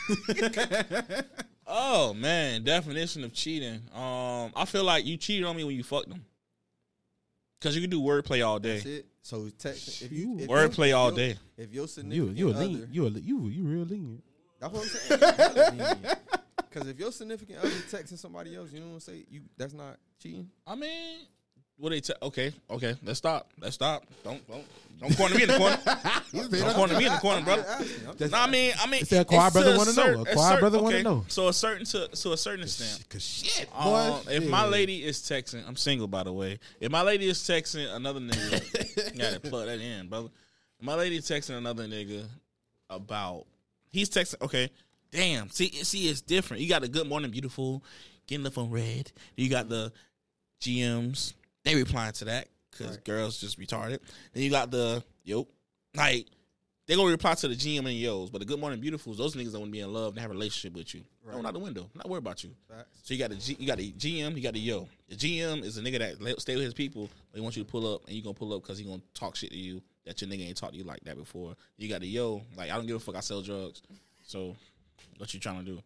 oh 1.67 2.15
man, 2.15 2.63
definition 2.65 3.25
of 3.25 3.33
cheating. 3.33 3.81
Um, 3.95 4.53
I 4.57 4.65
feel 4.67 4.85
like 4.85 5.05
you 5.07 5.17
cheated 5.17 5.47
on 5.47 5.57
me 5.57 5.65
when 5.65 5.77
you 5.77 5.83
fucked 5.83 6.09
them. 6.09 6.25
Cause 7.61 7.75
you 7.75 7.83
can 7.83 7.91
do 7.91 8.01
wordplay 8.01 8.45
all 8.47 8.59
day. 8.59 8.75
That's 8.77 8.87
it. 8.87 9.07
So 9.23 9.51
text 9.59 10.01
if 10.01 10.11
you 10.13 10.39
if 10.41 10.49
Wordplay 10.49 10.97
all 10.97 11.11
if 11.11 11.19
your- 11.19 11.29
day. 11.29 11.39
If 11.59 11.73
your 11.73 11.83
You 11.83 11.89
significant 11.89 12.39
you 12.39 12.49
a 12.49 12.51
other, 12.53 12.65
lean, 12.65 12.89
you 12.91 13.07
a 13.07 13.11
you 13.11 13.49
you 13.49 13.65
real 13.65 13.85
lenient. 13.85 14.25
That's 14.61 14.73
what 14.73 14.83
I'm 14.83 15.79
saying. 15.79 15.97
Because 16.71 16.89
if 16.89 17.01
your 17.01 17.11
significant 17.11 17.59
other 17.59 17.69
texting 17.69 18.17
somebody 18.17 18.55
else, 18.55 18.71
you 18.73 18.79
know 18.79 18.87
what 18.87 18.93
I'm 18.95 19.01
saying? 19.01 19.25
You 19.29 19.41
that's 19.57 19.73
not 19.75 19.97
cheating. 20.23 20.49
I 20.65 20.77
mean, 20.77 21.27
what 21.77 21.91
they 21.91 22.01
tell? 22.01 22.15
Okay, 22.23 22.53
okay. 22.71 22.95
Let's 23.03 23.19
stop. 23.19 23.51
Let's 23.61 23.75
stop. 23.75 24.05
Don't 24.23 24.47
don't 24.47 24.65
don't 25.01 25.17
corner 25.17 25.35
me 25.35 25.43
in 25.43 25.49
the 25.49 25.57
corner. 25.57 25.79
don't 26.61 26.75
corner 26.77 26.97
me 26.97 27.07
in 27.07 27.13
the 27.13 27.19
corner, 27.19 27.43
brother. 27.43 27.65
I'm 27.67 27.83
asking, 27.83 28.09
I'm 28.09 28.17
just- 28.17 28.33
No, 28.33 28.39
I 28.39 28.51
mean, 28.51 28.73
I 28.79 28.87
mean, 28.87 29.01
It's 29.01 29.11
a 29.11 29.25
quiet 29.25 29.53
brother 29.53 29.73
to 29.73 29.79
wanna 29.79 29.93
know. 29.95 30.03
A 30.03 30.21
a 30.21 30.25
quiet 30.27 30.37
certain- 30.37 30.61
brother 30.61 30.83
wanna 30.83 30.97
okay, 30.97 31.03
know. 31.03 31.25
So 31.27 31.49
a 31.49 31.53
certain 31.53 31.87
to 31.87 32.07
to 32.07 32.33
a 32.33 32.37
certain 32.37 32.63
extent. 32.63 33.09
Cause 33.09 33.25
shit, 33.25 33.69
boy. 33.73 33.95
Um, 33.97 34.21
if 34.29 34.47
my 34.49 34.65
lady 34.65 35.03
is 35.03 35.19
texting, 35.19 35.67
I'm 35.67 35.75
single 35.77 36.07
by 36.07 36.23
the 36.23 36.33
way. 36.33 36.61
If 36.79 36.93
my 36.93 37.03
lady 37.03 37.29
is 37.29 37.39
texting 37.39 37.93
another 37.93 38.21
nigga, 38.21 39.19
gotta 39.19 39.41
plug 39.41 39.67
that 39.67 39.81
in, 39.81 40.09
brother. 40.09 40.29
If 40.79 40.85
my 40.87 40.95
lady 40.95 41.19
texting 41.19 41.57
another 41.59 41.89
nigga 41.89 42.27
about 42.89 43.47
he's 43.91 44.11
texting. 44.11 44.41
Okay, 44.43 44.71
damn. 45.11 45.49
See, 45.51 45.71
see, 45.71 46.09
it's 46.09 46.21
different. 46.21 46.63
You 46.63 46.69
got 46.69 46.83
the 46.83 46.89
good 46.89 47.07
morning, 47.07 47.31
beautiful, 47.31 47.85
getting 48.27 48.45
the 48.45 48.51
phone 48.51 48.71
red. 48.71 49.13
You 49.37 49.49
got 49.49 49.69
the 49.69 49.93
GMs. 50.61 51.35
They 51.65 51.75
replying 51.75 52.13
to 52.15 52.25
that 52.27 52.49
because 52.71 52.97
girls 52.99 53.39
just 53.41 53.59
retarded. 53.61 53.99
Then 54.33 54.43
you 54.43 54.51
got 54.51 54.71
the 54.71 55.05
yo, 55.25 55.47
like 55.95 56.27
they 56.87 56.97
gonna 56.97 57.11
reply 57.11 57.35
to 57.35 57.47
the 57.47 57.55
GM 57.55 57.87
and 57.87 57.93
yos, 57.93 58.31
but 58.31 58.41
the 58.41 58.45
good 58.45 58.59
morning, 58.59 58.81
beautifuls. 58.81 59.17
Those 59.17 59.37
niggas 59.37 59.53
don't 59.53 59.61
want 59.61 59.73
to 59.73 59.73
be 59.73 59.81
in 59.81 59.93
love 59.93 60.15
and 60.15 60.21
have 60.21 60.31
a 60.31 60.35
relationship 60.35 60.77
with 60.77 60.95
you. 60.95 61.03
Right. 61.25 61.37
Right. 61.37 61.45
out 61.45 61.53
the 61.53 61.61
window. 61.61 61.89
Not 61.95 62.09
worry 62.09 62.19
about 62.19 62.43
you. 62.43 62.51
Facts. 62.69 62.99
So 63.03 63.15
you 63.15 63.21
got 63.21 63.31
the 63.31 63.37
G, 63.37 63.57
you 63.61 63.67
got 63.67 63.79
the 63.79 63.93
GM, 63.93 64.35
you 64.35 64.43
got 64.43 64.55
the 64.55 64.59
yo. 64.59 64.89
The 65.09 65.15
GM 65.15 65.63
is 65.63 65.79
a 65.79 65.83
nigga 65.83 65.99
that 65.99 66.41
stay 66.41 66.57
with 66.57 66.65
his 66.65 66.75
people. 66.75 67.09
But 67.31 67.39
he 67.39 67.43
wants 67.43 67.57
you 67.57 67.63
to 67.63 67.71
pull 67.71 67.95
up, 67.95 68.07
and 68.07 68.17
you 68.17 68.23
gonna 68.23 68.35
pull 68.35 68.53
up 68.55 68.63
because 68.63 68.79
he 68.79 68.85
gonna 68.85 69.03
talk 69.15 69.37
shit 69.37 69.51
to 69.51 69.57
you 69.57 69.83
that 70.07 70.21
your 70.21 70.31
nigga 70.31 70.47
ain't 70.47 70.57
talked 70.57 70.73
to 70.73 70.79
you 70.79 70.85
like 70.85 71.01
that 71.05 71.17
before. 71.17 71.55
You 71.77 71.89
got 71.89 72.01
to 72.01 72.07
yo, 72.07 72.43
like 72.57 72.71
I 72.71 72.77
don't 72.77 72.87
give 72.87 72.97
a 72.97 73.01
fuck. 73.01 73.17
I 73.17 73.21
sell 73.21 73.43
drugs. 73.43 73.83
So 74.23 74.57
what 75.19 75.33
you 75.35 75.41
trying 75.41 75.65
to 75.65 75.71
do? 75.73 75.83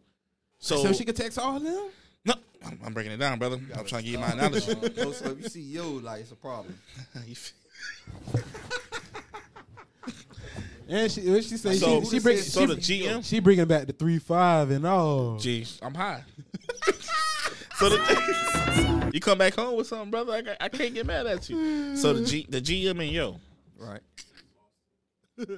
So, 0.59 0.77
so 0.77 0.93
she 0.93 1.03
could 1.05 1.15
text 1.15 1.37
all 1.37 1.57
of 1.57 1.63
them. 1.63 1.89
no, 2.25 2.33
I'm, 2.65 2.79
I'm 2.85 2.93
breaking 2.93 3.11
it 3.11 3.17
down, 3.17 3.37
brother. 3.39 3.57
I'm 3.77 3.85
trying 3.85 4.03
to 4.03 4.09
give 4.09 4.13
you 4.13 4.19
my 4.19 4.31
analogy. 4.31 4.71
Uh, 4.71 5.11
so 5.11 5.31
if 5.31 5.41
you 5.43 5.49
see 5.49 5.61
yo, 5.61 5.89
like 5.91 6.21
it's 6.21 6.31
a 6.31 6.35
problem. 6.35 6.77
You 7.27 7.35
feel- 7.35 8.41
And 10.87 11.11
she 11.11 11.21
what 11.29 11.43
she 11.43 11.57
say 11.57 11.75
So- 11.77 12.01
she, 12.03 12.09
she 12.11 12.19
bring 12.19 12.37
so 12.37 12.61
she, 12.61 12.65
the 12.67 12.75
GM, 12.75 13.25
she 13.25 13.39
bringing 13.39 13.65
back 13.65 13.87
the 13.87 13.93
three 13.93 14.19
five 14.19 14.69
and 14.69 14.85
all. 14.85 15.37
Jeez, 15.37 15.79
I'm 15.81 15.95
high. 15.95 16.23
so 17.77 17.89
the, 17.89 19.09
you 19.11 19.19
come 19.19 19.37
back 19.39 19.55
home 19.55 19.77
with 19.77 19.87
something, 19.87 20.11
brother. 20.11 20.43
I, 20.59 20.65
I 20.65 20.69
can't 20.69 20.93
get 20.93 21.07
mad 21.07 21.25
at 21.25 21.49
you. 21.49 21.95
So 21.97 22.13
the 22.13 22.23
G, 22.25 22.45
the 22.47 22.61
GM 22.61 22.91
and 23.01 23.09
yo. 23.09 23.39
Right. 23.77 24.01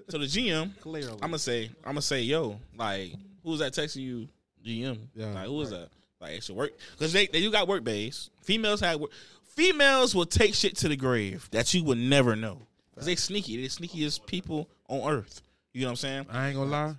So 0.09 0.18
the 0.18 0.26
GM, 0.26 0.80
Clearly. 0.82 1.11
I'm 1.13 1.20
gonna 1.30 1.38
say, 1.38 1.65
I'm 1.84 1.91
gonna 1.91 2.01
say, 2.01 2.22
yo, 2.22 2.59
like, 2.76 3.13
who's 3.43 3.59
that 3.59 3.74
texting 3.74 3.97
you? 4.01 4.28
GM. 4.65 4.97
Yeah. 5.13 5.34
Like, 5.34 5.45
who 5.45 5.61
is 5.61 5.70
that? 5.70 5.89
Like, 6.20 6.34
extra 6.38 6.55
work 6.55 6.72
because 6.93 7.13
they, 7.13 7.28
they 7.28 7.38
you 7.38 7.51
got 7.51 7.68
work 7.68 7.84
bays. 7.84 8.32
Females 8.41 8.80
have 8.80 8.99
work. 8.99 9.11
Females 9.55 10.15
will 10.15 10.26
take 10.26 10.55
shit 10.55 10.76
to 10.78 10.88
the 10.88 10.95
grave 10.95 11.47
that 11.51 11.76
you 11.76 11.84
would 11.84 11.99
never 11.99 12.36
know. 12.36 12.63
Cause 12.95 13.05
they 13.05 13.15
sneaky. 13.15 13.61
They 13.61 13.68
sneakiest 13.68 14.26
people 14.26 14.68
on 14.89 15.07
earth. 15.11 15.43
You 15.74 15.82
know 15.82 15.88
what 15.89 15.91
I'm 15.91 15.95
saying? 15.97 16.26
I 16.32 16.47
ain't 16.47 16.57
gonna 16.57 16.72
lie. 16.72 16.95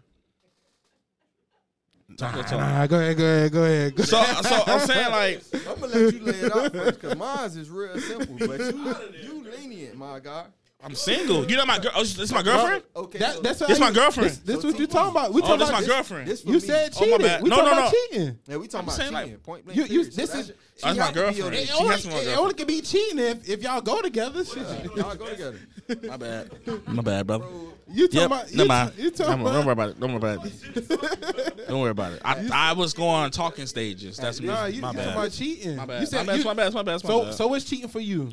Talk 2.16 2.34
your 2.34 2.42
Nah, 2.44 2.48
talk. 2.48 2.60
nah, 2.60 2.86
go 2.86 2.98
ahead, 3.00 3.16
go 3.16 3.24
ahead, 3.24 3.52
go 3.52 3.64
ahead. 3.64 3.94
Go 3.96 4.02
So, 4.04 4.22
so 4.22 4.62
I'm 4.66 4.80
saying 4.86 5.10
like, 5.10 5.42
I'm 5.68 5.80
gonna 5.80 5.86
let 5.94 6.14
you 6.14 6.20
lay 6.20 6.32
it 6.32 6.56
out 6.56 6.72
first 6.72 7.00
because 7.00 7.16
mine 7.16 7.44
is 7.50 7.68
real 7.68 7.98
simple. 8.00 8.36
But 8.46 8.60
you, 8.60 8.94
you 9.24 9.44
lenient, 9.50 9.96
my 9.96 10.20
guy. 10.20 10.46
I'm 10.80 10.94
single. 10.94 11.44
You 11.50 11.56
know 11.56 11.66
my 11.66 11.80
girl. 11.80 11.90
Oh, 11.96 12.02
this 12.04 12.16
is 12.18 12.32
my 12.32 12.42
girlfriend. 12.42 12.84
Okay. 12.94 13.18
That, 13.18 13.34
so 13.34 13.40
that's 13.42 13.58
This 13.58 13.78
how 13.78 13.88
my 13.88 13.92
girlfriend. 13.92 14.30
This, 14.30 14.38
this 14.38 14.62
So 14.62 14.68
what 14.68 14.78
you 14.78 14.86
talking 14.86 15.10
about? 15.10 15.32
We 15.32 15.42
Oh, 15.42 15.44
talking 15.46 15.58
this 15.58 15.68
about 15.70 15.80
my 15.80 15.86
girlfriend. 15.88 16.28
this 16.30 16.42
for 16.42 16.48
You 16.48 16.54
me. 16.54 16.60
said 16.60 16.92
Oh, 16.96 17.00
my 17.00 17.06
cheating. 17.06 17.26
bad. 17.26 17.42
we 17.42 17.50
No, 17.50 17.56
talking 17.56 17.70
no, 17.72 17.78
about 17.78 17.92
no. 17.92 17.98
cheating. 18.10 18.38
Yeah, 18.46 18.56
we 18.58 18.66
talking 18.68 18.78
I'm 18.78 18.84
about 18.84 18.96
saying, 18.96 19.12
cheating. 19.12 19.30
like, 19.32 19.42
point 19.42 19.64
blank. 19.64 19.76
you- 19.76 19.82
you- 19.82 19.88
period. 19.88 20.12
So 20.14 20.20
this 20.20 20.30
that 20.30 20.38
is- 20.38 20.46
should- 20.46 20.56
she 20.78 20.82
That's 20.86 20.98
my 20.98 21.04
have 21.06 21.14
to 21.14 21.14
be 21.14 21.20
your 21.20 21.32
girlfriend. 21.50 21.54
It 21.54 21.66
She 21.66 21.72
only, 21.74 21.88
has 21.90 22.02
to 22.02 22.06
be 22.08 22.14
my 22.14 22.20
it 22.20 22.24
girlfriend. 22.24 22.40
only 22.40 22.54
can 22.54 22.66
be 22.68 22.80
cheating 22.82 23.18
if, 23.18 23.48
if 23.48 23.62
y'all 23.64 23.80
go 23.80 24.00
together. 24.02 24.44
Shit. 24.44 24.56
Y'all 24.96 25.14
go 25.16 25.26
together. 25.26 25.58
My 26.06 26.16
bad. 26.16 26.50
My 26.86 27.02
bad, 27.02 27.26
brother. 27.26 27.44
You 27.90 28.06
talking 28.06 28.20
Yep. 28.20 28.26
about? 28.26 28.50
You, 28.52 28.56
Never 28.58 28.68
mind. 28.68 28.92
you 28.98 29.10
talking 29.10 29.44
Don't, 29.44 29.52
don't 29.52 29.64
worry 29.66 29.72
about 29.72 29.88
it. 29.90 29.98
Don't 30.00 30.10
worry 30.20 30.34
about 30.36 30.46
it. 30.46 31.68
don't 31.68 31.80
worry 31.80 31.90
about 31.90 32.12
it. 32.12 32.22
I, 32.24 32.48
I 32.52 32.72
was 32.74 32.94
going 32.94 33.08
on 33.10 33.30
talking 33.32 33.66
stages. 33.66 34.16
That's 34.18 34.40
me. 34.40 34.46
Nah, 34.46 34.66
you, 34.66 34.80
my 34.82 34.90
you 34.90 34.96
bad. 34.96 35.04
talking 35.04 35.18
about 35.18 35.32
cheating? 35.32 35.76
my 35.76 35.86
bad. 35.86 36.00
You 36.02 36.06
said 36.06 36.24
my 36.26 36.32
bad. 36.34 36.38
you- 36.38 36.44
my 36.44 36.54
bad. 36.54 36.74
My 36.74 36.82
bad. 36.82 36.92
My 37.02 37.08
So 37.08 37.24
bad. 37.24 37.34
so 37.34 37.46
what's 37.48 37.64
cheating 37.64 37.88
for 37.88 38.00
you? 38.00 38.30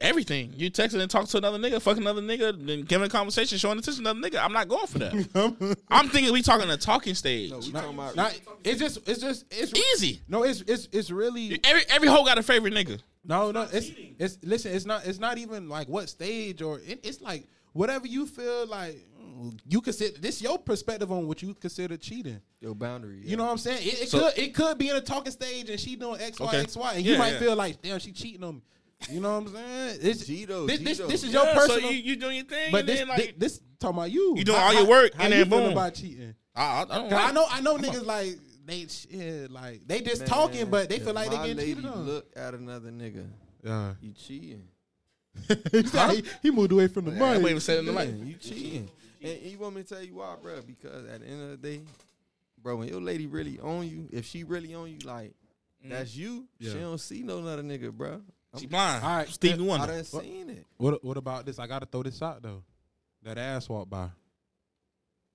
Everything 0.00 0.52
you 0.56 0.70
texting 0.70 1.00
and 1.00 1.10
talk 1.10 1.26
to 1.28 1.38
another 1.38 1.58
nigga, 1.58 1.80
fuck 1.82 1.96
another 1.96 2.22
nigga, 2.22 2.66
then 2.66 2.82
giving 2.82 3.06
a 3.06 3.10
conversation, 3.10 3.58
showing 3.58 3.78
attention 3.78 4.04
to 4.04 4.10
another 4.10 4.28
nigga. 4.30 4.42
I'm 4.44 4.52
not 4.52 4.68
going 4.68 4.86
for 4.86 4.98
that. 5.00 5.76
I'm 5.88 6.08
thinking 6.08 6.32
we 6.32 6.42
talking 6.42 6.70
a 6.70 6.76
talking 6.76 7.14
stage. 7.14 7.50
no, 7.50 7.58
we 7.58 7.72
talking 7.72 7.94
about. 7.94 8.16
Not, 8.16 8.40
it's 8.64 8.78
just 8.80 9.08
it's 9.08 9.20
just 9.20 9.44
it's 9.50 9.72
Easy. 9.94 10.22
No, 10.28 10.44
it's 10.44 10.60
it's 10.62 10.88
it's 10.92 11.10
really 11.10 11.58
Every 11.64 11.82
every 11.88 12.08
hoe 12.08 12.24
got 12.24 12.38
a 12.38 12.42
favorite 12.42 12.74
nigga. 12.74 13.00
no 13.24 13.50
no. 13.50 13.62
It's 13.72 13.90
it's 14.18 14.38
listen. 14.42 14.72
It's 14.74 14.86
not 14.86 15.06
it's 15.06 15.18
not 15.18 15.38
even 15.38 15.68
like 15.68 15.88
what 15.88 16.08
stage 16.08 16.62
or 16.62 16.78
it, 16.80 17.00
it's 17.02 17.20
like 17.20 17.48
whatever 17.72 18.06
you 18.06 18.26
feel 18.26 18.66
like 18.66 18.96
mm, 19.20 19.58
you 19.66 19.80
consider. 19.80 20.18
This 20.18 20.40
your 20.40 20.58
perspective 20.58 21.10
on 21.10 21.26
what 21.26 21.42
you 21.42 21.54
consider 21.54 21.96
cheating. 21.96 22.40
your 22.60 22.74
boundary. 22.74 23.20
You 23.24 23.36
know 23.36 23.44
what 23.44 23.52
I'm 23.52 23.58
saying? 23.58 23.78
It, 23.86 24.02
it 24.02 24.08
So- 24.08 24.20
could 24.30 24.38
it 24.38 24.54
could 24.54 24.78
be 24.78 24.90
in 24.90 24.96
a 24.96 25.00
talking 25.00 25.32
stage 25.32 25.68
and 25.70 25.78
she 25.80 25.96
doing 25.96 26.20
X 26.20 26.38
Y 26.38 26.46
Okay. 26.46 26.60
X 26.60 26.76
Y 26.76 26.92
and 26.94 27.04
Yeah, 27.04 27.12
you 27.14 27.18
might 27.18 27.32
yeah. 27.32 27.38
feel 27.40 27.56
like 27.56 27.82
damn 27.82 27.98
she 27.98 28.12
cheating 28.12 28.44
on 28.44 28.56
me. 28.56 28.62
You 29.10 29.20
know 29.20 29.38
what 29.40 29.46
I'm 29.48 29.54
saying? 29.54 29.98
It's, 30.02 30.24
Gito, 30.24 30.66
this, 30.66 30.80
this, 30.80 30.96
Gito. 30.98 31.08
this 31.08 31.24
is 31.24 31.32
your 31.32 31.44
Yeah, 31.44 31.54
personal. 31.54 31.80
So 31.82 31.88
you, 31.90 31.98
you 32.02 32.16
doing 32.16 32.36
your 32.36 32.44
thing, 32.44 32.72
but 32.72 32.80
and 32.80 32.88
this, 32.88 32.98
then 32.98 33.08
like 33.08 33.34
this 33.38 33.60
talking 33.78 33.96
about 33.98 34.10
you. 34.10 34.34
You 34.36 34.44
doing 34.44 34.58
How- 34.58 34.66
all 34.66 34.74
your 34.74 34.86
work, 34.86 35.14
how 35.14 35.24
and 35.24 35.32
you 35.32 35.38
then 35.40 35.50
feel 35.50 35.60
boom. 35.60 35.72
about 35.72 35.94
cheating? 35.94 36.34
I, 36.54 36.62
I, 36.62 36.80
I 36.82 36.84
don't. 36.84 37.08
'Cause 37.08 37.12
I 37.12 37.24
Like, 37.26 37.34
know 37.34 37.46
I 37.50 37.60
know 37.60 37.76
niggas 37.78 38.04
like 38.04 38.38
they 38.66 38.86
shit 38.86 39.50
like 39.50 39.82
they 39.86 40.00
just 40.00 40.26
talking, 40.26 40.68
but 40.68 40.88
they 40.88 40.98
feel 40.98 41.14
like 41.14 41.30
they 41.30 41.36
my 41.36 41.42
getting 41.46 41.56
lady 41.58 41.74
cheated 41.76 41.90
on. 41.90 42.06
Look 42.06 42.26
at 42.36 42.54
another 42.54 42.90
nigga. 42.90 43.26
Yeah. 43.62 43.94
You 44.00 44.12
cheating. 44.12 44.64
he, 45.70 45.82
he, 45.82 46.24
he 46.42 46.50
moved 46.50 46.72
away 46.72 46.88
from 46.88 47.04
the 47.04 47.12
I 47.12 47.14
money. 47.18 47.38
ain't 47.38 47.48
even 47.48 47.60
said 47.60 47.78
in 47.78 47.86
the 47.86 47.92
Yeah, 47.92 48.04
mic. 48.06 48.26
you 48.26 48.34
cheating. 48.34 48.90
And 49.22 49.42
you 49.42 49.58
want 49.58 49.76
me 49.76 49.82
to 49.84 49.88
tell 49.88 50.02
you 50.02 50.16
why, 50.16 50.34
bro? 50.42 50.60
Because 50.66 51.06
at 51.08 51.20
the 51.20 51.26
end 51.26 51.42
of 51.42 51.50
the 51.50 51.56
day, 51.68 51.80
bro, 52.60 52.76
when 52.76 52.88
your 52.88 53.00
lady 53.00 53.26
really 53.26 53.58
on 53.60 53.88
you, 53.88 54.08
if 54.12 54.26
she 54.26 54.42
really 54.44 54.74
on 54.74 54.90
you, 54.90 54.98
like 55.04 55.32
mm. 55.86 55.90
that's 55.90 56.14
you. 56.16 56.46
Yeah. 56.58 56.72
She 56.72 56.78
don't 56.80 56.98
see 56.98 57.22
no 57.22 57.38
other 57.46 57.62
nigga, 57.62 57.92
bro. 57.92 58.20
She 58.56 58.66
blind. 58.66 59.04
All 59.04 59.16
right, 59.16 59.28
Stevie 59.28 59.62
I 59.62 59.66
Wonder. 59.66 59.86
done 59.88 60.04
seen 60.04 60.50
it. 60.50 60.66
What 60.78 61.04
what 61.04 61.16
about 61.16 61.44
this? 61.44 61.58
I 61.58 61.66
gotta 61.66 61.86
throw 61.86 62.02
this 62.02 62.22
out 62.22 62.42
though. 62.42 62.62
That 63.22 63.36
ass 63.36 63.68
walked 63.68 63.90
by. 63.90 64.08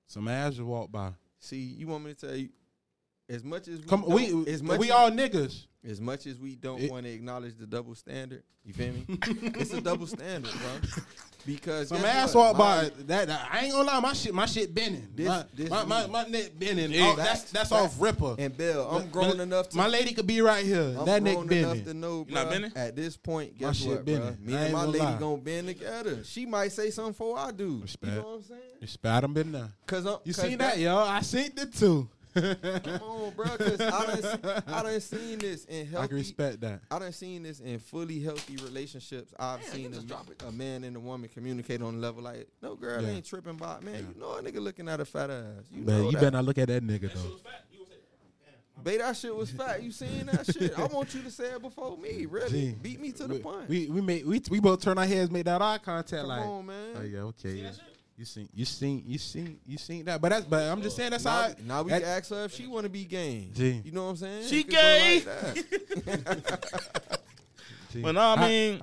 Some 0.07 0.28
ass 0.28 0.53
just 0.55 0.64
walked 0.64 0.91
by. 0.91 1.11
See, 1.39 1.57
you 1.57 1.88
want 1.88 2.05
me 2.05 2.14
to 2.14 2.28
tell 2.28 2.36
you, 2.36 2.49
as 3.30 3.43
much 3.43 3.67
as 3.67 3.80
we 3.80 3.86
Come, 3.88 4.05
we 4.07 4.45
as 4.51 4.61
much 4.61 4.80
we 4.80 4.88
as, 4.88 4.91
all 4.95 5.11
niggas. 5.11 5.65
as 5.88 6.01
much 6.01 6.28
as 6.28 6.38
we 6.39 6.55
don't 6.55 6.89
want 6.89 7.05
to 7.05 7.11
acknowledge 7.11 7.57
the 7.57 7.65
double 7.65 7.95
standard. 7.95 8.43
You 8.65 8.74
feel 8.74 8.93
me? 8.93 9.05
it's 9.09 9.74
a 9.74 9.82
double 9.82 10.07
standard, 10.07 10.51
bro. 10.51 11.01
Because 11.45 11.89
Some 11.89 12.05
ass 12.05 12.34
what? 12.34 12.55
walked 12.55 12.57
by. 12.97 13.03
That, 13.07 13.28
that- 13.28 13.49
I 13.51 13.65
ain't 13.65 13.74
gonna 13.74 13.84
lie, 13.88 13.99
my 13.99 14.13
shit 14.13 14.34
my 14.34 14.45
shit 14.45 14.74
bending. 14.74 15.09
This- 15.13 15.28
my, 15.28 15.43
this 15.53 15.69
my, 15.69 15.84
my, 15.84 16.05
me. 16.05 16.11
my 16.13 16.24
neck 16.28 16.51
bending. 16.57 16.91
Yeah. 16.91 17.11
Oh, 17.11 17.15
that's 17.17 17.41
Facts, 17.41 17.51
that's 17.51 17.71
off 17.74 17.95
ripper. 17.99 18.36
And 18.39 18.55
Bill, 18.55 18.88
I'm 18.89 19.01
My- 19.01 19.07
grown 19.07 19.38
my- 19.38 19.43
enough 19.43 19.67
to 19.69 19.78
My 19.78 19.88
lady 19.88 20.13
could 20.13 20.28
be 20.28 20.39
right 20.39 20.65
here. 20.65 20.95
I'm 20.97 21.05
that 21.05 21.21
neck 21.21 21.36
grown 21.36 21.51
enough 21.51 21.74
bending. 21.74 21.86
to 21.86 21.93
know, 21.93 22.26
You 22.30 22.34
not 22.36 22.49
bending? 22.49 22.71
At 22.78 22.95
this 22.95 23.17
point, 23.17 23.53
My 23.59 23.67
guess 23.67 23.78
shit 23.78 23.89
what, 23.89 24.05
bro? 24.05 24.36
Me 24.41 24.55
I 24.55 24.61
and 24.63 24.74
my 24.74 24.80
gonna 24.82 24.91
lady 24.91 25.05
lie. 25.05 25.17
gonna 25.19 25.38
bend 25.41 25.67
together. 25.67 26.24
She 26.24 26.45
might 26.45 26.71
say 26.71 26.89
something 26.91 27.11
before 27.11 27.38
I 27.38 27.51
do. 27.51 27.80
Respect. 27.82 28.13
You 28.13 28.19
know 28.21 28.26
what 28.28 28.36
I'm 28.36 28.43
saying? 28.43 28.61
You 28.80 28.88
spat 28.88 29.21
them 29.24 29.36
in 29.38 29.51
there. 29.51 29.69
Cause 29.86 30.05
I'm, 30.05 30.17
You 30.24 30.34
'cause 30.34 30.45
seen 30.45 30.57
that, 30.59 30.80
yo? 30.80 30.97
I 30.97 31.19
seen 31.21 31.51
it 31.57 31.74
too. 31.74 32.07
Come 32.34 33.01
on, 33.01 33.31
bro. 33.36 33.45
Cause 33.45 33.79
I 33.81 34.05
done, 34.05 34.21
se- 34.21 34.61
I 34.67 34.84
done 34.84 35.01
seen 35.01 35.39
this 35.39 35.65
in 35.65 35.86
healthy. 35.88 35.95
I 35.95 35.99
healthy. 35.99 36.07
can 36.09 36.17
respect 36.17 36.61
that. 36.61 36.81
I 36.91 36.99
done 36.99 37.11
seen 37.11 37.43
this 37.43 37.59
in 37.59 37.79
fully 37.79 38.19
healthy 38.19 38.55
relationships. 38.63 39.34
I've 39.39 39.63
seen 39.63 39.93
a, 39.93 40.47
a 40.47 40.51
man 40.51 40.84
and 40.84 40.95
a 40.95 40.99
woman 40.99 41.29
communicate 41.34 41.81
on 41.81 41.95
a 41.95 41.97
level 41.97 42.23
like, 42.23 42.47
no 42.61 42.75
girl 42.75 43.01
Yeah. 43.01 43.09
ain't 43.09 43.25
tripping 43.25 43.55
about 43.55 43.84
man. 43.84 44.13
You 44.15 44.19
know 44.21 44.34
a 44.34 44.41
nigga 44.41 44.61
looking 44.61 44.89
at 44.89 44.99
a 44.99 45.05
fat 45.05 45.29
ass. 45.29 45.45
You 45.71 45.84
Man, 45.84 45.97
know 45.99 46.05
you 46.05 46.11
that. 46.11 46.19
better 46.21 46.31
not 46.31 46.45
look 46.45 46.57
at 46.57 46.67
that 46.67 46.84
nigga 46.84 47.13
though. 47.13 47.38
Babe, 48.84 48.99
that 48.99 49.15
shit 49.15 49.34
was 49.34 49.49
fat. 49.49 49.81
You 49.81 49.91
seen 49.91 50.25
that 50.25 50.45
shit? 50.45 50.77
I 50.77 50.86
want 50.88 51.13
you 51.15 51.21
to 51.21 51.31
say 51.31 51.45
it 51.51 51.61
before 51.61 51.97
me. 51.97 52.25
Really, 52.29 52.49
Gee. 52.49 52.75
beat 52.81 52.99
me 52.99 53.11
to 53.13 53.27
the 53.27 53.36
we, 53.36 53.39
punch. 53.39 53.69
We 53.69 53.88
we 53.88 54.01
made 54.01 54.25
we 54.25 54.41
we 54.49 54.59
both 54.59 54.81
turn 54.81 54.97
our 54.97 55.05
heads, 55.05 55.29
made 55.31 55.45
that 55.45 55.61
eye 55.61 55.77
contact. 55.77 56.21
Come 56.21 56.27
like, 56.27 56.41
on, 56.45 56.65
man. 56.65 56.95
oh 56.97 57.01
yeah, 57.03 57.19
okay. 57.19 57.49
yeah. 57.51 57.71
You 58.24 58.28
seen 58.28 58.47
you 58.55 58.63
seen 58.65 59.03
you 59.05 59.17
seen 59.17 59.59
you 59.67 59.78
seen 59.78 60.05
that, 60.05 60.21
but 60.21 60.30
that's 60.30 60.45
but 60.45 60.63
I'm 60.63 60.82
just 60.82 60.95
saying 60.95 61.11
that's 61.11 61.26
how. 61.26 61.41
now, 61.41 61.43
I- 61.47 61.55
now 61.67 61.82
we 61.84 61.89
that- 61.91 62.03
ask 62.03 62.30
her 62.30 62.45
if 62.45 62.53
she 62.53 62.67
want 62.67 62.86
to 62.86 62.89
be 62.89 63.03
gay. 63.03 63.49
Gee. 63.53 63.82
You 63.84 63.91
know 63.91 64.05
what 64.05 64.09
I'm 64.11 64.15
saying? 64.15 64.47
She 64.47 64.59
It 64.61 64.63
could 64.63 64.71
go 64.71 64.80
gay. 64.80 65.15
like 65.15 66.05
that. 66.05 67.19
gee. 67.91 68.01
But 68.01 68.13
no, 68.13 68.21
I 68.21 68.34
I- 68.36 68.47
mean, 68.47 68.82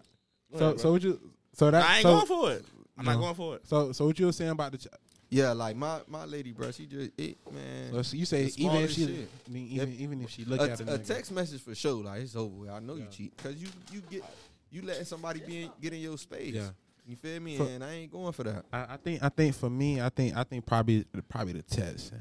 so 0.59 0.77
so 0.77 0.93
what 0.93 1.03
you 1.03 1.19
so 1.55 1.71
that 1.71 1.83
I 1.83 1.95
ain't 1.97 2.03
so, 2.03 2.15
going 2.17 2.27
for 2.27 2.53
it. 2.53 2.65
I'm 2.99 3.07
not 3.07 3.17
going 3.19 3.35
for 3.35 3.57
it. 3.57 3.67
so 3.67 3.93
so 3.93 4.05
what 4.05 4.19
you 4.19 4.27
were 4.27 4.33
saying 4.33 4.51
about 4.51 4.73
the. 4.73 4.79
Ch- 4.79 4.89
yeah, 5.31 5.53
like 5.53 5.75
my 5.75 6.01
my 6.07 6.27
lady, 6.27 6.53
bro. 6.53 6.71
She 6.71 6.85
just 6.85 7.13
it 7.17 7.39
man. 7.51 8.05
so 8.05 8.15
you 8.17 8.27
say 8.27 8.51
even 8.59 8.77
if 8.77 8.91
she 8.91 9.07
shit. 9.07 9.29
I 9.47 9.51
mean, 9.51 9.69
even 9.69 9.93
even 9.95 10.21
if 10.23 10.29
she 10.29 10.45
look 10.45 10.61
a, 10.61 10.73
at 10.73 10.81
a, 10.81 10.95
a 10.95 10.99
text 10.99 11.33
message 11.33 11.63
for 11.63 11.75
sure. 11.75 12.05
Like 12.05 12.21
it's 12.21 12.37
over. 12.37 12.55
with. 12.55 12.69
I 12.69 12.81
know 12.81 12.97
you 12.97 13.07
cheat 13.11 13.35
because 13.37 13.57
you 13.57 13.69
you 13.91 14.03
get 14.11 14.23
you 14.71 14.83
letting 14.83 15.07
somebody 15.07 15.41
be 15.41 15.63
in, 15.63 15.71
get 15.81 15.95
in 15.95 16.01
your 16.01 16.19
space. 16.19 16.55
Yeah. 16.55 16.69
You 17.11 17.17
feel 17.17 17.41
me? 17.41 17.57
For- 17.57 17.65
and 17.65 17.83
I 17.83 17.93
ain't 17.93 18.13
going 18.13 18.33
for 18.33 18.45
that. 18.45 18.65
I, 18.73 18.95
I 18.95 18.97
think 18.97 19.23
I 19.23 19.29
think 19.29 19.55
for 19.55 19.69
me, 19.69 20.01
I 20.01 20.09
think 20.11 20.37
I 20.37 20.45
think 20.45 20.65
probably 20.65 21.05
probably 21.29 21.55
the 21.55 21.63
text. 21.63 22.13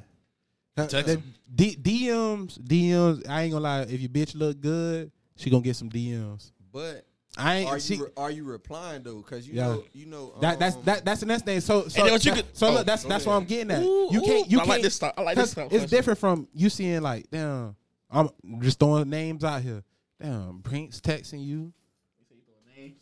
Uh, 0.77 0.87
Text 0.87 1.09
him. 1.09 1.23
D, 1.53 1.75
DMs, 1.75 2.57
DMs. 2.59 3.27
I 3.29 3.43
ain't 3.43 3.51
gonna 3.51 3.63
lie. 3.63 3.81
If 3.81 3.99
your 3.99 4.09
bitch 4.09 4.33
look 4.35 4.59
good, 4.61 5.11
she 5.35 5.49
gonna 5.49 5.61
get 5.61 5.75
some 5.75 5.89
DMs. 5.89 6.51
But 6.71 7.05
I 7.37 7.57
ain't. 7.57 7.69
are 7.69 7.79
she, 7.79 7.95
you 7.95 8.05
re- 8.05 8.11
are 8.17 8.31
you 8.31 8.43
replying 8.45 9.03
though? 9.03 9.17
Because 9.17 9.47
you 9.47 9.55
Yeah. 9.55 9.67
know 9.67 9.83
you 9.93 10.05
know 10.05 10.33
that 10.41 10.57
that's 10.57 10.75
um, 10.77 10.81
that 10.85 11.03
that's 11.05 11.19
the 11.19 11.25
next 11.25 11.43
thing. 11.45 11.59
So 11.61 11.87
so 11.89 12.03
then 12.03 12.13
what 12.13 12.23
you 12.25 12.31
that- 12.33 12.45
could- 12.45 12.57
so 12.57 12.67
oh, 12.69 12.73
look, 12.73 12.85
that's 12.85 13.03
go 13.03 13.09
that's 13.09 13.25
what. 13.25 13.33
I'm 13.33 13.45
getting 13.45 13.71
at. 13.71 13.83
Ooh, 13.83 14.07
you 14.11 14.21
can't 14.21 14.49
you 14.49 14.57
I 14.57 14.61
can't. 14.61 14.69
like 14.69 14.81
this 14.81 14.95
style. 14.95 15.13
I 15.17 15.21
like 15.21 15.35
this 15.35 15.53
'cause 15.53 15.67
stuff. 15.67 15.73
It's 15.73 15.91
different 15.91 16.17
from 16.19 16.47
you 16.53 16.69
seeing 16.69 17.01
like 17.01 17.29
damn. 17.29 17.75
I'm 18.09 18.29
just 18.61 18.79
throwing 18.79 19.09
names 19.09 19.43
out 19.43 19.61
here. 19.61 19.83
Damn, 20.21 20.59
Brinks 20.59 20.99
texting 20.99 21.45
you. 21.45 21.73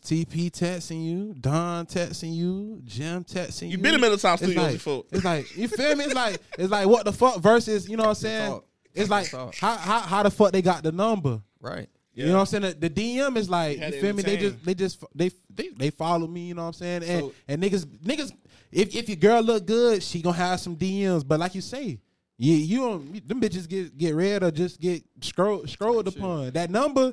TP 0.02 0.50
texting 0.50 1.04
you, 1.04 1.34
Don 1.40 1.86
texting 1.86 2.34
you, 2.34 2.80
Jim 2.84 3.24
texting 3.24 3.62
you. 3.62 3.68
You 3.70 3.78
been 3.78 3.94
in 3.94 4.00
Middle 4.00 4.18
Town 4.18 4.34
It's 4.34 4.42
Studios 4.42 4.64
like, 4.64 4.72
before. 4.74 5.04
It's 5.10 5.24
like 5.24 5.56
you 5.56 5.68
feel 5.78 5.94
me. 5.96 6.04
It's 6.04 6.14
like 6.14 6.40
it's 6.58 6.70
like 6.70 6.86
what 6.86 7.04
the 7.04 7.12
fuck 7.12 7.40
versus 7.40 7.88
you 7.88 7.96
know 7.96 8.04
what 8.04 8.08
I'm 8.10 8.14
saying. 8.16 8.50
talk. 8.50 8.64
It's 8.94 9.10
like 9.10 9.30
talk. 9.30 9.54
how 9.56 9.76
how 9.76 10.00
how 10.00 10.22
the 10.22 10.30
fuck 10.30 10.52
they 10.52 10.62
got 10.62 10.82
the 10.82 10.92
number. 10.92 11.40
right. 11.60 11.88
You 12.14 12.26
know 12.26 12.32
what 12.34 12.40
I'm 12.40 12.46
saying? 12.46 12.62
The, 12.80 12.88
the 12.88 12.90
DM 12.90 13.36
is 13.36 13.48
like 13.48 13.78
You 13.78 13.86
you 13.86 14.00
feel 14.00 14.12
me. 14.12 14.22
They 14.24 14.36
just 14.36 14.64
they 14.64 14.74
just 14.74 15.04
they 15.14 15.30
they 15.54 15.68
they 15.68 15.90
follow 15.90 16.26
me. 16.26 16.48
You 16.48 16.54
know 16.54 16.62
what 16.62 16.68
I'm 16.68 16.72
saying? 16.72 17.04
And 17.04 17.20
So- 17.20 17.32
and 17.46 17.62
niggas 17.62 17.84
niggas 17.84 18.32
if 18.72 18.92
if 18.96 19.08
your 19.08 19.16
girl 19.16 19.40
look 19.40 19.66
good, 19.66 20.02
she 20.02 20.20
gonna 20.20 20.36
have 20.36 20.58
some 20.58 20.74
DMs. 20.76 21.26
But 21.26 21.38
like 21.40 21.54
you 21.54 21.60
say. 21.60 22.00
You, 22.40 22.54
you 22.54 22.78
don't 22.78 23.28
them 23.28 23.40
bitches 23.40 23.68
get 23.68 23.98
get 23.98 24.14
red 24.14 24.44
or 24.44 24.52
just 24.52 24.80
get 24.80 25.02
scroll 25.20 25.66
scrolled 25.66 26.04
Type 26.04 26.14
shit. 26.14 26.22
upon. 26.22 26.50
That 26.52 26.70
number 26.70 27.12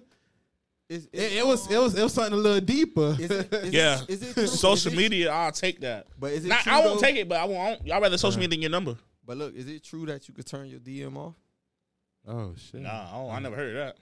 Is, 0.88 1.08
it, 1.12 1.34
it 1.34 1.46
was 1.46 1.70
it 1.72 1.80
was 1.80 1.98
it 1.98 2.04
was 2.04 2.14
something 2.14 2.34
a 2.34 2.38
little 2.38 2.62
deeper. 2.62 3.16
Is 3.20 3.32
it, 3.32 3.54
is 3.54 3.74
Yeah. 3.74 4.02
It, 4.04 4.10
is 4.10 4.22
it 4.24 4.34
true- 4.36 4.48
Social 4.48 4.92
is 4.92 4.94
it- 4.94 4.98
media, 4.98 5.32
I'll 5.32 5.52
take 5.52 5.82
that. 5.82 6.08
But 6.20 6.34
is 6.34 6.46
it 6.46 6.50
Not, 6.50 6.60
true, 6.62 6.74
I 6.74 6.80
won't 6.86 7.00
though? 7.02 7.08
take 7.08 7.16
it, 7.16 7.28
but 7.28 7.40
I 7.40 7.46
won't. 7.46 7.82
I'd 7.92 8.02
rather 8.02 8.18
social 8.20 8.40
media 8.40 8.50
than 8.58 8.62
your 8.62 8.72
number. 8.72 8.96
But 9.26 9.38
look, 9.38 9.56
is 9.56 9.68
it 9.68 9.84
true 9.84 10.06
that 10.06 10.28
you 10.28 10.34
could 10.36 10.46
turn 10.46 10.68
your 10.68 10.80
DM 10.80 11.16
off? 11.18 11.34
oh 12.28 12.54
shit! 12.56 12.82
Nah, 12.82 12.90
I, 12.90 13.12
don't- 13.18 13.32
I 13.32 13.40
never 13.40 13.56
heard 13.56 13.76
of 13.76 13.86
that. 13.88 13.98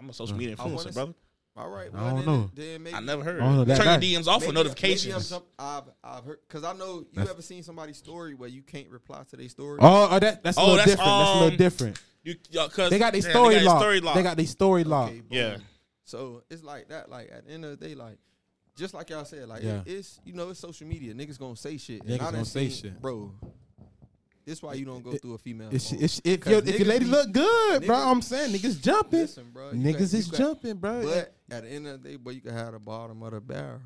I'm 0.00 0.08
a 0.08 0.12
social 0.12 0.36
media 0.36 0.54
I 0.58 0.62
influencer, 0.64 0.94
brother. 0.94 1.14
All 1.56 1.68
right. 1.68 1.90
I 1.92 1.98
don't 2.10 2.16
then, 2.18 2.24
know. 2.26 2.50
Then 2.54 2.82
maybe, 2.84 2.94
I 2.96 3.00
never 3.00 3.24
heard. 3.24 3.40
I 3.40 3.44
don't 3.44 3.56
know, 3.56 3.64
that- 3.64 3.76
Turn 3.76 3.86
that- 3.86 4.02
your 4.02 4.20
DMs 4.20 4.28
off 4.28 4.44
for 4.44 4.52
maybe- 4.52 4.54
Maybe 4.54 4.60
I'm 4.60 4.64
notifications. 4.66 5.28
jump, 5.30 5.44
I've 5.58 5.82
I've 6.02 6.24
heard 6.24 6.38
because 6.48 6.64
I 6.64 6.72
know 6.72 7.00
you 7.00 7.06
That's- 7.14 7.30
ever 7.34 7.42
seen 7.42 7.62
somebody's 7.62 7.96
story 7.98 8.34
where 8.34 8.48
you 8.48 8.62
can't 8.62 8.88
reply 8.88 9.24
to 9.28 9.36
their 9.36 9.48
story. 9.50 9.78
Oh, 9.82 10.08
oh, 10.10 10.18
that 10.20 10.42
that's 10.42 10.56
a 10.56 10.60
Oh, 10.60 10.64
little 10.64 10.76
that's, 10.76 10.90
different. 10.92 11.08
that's 11.10 11.28
a 11.30 11.34
little 11.34 11.48
um, 11.48 11.56
different. 11.56 12.00
You, 12.22 12.34
yeah, 12.50 12.68
cause 12.72 12.90
They 12.90 12.98
got 12.98 13.12
their 13.12 13.22
yeah, 13.22 13.30
story 13.30 13.54
they 13.56 13.64
got 13.64 13.66
locked. 13.70 13.80
Story 13.82 14.00
locked. 14.00 14.16
They 14.16 14.22
got 14.22 14.36
their 14.36 14.46
story 14.46 14.84
locked. 14.84 15.12
Okay. 15.12 15.22
Yeah. 15.30 15.56
So 16.08 16.42
it's 16.48 16.62
like 16.64 16.88
that. 16.88 17.10
Like 17.10 17.30
at 17.30 17.46
the 17.46 17.52
end 17.52 17.64
of 17.66 17.78
the 17.78 17.88
day, 17.88 17.94
like 17.94 18.16
just 18.76 18.94
like 18.94 19.10
y'all 19.10 19.24
said, 19.26 19.46
like 19.48 19.62
Yeah. 19.62 19.80
it- 19.84 19.88
it's 19.88 20.20
you 20.24 20.32
know 20.32 20.48
it's 20.50 20.58
social 20.60 20.86
media. 20.86 21.12
Niggas 21.12 21.38
gonna 21.38 21.54
say 21.56 21.76
shit. 21.76 22.04
Niggas 22.06 22.18
gonna 22.18 22.44
say 22.44 22.68
seen- 22.70 22.92
shit. 22.92 23.02
bro. 23.02 23.34
This 24.46 24.62
why 24.62 24.72
you 24.74 24.86
don't 24.86 25.04
go 25.04 25.10
It- 25.10 25.20
through 25.20 25.34
a 25.34 25.38
female. 25.38 25.68
If, 25.70 25.82
she, 25.82 25.94
phone. 25.96 26.04
if, 26.04 26.10
she, 26.10 26.20
if, 26.24 26.40
'Cause 26.40 26.50
your, 26.52 26.60
if 26.64 26.78
your 26.78 26.88
lady 26.88 27.04
be- 27.04 27.10
look 27.10 27.30
good, 27.32 27.84
bro, 27.84 27.96
I'm 27.96 28.22
saying 28.22 28.54
niggas 28.54 28.80
jumping. 28.80 29.20
Listen, 29.20 29.50
bro. 29.52 29.72
niggas 29.72 29.92
got- 29.92 30.00
is 30.14 30.30
got- 30.30 30.38
jumping, 30.38 30.76
bro. 30.76 31.02
But 31.02 31.34
at 31.50 31.64
the 31.64 31.68
end 31.68 31.86
of 31.86 32.02
the 32.02 32.08
day, 32.08 32.16
boy, 32.16 32.30
you 32.30 32.40
can 32.40 32.52
have 32.54 32.72
the 32.72 32.78
bottom 32.78 33.22
of 33.22 33.32
the 33.32 33.40
barrel. 33.42 33.80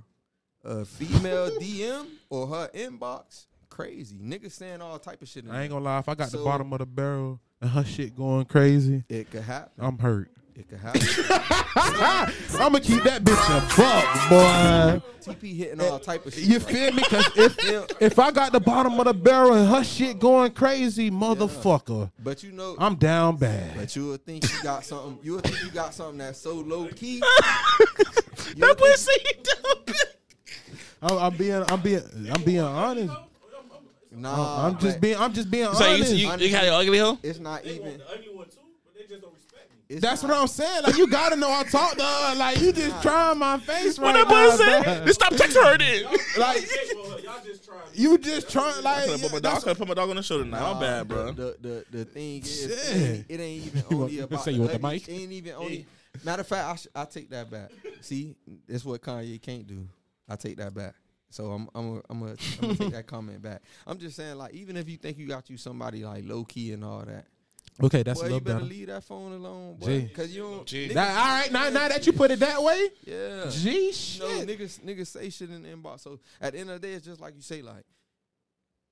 A 0.62 0.84
female 0.84 1.50
DM 1.60 2.06
or 2.30 2.46
her 2.46 2.70
inbox, 2.72 3.46
crazy. 3.68 4.16
Niggas 4.16 4.52
saying 4.52 4.80
all 4.80 4.96
type 5.00 5.20
of 5.20 5.26
shit. 5.26 5.44
In 5.44 5.50
I 5.50 5.62
ain't 5.62 5.72
gonna 5.72 5.84
lie. 5.84 5.98
If 5.98 6.08
I 6.08 6.14
got 6.14 6.30
the 6.30 6.38
bottom 6.38 6.72
of 6.72 6.78
the 6.78 6.86
barrel 6.86 7.40
and 7.60 7.68
her 7.70 7.84
shit 7.84 8.14
going 8.14 8.44
crazy, 8.44 9.02
It 9.08 9.28
could 9.32 9.42
happen. 9.42 9.72
I'm 9.84 9.98
hurt. 9.98 10.30
It 10.54 10.68
could 10.68 10.78
happen. 10.78 11.00
I'm 12.60 12.72
gonna 12.72 12.80
keep 12.80 13.02
that 13.04 13.24
bitch 13.24 13.48
a 13.48 13.60
buck, 13.76 14.28
boy. 14.28 15.08
TP 15.22 15.56
hitting 15.56 15.80
all 15.80 15.98
type 15.98 16.26
of 16.26 16.34
shit. 16.34 16.44
You 16.44 16.60
feel 16.60 16.92
me? 16.92 17.02
Cause 17.04 17.26
if 17.36 18.02
if 18.02 18.18
I 18.18 18.30
got 18.32 18.52
the 18.52 18.60
bottom 18.60 18.98
of 18.98 19.06
the 19.06 19.14
barrel 19.14 19.54
and 19.54 19.68
her 19.68 19.82
shit 19.84 20.18
going 20.18 20.52
crazy, 20.52 21.10
motherfucker, 21.10 22.10
But 22.22 22.42
you 22.42 22.52
know, 22.52 22.76
I'm 22.78 22.96
down 22.96 23.36
bad. 23.36 23.76
but 23.76 23.94
you 23.96 24.08
would 24.08 24.26
think 24.26 24.44
you 24.44 24.62
got 24.62 24.84
something. 24.84 25.18
You 25.22 25.34
would 25.36 25.44
think 25.44 25.62
you 25.62 25.70
got 25.70 25.94
something 25.94 26.18
that's 26.18 26.38
so 26.40 26.54
low 26.54 26.86
key. 26.88 27.22
You 28.48 28.54
That 28.56 28.68
would 28.70 28.78
boy 28.78 28.86
you 29.24 29.32
dumb. 29.44 29.96
I'm, 31.00 31.18
I'm 31.18 31.36
being, 31.36 31.64
I'm 31.68 31.80
being, 31.80 32.02
I'm 32.30 32.42
being 32.42 32.58
honest. 32.60 33.12
Nah, 34.10 34.66
I'm 34.66 34.78
just 34.78 35.00
being, 35.00 35.16
I'm 35.16 35.32
just 35.32 35.50
being 35.50 35.72
So 35.72 35.86
you, 35.86 35.94
honest. 35.94 36.12
you, 36.12 36.30
you 36.46 36.50
got 36.50 36.64
your 36.64 36.74
ugly 36.74 36.98
hoe? 36.98 37.18
It's 37.22 37.38
not 37.38 37.64
even. 37.64 38.02
It's 39.92 40.00
That's 40.00 40.22
what 40.22 40.32
I'm 40.32 40.46
saying. 40.46 40.82
Like 40.84 40.96
you 40.96 41.06
gotta 41.06 41.36
know 41.36 41.50
I 41.50 41.64
talk 41.64 41.96
to 41.96 42.02
her. 42.02 42.34
Like 42.36 42.60
you 42.60 42.72
just 42.72 43.02
trying 43.02 43.38
my 43.38 43.58
face 43.58 43.98
What 43.98 44.14
right 44.14 44.26
that 44.26 44.28
boy 44.28 44.64
now. 44.64 44.82
say? 44.82 44.96
bro. 44.98 45.06
Just 45.06 45.20
stop 45.20 45.32
texting 45.34 45.64
her 45.64 45.78
then. 45.78 46.04
Like 46.38 46.66
you 47.94 48.18
just 48.18 48.50
trying 48.50 48.82
like 48.82 49.04
I 49.04 49.06
could 49.06 49.20
put 49.20 49.32
my 49.32 49.38
dog, 49.40 49.56
I 49.56 49.60
could've 49.60 49.78
put 49.78 49.88
my 49.88 49.94
dog 49.94 50.10
on 50.10 50.16
the 50.16 50.22
shoulder 50.22 50.44
tonight. 50.44 50.62
I'm 50.62 50.80
bad, 50.80 51.08
bro. 51.08 51.26
The 51.32 51.32
the, 51.32 51.56
the, 51.90 51.98
the 51.98 52.04
thing 52.04 52.40
is, 52.42 52.64
it 52.66 52.96
ain't, 52.96 53.26
it 53.28 53.40
ain't 53.40 53.66
even 53.66 53.84
only 53.92 54.18
about. 54.20 54.42
say 54.44 54.52
you 54.52 54.60
want 54.60 54.72
the 54.72 54.78
mic? 54.78 55.08
It 55.08 55.12
ain't 55.12 55.32
even 55.32 55.52
only. 55.52 55.86
Matter 56.24 56.40
of 56.40 56.46
fact, 56.46 56.68
I 56.68 56.76
sh- 56.76 56.86
I 56.94 57.04
take 57.06 57.30
that 57.30 57.50
back. 57.50 57.70
See, 58.00 58.36
that's 58.68 58.84
what 58.84 59.00
Kanye 59.00 59.40
can't 59.40 59.66
do. 59.66 59.86
I 60.28 60.36
take 60.36 60.56
that 60.58 60.74
back. 60.74 60.94
So 61.30 61.50
I'm 61.50 61.68
I'm 61.74 61.96
a, 61.96 62.02
I'm 62.10 62.22
a, 62.22 62.26
I'm 62.26 62.36
gonna 62.60 62.74
take 62.76 62.92
that 62.92 63.06
comment 63.06 63.42
back. 63.42 63.62
I'm 63.86 63.98
just 63.98 64.16
saying, 64.16 64.36
like, 64.36 64.52
even 64.54 64.76
if 64.76 64.88
you 64.88 64.96
think 64.98 65.18
you 65.18 65.26
got 65.26 65.48
you 65.50 65.56
somebody 65.56 66.04
like 66.04 66.24
low 66.26 66.44
key 66.44 66.72
and 66.72 66.84
all 66.84 67.00
that, 67.06 67.26
Okay, 67.82 68.02
that's 68.02 68.20
boy, 68.20 68.26
a 68.26 68.28
you 68.28 68.34
little 68.34 68.44
better 68.44 68.58
better. 68.58 68.68
leave 68.70 68.86
that 68.88 69.02
phone 69.04 69.32
alone, 69.32 69.76
Gee. 69.80 69.86
boy, 69.86 70.00
because 70.08 70.34
you 70.36 70.42
don't. 70.42 70.66
Gee. 70.66 70.88
niggas- 70.90 70.94
Now, 70.94 71.08
all 71.08 71.14
right, 71.40 71.52
now, 71.52 71.68
now 71.70 71.88
that 71.88 72.06
you 72.06 72.12
put 72.12 72.30
it 72.30 72.38
that 72.40 72.62
way, 72.62 72.90
yeah. 73.04 73.46
gee, 73.50 73.70
You 73.70 73.86
know, 73.86 73.92
shit. 73.92 74.48
niggas 74.48 74.80
niggas 74.80 75.06
say 75.06 75.30
shit 75.30 75.50
in 75.50 75.62
the 75.62 75.68
inbox. 75.70 76.00
So 76.00 76.20
at 76.40 76.52
the 76.52 76.58
end 76.60 76.70
of 76.70 76.80
the 76.80 76.86
day, 76.86 76.94
it's 76.94 77.06
just 77.06 77.20
like 77.20 77.34
you 77.34 77.40
say, 77.42 77.62
like, 77.62 77.84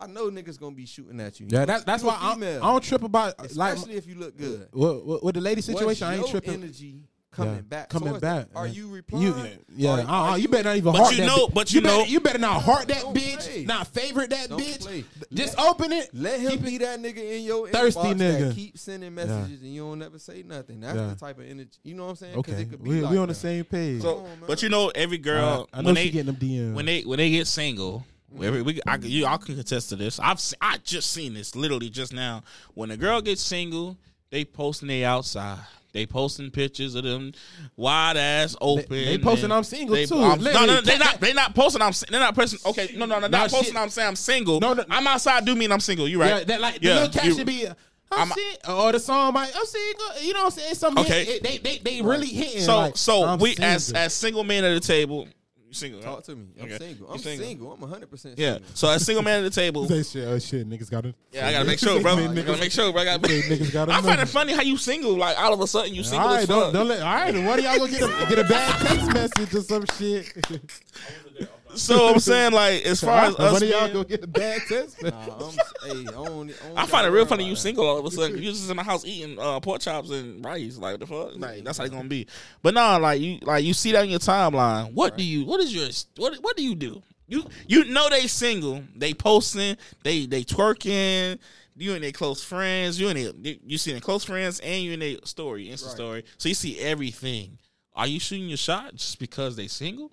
I 0.01 0.07
know 0.07 0.31
niggas 0.31 0.59
gonna 0.59 0.75
be 0.75 0.87
shooting 0.87 1.21
at 1.21 1.39
you. 1.41 1.47
Yeah, 1.51 1.67
that, 1.67 1.85
that's 1.85 2.03
You 2.03 2.09
a 2.09 2.13
why 2.13 2.19
I, 2.21 2.33
I 2.33 2.73
don't 2.73 2.83
trip 2.83 3.03
about 3.03 3.39
like 3.55 3.75
especially 3.75 3.97
if 3.97 4.07
you 4.07 4.15
look 4.15 4.37
good. 4.37 4.69
with, 4.73 5.03
with, 5.05 5.23
with 5.25 5.35
the 5.35 5.41
lady 5.43 5.61
situation. 5.61 6.07
I 6.09 6.13
ain't 6.15 6.23
your 6.23 6.31
tripping. 6.31 6.55
Energy 6.63 7.03
coming 7.33 7.55
Yeah, 7.55 7.61
back. 7.63 7.89
coming 7.91 8.15
So 8.15 8.21
back, 8.21 8.49
Are 8.55 8.67
you 8.67 8.89
replying? 8.89 9.25
You, 9.27 9.35
yeah, 9.77 10.01
Are- 10.03 10.31
are 10.31 10.39
you 10.39 10.49
better 10.49 10.65
not 10.71 10.77
even 10.77 10.93
But 10.93 10.99
heart 10.99 11.13
you 11.13 11.19
that 11.21 11.27
know- 11.27 11.47
bitch. 11.47 11.55
but 11.55 11.73
you 11.73 11.81
better, 11.81 11.97
know- 11.99 12.05
you 12.05 12.21
better 12.21 12.39
not 12.39 12.63
heart 12.63 12.89
that 12.89 13.03
bitch, 13.05 13.39
play. 13.47 13.65
not 13.65 13.87
favorite 13.87 14.31
that 14.31 14.49
Don't 14.49 14.61
bitch. 14.61 14.81
play. 14.81 15.05
Just 15.33 15.59
open 15.59 15.93
it. 15.93 16.11
Let 16.13 16.41
him 16.41 16.51
Keep 16.53 16.63
be 16.65 16.79
that 16.79 17.01
nigga 17.01 17.37
in 17.39 17.45
your 17.45 17.69
Thirsty 17.69 18.01
inbox 18.01 18.15
nigga. 18.17 18.49
that 18.49 18.55
keep 18.57 18.79
sending 18.79 19.15
messages 19.15 19.63
and 19.63 19.73
you 19.73 19.83
don't 19.83 20.03
ever 20.03 20.19
say 20.19 20.43
nothing. 20.43 20.81
That's 20.81 20.97
Yeah. 20.97 21.07
the 21.09 21.15
type 21.15 21.39
of 21.39 21.45
energy. 21.49 21.71
You 21.85 21.95
know 21.95 22.05
what 22.05 22.11
I'm 22.11 22.17
saying? 22.17 22.35
'Cause 22.43 22.53
Okay, 22.55 22.63
it 22.63 22.71
could 22.71 22.83
be 22.83 22.91
we, 22.91 23.01
like 23.01 23.11
we 23.13 23.19
on 23.19 23.29
the 23.29 23.35
same 23.35 23.65
page. 23.65 24.03
So, 24.03 24.19
on, 24.19 24.39
but 24.47 24.63
you 24.63 24.69
know, 24.69 24.89
every 24.95 25.19
girl 25.19 25.69
I 25.73 25.83
know 25.83 25.87
when 25.87 25.95
they 25.95 26.11
getting 26.11 26.27
them 26.27 26.37
DMs. 26.37 26.75
when 26.75 26.87
they 26.87 27.03
when 27.03 27.19
they 27.19 27.31
get 27.31 27.47
single, 27.47 28.05
mm-hmm. 28.35 28.43
every 28.45 28.63
we 28.63 28.81
I, 28.89 28.97
you 28.97 29.27
all 29.27 29.39
can 29.39 29.55
contest 29.55 29.91
to 29.91 29.97
this. 29.97 30.19
I've 30.19 30.41
se- 30.41 30.57
I 30.61 30.79
just 30.79 31.13
seen 31.13 31.35
this 31.35 31.55
literally 31.55 31.91
just 31.91 32.13
now. 32.13 32.43
When 32.75 32.91
a 32.91 32.97
girl 32.97 33.21
gets 33.21 33.41
single, 33.43 33.97
they 34.31 34.45
posting 34.45 34.89
they 34.89 35.05
outside. 35.05 35.59
They 35.93 36.07
posting 36.07 36.51
pictures 36.51 36.95
of 36.95 37.05
them 37.05 37.33
wide 37.77 38.17
ass 38.17 38.57
open. 38.61 38.87
they 38.91 39.19
posting 39.19 39.51
I'm 39.51 39.65
single, 39.65 39.97
they- 39.97 40.07
too. 40.07 40.19
I'm- 40.21 40.43
no, 40.43 40.65
no, 40.67 40.81
they 40.81 40.99
not. 40.99 41.21
They 41.21 41.33
not 41.33 41.55
posting. 41.55 41.83
I'm. 41.83 41.93
They're 42.09 42.21
not 42.21 42.35
posting. 42.35 42.61
Okay, 42.65 42.95
no, 42.97 43.07
no, 43.07 43.17
no, 43.19 43.27
Nah, 43.27 43.39
not 43.39 43.51
posting. 43.51 43.73
shit. 43.73 43.77
I'm 43.77 43.89
saying 43.91 44.09
I'm 44.09 44.17
single. 44.17 44.61
No, 44.61 44.73
no. 44.75 44.85
I'm 44.89 45.07
outside. 45.07 45.45
Do 45.45 45.55
mean 45.57 45.73
I'm 45.73 45.81
single. 45.81 46.07
You 46.09 46.23
yeah, 46.23 46.33
right? 46.33 46.47
that 46.47 46.61
like 46.61 46.79
Yeah, 46.81 46.95
the 46.95 47.01
little 47.01 47.15
you- 47.15 47.31
caption 47.31 47.47
be. 47.47 47.67
I'm, 48.13 48.19
I'm- 48.19 48.33
single, 48.33 48.81
or 48.81 48.93
the 48.93 48.99
song 49.01 49.35
might 49.35 49.53
I'm 49.57 49.67
single. 49.67 50.07
You 50.23 50.33
know 50.33 50.41
what 50.45 50.55
I'm 50.55 50.59
saying? 50.59 50.75
Some 50.75 50.99
Okay. 50.99 51.25
hit, 51.25 51.37
it- 51.37 51.43
they 51.45 51.59
they 51.59 51.79
they 51.79 52.03
really 52.03 52.27
hitting. 52.29 52.63
So 52.63 52.77
like, 52.77 52.97
so 52.97 53.25
I'm 53.25 53.39
we 53.39 53.57
as 53.61 53.93
as 53.93 54.13
single 54.15 54.43
men 54.45 54.65
at 54.65 54.75
the 54.75 54.81
table, 54.87 55.29
You 55.71 55.75
single? 55.75 56.03
Talk 56.03 56.17
right? 56.17 56.25
to 56.25 56.35
me. 56.35 56.47
I'm 56.59 56.65
Okay. 56.67 56.79
single. 56.79 57.13
I'm 57.13 57.19
single. 57.21 57.47
single. 57.47 57.73
I'm 57.75 57.81
100 57.81 58.11
percent 58.11 58.37
Yeah. 58.41 58.59
So 58.75 58.89
a 58.89 58.99
single 58.99 59.23
man 59.23 59.45
at 59.45 59.53
the 59.53 59.61
table. 59.63 59.87
Say 59.87 60.03
shit, 60.03 60.27
oh 60.27 60.37
shit, 60.41 60.69
niggas 60.69 60.91
got 60.91 61.07
it. 61.07 61.15
Yeah, 61.31 61.47
I 61.47 61.53
gotta 61.53 61.65
make 61.65 61.79
sure, 61.79 62.01
bro. 62.03 62.15
I 62.15 62.27
gotta 62.27 62.57
make 62.59 62.73
sure, 62.73 62.91
bro. 62.91 63.03
I 63.03 63.05
gotta 63.05 63.29
Niggas 63.29 63.73
gotta 63.73 63.93
I 63.93 64.01
find 64.03 64.21
it 64.21 64.27
funny 64.27 64.53
how 64.53 64.63
you 64.63 64.77
single. 64.77 65.17
Like 65.17 65.39
all 65.39 65.55
of 65.55 65.61
a 65.61 65.69
sudden 65.69 65.95
you 65.95 66.03
single 66.03 66.27
All 66.29 66.35
as 66.35 66.41
right, 66.41 66.49
don't, 66.49 66.63
fuck. 66.65 66.73
don't 66.73 66.89
let. 66.89 67.03
All 67.03 67.15
right, 67.15 67.35
one 67.45 67.59
of 67.61 67.65
y'all 67.65 67.79
gonna 67.79 67.91
get 67.93 68.03
a 68.03 68.27
get 68.29 68.39
a 68.41 68.45
bad 68.49 68.85
text 68.85 69.15
message 69.15 69.55
or 69.55 69.61
some 69.63 69.85
shit. 69.97 70.27
So 71.77 72.09
I'm 72.09 72.19
saying, 72.19 72.53
like, 72.53 72.83
as 72.85 73.01
far 73.01 73.27
as 73.27 73.37
us, 73.37 73.53
one 73.61 73.69
y'all 73.69 73.81
being- 73.83 73.93
gonna 73.93 74.05
get 74.05 74.25
a 74.25 74.27
bad 74.27 74.61
test. 74.69 75.03
Nah, 75.03 75.11
I'm, 75.11 75.53
hey, 75.85 76.01
I, 76.09 76.13
don't, 76.13 76.53
I 76.77 76.87
find 76.87 77.07
it 77.07 77.11
real 77.11 77.27
funny 77.27 77.45
you 77.45 77.57
single 77.57 77.87
all 77.87 77.99
of 77.99 78.05
a 78.05 78.11
sudden. 78.11 78.37
You 78.43 78.51
just 78.51 78.71
in 78.71 78.77
the 78.77 78.83
house 78.83 79.05
eating 79.05 79.39
uh, 79.39 79.61
pork 79.61 79.81
chops 79.81 80.11
and 80.11 80.45
rice. 80.45 80.77
Like 80.79 80.95
what 80.95 81.01
the 81.01 81.07
fuck? 81.07 81.31
Like 81.37 81.65
that's 81.65 81.79
how 81.79 81.85
it's 81.85 81.93
gonna 81.95 82.09
be. 82.09 82.27
But 82.63 82.75
nah, 82.75 82.97
like 82.97 83.21
you 83.21 83.39
like 83.43 83.65
you 83.65 83.73
see 83.75 83.93
that 83.93 84.05
in 84.05 84.11
your 84.11 84.19
timeline. 84.19 84.93
What 84.93 85.17
do 85.17 85.25
you? 85.25 85.45
What 85.45 85.61
is 85.61 85.75
your? 85.75 85.89
What 86.17 86.37
What 86.43 86.57
do 86.57 86.63
you 86.63 86.75
do? 86.75 87.03
You 87.29 87.45
you 87.67 87.85
know 87.85 88.09
they 88.11 88.27
single. 88.27 88.83
They 88.97 89.15
posting. 89.15 89.77
They 90.03 90.27
they 90.27 90.43
twerking. 90.45 91.39
You 91.77 91.95
and 91.95 92.05
their 92.05 92.13
close 92.13 92.43
friends. 92.45 93.01
You 93.01 93.09
and 93.09 93.19
they, 93.43 93.59
you 93.65 93.79
see 93.79 93.93
their 93.93 94.01
close 94.01 94.25
friends 94.25 94.61
and 94.61 94.83
you 94.83 94.93
in 94.93 95.01
their 95.01 95.17
story, 95.25 95.67
Insta 95.69 95.87
Right. 95.87 95.95
story. 95.95 96.25
So 96.37 96.49
you 96.51 96.55
see 96.55 96.79
everything. 96.79 97.59
Are 97.95 98.07
you 98.07 98.21
shooting 98.21 98.49
your 98.49 98.57
shot 98.59 98.95
just 98.95 99.19
because 99.19 99.57
they 99.57 99.67
single, 99.67 100.11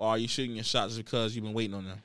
or 0.00 0.08
are 0.08 0.18
you 0.18 0.26
shooting 0.26 0.54
your 0.56 0.64
shots 0.64 0.96
because 0.96 1.36
you've 1.36 1.44
been 1.44 1.52
waiting 1.54 1.74
on 1.74 1.84
them? 1.84 2.02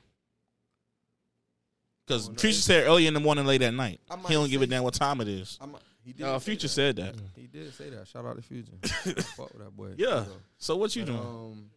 Because 2.06 2.28
Oh, 2.28 2.32
no, 2.32 2.38
Future 2.38 2.60
said 2.60 2.86
early 2.86 3.06
in 3.06 3.14
the 3.14 3.20
morning, 3.20 3.46
late 3.46 3.62
at 3.62 3.74
night. 3.74 4.00
I 4.08 4.16
might 4.16 4.28
He 4.28 4.34
don't 4.34 4.48
give 4.50 4.62
a 4.62 4.64
say- 4.64 4.70
damn 4.70 4.82
what 4.84 4.94
time 4.94 5.20
it 5.20 5.28
is. 5.28 5.58
I'm, 5.60 5.74
he 6.04 6.12
did 6.12 6.22
Uh, 6.24 6.38
say 6.38 6.44
Future 6.44 6.68
that. 6.68 6.72
said 6.72 6.96
that. 6.96 7.14
He 7.34 7.46
did 7.48 7.74
say 7.74 7.90
that. 7.90 8.06
Shout 8.06 8.24
out 8.24 8.36
to 8.36 8.42
Future. 8.42 8.70
Fuck 9.36 9.52
with 9.54 9.64
that 9.64 9.76
boy. 9.76 9.94
Yeah. 9.96 10.22
For 10.24 10.30
real. 10.30 10.40
So 10.58 10.76
what 10.76 10.94
you 10.94 11.02
But, 11.04 11.12
doing? 11.12 11.18
Um, 11.26 11.70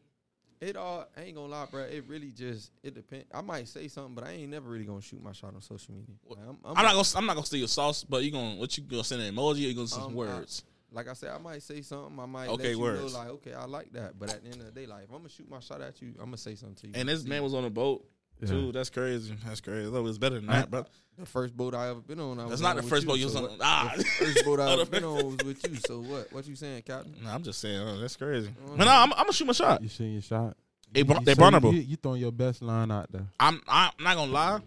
it 0.61 0.75
all 0.75 1.07
I 1.17 1.21
ain't 1.21 1.35
gonna 1.35 1.47
lie, 1.47 1.65
bro. 1.71 1.83
It 1.83 2.03
really 2.07 2.31
just 2.31 2.71
it 2.83 2.93
depends. 2.93 3.25
I 3.33 3.39
might 3.41 3.67
say 3.67 3.87
something, 3.87 4.13
but 4.13 4.25
I 4.25 4.31
ain't 4.33 4.51
never 4.51 4.69
really 4.69 4.83
gonna 4.85 5.01
shoot 5.01 5.23
my 5.23 5.31
shot 5.31 5.55
on 5.55 5.61
social 5.61 5.93
media. 5.95 6.13
Like, 6.27 6.39
I'm, 6.47 6.57
I'm, 6.65 6.77
I'm 6.77 6.83
not 6.83 6.91
gonna. 6.95 7.07
I'm 7.15 7.25
not 7.25 7.35
gonna 7.35 7.45
steal 7.45 7.59
your 7.59 7.67
sauce, 7.69 8.03
but 8.03 8.23
you 8.23 8.29
gonna 8.31 8.55
what 8.55 8.77
you 8.77 8.83
gonna 8.83 9.05
send 9.05 9.21
an 9.21 9.33
emoji? 9.33 9.51
Or 9.53 9.55
you 9.69 9.73
gonna 9.73 9.87
send 9.87 10.01
some 10.03 10.11
Um, 10.11 10.13
I- 10.13 10.15
words? 10.15 10.63
Like 10.91 11.07
I 11.07 11.13
said, 11.13 11.31
I 11.31 11.37
might 11.37 11.61
say 11.63 11.81
something. 11.81 12.19
I 12.19 12.25
might 12.25 12.49
Okay, 12.49 12.63
let 12.63 12.71
you 12.71 12.79
words. 12.79 13.13
know, 13.13 13.19
like, 13.19 13.29
okay, 13.29 13.53
I 13.53 13.65
like 13.65 13.91
that. 13.93 14.17
But 14.19 14.33
at 14.33 14.43
the 14.43 14.49
end 14.49 14.61
of 14.61 14.65
the 14.65 14.71
day, 14.71 14.85
like, 14.87 15.03
if 15.03 15.09
I'm 15.11 15.17
gonna 15.17 15.29
shoot 15.29 15.49
my 15.49 15.59
shot 15.59 15.81
at 15.81 16.01
you, 16.01 16.09
I'm 16.19 16.25
gonna 16.25 16.37
say 16.37 16.55
something 16.55 16.75
to 16.75 16.87
you. 16.87 16.93
and 16.95 17.07
this 17.09 17.23
See, 17.23 17.29
man 17.29 17.43
was 17.43 17.53
on 17.53 17.65
a 17.65 17.69
boat 17.69 18.05
too. 18.45 18.71
That's 18.71 18.89
crazy. 18.89 19.35
That's 19.45 19.59
crazy. 19.61 19.89
That 19.91 20.05
it's 20.05 20.17
better 20.17 20.35
than 20.35 20.47
that, 20.47 20.71
bro. 20.71 20.85
the 21.17 21.25
first 21.25 21.55
boat 21.57 21.75
I 21.75 21.89
ever 21.89 21.99
been 21.99 22.19
on. 22.21 22.39
I 22.39 22.43
That's 22.43 22.51
was 22.51 22.61
not 22.61 22.69
on 22.71 22.75
the 22.77 22.81
with 22.83 22.89
first 22.89 23.05
boat 23.05 23.13
you 23.15 23.19
you 23.19 23.25
was 23.25 23.33
so 23.33 23.43
on. 23.45 23.49
what- 23.51 23.59
Ah, 23.61 23.93
the 23.97 24.03
first 24.05 24.45
boat 24.45 24.59
I 24.61 24.71
ever 24.73 24.85
been 24.85 25.03
on 25.03 25.25
was 25.25 25.37
with 25.45 25.69
you. 25.69 25.75
So 25.75 25.99
what? 25.99 26.31
What 26.31 26.47
you 26.47 26.55
saying, 26.55 26.83
Captain? 26.83 27.13
Nah, 27.21 27.35
I'm 27.35 27.43
just 27.43 27.59
saying. 27.59 27.79
Oh, 27.79 27.99
that's 27.99 28.15
crazy. 28.15 28.49
Oh, 28.65 28.75
But 28.77 28.85
no, 28.85 28.91
I'm, 28.91 29.11
I'm 29.13 29.19
gonna 29.19 29.33
shoot 29.33 29.45
my 29.45 29.53
shot. 29.53 29.81
You 29.83 29.89
shooting 29.89 30.13
your 30.13 30.21
shot. 30.21 30.55
They, 30.91 31.01
You- 31.01 31.19
they 31.23 31.33
so 31.35 31.39
vulnerable. 31.41 31.73
You, 31.73 31.81
you 31.81 31.95
throwing 31.97 32.21
your 32.21 32.31
best 32.31 32.61
line 32.61 32.89
out 32.91 33.11
there. 33.11 33.27
I'm. 33.39 33.61
I'm 33.67 33.91
not 33.99 34.15
gonna 34.15 34.31
lie. 34.31 34.59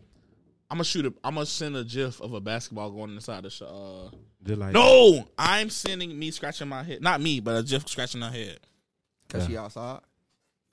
I'm 0.73 0.77
gonna 0.79 0.85
shoot 0.85 1.05
a. 1.05 1.13
I'm 1.23 1.35
gonna 1.35 1.45
send 1.45 1.77
a 1.77 1.85
gif 1.85 2.19
of 2.23 2.33
a 2.33 2.41
basketball 2.41 2.91
going 2.91 3.11
inside 3.15 3.45
the 3.45 3.51
shot. 3.51 3.69
Uh, 3.69 4.55
like 4.57 4.73
no, 4.73 5.29
I'm 5.37 5.69
sending 5.69 6.19
me 6.19 6.31
scratching 6.31 6.67
my 6.67 6.83
head. 6.83 7.03
Not 7.03 7.21
me, 7.21 7.41
but 7.41 7.59
a 7.59 7.63
gif 7.63 7.87
scratching 7.87 8.21
my 8.21 8.31
head. 8.31 8.59
Cause 9.29 9.43
Yeah. 9.43 9.49
she 9.49 9.57
outside. 9.59 10.01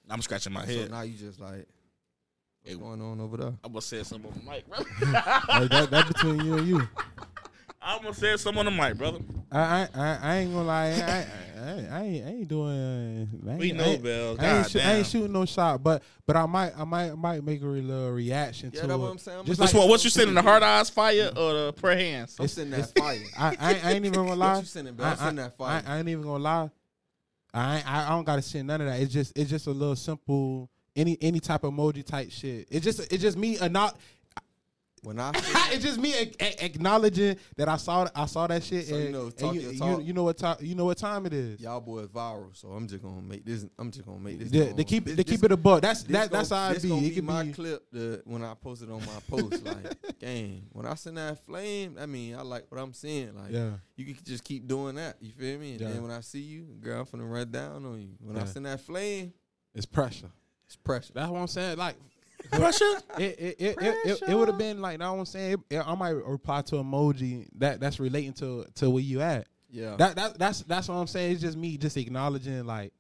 I'm 0.10 0.22
scratching 0.22 0.54
my 0.54 0.62
head. 0.66 0.70
So 0.74 0.82
head. 0.84 0.92
now 0.92 1.02
you 1.02 1.18
just 1.18 1.42
like, 1.42 1.68
what's 2.62 2.70
Hey. 2.72 2.76
going 2.76 3.02
on 3.02 3.20
over 3.20 3.36
there? 3.36 3.48
I'm 3.62 3.74
gonna 3.74 3.82
say 3.82 4.02
something 4.04 4.32
on 4.32 4.40
the 4.40 4.50
mic, 4.50 4.70
bro. 4.70 4.78
Like, 5.60 5.70
that, 5.70 5.88
that's 5.92 6.08
between 6.14 6.46
you 6.46 6.58
and 6.60 6.68
you. 6.68 6.88
I'm 7.82 8.02
gonna 8.02 8.14
say 8.14 8.36
something 8.38 8.60
on 8.60 8.66
the 8.66 8.72
mic, 8.72 8.98
brother. 8.98 9.20
I 9.52 9.60
I, 9.60 9.88
I, 9.96 10.20
I 10.22 10.36
ain't 10.38 10.52
gonna 10.52 10.66
lie. 10.66 10.86
I, 10.88 10.92
I, 10.92 11.26
I, 11.62 11.72
I, 11.72 12.02
ain't, 12.04 12.26
I 12.26 12.30
ain't 12.30 12.48
doing. 12.48 13.30
I 13.48 13.52
ain't, 13.52 13.60
We 13.60 13.72
I 13.74 13.76
know, 13.76 13.84
ain't, 13.86 14.04
Bell. 14.04 14.28
I 14.28 14.30
ain't, 14.32 14.40
God 14.40 14.70
shoo- 14.70 14.80
I 14.80 14.94
ain't 14.96 15.08
shooting 15.08 15.32
no 15.32 15.46
shot, 15.46 15.82
but 15.82 16.04
but 16.26 16.36
I 16.36 16.46
might 16.46 16.74
I 16.78 16.84
might 16.84 17.16
might 17.18 17.44
make 17.44 17.62
a 17.62 17.66
little 17.66 18.12
reaction 18.12 18.72
Yeah, 18.74 18.82
to 18.82 18.88
that's 18.88 18.98
it. 18.98 19.02
what 19.02 19.12
I'm 19.12 19.18
saying. 19.18 19.40
I'm 19.40 19.46
Just 19.46 19.60
like- 19.62 19.74
one? 19.74 19.88
What 19.90 20.04
you 20.04 20.10
sending? 20.10 20.36
The 20.36 20.42
hard 20.42 20.62
eyes 20.62 20.90
fire 20.90 21.32
or 21.38 21.54
the 21.54 21.74
prayer 21.74 21.98
hands? 21.98 22.36
I'm 22.40 22.48
sending 22.50 22.80
that 22.80 22.92
fire. 22.98 23.20
I, 23.38 23.56
I, 23.60 23.80
I 23.84 23.92
ain't 23.94 24.06
even 24.06 24.14
gonna 24.14 24.30
What 24.30 24.38
lie. 24.38 24.60
you 24.60 24.66
sending, 24.66 24.94
bro? 24.96 25.06
I, 25.06 25.10
I'm 25.12 25.18
sending 25.18 25.36
that 25.46 25.58
fire. 25.58 25.84
I, 25.88 25.96
I 25.96 26.00
ain't 26.00 26.10
even 26.10 26.24
gonna 26.24 26.44
lie. 26.44 26.70
I 27.54 27.78
ain't, 27.78 27.92
I 27.92 28.06
I 28.08 28.10
don't 28.10 28.26
gotta 28.26 28.42
send 28.42 28.68
none 28.68 28.82
of 28.82 28.88
that. 28.88 29.00
It's 29.00 29.14
just 29.14 29.38
it's 29.38 29.50
just 29.50 29.68
a 29.68 29.72
little 29.72 29.96
simple 29.96 30.70
any 30.96 31.18
any 31.22 31.40
type 31.40 31.64
of 31.64 31.74
emoji 31.74 32.06
type 32.06 32.30
shit. 32.32 32.68
It's 32.70 32.84
just 32.84 33.00
it's 33.12 33.22
just 33.22 33.38
me 33.38 33.58
a 33.58 33.70
not. 33.70 33.98
When 35.04 35.20
I 35.20 35.32
it's 35.72 35.84
just 35.84 36.00
me 36.00 36.14
a- 36.14 36.32
a- 36.40 36.66
acknowledging 36.66 37.38
that 37.58 37.68
I 37.70 37.78
saw 37.78 38.08
I 38.16 38.26
saw 38.26 38.48
that 38.48 38.64
shit. 38.64 38.88
So 38.88 38.96
you 38.98 39.04
and, 39.04 39.12
know, 39.14 39.22
and 39.24 39.38
talk 39.38 39.54
you, 39.56 39.62
your 39.62 39.72
you- 39.74 39.80
talk. 39.80 40.04
you 40.04 40.14
know 40.14 40.24
what 40.24 40.38
time 40.38 40.58
you 40.62 40.76
know 40.76 40.86
what 40.86 40.98
time 40.98 41.26
it 41.26 41.34
is. 41.34 41.60
y'all 41.62 41.80
boys 41.82 42.08
viral, 42.08 42.56
so 42.56 42.70
I'm 42.70 42.88
just 42.88 43.02
gonna 43.04 43.22
make 43.22 43.46
this. 43.46 43.66
I'm 43.78 43.92
just 43.92 44.06
gonna 44.06 44.20
make 44.20 44.40
this. 44.40 44.50
The, 44.52 44.66
known. 44.74 44.84
keep 44.84 45.06
This- 45.06 45.16
the 45.16 45.24
this- 45.24 45.36
keep 45.36 45.44
it 45.44 45.52
a 45.52 45.58
buck. 45.58 45.82
That's 45.82 46.04
this 46.04 46.12
that 46.12 46.32
that's 46.32 46.50
gonna- 46.50 46.62
how 46.66 46.72
it 46.72 46.74
this 46.76 46.84
be. 46.84 46.90
gonna 46.90 47.02
It 47.08 47.24
my 47.24 47.44
be. 47.44 47.54
clip 47.54 47.86
the, 47.92 48.22
when 48.26 48.44
I 48.44 48.54
post 48.56 48.82
it 48.84 48.90
on 48.90 49.00
my 49.02 49.20
post. 49.30 49.64
like, 49.66 50.20
gang, 50.20 50.64
when 50.74 50.86
I 50.86 50.96
send 50.96 51.18
that 51.18 51.44
flame, 51.46 51.98
I 52.00 52.06
mean, 52.06 52.36
I 52.36 52.42
like 52.42 52.66
what 52.70 52.80
I'm 52.82 52.94
seeing. 52.94 53.36
Like, 53.36 53.52
Yeah. 53.52 53.72
you 53.96 54.06
can 54.06 54.18
just 54.24 54.44
keep 54.44 54.68
doing 54.68 54.96
that. 54.96 55.18
You 55.22 55.32
feel 55.32 55.60
me? 55.60 55.72
And 55.74 55.82
Yeah. 55.82 55.90
then 55.90 56.02
when 56.02 56.12
I 56.12 56.22
see 56.22 56.42
you, 56.42 56.64
girl, 56.82 57.00
I'm 57.02 57.06
finna 57.06 57.30
run 57.32 57.50
down 57.52 57.86
on 57.86 58.00
you. 58.02 58.16
When 58.20 58.36
I 58.38 58.42
Yeah. 58.42 58.46
send 58.46 58.66
that 58.66 58.82
flame, 58.82 59.34
It's 59.74 59.86
pressure. 59.86 60.30
it's 60.66 60.76
pressure. 60.76 61.14
That's 61.14 61.30
what 61.30 61.40
I'm 61.40 61.48
saying. 61.48 61.78
Like 61.78 61.96
Pressure. 62.52 62.98
it 63.18 63.40
it 63.40 63.56
it, 63.60 63.78
it, 63.82 63.98
it, 64.06 64.22
it 64.30 64.36
would 64.36 64.48
have 64.48 64.58
been 64.58 64.82
like 64.82 65.00
now 65.00 65.18
I'm 65.18 65.26
saying 65.26 65.64
it, 65.70 65.80
I 65.80 65.96
might 65.96 66.12
reply 66.12 66.62
to 66.64 66.76
emoji 66.76 67.48
that 67.56 67.80
that's 67.80 68.00
relating 68.00 68.34
to 68.34 68.66
to 68.76 68.90
where 68.90 69.04
you 69.04 69.22
at. 69.22 69.48
Yeah. 69.70 69.96
That 69.98 70.16
that 70.16 70.40
that's 70.40 70.62
that's 70.64 70.88
what 70.88 70.96
I'm 70.96 71.08
saying. 71.08 71.34
It's 71.34 71.42
just 71.42 71.58
me 71.58 71.78
just 71.78 71.98
acknowledging 71.98 72.66
like 72.66 72.94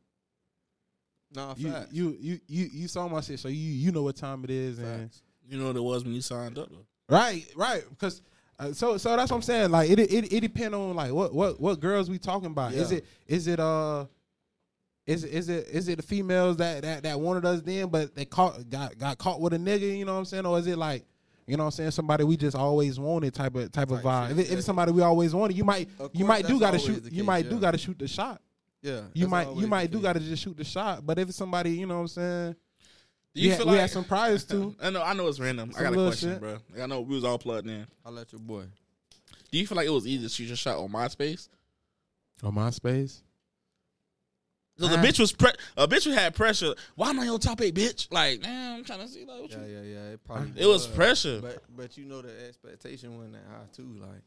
nah, 1.33 1.53
you 1.57 1.71
facts. 1.71 1.93
you 1.93 2.17
you 2.19 2.39
you 2.47 2.69
you 2.71 2.87
saw 2.87 3.07
my 3.07 3.21
shit, 3.21 3.39
so 3.39 3.47
you 3.47 3.55
you 3.55 3.91
know 3.91 4.03
what 4.03 4.15
time 4.15 4.43
it 4.43 4.51
is 4.51 4.77
and 4.79 5.09
You 5.47 5.57
know 5.57 5.67
what 5.67 5.75
it 5.75 5.83
was 5.83 6.03
when 6.03 6.13
you 6.13 6.21
signed 6.21 6.57
up. 6.57 6.69
Though. 6.69 6.85
right 7.15 7.45
right 7.55 7.83
because. 7.89 8.21
Uh, 8.61 8.73
so 8.73 8.97
so 8.97 9.15
that's 9.15 9.31
what 9.31 9.37
I'm 9.37 9.41
saying. 9.41 9.71
Like 9.71 9.89
it 9.89 9.99
it 9.99 10.33
it 10.33 10.41
depend 10.41 10.75
on 10.75 10.93
like 10.93 11.13
what 11.13 11.33
what 11.33 11.61
what 11.61 11.79
girls 11.79 12.09
we 12.09 12.17
talking 12.17 12.47
about. 12.47 12.73
Is 12.73 12.91
it 12.91 13.05
is 13.25 13.47
it 13.47 13.57
uh 13.57 14.03
is 15.10 15.24
it 15.24 15.32
is 15.34 15.49
it 15.49 15.68
is 15.70 15.88
it 15.88 15.97
the 15.97 16.03
females 16.03 16.57
that 16.57 16.84
that 16.84 17.03
that 17.03 17.20
wanted 17.20 17.43
us 17.45 17.62
then 17.62 17.88
but 17.88 18.16
they 18.16 18.26
caught 18.26 18.70
got 18.70 18.97
got 18.97 19.18
caught 19.18 19.41
with 19.41 19.53
a 19.53 19.57
nigga? 19.57 19.97
You 19.97 20.05
know 20.05 20.14
what 20.14 20.20
I'm 20.20 20.26
saying? 20.26 20.45
Or 20.45 20.57
is 20.60 20.68
it 20.68 20.78
like 20.78 21.05
you 21.47 21.57
know 21.57 21.64
what 21.64 21.68
I'm 21.70 21.72
saying? 21.72 21.91
Somebody 21.91 22.24
we 22.26 22.38
just 22.38 22.55
always 22.55 22.99
wanted 22.99 23.34
type 23.34 23.55
of 23.55 23.72
type 23.72 23.89
of 23.89 24.01
vibe. 24.01 24.28
shit, 24.30 24.38
If, 24.39 24.45
it, 24.45 24.51
if 24.51 24.57
it's 24.60 24.66
somebody 24.68 24.91
we 24.91 25.01
always 25.01 25.34
wanted, 25.34 25.57
you 25.57 25.64
might 25.64 25.89
Of 25.99 26.12
you 26.14 26.26
might 26.26 26.45
do 26.45 26.60
gotta 26.60 26.78
shoot 26.78 27.03
the 27.03 27.10
you 27.10 27.22
case, 27.22 27.28
might 27.28 27.49
do 27.49 27.60
gotta 27.60 27.80
shoot 27.80 27.97
the 27.97 28.07
shot. 28.07 28.39
Yeah. 28.84 29.01
You 29.14 29.28
might 29.28 29.51
you 29.55 29.66
might 29.66 29.89
do 29.89 29.97
case. 29.97 30.03
gotta 30.03 30.20
just 30.20 30.43
shoot 30.43 30.55
the 30.55 30.64
shot. 30.64 31.05
But 31.05 31.18
if 31.18 31.30
it's 31.30 31.38
somebody 31.38 31.72
you 31.72 31.88
know 31.88 31.95
what 31.95 32.01
I'm 32.01 32.07
saying, 32.07 32.55
Do 33.34 33.41
you 33.41 33.49
we, 33.49 33.55
feel 33.55 33.66
had, 33.66 33.72
we 33.74 33.80
had 33.80 33.89
some 33.89 34.03
priors 34.03 34.45
too. 34.45 34.76
I 34.82 34.91
know. 34.91 35.01
I 35.01 35.14
know 35.14 35.28
it's 35.28 35.39
random. 35.39 35.72
I 35.76 35.82
got 35.82 35.93
a 35.93 35.95
question, 35.95 36.34
shit. 36.34 36.39
bro. 36.39 36.57
I 36.80 36.86
know 36.86 37.01
we 37.01 37.16
was 37.16 37.24
all 37.24 37.39
plugged 37.39 37.68
in. 37.68 37.88
I'll 38.05 38.12
let 38.12 38.32
your 38.32 38.39
boy. 38.39 38.66
Do 39.51 39.57
you 39.57 39.66
feel 39.66 39.76
like 39.76 39.88
it 39.88 39.91
was 39.91 40.05
easy 40.05 40.24
to 40.24 40.30
shoot 40.30 40.45
your 40.45 40.55
shot 40.55 40.78
on 40.78 40.89
MySpace? 40.91 41.49
On 42.43 42.53
MySpace. 42.53 43.24
So 44.80 44.88
the 44.88 44.95
bitch 44.97 45.19
was 45.19 45.32
pre- 45.34 45.51
a 45.77 45.88
bitch 45.88 46.05
who 46.05 46.11
had 46.11 46.34
pressure. 46.34 46.73
Why 46.95 47.09
am 47.09 47.19
I 47.19 47.27
on 47.27 47.39
top 47.39 47.61
eight, 47.61 47.75
bitch? 47.75 48.07
Like, 48.11 48.41
man, 48.41 48.77
I'm 48.77 48.84
trying 48.86 48.99
to 49.01 49.07
see 49.07 49.25
like 49.25 49.41
what 49.41 49.51
Yeah, 49.51 49.65
you. 49.65 49.73
yeah, 49.75 49.82
yeah. 49.82 50.09
It 50.13 50.23
probably 50.23 50.61
It 50.61 50.65
was 50.65 50.88
pressure. 50.88 51.39
But 51.41 51.63
but 51.75 51.97
you 51.97 52.05
know 52.05 52.21
the 52.21 52.32
expectation 52.47 53.15
wasn't 53.17 53.34
that 53.34 53.43
high 53.49 53.65
too. 53.75 53.95
Like 53.99 54.21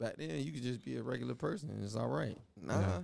back 0.00 0.16
then, 0.18 0.40
you 0.44 0.52
could 0.52 0.62
just 0.62 0.84
be 0.84 0.96
a 0.96 1.02
regular 1.02 1.34
person. 1.34 1.70
and 1.70 1.84
It's 1.84 1.94
all 1.96 2.08
right. 2.08 2.36
Nah. 2.60 2.80
Yeah. 2.80 2.98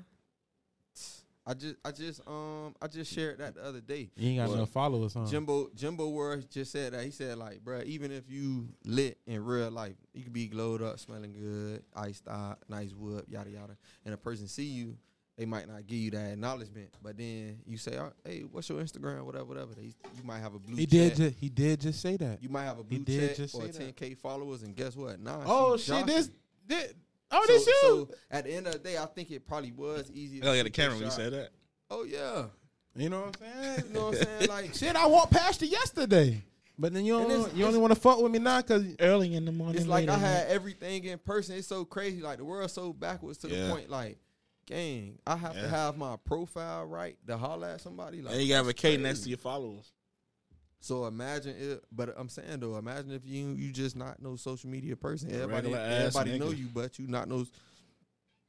I 1.46 1.54
just 1.54 1.76
I 1.84 1.90
just 1.90 2.20
um 2.26 2.74
I 2.82 2.86
just 2.86 3.12
shared 3.12 3.38
that 3.38 3.54
the 3.54 3.64
other 3.64 3.80
day. 3.80 4.10
You 4.16 4.28
ain't 4.30 4.38
got 4.38 4.48
Well, 4.50 4.58
no 4.58 4.66
followers, 4.66 5.14
huh? 5.14 5.24
Jimbo 5.26 5.70
Jimbo 5.74 6.08
Word 6.10 6.48
just 6.50 6.70
said 6.70 6.92
that 6.92 7.02
he 7.02 7.10
said 7.10 7.38
like, 7.38 7.64
bruh, 7.64 7.82
even 7.84 8.12
if 8.12 8.24
you 8.30 8.68
lit 8.84 9.18
in 9.26 9.42
real 9.44 9.70
life, 9.70 9.94
you 10.12 10.22
could 10.22 10.34
be 10.34 10.48
glowed 10.48 10.82
up, 10.82 10.98
smelling 11.00 11.32
good, 11.32 11.82
iced 11.96 12.28
out, 12.28 12.58
nice 12.68 12.92
whoop, 12.92 13.24
yada 13.28 13.50
yada, 13.50 13.76
and 14.04 14.12
a 14.12 14.18
person 14.18 14.46
see 14.48 14.64
you, 14.66 14.96
they 15.40 15.46
might 15.46 15.66
not 15.66 15.86
give 15.86 15.96
you 15.96 16.10
that 16.10 16.32
acknowledgement, 16.32 16.90
but 17.02 17.16
then 17.16 17.60
you 17.66 17.78
say, 17.78 17.96
oh, 17.98 18.12
hey, 18.26 18.40
what's 18.40 18.68
your 18.68 18.78
Instagram, 18.78 19.22
whatever, 19.22 19.46
whatever. 19.46 19.72
They, 19.74 19.84
you 19.84 20.22
might 20.22 20.40
have 20.40 20.52
a 20.54 20.58
blue. 20.58 20.76
He 20.76 20.84
did. 20.84 21.12
check. 21.12 21.16
Just, 21.16 21.34
he 21.38 21.48
did 21.48 21.80
just 21.80 22.02
say 22.02 22.18
that. 22.18 22.42
You 22.42 22.50
might 22.50 22.64
have 22.64 22.78
a 22.78 22.84
blue 22.84 22.98
did 22.98 23.28
check 23.30 23.36
just 23.38 23.54
or 23.54 23.62
10k 23.62 24.18
followers, 24.18 24.64
and 24.64 24.76
guess 24.76 24.94
what? 24.94 25.18
Nah. 25.18 25.42
Oh 25.46 25.78
shit! 25.78 26.04
This, 26.04 26.30
this 26.66 26.92
oh 27.30 27.42
so, 27.46 27.52
this 27.54 27.66
you. 27.66 27.74
So 27.80 28.10
at 28.30 28.44
the 28.44 28.52
end 28.52 28.66
of 28.66 28.74
the 28.74 28.80
day, 28.80 28.98
I 28.98 29.06
think 29.06 29.30
it 29.30 29.48
probably 29.48 29.72
was 29.72 30.10
easy. 30.12 30.42
Oh 30.42 30.52
yeah, 30.52 30.62
the 30.62 30.68
camera 30.68 30.96
when 30.96 31.06
you 31.06 31.10
said 31.10 31.32
that. 31.32 31.48
Oh 31.90 32.04
yeah, 32.04 32.44
you 32.94 33.08
know 33.08 33.20
what 33.22 33.36
I'm 33.40 33.62
saying? 33.64 33.84
you 33.88 33.94
know 33.94 34.06
what 34.08 34.18
I'm 34.18 34.24
saying? 34.24 34.46
Like 34.50 34.74
Shit, 34.74 34.94
I 34.94 35.06
walked 35.06 35.32
past 35.32 35.62
you 35.62 35.68
yesterday, 35.68 36.42
but 36.78 36.92
then 36.92 37.06
you 37.06 37.14
don't, 37.18 37.30
it's- 37.30 37.54
you 37.54 37.64
only 37.64 37.78
want 37.78 37.94
to 37.94 37.98
fuck 37.98 38.20
with 38.20 38.30
me 38.30 38.40
now 38.40 38.60
because 38.60 38.84
Early 39.00 39.34
in 39.34 39.46
the 39.46 39.52
morning. 39.52 39.76
it's 39.76 39.86
like 39.86 40.06
late 40.06 40.10
I 40.10 40.14
at 40.16 40.20
had 40.20 40.46
everything 40.48 41.04
in 41.04 41.18
person. 41.18 41.56
It's 41.56 41.66
so 41.66 41.86
crazy. 41.86 42.20
Like 42.20 42.36
the 42.36 42.44
world's 42.44 42.74
so 42.74 42.92
backwards 42.92 43.38
to 43.38 43.48
Yeah. 43.48 43.68
the 43.68 43.72
point. 43.72 43.88
Like, 43.90 44.18
gang, 44.70 45.18
I 45.26 45.36
have 45.36 45.54
Yeah. 45.56 45.62
to 45.62 45.68
have 45.68 45.96
my 45.98 46.16
profile 46.24 46.84
right 46.86 47.16
to 47.26 47.36
holler 47.36 47.68
at 47.68 47.80
somebody. 47.80 48.22
Like, 48.22 48.34
And 48.34 48.42
you 48.42 48.48
got 48.54 48.66
a 48.68 48.72
K 48.72 48.96
next 48.96 49.20
to 49.20 49.28
your 49.28 49.38
followers. 49.38 49.92
So 50.80 51.04
imagine 51.06 51.54
it. 51.58 51.84
But 51.92 52.14
I'm 52.16 52.28
saying 52.30 52.60
though, 52.60 52.76
imagine 52.76 53.10
if 53.12 53.26
you 53.26 53.50
you 53.50 53.70
just 53.72 53.96
not 53.96 54.22
no 54.22 54.36
social 54.36 54.70
media 54.70 54.96
person. 54.96 55.30
A 55.30 55.34
Everybody 55.34 55.68
regular 55.74 55.78
everybody 55.78 56.38
know 56.38 56.50
you, 56.52 56.68
but 56.72 56.98
you 56.98 57.06
not 57.06 57.28
no 57.28 57.44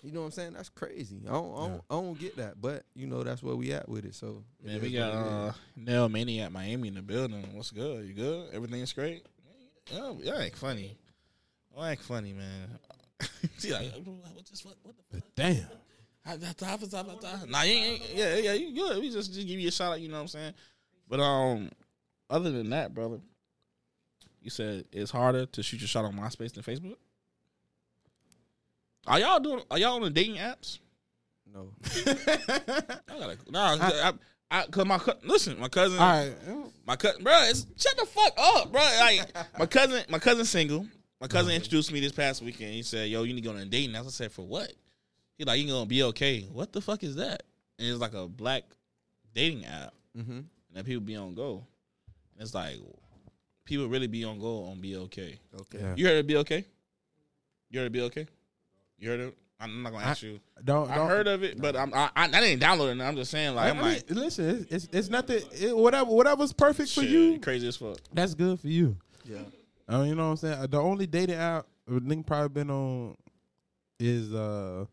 You 0.03 0.11
know 0.11 0.21
what 0.21 0.27
I'm 0.27 0.31
saying? 0.31 0.53
That's 0.53 0.69
crazy. 0.69 1.21
I 1.27 1.31
don't, 1.31 1.53
I 1.53 1.67
don't, 1.67 1.81
I 1.89 1.93
don't 1.95 2.17
get 2.17 2.37
that, 2.37 2.61
but 2.61 2.85
you 2.95 3.05
know 3.05 3.21
that's 3.23 3.43
where 3.43 3.55
we 3.55 3.73
at 3.73 3.87
with 3.89 4.05
it. 4.05 4.15
So 4.15 4.43
it 4.63 4.67
Man, 4.67 4.75
is 4.77 4.81
we 4.81 4.91
got 4.93 5.11
what 5.11 5.19
it 5.19 5.25
is. 5.27 5.33
uh, 5.33 5.53
Nell 5.75 6.09
Maniac 6.09 6.51
Miami 6.51 6.87
in 6.87 6.95
the 6.95 7.01
building. 7.01 7.45
What's 7.53 7.71
good? 7.71 8.05
You 8.07 8.13
good? 8.13 8.53
Everything's 8.53 8.93
great? 8.93 9.25
Yeah, 9.91 10.13
y'all 10.21 10.39
ain't 10.39 10.55
funny. 10.55 10.97
Y'all 11.75 11.85
ain't 11.85 11.99
funny, 12.01 12.31
man. 12.33 12.79
See, 13.57 13.73
like, 13.73 13.91
what, 13.93 14.07
what, 14.07 14.35
what 14.35 14.45
the 14.45 14.57
fuck? 14.57 15.23
Damn. 15.35 15.67
Nah, 17.49 17.63
you 17.63 17.73
ain't, 17.73 18.01
yeah, 18.13 18.35
yeah, 18.35 18.53
you 18.53 18.73
good. 18.73 18.99
We 18.99 19.09
just, 19.09 19.33
just 19.33 19.47
give 19.47 19.59
you 19.59 19.67
a 19.67 19.71
shout 19.71 19.93
out, 19.93 20.01
you 20.01 20.07
know 20.07 20.15
what 20.15 20.21
I'm 20.21 20.27
saying? 20.27 20.53
But 21.07 21.19
um, 21.19 21.69
other 22.29 22.51
than 22.51 22.69
that, 22.69 22.93
brother, 22.93 23.19
you 24.41 24.49
said 24.49 24.85
it's 24.91 25.11
harder 25.11 25.45
to 25.45 25.63
shoot 25.63 25.81
your 25.81 25.87
shot 25.87 26.05
on 26.05 26.13
MySpace 26.13 26.53
than 26.53 26.63
Facebook. 26.63 26.95
Are 29.07 29.19
y'all 29.19 29.39
doing? 29.39 29.61
Are 29.69 29.77
y'all 29.77 29.95
on 29.95 30.01
the 30.01 30.09
dating 30.09 30.35
apps? 30.35 30.79
no. 31.53 31.69
I 33.09 33.19
gotta, 33.19 33.37
nah, 33.49 33.77
I, 33.79 34.13
I, 34.49 34.65
cause 34.67 34.85
my 34.85 34.99
listen, 35.23 35.59
my 35.59 35.67
cousin, 35.69 35.99
right. 35.99 36.33
my 36.85 36.95
cousin, 36.95 37.23
bro, 37.23 37.33
it's, 37.43 37.65
shut 37.77 37.97
the 37.97 38.05
fuck 38.05 38.33
up, 38.37 38.71
bro. 38.71 38.81
Like 38.81 39.33
my 39.57 39.65
cousin, 39.65 40.03
my 40.09 40.19
cousin 40.19 40.45
single. 40.45 40.85
My 41.19 41.27
cousin 41.27 41.53
introduced 41.53 41.91
me 41.91 41.99
this 41.99 42.11
past 42.11 42.41
weekend. 42.41 42.73
He 42.73 42.81
said, 42.81 43.09
"Yo, 43.09 43.21
you 43.23 43.33
need 43.33 43.43
to 43.43 43.47
go 43.47 43.53
on 43.55 43.61
a 43.61 43.65
dating." 43.65 43.95
app." 43.95 44.05
I 44.05 44.09
said, 44.09 44.31
"For 44.31 44.41
what?" 44.41 44.71
He 45.41 45.45
like, 45.45 45.59
"You 45.59 45.67
gonna 45.67 45.85
be 45.87 46.03
okay?" 46.03 46.41
What 46.53 46.71
the 46.71 46.81
fuck 46.81 47.03
is 47.03 47.15
that? 47.15 47.41
And 47.79 47.87
it's 47.89 47.99
like 47.99 48.13
a 48.13 48.27
black 48.27 48.63
dating 49.33 49.65
app, 49.65 49.93
Mm-hmm. 50.17 50.31
and 50.31 50.45
then 50.73 50.83
people 50.83 51.01
be 51.01 51.15
on 51.15 51.33
go. 51.33 51.63
And 52.35 52.43
it's 52.43 52.53
like 52.53 52.75
people 53.65 53.87
really 53.87 54.05
be 54.07 54.23
on 54.23 54.39
go 54.39 54.65
on 54.65 54.79
be 54.79 54.95
okay. 54.97 55.39
Okay. 55.61 55.79
Yeah. 55.79 55.93
You 55.97 56.05
heard 56.05 56.17
of 56.19 56.27
be 56.27 56.37
okay? 56.37 56.65
You 57.71 57.79
heard 57.79 57.87
of 57.87 57.91
be 57.93 58.01
okay? 58.01 58.27
You 58.99 59.09
heard 59.09 59.19
of? 59.21 59.33
I'm 59.59 59.81
not 59.81 59.91
gonna 59.93 60.05
ask 60.05 60.21
you. 60.21 60.39
Don't, 60.63 60.89
I 60.91 60.95
don't 60.95 61.07
heard 61.07 61.27
of 61.27 61.43
it, 61.43 61.59
but 61.59 61.75
I'm 61.75 61.91
I, 61.93 62.09
I, 62.15 62.25
I 62.25 62.27
didn't 62.27 62.61
download 62.61 62.95
it. 62.95 63.01
I'm 63.01 63.15
just 63.15 63.31
saying, 63.31 63.55
like, 63.55 63.65
I 63.65 63.69
I'm 63.69 63.77
mean, 63.77 63.85
like, 63.93 64.09
listen, 64.09 64.67
it's, 64.69 64.85
it's 64.85 64.87
it's 64.93 65.09
nothing. 65.09 65.41
It, 65.53 65.75
whatever 65.75 66.11
whatever's 66.11 66.53
perfect 66.53 66.91
for 66.91 67.01
you, 67.03 67.39
crazy 67.39 67.67
as 67.67 67.77
fuck. 67.77 67.97
that's 68.13 68.35
good 68.35 68.59
for 68.59 68.67
you. 68.67 68.95
Yeah. 69.25 69.37
I 69.87 69.97
mean, 69.99 70.09
you 70.09 70.15
know 70.15 70.25
what 70.25 70.31
I'm 70.31 70.37
saying. 70.37 70.67
The 70.69 70.79
only 70.79 71.07
dating 71.07 71.35
app 71.35 71.65
a 71.87 71.91
nigga 71.91 72.25
probably 72.25 72.49
been 72.49 72.69
on 72.69 73.15
is 73.99 74.33
uh 74.33 74.85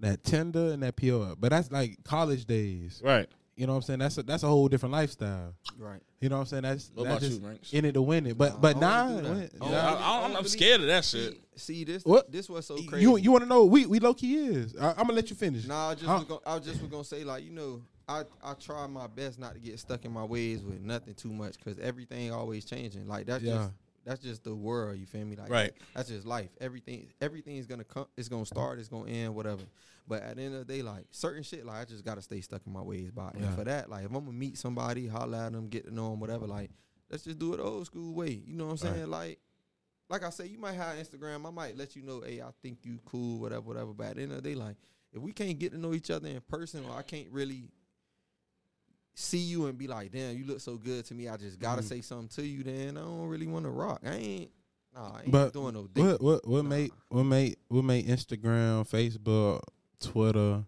that 0.00 0.22
Tinder 0.24 0.72
and 0.72 0.82
that 0.82 0.96
PO 0.96 1.30
app, 1.32 1.38
but 1.40 1.50
that's 1.50 1.70
like 1.72 1.98
college 2.04 2.44
days. 2.44 3.00
Right. 3.04 3.28
You 3.56 3.66
know 3.66 3.72
what 3.72 3.76
I'm 3.78 3.82
saying? 3.84 3.98
That's 4.00 4.18
a, 4.18 4.22
that's 4.22 4.42
a 4.42 4.48
whole 4.48 4.68
different 4.68 4.92
lifestyle. 4.92 5.54
Right. 5.78 6.00
You 6.20 6.28
know 6.28 6.36
what 6.36 6.40
I'm 6.42 6.46
saying? 6.46 6.62
That's 6.64 6.90
What 6.94 7.04
that's 7.04 7.16
about 7.16 7.22
you, 7.22 7.28
just 7.36 7.42
Ranks? 7.42 7.72
in 7.72 7.84
it 7.86 7.92
to 7.92 8.02
win 8.02 8.26
it. 8.26 8.36
But 8.36 8.52
Nah, 8.54 8.58
but 8.60 8.76
I 8.76 8.80
nah, 8.80 9.08
don't 9.08 9.16
do 9.16 9.22
that. 9.22 9.28
when- 9.30 9.38
I 9.38 9.46
don't 9.64 9.70
Yeah, 9.72 9.80
I, 9.86 9.90
really- 9.92 10.02
I, 10.04 10.34
I 10.34 10.38
am 10.38 10.44
scared 10.46 10.80
of 10.82 10.86
that 10.88 11.04
shit. 11.06 11.40
see 11.56 11.84
this. 11.84 12.04
What? 12.04 12.30
This 12.30 12.50
was 12.50 12.66
so 12.66 12.76
crazy. 12.82 13.02
you 13.02 13.16
you 13.16 13.32
want 13.32 13.44
to 13.44 13.48
know? 13.48 13.64
We 13.64 13.86
we 13.86 13.98
low 13.98 14.12
key 14.12 14.36
is. 14.36 14.76
I, 14.76 14.90
I'm 14.90 14.96
gonna 14.96 15.14
let 15.14 15.30
you 15.30 15.36
finish. 15.36 15.66
Nah, 15.66 15.88
I 15.90 15.94
just 15.94 16.04
Huh? 16.06 16.16
was 16.18 16.24
gonna, 16.24 16.40
I 16.46 16.58
just 16.58 16.82
was 16.82 16.90
gonna 16.90 17.04
say 17.04 17.24
like 17.24 17.44
you 17.44 17.50
know 17.52 17.80
I 18.06 18.24
I 18.44 18.52
try 18.54 18.86
my 18.86 19.06
best 19.06 19.38
not 19.38 19.54
to 19.54 19.58
get 19.60 19.78
stuck 19.78 20.04
in 20.04 20.12
my 20.12 20.24
ways 20.24 20.62
with 20.62 20.82
nothing 20.82 21.14
too 21.14 21.32
much 21.32 21.56
because 21.56 21.78
everything 21.78 22.30
always 22.32 22.66
changing. 22.66 23.08
Like 23.08 23.24
that's 23.24 23.42
Yeah. 23.42 23.54
just 23.54 23.70
that's 24.06 24.22
just 24.22 24.44
the 24.44 24.54
world. 24.54 24.98
You 24.98 25.04
feel 25.04 25.24
me? 25.26 25.36
Like 25.36 25.50
Right. 25.50 25.72
That's 25.94 26.08
just 26.08 26.26
life. 26.26 26.48
Everything 26.60 27.08
everything 27.20 27.56
is 27.56 27.66
gonna 27.66 27.84
come. 27.84 28.06
It's 28.16 28.28
gonna 28.30 28.46
start. 28.46 28.78
It's 28.78 28.88
gonna 28.88 29.10
end. 29.10 29.34
Whatever. 29.34 29.64
But 30.08 30.22
at 30.22 30.36
the 30.36 30.42
end 30.42 30.54
of 30.54 30.66
the 30.66 30.72
day, 30.72 30.80
like 30.82 31.06
certain 31.10 31.42
shit, 31.42 31.66
like 31.66 31.82
I 31.82 31.84
just 31.84 32.04
gotta 32.04 32.22
stay 32.22 32.40
stuck 32.40 32.62
in 32.66 32.72
my 32.72 32.80
ways. 32.82 33.10
By 33.10 33.32
Yeah. 33.36 33.46
and 33.46 33.54
for 33.54 33.64
that, 33.64 33.90
like 33.90 34.04
if 34.04 34.10
I'm 34.14 34.24
gonna 34.24 34.32
meet 34.32 34.56
somebody, 34.56 35.06
holler 35.08 35.36
at 35.36 35.52
them, 35.52 35.68
get 35.68 35.84
to 35.86 35.94
know 35.94 36.10
them, 36.10 36.20
whatever. 36.20 36.46
Like 36.46 36.70
let's 37.10 37.24
just 37.24 37.38
do 37.38 37.52
it 37.52 37.60
old 37.60 37.84
school 37.86 38.14
way. 38.14 38.30
You 38.46 38.54
know 38.54 38.68
what 38.68 38.82
I'm 38.82 38.88
Right. 38.88 38.96
saying? 38.96 39.10
Like 39.10 39.40
like 40.08 40.22
I 40.22 40.30
say, 40.30 40.46
you 40.46 40.58
might 40.58 40.74
have 40.74 40.96
Instagram. 40.96 41.44
I 41.44 41.50
might 41.50 41.76
let 41.76 41.96
you 41.96 42.02
know, 42.02 42.20
hey, 42.20 42.40
I 42.40 42.50
think 42.62 42.78
you 42.84 43.00
cool, 43.04 43.40
whatever, 43.40 43.62
whatever. 43.62 43.92
But 43.92 44.06
at 44.06 44.16
the 44.16 44.22
end 44.22 44.30
of 44.32 44.40
the 44.40 44.48
day, 44.50 44.54
like, 44.54 44.76
if 45.12 45.20
we 45.20 45.32
can't 45.32 45.58
get 45.58 45.72
to 45.72 45.78
know 45.78 45.94
each 45.94 46.12
other 46.12 46.28
in 46.28 46.40
person, 46.42 46.84
or 46.84 46.96
I 46.96 47.02
can't 47.02 47.28
really 47.32 47.64
see 49.18 49.38
you 49.38 49.66
and 49.66 49.76
be 49.78 49.86
like, 49.86 50.12
damn, 50.12 50.36
you 50.36 50.44
look 50.44 50.60
so 50.60 50.76
good 50.76 51.04
to 51.06 51.14
me, 51.14 51.26
I 51.28 51.36
just 51.38 51.58
gotta 51.58 51.80
Mhm. 51.82 51.88
say 51.88 52.00
something 52.02 52.28
to 52.36 52.46
you, 52.46 52.62
then 52.62 52.96
I 52.96 53.00
don't 53.00 53.26
really 53.28 53.46
want 53.46 53.64
to 53.64 53.70
rock. 53.70 54.02
I 54.04 54.14
ain't, 54.14 54.50
nah, 54.94 55.16
I 55.16 55.22
ain't 55.22 55.32
But 55.32 55.52
doing 55.54 55.72
no 55.74 55.86
dick. 55.86 56.04
What 56.04 56.20
what 56.22 56.46
what 56.46 56.62
Nah. 56.64 56.68
made 56.68 56.90
what 57.08 57.22
made 57.24 57.56
what 57.68 57.82
made 57.84 58.06
Instagram, 58.06 58.86
Facebook, 58.88 59.62
Twitter? 60.00 60.64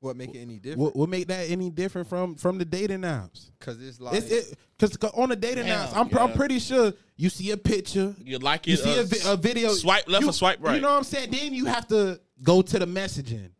What 0.00 0.16
make 0.16 0.34
it 0.34 0.40
any 0.40 0.58
different? 0.58 0.80
What 0.80 0.96
what 0.96 1.08
make 1.08 1.28
that 1.28 1.48
any 1.48 1.70
different 1.70 2.08
from 2.08 2.34
from 2.34 2.58
the 2.58 2.64
dating 2.64 3.02
apps? 3.02 3.50
Because 3.58 3.80
it's 3.80 4.00
like, 4.00 4.16
It's 4.16 4.30
it 4.32 4.58
because 4.76 4.96
on 5.14 5.28
the 5.28 5.36
dating 5.36 5.66
Damn, 5.66 5.86
apps, 5.86 5.96
I'm, 5.96 6.08
pr- 6.08 6.18
I'm 6.18 6.32
pretty 6.32 6.58
sure 6.58 6.92
you 7.16 7.30
see 7.30 7.52
a 7.52 7.56
picture, 7.56 8.16
You 8.20 8.40
like 8.40 8.66
it, 8.66 8.72
you 8.72 8.76
see 8.78 8.98
uh, 8.98 9.02
a, 9.02 9.04
vi- 9.04 9.30
a 9.32 9.36
video, 9.36 9.68
Swipe 9.74 10.08
left 10.08 10.24
you, 10.24 10.30
or 10.30 10.32
swipe 10.32 10.58
right? 10.60 10.74
You 10.74 10.80
know 10.80 10.90
what 10.90 10.96
I'm 10.98 11.04
saying? 11.04 11.30
Then 11.30 11.54
you 11.54 11.66
have 11.66 11.86
to 11.88 12.20
go 12.42 12.62
to 12.62 12.78
the 12.80 12.86
messaging. 12.86 13.50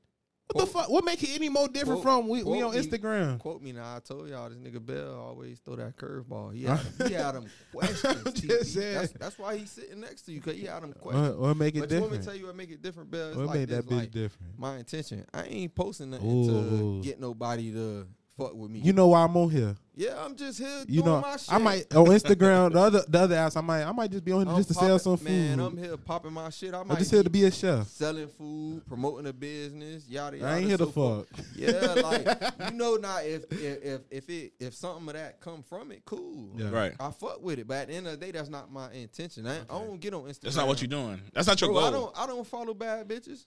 What 0.53 0.67
the 0.67 0.71
fuck? 0.71 0.91
What 0.91 1.05
make 1.05 1.23
it 1.23 1.31
any 1.35 1.49
more 1.49 1.67
different 1.67 2.03
quote- 2.03 2.21
from 2.25 2.29
we, 2.29 2.43
we 2.43 2.61
on 2.63 2.73
me- 2.75 2.79
Instagram? 2.83 3.39
Quote 3.39 3.63
me 3.63 3.73
now. 3.73 3.97
I 3.97 4.01
told 4.01 4.29
y'all 4.29 4.51
this 4.51 4.59
nigga 4.59 4.85
Bell 4.85 5.15
always 5.15 5.61
throw 5.61 5.77
that 5.77 5.97
curveball. 5.97 6.53
He 6.55 6.65
had, 6.65 6.81
he 7.09 7.15
had 7.15 7.33
them 7.33 7.47
questions. 7.75 8.05
I'm 8.05 8.33
TP. 8.33 8.49
just 8.49 8.75
saying. 8.75 8.95
That's, 8.95 9.13
that's 9.13 9.39
why 9.39 9.57
he's 9.57 9.71
sitting 9.71 10.01
next 10.01 10.23
to 10.23 10.33
you 10.33 10.41
because 10.41 10.59
he 10.61 10.67
had 10.67 10.83
them 10.83 10.93
questions. 10.93 11.29
What, 11.31 11.39
what 11.39 11.57
make 11.57 11.75
it 11.77 11.81
but 11.81 11.91
you 11.91 12.01
want 12.01 12.13
me 12.13 12.19
different? 12.19 12.25
tell 12.25 12.35
you 12.41 12.47
what 12.47 12.57
make 12.57 12.71
it 12.71 12.83
different, 12.83 13.11
Bell? 13.11 13.29
It's 13.29 13.37
What 13.39 13.47
like 13.47 13.59
made 13.61 13.69
this, 13.71 13.77
that 13.85 13.87
bitch 13.91 13.97
like, 13.99 14.11
different? 14.11 14.59
my 14.59 14.77
intention. 14.77 15.25
I 15.33 15.45
ain't 15.45 15.75
posting 15.75 16.11
nothing 16.11 16.29
Ooh. 16.31 17.01
to 17.01 17.07
get 17.09 17.19
nobody 17.19 17.73
to 17.73 18.07
fuck 18.37 18.55
with 18.55 18.71
me. 18.71 18.81
You 18.81 18.93
know 18.93 19.09
why 19.09 19.23
I'm 19.25 19.37
on 19.37 19.51
here? 19.51 19.77
yeah, 19.95 20.25
I'm 20.25 20.35
just 20.35 20.59
here 20.59 20.85
You 20.89 21.03
doing 21.03 21.05
know, 21.17 21.21
my 21.21 21.37
shit. 21.37 21.53
I 21.53 21.59
might 21.59 21.95
on 21.95 22.07
Instagram, 22.07 22.73
the 22.73 22.79
other 22.81 23.03
the 23.07 23.19
other 23.21 23.37
apps, 23.37 23.57
I 23.57 23.61
might 23.61 23.83
I 23.85 23.93
might 23.93 24.11
just 24.11 24.25
be 24.25 24.33
on 24.33 24.41
here 24.47 24.51
I'm 24.51 24.57
just 24.57 24.69
to 24.69 24.75
sell 24.75 24.83
popping- 24.85 24.99
some 25.01 25.17
food. 25.19 25.29
Man, 25.29 25.61
I'm 25.61 25.77
here 25.77 25.97
popping 25.99 26.33
my 26.33 26.49
shit. 26.51 26.73
I 26.75 26.81
I'm 26.81 26.89
might 26.89 26.99
just 26.99 27.11
here 27.11 27.23
to 27.23 27.29
be 27.31 27.41
be 27.41 27.47
a 27.47 27.51
chef. 27.51 27.87
selling 27.89 28.29
food, 28.29 28.87
promoting 28.87 29.27
a 29.27 29.33
business, 29.33 30.09
yada 30.09 30.39
yada. 30.39 30.51
I 30.53 30.59
ain't 30.59 30.69
here 30.69 30.79
to 30.79 30.85
so 30.87 30.91
forth. 30.91 31.29
fuck. 31.37 31.47
Yeah, 31.55 31.71
like 32.03 32.71
you 32.71 32.77
know 32.77 32.97
now 32.97 33.19
if 33.19 33.45
if 33.53 33.83
if 33.85 34.01
if 34.11 34.31
it 34.31 34.53
if 34.59 34.75
something 34.75 35.09
of 35.09 35.15
that 35.15 35.41
come 35.41 35.63
from 35.63 35.93
it, 35.93 36.05
cool. 36.07 36.51
Yeah. 36.57 36.71
Right. 36.71 36.93
I 36.99 37.11
fuck 37.11 37.43
with 37.43 37.59
it, 37.59 37.69
but 37.69 37.75
at 37.79 37.89
the 37.89 37.95
end 37.95 38.07
of 38.07 38.19
the 38.19 38.25
day, 38.27 38.33
that's 38.33 38.49
not 38.49 38.73
my 38.73 38.91
intention. 38.93 39.47
I, 39.47 39.59
I 39.61 39.65
don't 39.69 40.01
get 40.01 40.15
on 40.15 40.23
Instagram. 40.25 40.41
That's 40.41 40.57
not 40.57 40.69
what 40.69 40.81
you're 40.81 40.89
doing. 40.89 41.21
That's 41.35 41.47
not 41.49 41.61
your 41.61 41.71
Bro, 41.71 41.81
I 41.85 41.91
don't 41.91 42.19
I 42.19 42.27
don't 42.27 42.47
follow 42.47 42.73
bad 42.73 43.07
bitches. 43.09 43.45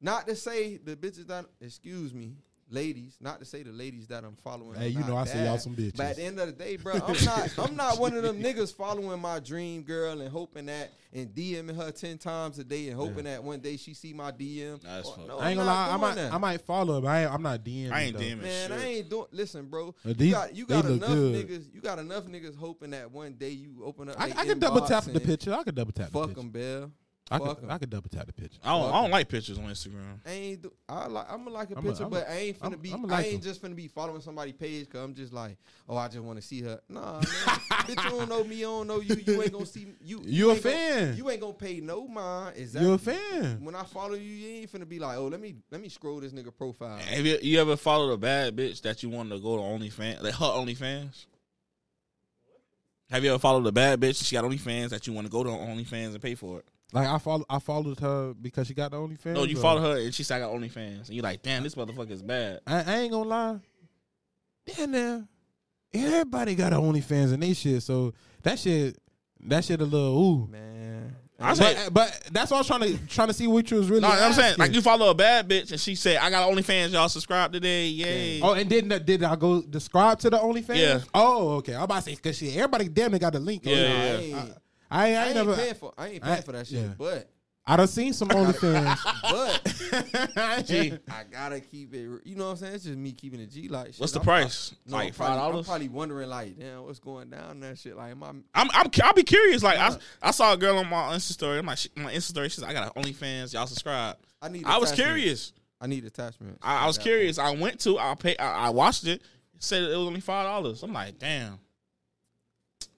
Not 0.00 0.26
to 0.28 0.34
say 0.36 0.76
the 0.78 0.94
bitches 0.96 1.26
that 1.28 1.46
excuse 1.60 2.12
me, 2.14 2.34
ladies. 2.72 3.16
Not 3.20 3.38
to 3.40 3.44
say 3.44 3.62
the 3.62 3.70
ladies 3.72 4.06
that 4.08 4.24
I'm 4.24 4.36
following. 4.36 4.78
Hey, 4.78 4.88
you 4.88 5.00
know 5.00 5.16
I 5.16 5.24
see 5.24 5.38
y'all 5.44 5.58
some 5.58 5.74
bitches. 5.74 5.96
But 5.96 6.06
at 6.06 6.16
the 6.16 6.22
end 6.24 6.40
of 6.40 6.46
the 6.46 6.52
day, 6.52 6.76
bro, 6.76 6.94
I'm 6.94 7.24
not 7.24 7.58
I'm 7.58 7.76
not 7.76 7.98
one 7.98 8.16
of 8.16 8.22
them 8.22 8.42
niggas 8.42 8.74
following 8.74 9.20
my 9.20 9.38
dream 9.38 9.82
girl 9.82 10.20
and 10.20 10.30
hoping 10.30 10.66
that 10.66 10.92
and 11.12 11.28
DMing 11.34 11.76
her 11.76 11.90
ten 11.92 12.16
times 12.18 12.58
a 12.58 12.64
day 12.64 12.88
and 12.88 12.96
hoping 12.96 13.24
that 13.24 13.44
one 13.44 13.60
day 13.60 13.76
she 13.76 13.92
see 13.94 14.12
my 14.12 14.32
DM. 14.32 14.82
Nah, 14.82 14.96
that's 14.96 15.08
Or- 15.08 15.16
fucked. 15.16 15.28
no, 15.28 15.38
I 15.38 15.50
ain't 15.50 15.58
gonna 15.58 15.70
lie, 15.70 15.90
I 15.92 15.96
might 15.96 16.14
that. 16.14 16.32
I 16.32 16.38
might 16.38 16.60
follow 16.62 16.94
her, 16.94 17.00
but 17.02 17.08
I 17.08 17.22
ain't, 17.24 17.32
I'm 17.32 17.42
not 17.42 17.62
DMing. 17.62 17.92
I 17.92 18.02
ain't 18.02 18.16
though. 18.16 18.22
DMing. 18.24 18.42
Man, 18.42 18.70
shit. 18.70 18.78
I 18.78 18.84
ain't 18.84 19.10
doing. 19.10 19.26
Listen, 19.32 19.66
bro. 19.66 19.94
But 20.04 20.18
you 20.18 20.32
got 20.32 20.56
you 20.56 20.66
got 20.66 20.84
enough 20.86 21.08
good. 21.08 21.48
niggas. 21.48 21.74
You 21.74 21.80
got 21.80 21.98
enough 21.98 22.24
niggas 22.24 22.56
hoping 22.56 22.90
that 22.90 23.10
one 23.10 23.34
day 23.34 23.50
you 23.50 23.82
open 23.84 24.08
up. 24.08 24.20
I, 24.20 24.32
I 24.36 24.46
can 24.46 24.58
double 24.58 24.80
tap 24.82 25.04
the 25.04 25.20
picture. 25.20 25.52
I 25.52 25.62
can 25.62 25.74
double 25.74 25.92
tap 25.92 26.10
Fuck 26.10 26.34
them, 26.34 26.50
Bill. 26.50 26.90
I 27.32 27.38
Fuck 27.38 27.56
could 27.60 27.64
'em. 27.64 27.70
I 27.70 27.78
could 27.78 27.90
double 27.90 28.08
tap 28.10 28.26
the 28.26 28.32
picture. 28.32 28.58
I 28.62 28.70
don't, 28.78 28.92
I 28.92 29.00
don't 29.02 29.10
like 29.10 29.28
pictures 29.28 29.58
on 29.58 29.64
Instagram. 29.64 30.18
I 30.26 30.30
ain't 30.30 30.62
do, 30.62 30.72
I 30.88 31.06
like 31.06 31.26
I'm 31.30 31.38
gonna 31.44 31.50
like 31.50 31.70
a 31.70 31.78
I'm 31.78 31.86
a- 31.86 31.88
picture, 31.88 32.04
I'm 32.04 32.08
a- 32.08 32.10
but 32.10 32.28
I 32.28 32.34
ain't 32.36 32.58
finna 32.60 32.64
I'm- 32.72 32.78
be. 32.78 32.92
I'm 32.92 33.04
a 33.04 33.08
I 33.08 33.10
like 33.10 33.26
ain't 33.26 33.34
'em. 33.36 33.40
just 33.40 33.62
finna 33.62 33.74
be 33.76 33.88
following 33.88 34.20
somebody's 34.20 34.54
page 34.54 34.86
because 34.86 35.02
I'm 35.02 35.14
just 35.14 35.32
like, 35.32 35.56
oh, 35.88 35.96
I 35.96 36.08
just 36.08 36.20
want 36.20 36.38
to 36.40 36.46
see 36.46 36.60
her. 36.62 36.80
Nah, 36.88 37.14
man, 37.14 37.22
bitch, 37.26 38.04
you 38.04 38.10
don't 38.10 38.28
know 38.28 38.44
me. 38.44 38.58
I 38.58 38.60
don't 38.62 38.86
know 38.86 39.00
you. 39.00 39.16
You 39.26 39.42
ain't 39.42 39.52
gonna 39.52 39.66
see 39.66 39.86
me. 39.86 39.92
you. 40.04 40.20
You 40.24 40.50
a 40.50 40.54
ain't 40.54 40.62
gonna- 40.62 40.76
fan. 40.76 41.16
you 41.16 41.30
ain't 41.30 41.40
gonna 41.40 41.52
pay 41.54 41.80
no 41.80 42.06
mind. 42.06 42.56
Exactly. 42.56 42.86
You're 42.86 42.96
a 42.96 42.98
fan. 42.98 43.64
When 43.64 43.74
I 43.74 43.84
follow 43.84 44.14
you, 44.14 44.22
you 44.30 44.48
ain't 44.60 44.72
finna 44.72 44.88
be 44.88 44.98
like, 44.98 45.16
oh, 45.16 45.26
let 45.28 45.40
me 45.40 45.54
let 45.70 45.80
me 45.80 45.88
scroll 45.88 46.20
this 46.20 46.32
nigga 46.32 46.54
profile. 46.54 46.98
Have 46.98 47.24
you, 47.24 47.38
you 47.42 47.60
ever 47.60 47.76
followed 47.76 48.12
a 48.12 48.18
bad 48.18 48.54
bitch 48.56 48.82
that 48.82 49.02
you 49.02 49.08
wanted 49.08 49.30
to 49.36 49.40
go 49.40 49.56
to 49.56 49.62
OnlyFans, 49.62 50.22
like 50.22 50.34
her 50.34 50.44
OnlyFans? 50.46 51.26
Have 53.10 53.22
you 53.24 53.30
ever 53.30 53.38
followed 53.38 53.66
a 53.66 53.72
bad 53.72 54.00
bitch? 54.00 54.24
She 54.24 54.34
got 54.34 54.44
OnlyFans 54.44 54.88
that 54.88 55.06
you 55.06 55.12
want 55.12 55.26
to 55.26 55.30
go 55.30 55.44
to 55.44 55.50
OnlyFans 55.50 56.12
and 56.14 56.22
pay 56.22 56.34
for 56.34 56.60
it. 56.60 56.64
Like 56.92 57.08
I 57.08 57.18
follow 57.18 57.44
I 57.48 57.58
followed 57.58 57.98
her 58.00 58.34
because 58.34 58.66
she 58.66 58.74
got 58.74 58.90
the 58.90 58.98
OnlyFans. 58.98 59.34
No, 59.34 59.44
you 59.44 59.56
or- 59.56 59.60
followed 59.62 59.80
her 59.82 60.00
and 60.04 60.14
she 60.14 60.22
said 60.22 60.36
I 60.36 60.46
got 60.46 60.52
OnlyFans, 60.54 61.06
and 61.06 61.10
you're 61.10 61.22
like, 61.22 61.42
damn, 61.42 61.62
this 61.62 61.74
motherfucker 61.74 62.10
is 62.10 62.22
bad. 62.22 62.60
I, 62.66 62.82
I 62.82 62.98
ain't 63.00 63.12
gonna 63.12 63.28
lie. 63.28 63.58
Damn 64.66 64.90
now. 64.92 65.24
Everybody 65.94 66.54
got 66.54 66.72
an 66.72 66.80
OnlyFans 66.80 67.32
and 67.32 67.42
they 67.42 67.54
shit, 67.54 67.82
so 67.82 68.12
that 68.42 68.58
shit 68.58 68.98
that 69.44 69.64
shit 69.64 69.80
a 69.80 69.84
little 69.84 70.18
ooh. 70.18 70.46
Man, 70.46 71.16
I 71.40 71.54
say, 71.54 71.74
But, 71.86 71.94
but 71.94 72.28
that's 72.30 72.50
what 72.50 72.58
I 72.58 72.60
was 72.60 72.66
trying 72.66 72.80
to 72.82 73.06
trying 73.08 73.28
to 73.28 73.34
see 73.34 73.46
what 73.46 73.70
you 73.70 73.78
was 73.78 73.90
really. 73.90 74.02
no, 74.02 74.08
I'm 74.08 74.32
saying 74.32 74.56
like 74.58 74.72
you 74.72 74.80
follow 74.80 75.10
a 75.10 75.14
bad 75.14 75.48
bitch 75.48 75.70
and 75.72 75.80
she 75.80 75.94
said 75.94 76.18
I 76.18 76.30
got 76.30 76.50
OnlyFans. 76.50 76.92
Y'all 76.92 77.08
subscribe 77.08 77.52
today, 77.52 77.86
yay! 77.88 78.40
Oh, 78.40 78.52
and 78.52 78.68
did 78.70 79.04
did 79.04 79.22
I 79.24 79.36
go 79.36 79.60
describe 79.62 80.18
to 80.20 80.30
the 80.30 80.38
OnlyFans? 80.38 80.76
Yeah. 80.76 81.00
Oh, 81.14 81.56
okay. 81.56 81.74
I'm 81.74 81.82
about 81.82 81.96
to 81.96 82.02
say 82.02 82.14
because 82.14 82.38
shit, 82.38 82.54
everybody 82.56 82.88
damn 82.88 83.10
near 83.10 83.18
got 83.18 83.32
the 83.32 83.40
link. 83.40 83.62
Oh, 83.66 83.70
yeah, 83.70 83.76
it. 83.76 84.28
yeah. 84.28 84.36
I 84.36 84.38
I, 84.38 84.42
ain't, 84.44 84.54
I, 84.92 85.08
ain't- 85.08 85.16
I 85.16 85.20
I 85.20 85.26
ain't 85.28 85.36
ain't 85.36 85.46
never. 85.46 85.56
paying 85.60 85.74
for 85.74 85.92
I 85.98 86.06
ain't 86.08 86.24
I- 86.24 86.40
for 86.42 86.52
that 86.52 86.66
shit. 86.66 86.78
yeah. 86.80 86.94
But 86.96 87.28
I 87.64 87.76
done 87.76 87.86
seen 87.86 88.12
some 88.12 88.28
OnlyFans. 88.30 88.98
But 89.22 90.66
Gee, 90.66 90.92
I 91.08 91.22
gotta 91.30 91.60
keep 91.60 91.94
it. 91.94 92.08
You 92.24 92.34
know 92.34 92.46
what 92.46 92.50
I'm 92.52 92.56
saying? 92.56 92.74
It's 92.74 92.84
just 92.84 92.98
me 92.98 93.12
keeping 93.12 93.38
the 93.38 93.46
G 93.46 93.68
like. 93.68 93.88
Shit. 93.92 94.00
what's 94.00 94.12
the 94.12 94.18
I'm 94.18 94.24
price? 94.24 94.74
No, 94.86 94.96
like 94.96 95.06
I'm 95.08 95.12
five 95.12 95.16
probably, 95.26 95.42
I'm 95.44 95.50
dollars. 95.52 95.66
probably 95.66 95.88
wondering 95.88 96.28
like, 96.28 96.58
damn, 96.58 96.82
what's 96.82 96.98
going 96.98 97.30
down 97.30 97.50
in 97.52 97.60
that 97.60 97.78
shit? 97.78 97.96
Like, 97.96 98.10
am 98.10 98.22
I? 98.24 98.28
I'm, 98.30 98.44
I'm, 98.54 98.90
I'll 99.04 99.12
be 99.12 99.22
curious. 99.22 99.62
Like, 99.62 99.78
I, 99.78 99.96
I 100.20 100.30
saw 100.32 100.52
a 100.52 100.56
girl 100.56 100.78
on 100.78 100.88
my 100.88 101.14
Insta 101.14 101.32
story. 101.32 101.58
I'm 101.58 101.66
like, 101.66 101.78
my 101.96 102.12
Insta 102.12 102.22
story. 102.22 102.48
She's 102.48 102.62
like, 102.62 102.70
I 102.76 102.80
got 102.84 102.96
an 102.96 103.02
OnlyFans. 103.02 103.54
Y'all 103.54 103.66
subscribe. 103.68 104.16
I 104.40 104.48
need. 104.48 104.64
I 104.66 104.78
was 104.78 104.90
curious. 104.90 105.52
I 105.80 105.86
need 105.86 106.04
attachments. 106.04 106.58
I, 106.62 106.84
I 106.84 106.86
was 106.86 106.96
That- 106.96 107.02
curious. 107.04 107.38
I 107.38 107.50
went 107.54 107.78
to. 107.80 107.96
I 107.98 108.14
pay. 108.16 108.36
I, 108.38 108.66
I 108.66 108.70
watched 108.70 109.04
it. 109.06 109.20
It 109.54 109.62
said 109.62 109.84
it 109.84 109.88
was 109.96 110.08
only 110.08 110.20
five 110.20 110.46
dollars. 110.46 110.82
I'm 110.82 110.92
like, 110.92 111.18
damn. 111.20 111.60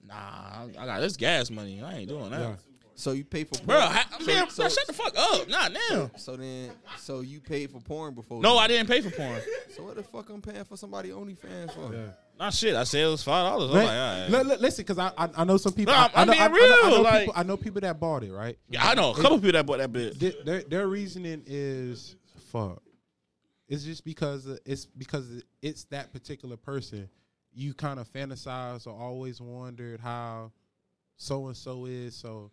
Nah, 0.07 0.13
I, 0.15 0.67
I 0.79 0.85
got 0.85 0.99
this 1.01 1.17
gas 1.17 1.49
money. 1.49 1.81
I 1.81 1.93
ain't 1.99 2.09
doing 2.09 2.29
that, 2.31 2.39
Yeah. 2.39 2.55
So 2.97 3.11
you 3.11 3.25
pay 3.25 3.43
for 3.43 3.61
bro. 3.65 3.75
porn? 3.77 3.91
I, 3.91 4.03
so, 4.19 4.25
man, 4.25 4.49
so, 4.49 4.63
bro, 4.63 4.69
shut 4.69 4.87
the 4.87 4.93
fuck 4.93 5.13
up. 5.17 5.49
Not 5.49 5.73
now. 5.73 6.09
so 6.15 6.37
then, 6.37 6.71
so 6.97 7.19
you 7.19 7.41
paid 7.41 7.69
for 7.69 7.81
porn 7.81 8.13
before? 8.13 8.41
No, 8.41 8.53
then? 8.53 8.63
I 8.63 8.67
didn't 8.67 8.87
pay 8.87 9.01
for 9.01 9.09
porn. 9.11 9.41
So 9.75 9.83
what 9.83 9.95
the 9.97 10.03
fuck 10.03 10.29
I'm 10.29 10.41
paying 10.41 10.63
for 10.63 10.77
somebody 10.77 11.09
OnlyFans 11.09 11.73
for? 11.73 11.93
Yeah. 11.93 12.05
Not 12.39 12.53
shit. 12.53 12.73
I 12.73 12.85
said 12.85 13.01
it 13.03 13.07
was 13.07 13.21
five 13.21 13.45
dollars. 13.45 13.69
I'm 13.71 13.75
Man, 13.77 13.85
like, 13.85 14.31
all 14.31 14.39
right. 14.39 14.45
li- 14.45 14.51
li- 14.55 14.61
listen, 14.61 14.83
because 14.85 14.97
I, 14.97 15.11
I 15.17 15.29
I 15.35 15.43
know 15.43 15.57
some 15.57 15.73
people. 15.73 15.93
No, 15.93 15.99
I'm- 15.99 16.11
I, 16.15 16.19
I 16.19 16.21
I'm 16.21 16.27
know, 16.27 16.31
being 16.33 16.41
I, 16.41 16.45
I 16.45 16.47
know- 16.49 16.55
I 16.55 16.69
know 16.69 16.87
real, 16.95 17.01
like- 17.03 17.19
people, 17.25 17.33
I 17.35 17.43
know 17.43 17.57
people 17.57 17.81
that 17.81 17.99
bought 17.99 18.23
it, 18.23 18.31
right? 18.31 18.57
yeah, 18.69 18.87
I 18.87 18.93
know 18.95 19.11
a 19.11 19.15
couple 19.15 19.37
people 19.39 19.51
that 19.53 19.65
bought 19.65 19.79
that 19.79 19.91
bit. 19.91 20.17
Their, 20.17 20.31
their, 20.45 20.61
their 20.63 20.87
reasoning 20.87 21.43
is 21.45 22.15
fuck. 22.49 22.81
It's 23.67 23.83
just 23.83 24.05
because 24.05 24.47
it's 24.65 24.85
because 24.85 25.43
it's 25.61 25.83
that 25.85 26.13
particular 26.13 26.55
person. 26.55 27.09
You 27.55 27.73
kind 27.73 27.99
of 27.99 28.11
fantasize 28.11 28.85
or 28.85 28.91
always 28.91 29.39
wondered 29.39 29.99
how 30.01 30.51
so 31.15 31.47
and 31.47 31.55
so 31.55 31.85
is. 31.85 32.13
So 32.15 32.51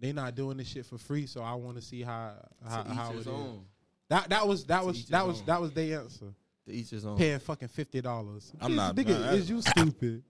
they 0.00 0.12
not 0.12 0.34
doing 0.34 0.56
this 0.56 0.68
shit 0.68 0.84
for 0.86 0.98
free. 0.98 1.26
So 1.26 1.40
I 1.40 1.54
want 1.54 1.76
to 1.76 1.82
see 1.82 2.02
how 2.02 2.32
how, 2.68 2.82
To 2.82 2.90
each 2.90 2.96
how 2.96 3.10
it 3.10 3.12
his 3.14 3.20
is. 3.22 3.28
own. 3.28 3.64
That 4.08 4.28
that 4.30 4.46
was 4.48 4.64
that 4.64 4.80
To 4.80 4.86
was 4.86 4.98
each 5.00 5.06
that 5.08 5.26
was 5.26 5.40
own. 5.40 5.46
that 5.46 5.60
was 5.60 5.72
their 5.72 6.00
answer. 6.00 6.26
To 6.66 6.72
each 6.72 6.90
his 6.90 7.06
own. 7.06 7.16
Paying 7.16 7.38
fucking 7.38 7.68
fifty 7.68 8.00
dollars. 8.00 8.52
I'm 8.60 8.74
not- 8.74 8.96
Nigga, 8.96 9.20
nah, 9.20 9.30
is 9.32 9.48
you 9.48 9.62
stupid? 9.62 10.22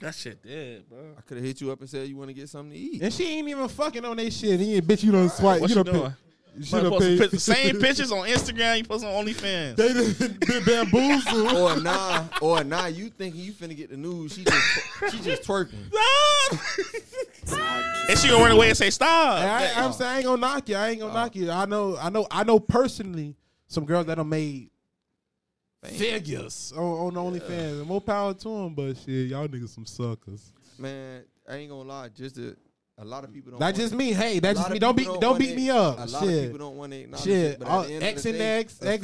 That 0.00 0.14
shit 0.14 0.42
dead, 0.42 0.88
bro. 0.90 1.14
I 1.16 1.20
could 1.22 1.38
have 1.38 1.46
hit 1.46 1.60
you 1.62 1.70
up 1.72 1.80
and 1.80 1.88
said 1.88 2.06
you 2.08 2.16
want 2.16 2.28
to 2.28 2.34
get 2.34 2.48
something 2.50 2.72
to 2.72 2.76
eat. 2.78 3.00
And 3.00 3.10
she 3.14 3.24
ain't 3.38 3.48
even 3.48 3.66
fucking 3.68 4.04
on 4.04 4.16
that 4.18 4.30
shit. 4.32 4.60
He 4.60 4.74
ain't 4.74 4.86
bitch. 4.86 5.02
You 5.04 5.12
don't 5.12 5.30
swipe. 5.30 5.60
What 5.60 5.70
you 5.70 5.76
you 5.76 5.84
don't 5.84 5.94
pay- 5.94 6.00
doing? 6.00 6.14
You 6.56 6.60
Man, 6.60 6.68
should 6.68 6.82
have 6.84 6.92
post 6.92 7.04
some 7.04 7.18
paid. 7.30 7.40
same 7.40 7.80
pictures 7.80 8.10
on 8.10 8.26
Instagram. 8.26 8.78
You 8.78 8.84
post 8.84 9.04
on 9.04 9.26
OnlyFans. 9.26 9.76
They 9.76 9.92
done 9.92 10.38
been 10.46 10.64
bamboozled. 10.64 11.52
or 11.56 11.76
nah, 11.82 12.24
or 12.40 12.64
nah, 12.64 12.86
you 12.86 13.10
thinking 13.10 13.42
you 13.42 13.52
finna 13.52 13.76
get 13.76 13.90
the 13.90 13.98
news? 13.98 14.34
She 14.34 14.44
just 14.44 14.66
she 15.10 15.20
just 15.20 15.42
twerking. 15.42 15.76
and 18.08 18.18
she 18.18 18.28
gonna 18.28 18.42
run 18.42 18.52
away 18.52 18.68
and 18.68 18.76
say 18.76 18.88
stop. 18.88 19.38
I, 19.38 19.70
I'm 19.76 19.92
saying 19.92 20.10
I 20.10 20.16
ain't 20.16 20.24
gonna 20.24 20.40
knock 20.40 20.66
you. 20.68 20.76
I 20.76 20.88
ain't 20.88 21.00
gonna 21.00 21.12
knock 21.12 21.36
you. 21.36 21.50
I 21.50 21.66
know. 21.66 21.98
I 22.00 22.08
know. 22.08 22.26
I 22.30 22.42
know 22.42 22.58
personally 22.58 23.36
some 23.66 23.84
girls 23.84 24.06
that 24.06 24.16
have 24.16 24.26
made 24.26 24.70
figures 25.84 26.72
on, 26.74 27.16
on 27.16 27.32
OnlyFans. 27.32 27.80
And 27.80 27.86
more 27.86 28.00
power 28.00 28.34
to 28.34 28.48
them. 28.48 28.74
But 28.74 28.96
shit, 28.96 29.28
y'all 29.28 29.46
niggas 29.46 29.68
some 29.70 29.86
suckers. 29.86 30.52
Man, 30.78 31.22
I 31.48 31.56
ain't 31.56 31.70
gonna 31.70 31.88
lie. 31.88 32.08
Just 32.08 32.38
a, 32.38 32.56
a 32.98 33.04
lot 33.04 33.24
of 33.24 33.32
people 33.32 33.50
don't. 33.50 33.60
That 33.60 33.66
want 33.66 33.76
just 33.76 33.92
it. 33.92 33.96
me. 33.96 34.12
Hey, 34.12 34.38
that's 34.38 34.58
just 34.58 34.70
me. 34.70 34.78
Don't 34.78 34.96
beat. 34.96 35.02
people 35.04 35.18
Don't 35.20 35.38
beat 35.38 35.50
it. 35.50 35.56
me 35.56 35.68
up. 35.70 35.98
A 35.98 36.04
lot 36.06 36.22
of 36.22 36.28
Shit. 36.30 36.42
people 36.44 36.58
don't 36.58 36.76
want 36.76 36.92
to 36.92 36.98
acknowledge 37.00 37.24
Shit. 37.24 37.44
it. 37.52 37.58
But 37.58 37.68
All- 37.68 37.80
at 37.82 37.86
the 37.88 37.92
uh, 37.92 37.96
end 37.96 38.04
X 38.04 38.16
of 38.18 38.22
the 38.22 38.28
and 38.30 38.38
day, 38.38 38.58
X, 38.58 38.78
female- 38.78 38.94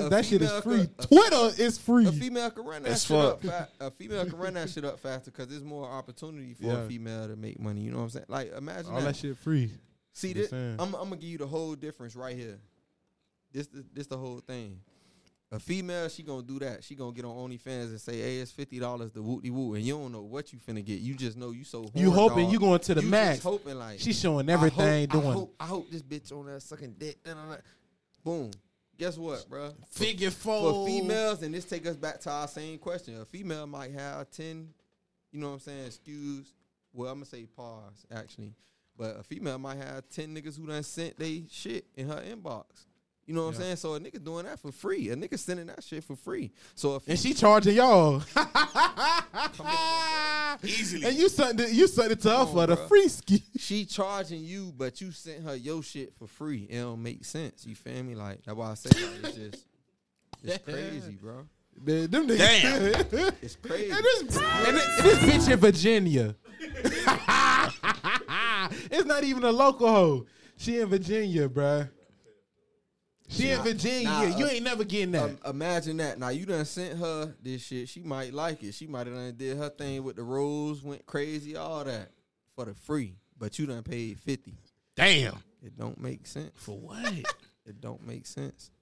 vids. 0.00 0.06
a 0.06 0.08
That 0.08 0.24
shit 0.24 0.42
is 0.42 0.52
free. 0.62 0.78
could- 0.78 0.90
a- 0.98 1.06
Twitter 1.06 1.62
is 1.62 1.78
free. 1.78 2.06
A 2.06 2.12
female 2.12 2.50
can 2.50 2.64
run 2.64 2.82
that 2.84 2.92
As 2.92 3.04
shit 3.04 3.16
up. 3.16 3.42
Fa- 3.42 3.68
a 3.80 3.90
female 3.90 4.24
can 4.24 4.38
run 4.38 4.54
that 4.54 4.70
shit 4.74 4.84
up 4.84 4.98
faster 5.00 5.30
because 5.30 5.48
there's 5.48 5.64
more 5.64 5.86
opportunity 5.86 6.54
for 6.54 6.64
Yeah. 6.64 6.82
a 6.84 6.88
female 6.88 7.28
to 7.28 7.36
make 7.36 7.60
money. 7.60 7.82
You 7.82 7.90
know 7.90 7.98
what 7.98 8.04
I'm 8.04 8.10
saying? 8.10 8.26
Like 8.28 8.52
imagine 8.56 8.90
All 8.90 9.00
that. 9.00 9.04
that 9.06 9.16
shit 9.16 9.36
free. 9.36 9.70
See, 10.14 10.32
this. 10.32 10.52
I'm, 10.52 10.78
I'm 10.78 10.90
gonna 10.92 11.16
give 11.16 11.30
you 11.30 11.38
the 11.38 11.46
whole 11.46 11.74
difference 11.74 12.16
right 12.16 12.36
here. 12.36 12.58
This, 13.52 13.66
the, 13.66 13.84
this 13.92 14.06
the 14.06 14.16
whole 14.16 14.40
thing. 14.40 14.80
A 15.54 15.58
female, 15.60 16.08
she 16.08 16.22
gonna 16.22 16.42
do 16.42 16.58
that. 16.60 16.82
She 16.82 16.94
gonna 16.94 17.12
get 17.12 17.26
on 17.26 17.36
OnlyFans 17.50 17.88
and 17.90 18.00
say, 18.00 18.18
"Hey, 18.22 18.38
it's 18.38 18.50
fifty 18.50 18.78
dollars 18.78 19.12
the 19.12 19.20
whoop 19.20 19.42
de 19.42 19.50
woo," 19.50 19.74
and 19.74 19.84
you 19.84 19.92
don't 19.98 20.10
know 20.10 20.22
what 20.22 20.50
you 20.50 20.58
finna 20.58 20.82
get. 20.82 21.00
You 21.00 21.14
just 21.14 21.36
know 21.36 21.50
you 21.50 21.62
so. 21.62 21.84
You 21.94 22.10
hoping 22.10 22.44
dog. 22.44 22.52
you 22.54 22.58
going 22.58 22.80
to 22.80 22.94
the 22.94 23.02
You 23.02 23.08
max. 23.10 23.36
Just 23.36 23.42
hoping 23.44 23.78
like 23.78 24.00
She's 24.00 24.18
showing 24.18 24.48
I 24.48 24.52
everything 24.54 25.10
hope, 25.10 25.22
doing. 25.22 25.28
I 25.28 25.32
hope, 25.34 25.54
I 25.60 25.66
hope 25.66 25.90
this 25.90 26.00
bitch 26.02 26.32
on 26.32 26.46
there 26.46 26.58
sucking 26.58 26.94
dick. 26.98 27.22
da, 27.22 27.34
da, 27.34 27.44
da. 27.50 27.56
Boom. 28.24 28.50
Guess 28.96 29.18
what, 29.18 29.44
bruh? 29.50 29.74
For- 29.90 29.98
Figure 29.98 30.30
for 30.30 30.72
four. 30.72 30.86
females, 30.86 31.42
and 31.42 31.54
this 31.54 31.66
take 31.66 31.86
us 31.86 31.96
back 31.96 32.20
to 32.20 32.30
our 32.30 32.48
same 32.48 32.78
question. 32.78 33.20
A 33.20 33.26
female 33.26 33.66
might 33.66 33.92
have 33.92 34.30
ten, 34.30 34.68
you 35.32 35.38
know 35.40 35.48
what 35.48 35.54
I'm 35.54 35.60
saying, 35.60 35.84
excuse. 35.86 36.46
Well, 36.94 37.10
I'm 37.10 37.16
gonna 37.16 37.26
say 37.26 37.44
pause 37.44 38.06
actually, 38.10 38.54
but 38.96 39.18
a 39.18 39.22
female 39.22 39.58
might 39.58 39.76
have 39.78 40.08
ten 40.08 40.34
niggas 40.34 40.56
who 40.56 40.66
done 40.66 40.82
sent 40.82 41.18
they 41.18 41.44
shit 41.50 41.84
in 41.94 42.08
her 42.08 42.22
inbox. 42.22 42.64
You 43.26 43.34
know 43.34 43.46
what 43.46 43.52
Yeah. 43.54 43.58
I'm 43.58 43.62
saying? 43.62 43.76
So 43.76 43.94
a 43.94 44.00
nigga 44.00 44.22
doing 44.22 44.44
that 44.46 44.58
for 44.58 44.72
free. 44.72 45.10
A 45.10 45.16
nigga 45.16 45.38
sending 45.38 45.66
that 45.68 45.82
shit 45.84 46.02
for 46.04 46.16
free. 46.16 46.50
So 46.74 46.96
if 46.96 47.06
And 47.08 47.18
she 47.18 47.34
charging 47.34 47.76
y'all. 47.76 48.22
Easily. 50.62 51.06
And 51.06 51.16
you 51.16 51.28
sent 51.28 51.60
it, 51.60 51.72
you 51.72 51.86
sent 51.88 52.12
it 52.12 52.20
to 52.22 52.30
her 52.30 52.36
Come 52.44 52.52
for 52.52 52.66
the 52.66 52.76
free 52.76 53.08
ski. 53.08 53.42
she 53.58 53.84
charging 53.84 54.42
you, 54.44 54.72
but 54.76 55.00
you 55.00 55.10
sent 55.12 55.44
her 55.44 55.54
your 55.56 55.82
shit 55.82 56.12
for 56.18 56.26
free. 56.26 56.66
It 56.68 56.78
don't 56.80 57.02
make 57.02 57.24
sense. 57.24 57.66
You 57.66 57.74
feel 57.74 58.02
me? 58.02 58.14
Like 58.14 58.42
that's 58.44 58.56
why 58.56 58.70
I 58.70 58.74
say 58.74 58.90
like, 58.90 59.24
it's 59.24 59.36
just 59.36 59.66
it's 60.42 60.58
crazy, 60.64 61.16
bro. 61.20 61.46
Man, 61.80 62.10
them 62.10 62.28
niggas. 62.28 63.10
Damn. 63.10 63.32
It's 63.40 63.56
crazy. 63.56 63.90
and, 63.90 64.04
this, 64.04 64.36
and 64.66 64.76
this, 64.76 65.02
this 65.02 65.18
bitch 65.46 65.52
in 65.52 65.58
Virginia. 65.58 66.36
it's 68.90 69.04
not 69.06 69.24
even 69.24 69.44
a 69.44 69.52
local 69.52 69.88
hoe. 69.88 70.26
She 70.56 70.78
in 70.80 70.88
Virginia, 70.88 71.48
bruh. 71.48 71.88
She 73.32 73.50
in 73.50 73.62
Virginia. 73.62 74.08
nah, 74.08 74.22
you 74.36 74.44
uh, 74.44 74.48
ain't 74.48 74.64
never 74.64 74.84
getting 74.84 75.12
that. 75.12 75.22
Um, 75.24 75.38
imagine 75.46 75.96
that. 75.98 76.18
Now 76.18 76.28
you 76.28 76.44
done 76.46 76.64
sent 76.64 76.98
her 76.98 77.34
this 77.42 77.62
shit. 77.62 77.88
She 77.88 78.02
might 78.02 78.32
like 78.34 78.62
it. 78.62 78.74
She 78.74 78.86
might 78.86 79.06
have 79.06 79.16
done 79.16 79.34
did 79.36 79.56
her 79.56 79.68
thing 79.70 80.04
with 80.04 80.16
the 80.16 80.22
rose, 80.22 80.82
went 80.82 81.06
crazy, 81.06 81.56
all 81.56 81.82
that 81.84 82.10
for 82.54 82.64
the 82.66 82.74
free. 82.74 83.14
But 83.38 83.58
you 83.58 83.66
done 83.66 83.82
paid 83.82 84.20
fifty. 84.20 84.54
Damn. 84.96 85.36
It 85.64 85.78
don't 85.78 86.00
make 86.00 86.26
sense. 86.26 86.50
For 86.54 86.78
what? 86.78 86.98
It 87.64 87.80
don't 87.80 88.04
make 88.04 88.26
sense. 88.26 88.72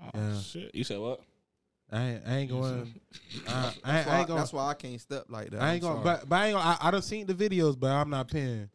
Oh, 0.00 0.10
Yeah. 0.14 0.38
shit. 0.40 0.72
You 0.72 0.84
said 0.84 1.00
what? 1.00 1.20
I 1.90 2.00
ain't, 2.10 2.22
I 2.28 2.36
ain't 2.36 2.50
going. 2.50 2.94
I, 3.48 3.50
I, 3.50 3.62
That's, 3.62 3.78
I 3.84 3.98
ain't 3.98 4.06
why, 4.06 4.24
going. 4.24 4.38
that's 4.38 4.52
why 4.52 4.66
I 4.68 4.74
can't 4.74 5.00
step 5.00 5.24
like 5.28 5.50
that. 5.50 5.60
I 5.60 5.72
ain't 5.72 5.82
going. 5.82 6.04
But, 6.04 6.28
but 6.28 6.36
I 6.36 6.46
ain't 6.46 6.54
gonna. 6.56 6.78
I, 6.80 6.88
I 6.88 6.90
done 6.92 7.02
seen 7.02 7.26
the 7.26 7.34
videos, 7.34 7.76
but 7.76 7.90
I'm 7.90 8.08
not 8.08 8.28
paying. 8.28 8.70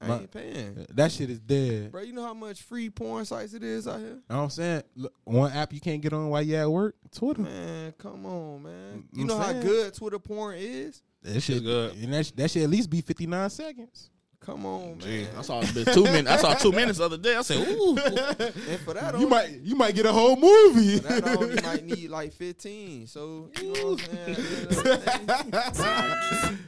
I 0.00 0.14
ain't 0.16 0.30
paying. 0.30 0.86
That 0.94 1.10
shit 1.10 1.28
is 1.30 1.40
dead. 1.40 1.90
Bro, 1.90 2.02
you 2.02 2.12
know 2.12 2.22
how 2.22 2.34
much 2.34 2.62
free 2.62 2.88
porn 2.88 3.24
sites 3.24 3.52
it 3.54 3.64
is 3.64 3.88
out 3.88 3.98
here? 3.98 4.08
You 4.08 4.14
know 4.30 4.36
what 4.36 4.42
I'm 4.44 4.50
saying? 4.50 4.82
Look, 4.94 5.12
one 5.24 5.50
app 5.52 5.72
you 5.72 5.80
can't 5.80 6.00
get 6.00 6.12
on 6.12 6.28
while 6.30 6.42
you 6.42 6.54
at 6.56 6.70
work, 6.70 6.94
Twitter. 7.12 7.42
Man, 7.42 7.92
come 7.98 8.24
on, 8.24 8.62
man. 8.62 9.04
You 9.12 9.22
I'm 9.22 9.26
know 9.26 9.38
how 9.38 9.52
good 9.54 9.92
Twitter 9.94 10.18
porn 10.20 10.54
is? 10.58 11.02
That 11.22 11.40
shit 11.40 11.64
good. 11.64 11.96
And 11.96 12.12
that, 12.14 12.26
sh- 12.26 12.30
that 12.36 12.48
should 12.50 12.62
at 12.62 12.70
least 12.70 12.88
be 12.90 13.00
59 13.00 13.50
seconds. 13.50 14.10
Come 14.40 14.64
on, 14.66 14.98
Gee, 15.00 15.24
man. 15.24 15.28
I 15.36 15.42
saw 15.42 15.60
a 15.60 15.66
bit 15.74 15.88
two 15.92 16.04
minutes. 16.04 16.30
I 16.30 16.36
saw 16.36 16.54
two 16.54 16.70
minutes 16.72 16.98
the 16.98 17.04
other 17.04 17.18
day. 17.18 17.34
I 17.36 17.42
said, 17.42 17.66
ooh. 17.68 17.98
And 17.98 18.80
for 18.80 18.94
that, 18.94 19.14
You 19.18 19.24
only- 19.24 19.26
might 19.26 19.50
you 19.62 19.74
might 19.74 19.94
get 19.96 20.06
a 20.06 20.12
whole 20.12 20.36
movie. 20.36 20.98
for 21.00 21.08
that 21.08 21.26
I 21.26 21.34
only 21.34 21.60
might 21.62 21.84
need 21.84 22.08
like 22.08 22.32
15. 22.32 23.08
So, 23.08 23.50
you 23.60 23.72
know 23.72 23.94
what 23.94 24.08
I'm 24.08 24.34
saying? 24.34 26.58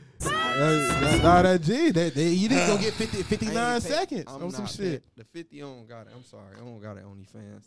At 0.60 0.66
the 0.66 0.72
end 0.72 0.82
of 0.82 1.00
the 1.00 1.06
day, 1.06 1.18
Uh, 1.20 1.22
nah, 1.22 1.42
that 1.42 1.62
G, 1.62 1.90
that 1.90 2.14
they, 2.14 2.28
you 2.28 2.48
didn't 2.48 2.66
go 2.66 2.78
get 2.78 2.92
50, 2.94 3.22
59 3.22 3.56
ain't 3.74 3.82
pay- 3.82 3.88
seconds 3.90 4.24
I'm 4.26 4.42
on 4.42 4.50
some 4.50 4.64
not 4.64 4.70
shit. 4.70 5.02
pay- 5.16 5.22
The 5.22 5.24
50 5.24 5.56
I 5.62 5.64
don't 5.66 5.88
got 5.88 6.06
it. 6.06 6.12
I'm 6.14 6.24
sorry. 6.24 6.54
I 6.56 6.58
don't 6.58 6.80
got 6.80 6.96
it 6.96 7.04
OnlyFans. 7.04 7.64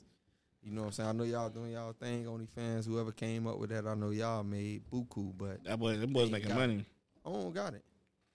You 0.63 0.71
know 0.71 0.81
what 0.81 0.87
I'm 0.87 0.91
saying? 0.93 1.09
I 1.09 1.11
know 1.11 1.23
y'all 1.23 1.49
doing 1.49 1.71
y'all 1.71 1.91
thing 1.93 2.25
OnlyFans. 2.25 2.85
Whoever 2.85 3.11
came 3.11 3.47
up 3.47 3.57
with 3.57 3.71
that, 3.71 3.85
I 3.87 3.95
know 3.95 4.11
y'all 4.11 4.43
made 4.43 4.83
buku, 4.89 5.33
but 5.37 5.63
That 5.63 5.77
boy, 5.79 5.97
them 5.97 6.13
boys 6.13 6.29
making 6.31 6.49
got 6.49 6.57
money. 6.57 6.85
I 7.25 7.29
don't 7.31 7.53
got 7.53 7.73
it. 7.73 7.83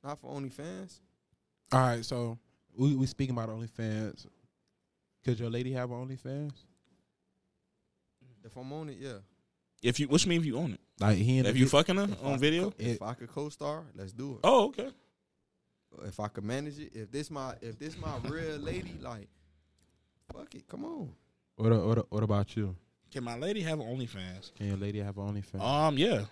Not 0.04 0.18
for 0.20 0.30
OnlyFans. 0.32 1.00
All 1.72 1.80
right, 1.80 2.04
so 2.04 2.38
we 2.76 2.96
we 2.96 3.06
speaking 3.06 3.34
about 3.36 3.48
OnlyFans. 3.50 4.26
Could 5.24 5.38
your 5.40 5.50
lady 5.50 5.72
have 5.72 5.90
an 5.90 6.06
OnlyFans? 6.06 6.52
If 8.44 8.56
I'm 8.56 8.72
on 8.72 8.88
it, 8.88 8.96
yeah. 8.98 9.18
If 9.82 10.00
you, 10.00 10.08
which 10.08 10.24
you 10.24 10.30
mean 10.30 10.40
if 10.40 10.46
you 10.46 10.56
own 10.56 10.72
it? 10.72 10.80
Like 11.00 11.16
he 11.18 11.38
If 11.38 11.56
you 11.56 11.66
vi- 11.66 11.70
fucking 11.78 11.96
her 11.96 12.04
If 12.04 12.22
I 12.22 12.26
on 12.26 12.32
could 12.32 12.40
video? 12.40 12.70
co- 12.70 12.76
if 12.78 13.02
I 13.02 13.14
could 13.14 13.28
co-star, 13.28 13.84
let's 13.94 14.12
do 14.12 14.32
it. 14.32 14.38
Oh, 14.44 14.66
okay. 14.66 14.88
If 16.04 16.20
I 16.20 16.28
could 16.28 16.44
manage 16.44 16.78
it, 16.78 16.92
if 16.94 17.10
this 17.10 17.30
my 17.30 17.54
if 17.60 17.78
this 17.78 17.96
my 17.98 18.16
real 18.28 18.58
lady, 18.58 18.94
like, 19.00 19.28
fuck 20.34 20.54
it, 20.54 20.66
come 20.68 20.84
on. 20.84 21.10
what, 21.56 21.72
what, 21.86 22.12
what 22.12 22.22
about 22.22 22.56
you? 22.56 22.76
Can 23.10 23.24
my 23.24 23.36
lady 23.38 23.62
have 23.62 23.78
OnlyFans? 23.78 24.54
Can 24.54 24.66
your 24.68 24.76
lady 24.76 25.00
have 25.00 25.16
an 25.16 25.24
OnlyFans? 25.42 25.62
Um, 25.62 25.96
yeah. 25.96 26.24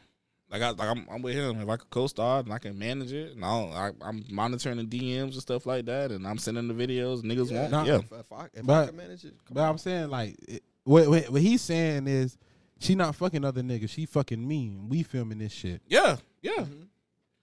Like 0.50 0.62
I, 0.62 0.70
like 0.70 0.88
I'm, 0.88 1.06
I'm 1.10 1.22
with 1.22 1.34
him. 1.34 1.60
If 1.60 1.68
I 1.68 1.76
could 1.76 1.90
co-star 1.90 2.40
and 2.40 2.52
I 2.52 2.58
can 2.58 2.78
manage 2.78 3.12
it, 3.12 3.34
and 3.34 3.44
I'll, 3.44 3.72
I, 3.72 3.90
I'm 4.02 4.24
monitoring 4.30 4.76
the 4.76 4.84
DMs 4.84 5.32
and 5.32 5.34
stuff 5.34 5.66
like 5.66 5.86
that, 5.86 6.12
and 6.12 6.26
I'm 6.26 6.38
sending 6.38 6.68
the 6.68 6.74
videos. 6.74 7.22
Niggas 7.22 7.50
Yeah, 7.50 7.60
want, 7.60 7.70
Nah. 7.72 7.84
yeah. 7.84 7.96
If, 7.96 8.12
if 8.12 8.32
I 8.32 8.44
if 8.52 8.58
I 8.58 8.62
But- 8.62 8.86
can 8.88 8.96
manage 8.96 9.24
it, 9.24 9.34
come 9.46 9.54
but 9.54 9.62
on. 9.62 9.68
I'm 9.70 9.78
saying 9.78 10.10
like 10.10 10.36
it, 10.46 10.62
what, 10.84 11.08
what 11.08 11.30
what 11.30 11.40
he's 11.42 11.62
saying 11.62 12.06
is 12.06 12.36
she 12.78 12.94
not 12.94 13.14
fucking 13.14 13.44
other 13.44 13.62
niggas. 13.62 13.90
She 13.90 14.06
fucking 14.06 14.46
me. 14.46 14.76
We 14.88 15.02
filming 15.02 15.38
this 15.38 15.52
shit. 15.52 15.80
Yeah, 15.86 16.16
yeah. 16.42 16.52
Mhm. 16.58 16.86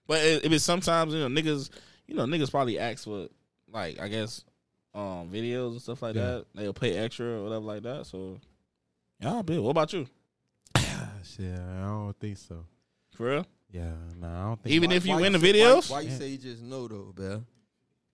But 0.06 0.22
it, 0.22 0.44
it 0.44 0.52
is 0.52 0.62
sometimes 0.62 1.12
you 1.14 1.20
know 1.20 1.28
niggas, 1.28 1.70
you 2.06 2.14
know 2.14 2.24
niggas 2.24 2.50
probably 2.50 2.78
ask 2.78 3.04
for 3.04 3.28
like 3.72 3.98
I 4.00 4.08
guess 4.08 4.44
um 4.94 5.30
videos 5.30 5.72
and 5.72 5.82
stuff 5.82 6.02
like 6.02 6.14
Yeah. 6.14 6.22
that. 6.22 6.46
They'll 6.54 6.72
pay 6.74 6.96
extra 6.96 7.26
or 7.26 7.42
whatever 7.44 7.64
like 7.64 7.82
that. 7.82 8.06
So 8.06 8.38
yeah, 9.20 9.42
Bill. 9.42 9.62
What 9.62 9.70
about 9.70 9.92
you? 9.92 10.06
Shit, 10.76 11.58
I 11.58 11.86
don't 11.86 12.14
think 12.20 12.36
so. 12.38 12.64
For 13.16 13.26
real? 13.30 13.46
Yeah, 13.70 13.92
nah, 14.20 14.28
I 14.42 14.44
don't 14.48 14.62
think. 14.62 14.74
Even 14.74 14.90
Why- 14.90 14.96
if 14.96 15.06
you 15.06 15.14
why 15.14 15.20
win 15.22 15.32
the 15.32 15.40
say- 15.40 15.52
videos? 15.52 15.90
why, 15.90 15.96
why 15.96 16.00
you 16.02 16.10
Yeah. 16.10 16.18
say 16.18 16.28
you 16.28 16.38
just 16.38 16.62
know 16.62 16.86
though, 16.86 17.12
Bill? 17.14 17.44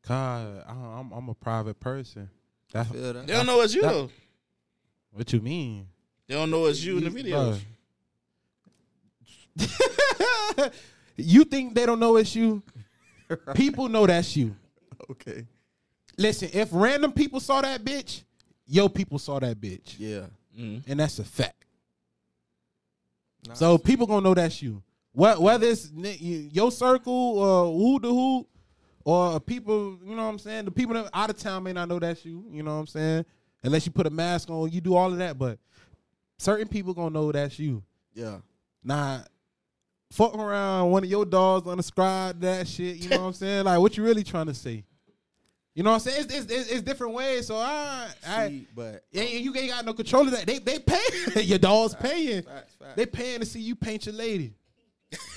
God, 0.07 0.65
I, 0.67 0.73
I'm 0.73 1.13
I'm 1.13 1.29
a 1.29 1.35
private 1.35 1.79
person. 1.81 2.31
That's 2.73 2.89
Feel 2.91 3.13
that? 3.13 3.27
They 3.27 3.33
don't 3.35 3.47
know 3.47 3.61
it's 3.61 3.75
you 3.75 3.83
that- 3.83 3.93
though. 3.93 4.11
what 5.13 5.33
you 5.33 5.41
mean. 5.41 5.89
They 6.31 6.37
don't 6.37 6.49
know 6.49 6.67
it's 6.67 6.81
you 6.81 6.97
in 6.99 7.03
the 7.03 7.11
videos. 7.11 7.59
You 11.17 11.45
think 11.45 11.75
they 11.75 11.85
don't 11.85 11.99
know 12.01 12.17
it's 12.17 12.35
you? 12.37 12.63
People 13.55 13.89
know 13.89 14.07
that's 14.07 14.35
you. 14.37 14.55
Okay. 15.11 15.45
Listen, 16.17 16.49
if 16.53 16.69
random 16.73 17.13
people 17.13 17.41
saw 17.41 17.61
that 17.61 17.85
bitch, 17.85 18.23
yo 18.67 18.89
people 18.89 19.19
saw 19.19 19.39
that 19.41 19.61
bitch, 19.61 19.97
Yeah. 19.99 20.27
Mhm. 20.59 20.83
and 20.87 21.01
that's 21.01 21.19
a 21.19 21.25
fact. 21.25 21.65
Nah, 23.49 23.55
So 23.55 23.77
people 23.77 24.07
gonna 24.07 24.23
know 24.23 24.35
that's 24.35 24.63
you. 24.63 24.83
What 25.13 25.43
whether 25.43 25.67
it's 25.67 25.91
your 25.93 26.71
circle 26.71 27.13
or 27.13 27.73
who 27.77 27.99
the 28.01 28.09
who, 28.09 28.47
or 29.05 29.41
people, 29.41 29.99
you 30.05 30.15
know 30.15 30.23
what 30.23 30.29
I'm 30.31 30.39
saying. 30.39 30.65
The 30.67 30.71
people 30.71 30.95
that 30.95 31.11
out 31.13 31.29
of 31.31 31.37
town 31.39 31.65
may 31.65 31.73
not 31.73 31.89
know 31.89 31.99
that's 31.99 32.25
you. 32.25 32.45
You 32.51 32.63
know 32.63 32.75
what 32.75 32.81
I'm 32.81 32.87
saying. 32.87 33.25
Unless 33.63 33.85
you 33.87 33.93
put 33.93 34.07
a 34.07 34.11
mask 34.11 34.49
on, 34.49 34.71
you 34.71 34.81
do 34.81 34.95
all 34.95 35.11
of 35.13 35.19
that. 35.19 35.37
But 35.39 35.59
certain 36.41 36.69
people 36.69 36.95
gonna 36.95 37.11
know 37.11 37.31
that's 37.31 37.59
you. 37.59 37.83
yeah. 38.15 38.39
Nah, 38.83 39.21
fuck 40.11 40.35
around 40.35 40.91
one 40.91 41.05
of 41.05 41.11
your 41.11 41.27
dogs 41.27 41.67
unsubscribe 41.67 42.41
that 42.41 42.67
shit. 42.67 42.97
You 42.97 43.11
know 43.11 43.21
what 43.21 43.27
I'm 43.29 43.33
saying? 43.35 43.65
Like 43.65 43.79
what 43.79 43.97
you 43.97 44.03
really 44.03 44.25
trying 44.25 44.47
to 44.47 44.55
say? 44.55 44.85
You 45.75 45.83
know 45.83 45.91
what 45.91 45.97
I'm 45.97 46.01
saying? 46.01 46.25
It's, 46.25 46.35
it's, 46.35 46.53
it's, 46.53 46.71
it's 46.73 46.83
different 46.83 47.13
ways. 47.15 47.47
So 47.47 47.57
I, 47.57 48.09
I 48.27 48.49
See, 48.49 48.67
but 48.75 49.05
yeah, 49.13 49.23
you 49.25 49.55
ain't 49.55 49.71
got 49.71 49.85
no 49.85 49.93
control 49.93 50.23
of 50.27 50.31
that. 50.33 50.47
They 50.47 50.59
they 50.59 50.79
pay 50.79 50.99
your 51.43 51.59
dog's 51.59 51.95
paying. 51.95 52.43
facts, 52.43 52.75
facts. 52.75 52.97
They 52.97 53.05
paying 53.07 53.41
to 53.41 53.47
see 53.47 53.61
you 53.61 53.77
paint 53.77 54.07
your 54.07 54.15
lady. 54.15 54.55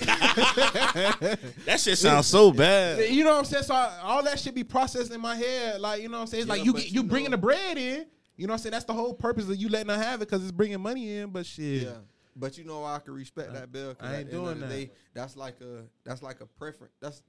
That 0.00 1.80
shit 1.80 1.98
sounds 1.98 2.26
so 2.26 2.50
bad. 2.52 3.10
You 3.10 3.24
know 3.24 3.30
what 3.32 3.38
I'm 3.40 3.44
saying? 3.44 3.64
So 3.64 3.74
I, 3.74 3.98
all 4.02 4.22
that 4.22 4.38
should 4.38 4.54
be 4.54 4.64
processed 4.64 5.12
in 5.12 5.20
my 5.20 5.36
head. 5.36 5.80
Like 5.80 6.00
you 6.02 6.08
know 6.08 6.16
what 6.18 6.22
I'm 6.22 6.26
saying? 6.28 6.42
It's 6.42 6.48
Yeah, 6.48 6.54
like 6.54 6.64
you 6.64 6.72
but 6.72 6.82
get, 6.82 6.90
you 6.92 7.02
you 7.02 7.08
bringing 7.08 7.30
the 7.30 7.38
bread 7.38 7.76
in. 7.76 8.06
You 8.36 8.46
know 8.46 8.52
what 8.52 8.58
I'm 8.58 8.62
saying? 8.62 8.72
That's 8.72 8.84
the 8.84 8.92
whole 8.94 9.14
purpose 9.14 9.48
of 9.48 9.56
you 9.56 9.68
letting 9.68 9.90
her 9.90 10.02
have 10.02 10.20
it 10.22 10.28
because 10.28 10.42
it's 10.42 10.52
bringing 10.52 10.80
money 10.80 11.18
in. 11.18 11.30
But 11.30 11.46
shit, 11.46 11.82
Yeah. 11.82 11.92
But 12.36 12.58
you 12.58 12.64
know 12.64 12.84
I 12.84 12.98
can 12.98 13.14
respect 13.14 13.52
that 13.52 13.70
bill. 13.70 13.94
I 14.00 14.16
ain't 14.16 14.30
the 14.30 14.36
end 14.36 14.46
of 14.46 14.54
doing 14.58 14.60
that. 14.60 14.68
Day, 14.68 14.90
that's 15.14 15.36
like 15.36 15.60
a 15.60 15.84
that's 16.04 16.22
like 16.22 16.40
a 16.40 16.46
preference. 16.46 16.92
That's 17.00 17.22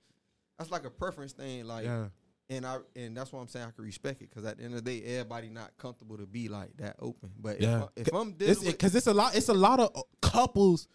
that's 0.58 0.72
like 0.72 0.86
a 0.86 0.90
preference 0.90 1.34
thing. 1.34 1.66
Like 1.66 1.86
yeah, 1.86 2.08
and 2.50 2.66
I 2.66 2.78
and 2.96 3.16
that's 3.16 3.32
why 3.32 3.40
I'm 3.40 3.48
saying 3.48 3.68
I 3.68 3.72
can 3.72 3.86
respect 3.86 4.22
it 4.22 4.30
because 4.30 4.46
at 4.46 4.58
the 4.58 4.64
end 4.64 4.74
of 4.74 4.84
the 4.84 5.00
day, 5.00 5.06
everybody 5.06 5.50
not 5.50 5.78
comfortable 5.78 6.18
to 6.18 6.26
be 6.26 6.48
like 6.48 6.76
that 6.78 6.96
open. 7.00 7.32
But 7.40 7.62
yeah. 7.62 7.78
if, 7.78 7.84
I, 7.84 7.88
if 7.98 8.14
I'm 8.14 8.32
dealing 8.34 8.66
because 8.66 8.96
it's 8.96 9.08
a 9.08 9.14
lot. 9.14 9.36
It's 9.36 9.50
a 9.50 9.54
lot 9.54 9.80
of 9.80 9.92
uh, 9.96 10.02
couples 10.22 10.88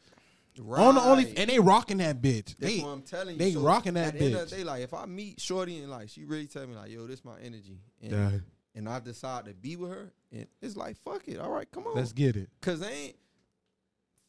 right, 0.59 0.83
on 0.83 0.97
the 0.97 1.03
only 1.03 1.37
and 1.37 1.49
they 1.49 1.59
rocking 1.59 1.99
that 1.99 2.21
bitch. 2.21 2.57
that's 2.59 2.75
They 2.75 2.81
what 2.81 2.89
I'm 2.89 3.03
telling 3.03 3.35
you. 3.35 3.39
they 3.39 3.53
So 3.53 3.61
rocking 3.61 3.95
that 3.95 4.09
At 4.09 4.19
the 4.19 4.25
end 4.25 4.35
of 4.35 4.41
bitch. 4.41 4.51
the 4.51 4.57
day, 4.57 4.65
like 4.65 4.83
if 4.83 4.95
I 4.95 5.07
meet 5.07 5.41
Shorty 5.41 5.79
and 5.79 5.91
like 5.91 6.09
she 6.09 6.25
really 6.25 6.47
tell 6.47 6.67
me 6.67 6.75
like, 6.75 6.91
yo, 6.91 7.07
this 7.07 7.25
my 7.25 7.39
energy, 7.41 7.81
and, 8.03 8.11
yeah. 8.11 8.31
And 8.75 8.89
I 8.89 9.01
decide 9.01 9.47
to 9.47 9.55
be 9.55 9.77
with 9.77 9.91
her, 9.91 10.13
and 10.33 10.47
it's 10.61 10.77
like, 10.77 10.97
fuck 10.99 11.27
it, 11.27 11.39
all 11.39 11.51
right, 11.51 11.71
come 11.71 11.87
on, 11.87 11.95
Let's 11.95 12.13
get 12.13 12.37
it. 12.37 12.49
Cause 12.61 12.83
ain't. 12.83 13.17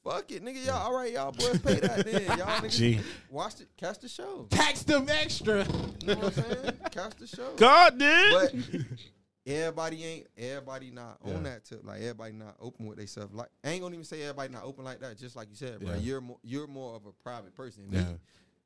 Fuck 0.04 0.32
it, 0.32 0.44
nigga. 0.44 0.66
Y'all, 0.66 0.78
all 0.78 0.96
right, 0.96 1.14
y'all 1.14 1.32
boys 1.32 1.60
pay 1.60 1.76
that 1.76 2.04
then. 2.04 2.24
Y'all 2.26 2.38
niggas 2.60 2.76
Gee. 2.76 3.00
watch 3.30 3.62
it, 3.62 3.68
catch 3.78 4.00
the 4.00 4.08
show. 4.10 4.48
Tax 4.50 4.82
them 4.82 5.08
extra. 5.08 5.64
You 6.00 6.08
know 6.08 6.16
what 6.16 6.38
I'm 6.40 6.44
saying? 6.44 6.74
Catch 6.90 7.16
the 7.18 7.28
show. 7.28 7.54
God 7.56 8.00
did. 8.00 8.34
But 8.34 8.82
everybody 9.46 10.04
ain't 10.04 10.28
everybody 10.38 10.90
not 10.90 11.18
on 11.24 11.44
that 11.44 11.66
tip. 11.66 11.82
Like 11.84 12.02
everybody 12.02 12.34
not 12.34 12.56
open 12.60 12.88
with 12.88 12.98
themselves. 12.98 13.34
Like 13.34 13.50
I 13.64 13.70
ain't 13.70 13.84
gonna 13.84 13.94
even 13.94 14.06
say 14.06 14.24
everybody 14.24 14.52
not 14.52 14.64
open 14.64 14.84
like 14.86 15.00
that. 15.02 15.20
Just 15.20 15.36
like 15.36 15.50
you 15.50 15.56
said, 15.56 15.80
bro. 15.80 15.92
Yeah. 15.92 15.98
You're 15.98 16.22
more 16.22 16.38
you're 16.44 16.68
more 16.68 16.96
of 16.96 17.06
a 17.06 17.12
private 17.24 17.56
person. 17.56 17.84
Yeah. 17.92 18.02
Me, 18.02 18.06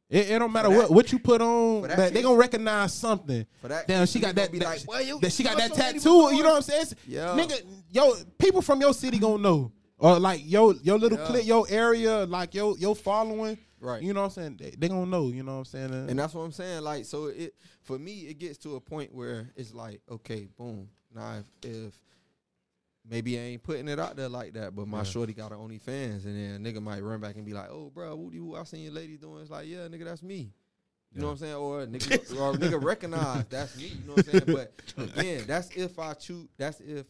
It, 0.09 0.29
it 0.31 0.39
don't 0.39 0.51
matter 0.51 0.69
what 0.69 0.87
that- 0.87 0.91
what 0.93 1.11
you 1.11 1.19
put 1.19 1.41
on, 1.41 1.83
that 1.83 1.97
but 1.97 2.13
they 2.13 2.21
gonna 2.21 2.37
recognize 2.37 2.93
something. 2.93 3.45
For 3.61 3.67
that 3.69 3.87
Damn, 3.87 4.05
she 4.05 4.19
got 4.19 4.35
that. 4.35 4.51
be 4.51 4.59
that, 4.59 4.65
like, 4.65 4.87
"Well, 4.87 5.01
you- 5.01 5.19
that 5.19 5.31
she 5.31 5.43
got 5.43 5.57
that 5.57 5.71
so 5.71 5.75
tattoo. 5.75 6.35
You 6.35 6.43
know 6.43 6.49
what 6.53 6.57
I'm 6.57 6.85
saying? 6.85 6.85
Nigga, 7.07 7.61
yo, 7.91 8.13
people 8.37 8.61
from 8.61 8.81
your 8.81 8.93
city 8.93 9.17
gonna 9.17 9.41
know, 9.41 9.71
or 9.97 10.19
like 10.19 10.41
yo, 10.45 10.73
your 10.83 10.99
little 10.99 11.17
clique, 11.17 11.47
your 11.47 11.65
area, 11.69 12.25
like 12.25 12.53
your 12.53 12.77
your 12.77 12.95
following. 12.95 13.57
Right. 13.79 14.01
You 14.01 14.13
know 14.13 14.21
what 14.21 14.25
I'm 14.27 14.31
saying? 14.31 14.57
They, 14.57 14.71
they 14.77 14.87
gonna 14.87 15.05
know. 15.05 15.27
You 15.29 15.43
know 15.43 15.53
what 15.53 15.57
I'm 15.59 15.65
saying? 15.65 15.91
Uh, 15.93 16.07
And 16.09 16.17
that's 16.17 16.33
what 16.33 16.41
I'm 16.41 16.51
saying. 16.51 16.81
Like, 16.81 17.05
so 17.05 17.25
it 17.27 17.53
for 17.81 17.99
me, 17.99 18.21
it 18.27 18.39
gets 18.39 18.57
to 18.59 18.75
a 18.75 18.79
point 18.79 19.13
where 19.13 19.51
it's 19.55 19.73
like, 19.73 20.01
okay, 20.09 20.47
boom. 20.57 20.89
Now, 21.13 21.39
if, 21.63 21.69
if 21.87 21.99
maybe 23.09 23.37
I 23.37 23.41
ain't 23.41 23.63
putting 23.63 23.87
it 23.87 23.99
out 23.99 24.15
there 24.15 24.29
like 24.29 24.53
that, 24.53 24.75
but 24.75 24.87
my 24.87 24.99
Yeah. 24.99 25.03
shorty 25.03 25.33
got 25.33 25.51
her 25.51 25.57
OnlyFans, 25.57 26.25
and 26.25 26.35
then 26.35 26.55
a 26.55 26.59
nigga 26.73 26.81
might 26.81 27.03
run 27.03 27.19
back 27.21 27.35
and 27.35 27.45
be 27.45 27.53
like, 27.53 27.69
oh, 27.69 27.89
bro, 27.93 28.15
do 28.29 28.35
you? 28.35 28.55
I 28.55 28.63
seen 28.63 28.83
your 28.83 28.93
lady 28.93 29.17
doing. 29.17 29.41
It's 29.41 29.51
like, 29.51 29.67
yeah, 29.67 29.87
nigga, 29.87 30.05
that's 30.05 30.23
me. 30.23 30.53
You 31.13 31.21
know 31.21 31.27
what 31.27 31.31
I'm 31.33 31.37
saying? 31.37 31.53
Or 31.55 31.81
a 31.83 31.87
nigga, 31.87 32.35
or 32.41 32.53
nigga 32.53 32.83
recognize 32.83 33.45
that's 33.47 33.77
me. 33.77 33.87
You 33.87 34.05
know 34.07 34.13
what 34.15 34.27
I'm 34.27 34.33
saying? 34.33 34.43
But 34.47 34.73
again, 34.97 35.43
that's 35.47 35.69
if 35.75 35.97
I 35.97 36.13
choose. 36.13 36.49
That's 36.57 36.81
if. 36.81 37.05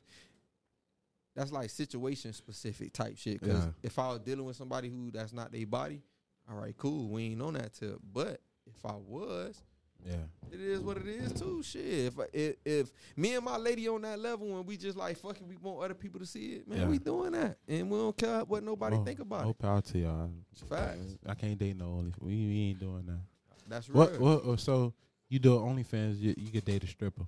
That's 1.35 1.51
like 1.51 1.69
situation 1.69 2.31
specific 2.33 2.93
type 2.93 3.17
shit. 3.17 3.41
Because 3.41 3.65
Yeah. 3.65 3.71
if 3.83 3.99
I 3.99 4.09
was 4.09 4.19
dealing 4.19 4.45
with 4.45 4.55
somebody 4.55 4.89
who 4.89 5.11
that's 5.11 5.33
not 5.33 5.51
their 5.51 5.65
body, 5.65 6.01
all 6.49 6.55
right, 6.55 6.75
cool. 6.77 7.09
We 7.09 7.23
ain't 7.23 7.41
on 7.41 7.55
that 7.55 7.73
tip. 7.73 7.97
But 8.13 8.41
if 8.67 8.85
I 8.85 8.93
was, 8.95 9.61
yeah. 10.05 10.15
it 10.51 10.61
is 10.61 10.79
what 10.81 10.97
it 10.97 11.07
is 11.07 11.33
too. 11.33 11.61
Shit. 11.63 11.83
If 11.85 12.13
if, 12.33 12.55
if 12.65 12.91
me 13.15 13.35
and 13.35 13.43
my 13.43 13.57
lady 13.57 13.87
on 13.87 14.01
that 14.03 14.19
level 14.19 14.57
and 14.57 14.65
we 14.65 14.77
just 14.77 14.97
like 14.97 15.17
fucking, 15.17 15.47
we 15.47 15.55
want 15.57 15.83
other 15.83 15.93
people 15.93 16.19
to 16.19 16.25
see 16.25 16.53
it, 16.53 16.67
man. 16.67 16.79
Yeah. 16.81 16.87
We 16.87 16.97
doing 16.99 17.31
that, 17.31 17.57
and 17.67 17.89
we 17.89 17.97
don't 17.97 18.15
care 18.15 18.43
what 18.45 18.63
nobody 18.63 18.97
Oh, 18.97 19.03
think 19.03 19.19
about 19.19 19.43
more 19.43 19.51
it. 19.51 19.59
power 19.59 19.81
to 19.81 19.97
y'all. 19.99 20.29
Facts. 20.69 21.17
I 21.25 21.33
can't 21.33 21.57
date 21.57 21.75
no 21.77 21.85
only. 21.85 22.13
We, 22.19 22.31
we 22.47 22.59
ain't 22.69 22.79
doing 22.79 23.05
that. 23.07 23.19
That's 23.67 23.89
real. 23.89 23.97
What? 23.99 24.19
What? 24.19 24.45
uh, 24.45 24.57
So 24.57 24.93
you 25.29 25.39
do 25.39 25.57
OnlyFans? 25.57 26.19
You, 26.19 26.33
you 26.37 26.51
could 26.51 26.65
date 26.65 26.83
a 26.83 26.87
stripper. 26.87 27.25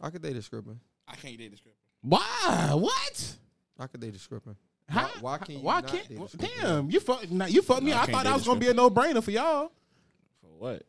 I 0.00 0.10
could 0.10 0.22
date 0.22 0.36
a 0.36 0.42
stripper. 0.42 0.76
I 1.08 1.16
can't 1.16 1.38
date 1.38 1.50
this 1.50 1.60
girl. 1.60 1.72
Why? 2.02 2.70
What? 2.74 3.36
I 3.78 3.86
could 3.86 4.00
date 4.00 4.14
a 4.14 4.18
stripper. 4.18 4.56
How? 4.88 5.08
why 5.20 5.38
can't 5.38 5.50
you 5.50 5.58
Why 5.60 5.80
not 5.80 5.86
can't? 5.88 6.08
date 6.08 6.18
a? 6.34 6.36
Damn, 6.36 6.90
you 6.90 7.00
fuck. 7.00 7.28
Nah, 7.30 7.46
you 7.46 7.60
fucked 7.62 7.82
me. 7.82 7.90
No, 7.90 7.96
I 7.96 8.02
I 8.02 8.06
thought 8.06 8.22
date 8.22 8.24
that 8.30 8.34
was 8.34 8.46
gonna 8.46 8.60
be 8.60 8.68
a 8.68 8.74
no 8.74 8.88
brainer 8.90 9.22
for 9.22 9.30
y'all. 9.32 9.72
For 10.58 10.62
what? 10.62 10.82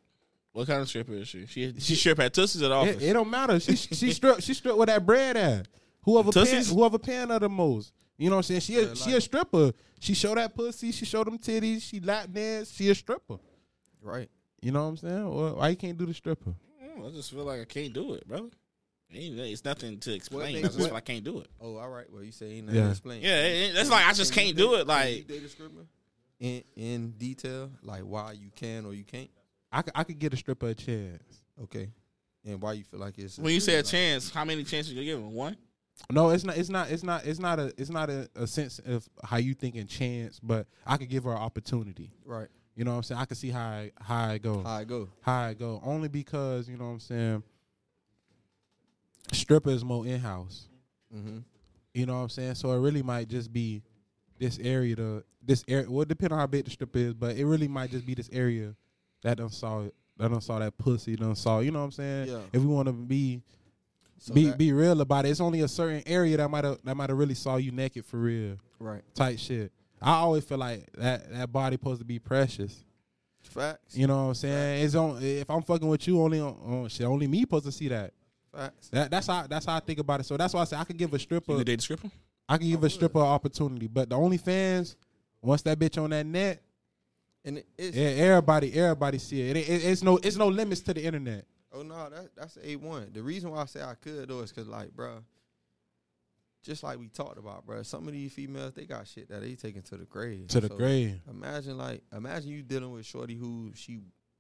What 0.54 0.68
kind 0.68 0.82
of 0.82 0.88
stripper 0.90 1.14
is 1.14 1.28
she? 1.28 1.46
She 1.46 1.74
she 1.80 1.96
strip 1.96 2.20
at 2.20 2.34
Tootsie's 2.34 2.64
at 2.64 2.70
the 2.70 2.74
office. 2.74 2.96
It, 3.02 3.10
it 3.10 3.14
don't 3.14 3.30
matter. 3.30 3.60
She 3.60 3.76
she 3.76 4.12
stripped. 4.12 4.44
She 4.44 4.54
stripped 4.54 4.78
with 4.78 4.88
that 4.88 5.06
bread 5.06 5.38
at. 5.38 5.68
Whoever 6.02 6.32
pan, 6.32 6.46
Tootsies? 6.46 6.72
whoever 6.74 6.98
pan 6.98 7.30
her 7.30 7.40
the 7.40 7.50
most. 7.50 7.94
You 8.18 8.30
know 8.30 8.38
what 8.38 8.50
I'm 8.50 8.60
saying? 8.60 8.62
She 8.62 8.76
a, 8.78 8.96
she 8.96 9.12
a 9.14 9.22
stripper. 9.22 9.74
She 10.00 10.14
show 10.16 10.34
that 10.34 10.56
pussy. 10.56 10.92
She 10.92 11.06
show 11.06 11.24
them 11.24 11.38
titties. 11.38 11.82
She 11.84 12.00
lap 12.00 12.30
dance. 12.32 12.72
She 12.74 12.90
a 12.90 12.96
stripper. 12.96 13.38
Right. 14.02 14.30
You 14.62 14.72
know 14.72 14.84
what 14.84 14.90
I'm 14.90 14.98
saying? 14.98 15.30
Well, 15.36 15.56
why 15.58 15.70
you 15.70 15.76
can't 15.76 15.98
do 15.98 16.06
the 16.08 16.14
stripper? 16.14 16.54
Mm, 16.84 17.08
I 17.08 17.12
just 17.12 17.30
feel 17.32 17.44
like 17.44 17.62
I 17.62 17.66
can't 17.66 17.94
do 17.94 18.14
it, 18.16 18.28
brother. 18.28 18.50
Ain't- 19.14 19.38
It's 19.40 19.64
nothing 19.64 20.00
to 20.00 20.14
explain. 20.14 20.54
they- 20.54 20.60
I 20.60 20.64
just 20.64 20.80
what- 20.80 20.86
feel 20.86 20.94
like 20.96 21.04
I 21.04 21.14
can't 21.14 21.24
do 21.24 21.40
it. 21.42 21.48
Oh, 21.62 21.76
all 21.78 21.90
right. 21.90 22.12
Well, 22.12 22.24
you 22.24 22.32
say 22.32 22.54
ain't 22.54 22.66
nothing 22.66 22.80
Yeah. 22.80 22.86
to 22.86 22.92
explain. 22.92 23.22
Yeah, 23.22 23.44
it- 23.44 23.70
it- 23.70 23.74
that's 23.76 23.90
like 23.92 24.06
I 24.08 24.14
just 24.14 24.34
Can 24.34 24.48
you 24.48 24.54
can't 24.54 24.58
do 24.58 24.76
it. 24.76 24.88
Like 24.88 25.28
date 25.28 25.44
a 25.44 25.50
stripper 25.50 25.86
in 26.40 26.64
in 26.76 27.12
detail, 27.12 27.70
like 27.84 28.02
why 28.02 28.32
you 28.32 28.50
can 28.56 28.86
or 28.86 28.94
you 28.96 29.04
can't. 29.04 29.30
I 29.78 29.84
could, 29.84 29.94
I 29.94 30.04
could 30.04 30.18
get 30.18 30.34
a 30.34 30.38
stripper 30.38 30.70
a 30.70 30.74
chance. 30.74 31.44
Okay. 31.64 31.92
And 32.44 32.60
why 32.60 32.74
you 32.74 32.84
feel 32.84 33.00
like 33.00 33.20
it's 33.20 33.38
when 33.38 33.54
you 33.54 33.60
say 33.60 33.76
a 33.76 33.78
like- 33.78 33.86
chance, 33.86 34.32
how 34.32 34.44
many 34.44 34.64
chances 34.64 34.94
you 34.94 35.04
give 35.04 35.20
him? 35.20 35.34
One. 35.34 35.56
No, 36.12 36.30
it's 36.30 36.44
not. 36.44 36.58
It's 36.58 36.70
not. 36.70 36.90
It's 36.90 37.04
not. 37.04 37.26
It's 37.26 37.40
not 37.40 37.60
a. 37.60 37.74
It's 37.78 37.90
not 37.90 38.10
a, 38.10 38.28
a 38.36 38.48
sense 38.48 38.80
of 38.80 39.08
how 39.24 39.38
you 39.38 39.54
thinking 39.54 39.86
chance, 39.86 40.40
but 40.40 40.68
I 40.86 40.98
could 40.98 41.10
give 41.10 41.26
her 41.26 41.32
an 41.32 41.38
opportunity. 41.38 42.10
right? 42.26 42.48
You 42.76 42.86
know 42.86 42.92
what 42.92 42.98
I'm 42.98 43.04
saying? 43.04 43.22
I 43.22 43.26
could 43.26 43.38
see 43.38 43.50
how 43.50 43.68
I, 43.68 43.92
how 44.00 44.26
I 44.26 44.38
go. 44.40 44.64
How 44.64 44.76
I 44.76 44.84
go? 44.84 45.10
how 45.22 45.40
I 45.42 45.54
go. 45.54 45.82
Only 45.84 46.08
because 46.08 46.68
you 46.70 46.78
know 46.78 46.86
what 46.86 46.92
I'm 46.92 47.00
saying. 47.00 47.44
Stripper 49.32 49.72
is 49.72 49.84
more 49.84 50.08
in 50.08 50.20
house. 50.20 50.68
Mm-hmm. 51.16 51.40
You 51.94 52.06
know 52.06 52.16
what 52.16 52.22
I'm 52.24 52.30
saying? 52.30 52.56
So 52.56 52.72
it 52.72 52.80
really 52.80 53.04
might 53.04 53.28
just 53.28 53.52
be 53.52 53.84
this 54.40 54.60
area. 54.60 54.96
To 54.96 55.24
this 55.44 55.64
area. 55.68 55.90
Well, 55.90 56.02
it 56.04 56.10
depend 56.10 56.34
on 56.34 56.40
how 56.40 56.48
big 56.48 56.66
the 56.66 56.72
strip 56.72 56.96
is, 56.96 57.14
but 57.14 57.36
it 57.36 57.46
really 57.46 57.68
might 57.68 57.92
just 57.92 58.06
be 58.06 58.14
this 58.14 58.30
area 58.32 58.76
that 59.24 59.38
done 59.38 59.50
saw 59.50 59.82
it. 59.82 59.96
That 60.18 60.32
done 60.32 60.42
saw 60.42 60.60
that 60.60 60.78
pussy. 60.78 61.16
Done 61.16 61.36
saw. 61.36 61.60
You 61.60 61.72
know 61.72 61.80
what 61.80 61.86
I'm 61.86 61.92
saying? 61.92 62.28
Yeah. 62.30 62.40
If 62.54 62.62
we 62.62 62.68
want 62.68 62.88
to 62.88 62.94
be 62.94 63.42
So 64.18 64.34
be 64.34 64.46
that- 64.46 64.58
be 64.58 64.74
real 64.74 65.00
about 65.02 65.26
it, 65.26 65.30
it's 65.30 65.42
only 65.42 65.62
a 65.62 65.68
certain 65.68 66.04
area 66.06 66.38
that 66.38 66.50
might 66.50 66.64
have 66.64 66.80
that 66.84 66.96
might 66.96 67.10
have 67.10 67.18
really 67.18 67.36
saw 67.36 67.58
you 67.58 67.72
naked 67.72 68.06
for 68.06 68.18
real 68.18 68.58
right. 68.80 69.04
type 69.14 69.38
shit. 69.40 69.72
I 70.02 70.14
always 70.16 70.44
feel 70.44 70.58
like 70.60 70.90
that 70.94 71.32
that 71.32 71.52
body 71.52 71.76
supposed 71.76 72.00
to 72.02 72.06
be 72.06 72.20
precious. 72.20 72.84
Facts. 73.44 73.96
You 73.96 74.08
know 74.08 74.18
what 74.24 74.30
I'm 74.30 74.34
saying? 74.36 74.84
It's 74.86 74.94
on. 74.96 75.22
If 75.24 75.50
I'm 75.50 75.62
fucking 75.62 75.88
with 75.88 76.06
you, 76.08 76.22
only 76.22 76.40
on, 76.40 76.56
on 76.66 76.90
shit. 76.90 77.06
Only 77.08 77.28
me 77.28 77.42
supposed 77.42 77.66
to 77.66 77.72
see 77.72 77.88
that. 77.88 78.12
Facts. 78.54 78.90
That 78.90 79.10
that's 79.10 79.28
how 79.28 79.48
that's 79.48 79.66
how 79.66 79.78
I 79.78 79.80
think 79.80 80.00
about 80.00 80.20
it. 80.20 80.26
So 80.26 80.36
that's 80.36 80.54
why 80.54 80.62
I 80.62 80.66
say 80.66 80.76
I 80.78 80.84
could 80.84 80.98
give 80.98 81.12
a 81.14 81.16
You 81.16 81.20
stripper. 81.20 81.56
can 81.56 81.64
date 81.64 81.78
the 81.78 81.82
stripper. 81.82 82.10
I 82.50 82.58
can 82.58 82.68
give 82.68 82.84
a 82.84 82.90
stripper 82.90 83.20
an 83.20 83.26
opportunity, 83.26 83.88
but 83.88 84.10
the 84.10 84.16
only 84.16 84.38
fans, 84.38 84.96
once 85.42 85.62
that 85.64 85.78
bitch 85.80 86.02
on 86.02 86.10
that 86.12 86.26
net, 86.26 86.62
And 87.48 87.58
it, 87.60 87.68
it's 87.78 87.96
yeah, 87.98 88.08
everybody 88.08 88.74
everybody 88.74 89.18
see 89.20 89.42
it. 89.50 89.56
It- 89.58 89.70
it- 89.70 89.84
It's 89.86 90.04
no 90.04 90.18
it's 90.18 90.36
no 90.36 90.48
limits 90.50 90.82
to 90.82 90.94
the 90.94 91.04
internet. 91.04 91.46
Oh 91.72 91.82
no, 91.82 92.10
that 92.10 92.36
that's 92.36 92.58
a 92.64 92.76
one. 92.76 93.10
The 93.14 93.24
reason 93.24 93.50
why 93.52 93.62
I 93.62 93.66
say 93.66 93.82
I 93.82 93.94
could 93.96 94.28
though 94.28 94.42
is 94.42 94.52
because 94.52 94.68
like, 94.68 94.94
bro, 94.94 95.24
just 96.64 96.84
like 96.84 97.00
we 97.00 97.08
talked 97.08 97.38
about, 97.38 97.66
bro. 97.66 97.84
Some 97.84 98.08
of 98.08 98.14
these 98.14 98.34
females 98.34 98.74
they 98.74 98.86
got 98.86 99.08
shit 99.08 99.30
that 99.30 99.42
they 99.42 99.56
taking 99.56 99.82
to 99.84 99.96
the 99.98 100.06
grave. 100.06 100.48
To 100.50 100.60
the 100.60 100.68
So, 100.68 100.76
grave. 100.76 101.22
Imagine 101.30 101.78
like, 101.78 102.04
imagine 102.16 102.50
you 102.52 102.64
dealing 102.64 102.92
with 102.92 103.06
shorty 103.06 103.36
who 103.36 103.72
she 103.76 104.00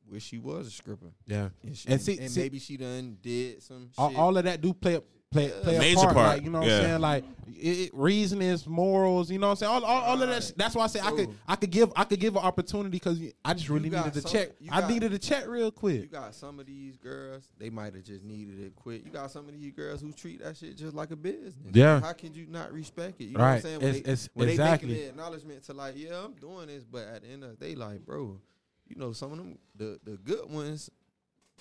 wish 0.10 0.24
she 0.24 0.38
was 0.40 0.68
a 0.68 0.72
stripper, 0.72 1.12
Yeah. 1.26 1.50
and, 1.64 1.76
she, 1.78 1.90
And 1.90 2.02
see- 2.02 2.18
and 2.18 2.32
see- 2.32 2.40
maybe 2.42 2.60
she 2.60 2.78
done 2.78 3.18
did 3.22 3.62
some 3.62 3.90
all, 3.98 4.10
shit. 4.10 4.18
all 4.18 4.38
of 4.38 4.44
that 4.46 4.62
do 4.62 4.74
play 4.74 5.00
a 5.32 5.34
play 5.34 5.50
play 5.62 5.76
a 5.76 5.80
Major 5.80 6.02
part, 6.02 6.14
part, 6.14 6.28
Like, 6.38 6.44
you 6.44 6.50
know 6.50 6.60
what 6.60 6.68
yeah. 6.68 6.78
I'm 6.78 6.84
saying? 6.84 7.02
Like 7.02 7.24
it, 7.60 7.78
it- 7.80 7.92
reasonings, 7.94 8.68
morals. 8.68 9.32
You 9.32 9.40
know 9.40 9.48
what 9.48 9.52
I'm 9.52 9.58
saying? 9.58 9.72
All, 9.72 9.84
all, 9.84 10.02
all 10.04 10.22
of 10.22 10.30
that. 10.30 10.44
sh- 10.44 10.52
That's 10.56 10.76
why 10.76 10.84
I 10.84 10.88
say 10.88 11.00
I 11.02 11.12
could 11.12 11.30
I 11.48 11.56
could 11.56 11.70
give 11.72 11.92
I 11.96 12.04
could 12.04 12.20
give 12.20 12.36
an 12.36 12.42
opportunity 12.44 12.90
because 12.92 13.20
I 13.44 13.54
just 13.54 13.70
really 13.70 13.90
needed 13.90 14.14
to 14.14 14.22
some- 14.22 14.32
check. 14.32 14.50
I 14.72 14.82
got- 14.82 14.90
needed 14.90 15.12
to 15.12 15.20
check 15.20 15.48
real 15.48 15.72
quick. 15.72 16.02
You 16.02 16.08
got 16.08 16.36
some 16.36 16.60
of 16.60 16.66
these 16.66 16.98
girls, 16.98 17.44
they 17.58 17.70
might 17.70 17.94
have 17.94 18.04
just 18.04 18.24
needed 18.24 18.60
it 18.62 18.76
quick. 18.76 19.04
You 19.06 19.12
got 19.12 19.32
some 19.32 19.48
of 19.48 19.54
these 19.60 19.72
girls 19.74 20.02
who 20.02 20.12
treat 20.12 20.42
that 20.44 20.56
shit 20.58 20.78
just 20.78 20.96
like 20.96 21.12
a 21.12 21.16
business. 21.16 21.54
Yeah. 21.74 22.00
How 22.00 22.14
can 22.14 22.34
you 22.34 22.46
not 22.48 22.72
respect 22.72 23.20
it? 23.22 23.26
You 23.26 23.38
know 23.38 23.40
Right. 23.44 23.50
what 23.50 23.56
I'm 23.58 23.62
saying? 23.64 23.80
When, 23.80 23.90
It's- 23.90 24.04
they, 24.04 24.12
it's- 24.12 24.30
when 24.34 24.50
exactly. 24.50 24.88
they 24.90 24.94
making 24.94 25.06
the 25.06 25.10
acknowledgement 25.12 25.64
to 25.64 25.74
like, 25.74 25.94
yeah, 25.98 26.24
I'm 26.24 26.34
doing 26.34 26.68
this, 26.68 26.84
but 26.84 27.08
at 27.08 27.24
the 27.24 27.30
end 27.30 27.44
of 27.44 27.58
the 27.60 27.66
day, 27.66 27.76
like, 27.76 28.06
bro, 28.06 28.40
you 28.88 28.96
know, 28.96 29.12
some 29.14 29.32
of 29.34 29.38
them, 29.38 29.58
the, 29.76 30.00
the 30.04 30.12
good 30.18 30.50
ones, 30.50 30.90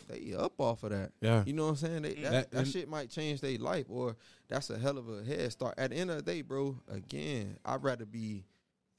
they 0.09 0.35
up 0.35 0.53
off 0.61 0.83
of 0.83 0.91
that. 0.91 1.13
Yeah. 1.21 1.43
You 1.47 1.53
know 1.53 1.65
what 1.65 1.71
I'm 1.71 1.77
saying? 1.77 2.03
They, 2.03 2.15
that, 2.15 2.31
That- 2.33 2.51
that, 2.53 2.67
shit 2.69 2.89
might 2.89 3.11
change 3.11 3.41
their 3.41 3.59
life, 3.59 3.87
or 3.89 4.17
that's 4.49 4.71
a 4.71 4.79
hell 4.79 4.99
of 4.99 5.09
a 5.09 5.23
head 5.25 5.51
start. 5.53 5.75
At 5.79 5.91
the 5.91 5.97
end 5.97 6.11
of 6.11 6.17
the 6.17 6.23
day, 6.23 6.43
bro, 6.43 6.77
again, 6.89 7.57
I'd 7.65 7.83
rather 7.83 8.07
be 8.07 8.45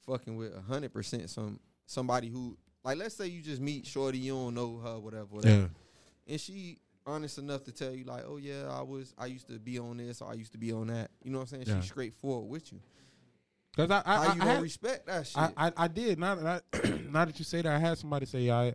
fucking 0.06 0.36
with 0.36 0.54
hundred 0.66 0.92
percent 0.92 1.28
some 1.30 1.60
somebody 1.86 2.28
who 2.28 2.56
like 2.84 2.96
let's 2.98 3.14
say 3.14 3.26
you 3.26 3.42
just 3.42 3.60
meet 3.60 3.86
Shorty, 3.86 4.18
you 4.18 4.32
don't 4.34 4.54
know 4.54 4.78
her, 4.78 4.98
whatever, 4.98 5.26
whatever. 5.26 5.56
Yeah. 5.56 5.66
And 6.32 6.40
she 6.40 6.78
honest 7.06 7.38
enough 7.38 7.64
to 7.64 7.72
tell 7.72 7.92
you, 7.92 8.04
like, 8.04 8.24
oh 8.26 8.36
yeah, 8.36 8.68
I 8.70 8.82
was 8.82 9.14
I 9.18 9.26
used 9.26 9.46
to 9.48 9.58
be 9.58 9.78
on 9.78 9.96
this 9.96 10.20
or 10.20 10.30
I 10.30 10.34
used 10.34 10.52
to 10.52 10.58
be 10.58 10.72
on 10.72 10.88
that. 10.88 11.10
You 11.22 11.30
know 11.30 11.38
what 11.38 11.52
I'm 11.52 11.62
saying? 11.62 11.64
Yeah. 11.66 11.80
She's 11.80 11.90
straightforward 11.90 12.50
with 12.50 12.72
you. 12.72 12.80
Because 13.74 13.90
I 13.90 14.02
I, 14.04 14.16
How 14.16 14.22
I, 14.22 14.34
you 14.34 14.42
I, 14.42 14.44
had- 14.46 14.62
respect 14.62 15.06
that 15.06 15.26
shit? 15.26 15.36
I, 15.38 15.52
I 15.56 15.72
I 15.76 15.88
did. 15.88 16.18
Now 16.18 16.34
that 16.34 16.62
I, 16.74 16.88
now 17.10 17.24
that 17.24 17.38
you 17.38 17.44
say 17.44 17.62
that, 17.62 17.72
I 17.72 17.78
had 17.78 17.96
somebody 17.98 18.26
say 18.26 18.50
I 18.50 18.74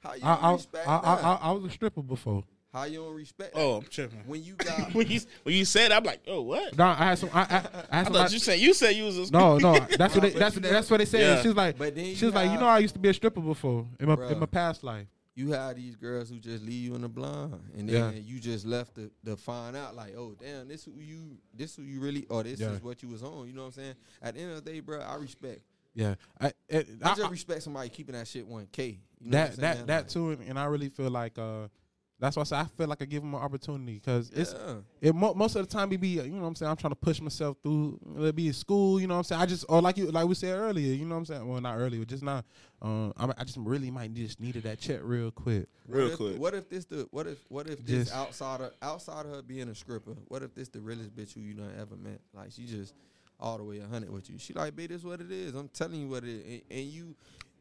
How 0.00 0.14
you 0.14 0.20
I 0.22 0.34
gonna 0.34 0.46
I, 0.48 0.52
respect 0.52 0.88
I, 0.88 0.96
I. 0.96 1.14
I, 1.14 1.34
I 1.42 1.50
was 1.52 1.64
a 1.64 1.70
stripper 1.70 2.02
before. 2.02 2.44
How 2.72 2.84
you 2.84 3.00
don't 3.00 3.14
respect? 3.16 3.52
Oh, 3.56 3.78
I'm 3.78 3.82
tripping. 3.82 4.20
When 4.26 4.44
you 4.44 4.54
got 4.54 4.94
When 4.94 5.06
you 5.08 5.20
when 5.42 5.54
you 5.56 5.64
said, 5.64 5.90
I'm 5.90 6.04
like, 6.04 6.20
oh, 6.28 6.42
what? 6.42 6.78
No, 6.78 6.86
I 6.86 6.94
had 6.94 7.18
some. 7.18 7.30
I, 7.34 7.40
I, 7.40 7.42
I 7.42 7.46
I 7.50 7.56
had 7.56 7.64
thought 7.66 8.04
somebody, 8.06 8.32
you 8.34 8.38
said 8.38 8.58
you 8.60 8.74
said 8.74 8.90
you 8.96 9.04
was 9.04 9.18
a 9.18 9.26
stripper. 9.26 9.44
No, 9.44 9.58
no, 9.58 9.78
that's 9.98 10.14
what 10.14 10.22
they, 10.22 10.30
But 10.30 10.38
that's 10.38 10.54
you 10.54 10.60
what 10.60 10.62
know- 10.68 10.72
that's 10.72 10.90
what 10.90 10.96
they 10.98 11.04
said. 11.04 11.20
Yeah. 11.20 11.42
She 11.42 11.48
was 11.48 11.56
like, 11.56 11.76
But 11.78 11.94
then 11.96 12.04
she 12.14 12.20
you 12.20 12.26
was 12.26 12.34
like, 12.34 12.50
you 12.50 12.58
know, 12.58 12.66
I 12.66 12.78
used 12.78 12.94
to 12.94 13.00
be 13.00 13.08
a 13.08 13.14
stripper 13.14 13.40
before 13.40 13.86
in 13.98 14.06
my 14.08 14.14
in 14.28 14.38
my 14.38 14.46
past 14.46 14.84
life. 14.84 15.06
you 15.34 15.50
had 15.52 15.76
these 15.76 15.96
girls 15.96 16.28
who 16.30 16.38
just 16.38 16.62
leave 16.64 16.84
you 16.84 16.94
in 16.94 17.02
the 17.02 17.08
blind, 17.08 17.58
and 17.76 17.88
then 17.88 18.12
Yeah. 18.14 18.18
you 18.20 18.38
just 18.40 18.64
left 18.64 18.94
to, 18.94 19.10
to 19.24 19.36
find 19.36 19.76
out 19.76 19.96
like, 19.96 20.14
oh 20.16 20.36
damn, 20.40 20.68
this 20.68 20.84
who 20.84 20.92
you 21.00 21.38
this 21.52 21.74
who 21.76 21.82
you 21.82 22.00
really 22.00 22.24
or 22.30 22.44
this 22.44 22.60
Yeah. 22.60 22.70
is 22.70 22.82
what 22.82 23.02
you 23.02 23.08
was 23.08 23.22
on. 23.24 23.48
You 23.48 23.52
know 23.52 23.62
what 23.62 23.66
I'm 23.68 23.72
saying? 23.72 23.94
At 24.22 24.34
the 24.34 24.40
end 24.42 24.52
of 24.52 24.64
the 24.64 24.70
day, 24.70 24.78
bro, 24.80 25.00
I 25.00 25.16
respect. 25.16 25.60
Yeah, 25.92 26.14
I, 26.40 26.52
it, 26.68 26.88
I, 27.02 27.10
I- 27.10 27.14
just 27.16 27.26
I- 27.26 27.30
respect 27.30 27.62
somebody 27.64 27.88
keeping 27.88 28.14
that 28.14 28.28
shit 28.28 28.46
one 28.46 28.68
k. 28.70 29.00
You 29.20 29.30
know 29.30 29.38
that 29.38 29.56
that 29.56 29.74
saying? 29.74 29.86
that 29.86 30.02
Like, 30.02 30.08
too, 30.08 30.30
and, 30.30 30.42
and 30.48 30.58
I 30.58 30.64
really 30.64 30.88
feel 30.88 31.10
like 31.10 31.38
uh, 31.38 31.68
that's 32.18 32.36
why 32.36 32.42
I 32.42 32.44
say 32.44 32.56
I 32.56 32.64
feel 32.64 32.86
like 32.86 33.00
I 33.00 33.06
give 33.06 33.22
him 33.22 33.32
an 33.34 33.40
opportunity 33.40 33.94
because 33.94 34.30
it's 34.30 34.54
it 35.00 35.14
mo- 35.14 35.32
most 35.34 35.56
of 35.56 35.66
the 35.66 35.72
time 35.74 35.90
it 35.92 36.00
be 36.00 36.08
you 36.08 36.22
know 36.28 36.42
what 36.42 36.48
I'm 36.48 36.54
saying 36.54 36.70
I'm 36.70 36.76
trying 36.76 36.90
to 36.92 36.96
push 36.96 37.18
myself 37.20 37.56
through 37.62 37.98
it 38.18 38.36
be 38.36 38.48
in 38.48 38.52
school 38.52 39.00
you 39.00 39.06
know 39.06 39.14
what 39.14 39.18
I'm 39.20 39.24
saying 39.24 39.40
I 39.40 39.46
just 39.46 39.64
or 39.70 39.80
like 39.80 39.96
you 39.96 40.10
like 40.10 40.26
we 40.26 40.34
said 40.34 40.54
earlier 40.58 40.92
you 40.92 41.06
know 41.06 41.14
what 41.14 41.20
I'm 41.20 41.24
saying 41.24 41.48
well 41.48 41.60
not 41.62 41.76
earlier 41.78 42.04
just 42.04 42.22
now 42.22 42.42
um 42.82 43.14
I, 43.16 43.32
I 43.38 43.44
just 43.44 43.56
really 43.56 43.90
might 43.90 44.12
just 44.12 44.38
needed 44.38 44.64
that 44.64 44.78
check 44.78 45.00
real 45.02 45.30
quick 45.30 45.66
Real 45.88 46.04
what 46.04 46.10
if, 46.12 46.16
quick. 46.18 46.38
What 46.38 46.54
if 46.54 46.68
this 46.68 46.84
the 46.84 47.08
what 47.10 47.26
if 47.26 47.38
what 47.48 47.68
if 47.70 47.84
this 47.86 48.04
Just- 48.10 48.14
outside 48.14 48.60
of 48.60 48.72
outside 48.82 49.24
of 49.24 49.32
her 49.32 49.42
being 49.42 49.68
a 49.70 49.74
stripper? 49.74 50.14
What 50.28 50.42
if 50.42 50.54
this 50.54 50.68
the 50.68 50.80
realest 50.80 51.16
bitch 51.16 51.32
who 51.32 51.40
you 51.40 51.54
done 51.54 51.72
ever 51.80 51.96
met? 51.96 52.20
Like 52.34 52.52
she 52.52 52.66
just 52.66 52.94
all 53.40 53.56
the 53.56 53.64
way 53.64 53.78
a 53.78 53.86
hundred 53.86 54.10
with 54.10 54.28
you. 54.28 54.38
She 54.38 54.52
like, 54.52 54.76
babe, 54.76 54.90
this 54.90 55.02
what 55.02 55.22
it 55.22 55.32
is. 55.32 55.54
I'm 55.54 55.68
telling 55.68 56.02
you 56.02 56.08
what 56.08 56.24
it 56.24 56.28
is, 56.28 56.44
and, 56.44 56.62
and 56.70 56.80
you 56.86 57.16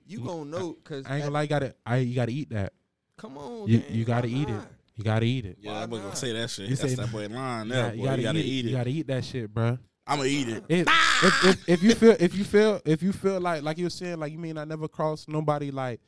you 0.09 0.19
gonna 0.19 0.45
know 0.45 0.73
because 0.73 1.05
I 1.05 1.15
ain't 1.15 1.23
gonna 1.23 1.33
lie 1.33 1.41
you 1.43 1.47
gotta 1.47 1.75
I 1.85 1.97
you 1.97 2.15
gotta 2.15 2.31
eat 2.31 2.49
that. 2.49 2.73
Come 3.17 3.37
on, 3.37 3.67
you, 3.67 3.79
gang, 3.79 3.95
you 3.95 4.05
gotta 4.05 4.27
why 4.27 4.33
eat 4.33 4.49
it. 4.49 4.61
you 4.95 5.03
gotta 5.03 5.25
eat 5.25 5.45
it. 5.45 5.57
Yeah, 5.61 5.73
I 5.81 5.85
was 5.85 6.01
gonna 6.01 6.15
say 6.15 6.33
that 6.33 6.49
shit. 6.49 6.69
You 6.69 6.75
That's 6.75 6.89
say- 6.95 6.95
that 6.95 7.11
boy 7.11 7.27
line 7.27 7.67
you 7.67 7.73
there. 7.73 7.83
gotta, 7.83 7.97
boy. 7.97 8.01
you 8.01 8.05
gotta, 8.09 8.21
You 8.21 8.23
gotta 8.27 8.39
eat, 8.39 8.45
eat 8.45 8.65
you 8.65 8.71
gotta 8.71 8.89
eat 8.89 9.07
that 9.07 9.25
shit 9.25 9.53
bruh. 9.53 9.79
I'm 10.07 10.17
gonna 10.17 10.29
eat 10.29 10.47
it. 10.49 10.63
If, 10.67 10.87
if, 11.23 11.45
if, 11.45 11.69
if 11.69 11.83
you 11.83 11.93
feel 11.95 12.15
if 12.19 12.35
you 12.35 12.43
feel 12.43 12.81
if 12.85 13.03
you 13.03 13.13
feel 13.13 13.39
like 13.39 13.61
like 13.61 13.77
you 13.77 13.85
were 13.85 13.89
saying 13.91 14.19
like 14.19 14.31
you 14.31 14.39
mean 14.39 14.57
I 14.57 14.65
never 14.65 14.87
crossed 14.87 15.29
nobody 15.29 15.69
like 15.71 15.99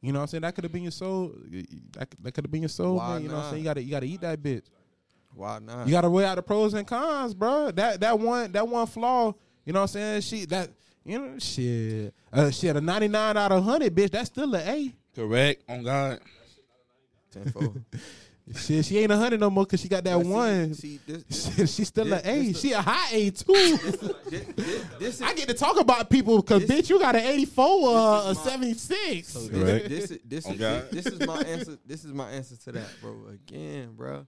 you 0.00 0.12
know 0.12 0.18
what 0.18 0.22
I'm 0.24 0.28
saying? 0.28 0.42
That 0.42 0.54
could 0.54 0.64
have 0.64 0.72
been 0.72 0.82
your 0.82 0.90
soul. 0.92 1.32
That, 1.92 2.10
could- 2.10 2.22
that 2.24 2.32
could 2.34 2.44
have 2.44 2.50
been 2.50 2.62
your 2.62 2.68
soul 2.68 2.96
Why 2.96 3.14
man 3.14 3.22
you 3.22 3.28
know 3.28 3.34
what 3.36 3.44
I'm 3.44 3.50
saying? 3.50 3.62
You 3.62 3.68
gotta 3.68 3.82
you 3.82 3.90
gotta 3.90 4.06
eat 4.06 4.20
that 4.22 4.42
bitch. 4.42 4.64
Why 5.34 5.58
not? 5.58 5.86
you 5.86 5.92
gotta 5.92 6.08
weigh 6.08 6.24
out 6.24 6.36
the 6.36 6.42
pros 6.42 6.74
and 6.74 6.86
cons 6.86 7.34
bro 7.34 7.70
that 7.72 8.00
that 8.00 8.18
one 8.18 8.52
that 8.52 8.66
one 8.68 8.86
flaw 8.86 9.34
you 9.66 9.72
know 9.72 9.80
what 9.80 9.84
I'm 9.84 9.88
saying? 9.88 10.20
She 10.22 10.44
that 10.46 10.70
you 11.04 11.18
know 11.18 11.38
shit 11.38 12.14
uh, 12.32 12.50
shit 12.50 12.74
a 12.76 12.80
99 12.80 13.36
out 13.36 13.52
of 13.52 13.64
100 13.64 13.94
bitch 13.94 14.10
that's 14.10 14.28
still 14.28 14.54
an 14.54 14.68
A 14.68 14.92
Correct. 15.14 15.62
On 15.68 15.82
God. 15.84 16.18
Tenfold. 17.30 17.80
shit 18.56 18.84
she 18.84 18.98
ain't 18.98 19.10
a 19.12 19.14
100 19.14 19.38
no 19.40 19.48
more 19.48 19.64
cause 19.64 19.80
she 19.80 19.88
got 19.88 20.02
that 20.04 20.16
But 20.16 20.24
see- 20.24 20.28
one 20.30 20.74
See, 20.74 21.00
this, 21.06 21.22
this, 21.56 21.74
she's 21.74 21.88
still 21.88 22.04
this- 22.06 22.22
an 22.22 22.28
A 22.28 22.46
this- 22.48 22.60
she 22.60 22.72
a 22.72 22.80
high 22.82 23.08
A 23.14 23.30
too 23.30 23.52
this, 23.52 23.96
this, 24.28 24.44
this, 24.56 24.84
this 24.98 25.14
is, 25.16 25.22
I 25.22 25.34
get 25.34 25.48
to 25.48 25.54
talk 25.54 25.78
about 25.78 26.10
people 26.10 26.36
because 26.42 26.64
bitch, 26.64 26.90
you 26.90 26.98
got 26.98 27.14
an 27.16 27.22
84 27.24 27.64
or 27.88 28.30
a 28.30 28.34
76. 28.34 29.28
So 29.28 29.48
Correct. 29.48 29.88
this, 29.88 30.08
this 30.08 30.10
is 30.10 30.18
this 30.24 30.46
is 30.48 30.58
God. 30.58 30.90
this 30.90 31.06
is 31.06 31.26
my 31.26 31.38
answer. 31.42 31.78
This 31.86 32.04
is 32.04 32.12
my 32.12 32.30
answer 32.30 32.56
to 32.56 32.72
that, 32.72 32.88
bro. 33.00 33.14
Again, 33.32 33.92
bro. 33.94 34.26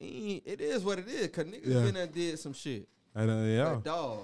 It 0.00 0.60
is 0.60 0.82
what 0.84 0.98
it 0.98 1.08
is. 1.08 1.28
Cause 1.28 1.44
niggas 1.46 1.66
Yeah. 1.66 1.80
been 1.82 1.94
there 1.94 2.06
did 2.06 2.38
some 2.38 2.52
shit. 2.52 2.88
I 3.14 3.24
know, 3.26 3.44
yeah. 3.44 3.74
But 3.74 3.84
dog, 3.84 4.20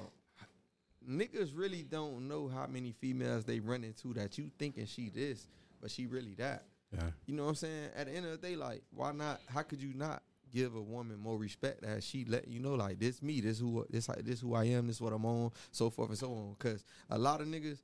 niggas 1.08 1.50
really 1.54 1.82
don't 1.82 2.28
know 2.28 2.48
how 2.48 2.66
many 2.66 2.92
females 2.92 3.44
they 3.44 3.60
run 3.60 3.84
into 3.84 4.12
that 4.14 4.38
you 4.38 4.50
thinking 4.58 4.86
she 4.86 5.08
this, 5.08 5.48
but 5.80 5.90
she 5.90 6.06
really 6.06 6.34
that. 6.34 6.64
Yeah. 6.92 7.10
You 7.26 7.34
know 7.34 7.44
what 7.44 7.50
I'm 7.50 7.54
saying? 7.56 7.88
At 7.96 8.06
the 8.06 8.12
end 8.12 8.26
of 8.26 8.32
the 8.32 8.48
day, 8.48 8.56
like, 8.56 8.82
why 8.92 9.12
not? 9.12 9.40
How 9.46 9.62
could 9.62 9.80
you 9.80 9.94
not 9.94 10.22
give 10.52 10.74
a 10.74 10.82
woman 10.82 11.18
more 11.18 11.38
respect 11.38 11.84
as 11.84 12.04
she 12.04 12.24
let 12.24 12.48
you 12.48 12.58
know, 12.58 12.74
like, 12.74 12.98
this 12.98 13.22
me, 13.22 13.40
this 13.40 13.60
who, 13.60 13.86
this 13.90 14.08
like, 14.08 14.24
this 14.24 14.40
who 14.40 14.54
I 14.54 14.64
am, 14.64 14.88
this 14.88 15.00
what 15.00 15.12
I'm 15.12 15.24
on, 15.24 15.52
so 15.70 15.90
forth 15.90 16.08
and 16.08 16.18
so 16.18 16.32
on. 16.32 16.56
Because 16.58 16.84
a 17.08 17.18
lot 17.18 17.40
of 17.40 17.46
niggas, 17.46 17.80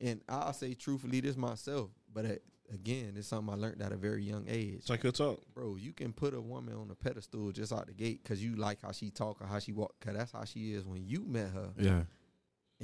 and 0.00 0.20
I'll 0.28 0.52
say 0.52 0.74
truthfully, 0.74 1.20
this 1.20 1.36
myself, 1.36 1.90
but 2.12 2.24
uh, 2.24 2.34
again, 2.72 3.14
it's 3.16 3.26
something 3.26 3.52
I 3.52 3.56
learned 3.56 3.82
at 3.82 3.92
a 3.92 3.96
very 3.96 4.22
young 4.22 4.46
age. 4.48 4.74
It's 4.78 4.90
like 4.90 5.02
your 5.02 5.12
talk. 5.12 5.40
Bro, 5.52 5.76
you 5.76 5.92
can 5.92 6.12
put 6.12 6.34
a 6.34 6.40
woman 6.40 6.74
on 6.74 6.88
a 6.90 6.94
pedestal 6.94 7.50
just 7.50 7.72
out 7.72 7.88
the 7.88 7.92
gate 7.92 8.22
because 8.22 8.42
you 8.42 8.54
like 8.54 8.82
how 8.82 8.92
she 8.92 9.10
talk 9.10 9.40
or 9.40 9.46
how 9.46 9.58
she 9.58 9.72
walk, 9.72 9.96
because 9.98 10.16
that's 10.16 10.32
how 10.32 10.44
she 10.44 10.74
is 10.74 10.86
when 10.86 11.04
you 11.06 11.24
met 11.26 11.50
her. 11.52 11.70
Yeah. 11.76 12.02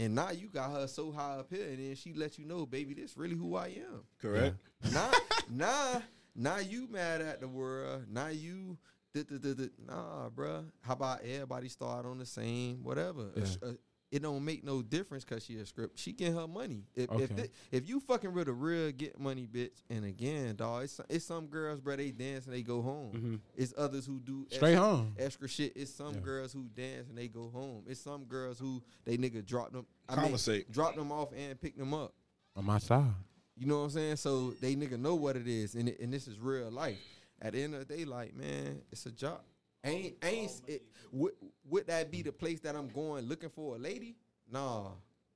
And 0.00 0.14
now 0.14 0.30
you 0.30 0.48
got 0.48 0.70
her 0.72 0.86
so 0.86 1.12
high 1.12 1.34
up 1.40 1.48
here, 1.50 1.66
and 1.68 1.78
then 1.78 1.94
she 1.94 2.14
let 2.14 2.38
you 2.38 2.46
know, 2.46 2.64
baby, 2.64 2.94
this 2.94 3.18
really 3.18 3.36
who 3.36 3.54
I 3.54 3.66
am. 3.68 4.02
Correct. 4.20 4.56
Nah, 4.92 5.10
nah, 5.50 6.00
now 6.34 6.56
you 6.56 6.88
mad 6.90 7.20
at 7.20 7.40
the 7.42 7.48
world. 7.48 8.06
Now 8.10 8.28
you, 8.28 8.78
nah, 9.14 10.30
bruh. 10.30 10.64
How 10.80 10.94
about 10.94 11.20
everybody 11.22 11.68
start 11.68 12.06
on 12.06 12.18
the 12.18 12.24
same 12.24 12.82
whatever? 12.82 13.26
Yeah. 13.36 13.44
sh- 13.44 13.56
uh, 13.62 13.72
it 14.10 14.22
don't 14.22 14.44
make 14.44 14.64
no 14.64 14.82
difference 14.82 15.24
because 15.24 15.44
she 15.44 15.56
a 15.58 15.66
script. 15.66 15.98
She 15.98 16.12
get 16.12 16.32
her 16.34 16.46
money. 16.48 16.84
If 16.94 17.10
if, 17.12 17.30
Okay. 17.32 17.48
if 17.70 17.88
you 17.88 18.00
fucking 18.00 18.32
with 18.32 18.48
a 18.48 18.52
real 18.52 18.90
get 18.92 19.18
money 19.20 19.46
bitch, 19.46 19.82
and 19.88 20.04
again, 20.04 20.56
dog, 20.56 20.84
it's, 20.84 21.00
it's 21.08 21.24
some 21.24 21.46
girls, 21.46 21.80
bro, 21.80 21.96
they 21.96 22.10
dance 22.10 22.46
and 22.46 22.54
they 22.54 22.62
go 22.62 22.82
home. 22.82 23.12
Mhm. 23.14 23.40
It's 23.56 23.72
others 23.78 24.06
who 24.06 24.18
do 24.18 24.46
Straight 24.50 24.72
extra, 24.72 24.86
home. 24.86 25.14
extra 25.18 25.48
shit. 25.48 25.72
It's 25.76 25.92
some 25.92 26.14
Yeah. 26.14 26.20
girls 26.20 26.52
who 26.52 26.64
dance 26.74 27.08
and 27.08 27.16
they 27.16 27.28
go 27.28 27.48
home. 27.50 27.84
It's 27.86 28.00
some 28.00 28.24
girls 28.24 28.58
who 28.58 28.82
they 29.04 29.16
nigga 29.16 29.44
drop 29.46 29.72
them. 29.72 29.86
I 30.08 30.16
mean, 30.16 30.22
Conversate. 30.24 30.70
drop 30.72 30.96
them 30.96 31.12
off 31.12 31.32
and 31.32 31.60
pick 31.60 31.76
them 31.76 31.94
up. 31.94 32.12
On 32.56 32.64
my 32.64 32.78
side. 32.78 33.12
You 33.56 33.66
know 33.66 33.78
what 33.78 33.84
I'm 33.84 33.90
saying? 33.90 34.16
So 34.16 34.50
they 34.60 34.74
nigga 34.74 34.98
know 34.98 35.14
what 35.14 35.36
it 35.36 35.46
is, 35.46 35.74
and 35.74 35.88
it, 35.88 36.00
and 36.00 36.12
this 36.12 36.26
is 36.26 36.38
real 36.38 36.70
life. 36.70 36.98
At 37.42 37.52
the 37.52 37.62
end 37.62 37.74
of 37.74 37.86
the 37.86 37.96
day, 37.96 38.04
like 38.04 38.34
man, 38.34 38.82
it's 38.90 39.06
a 39.06 39.10
job. 39.12 39.40
Ain't 39.82 40.16
ain't 40.22 40.60
it, 40.66 40.82
would, 41.10 41.32
would 41.64 41.86
that 41.86 42.10
be 42.10 42.22
the 42.22 42.32
place 42.32 42.60
that 42.60 42.76
I'm 42.76 42.88
going 42.88 43.24
looking 43.26 43.48
for 43.50 43.76
a 43.76 43.78
lady? 43.78 44.16
Nah. 44.50 44.88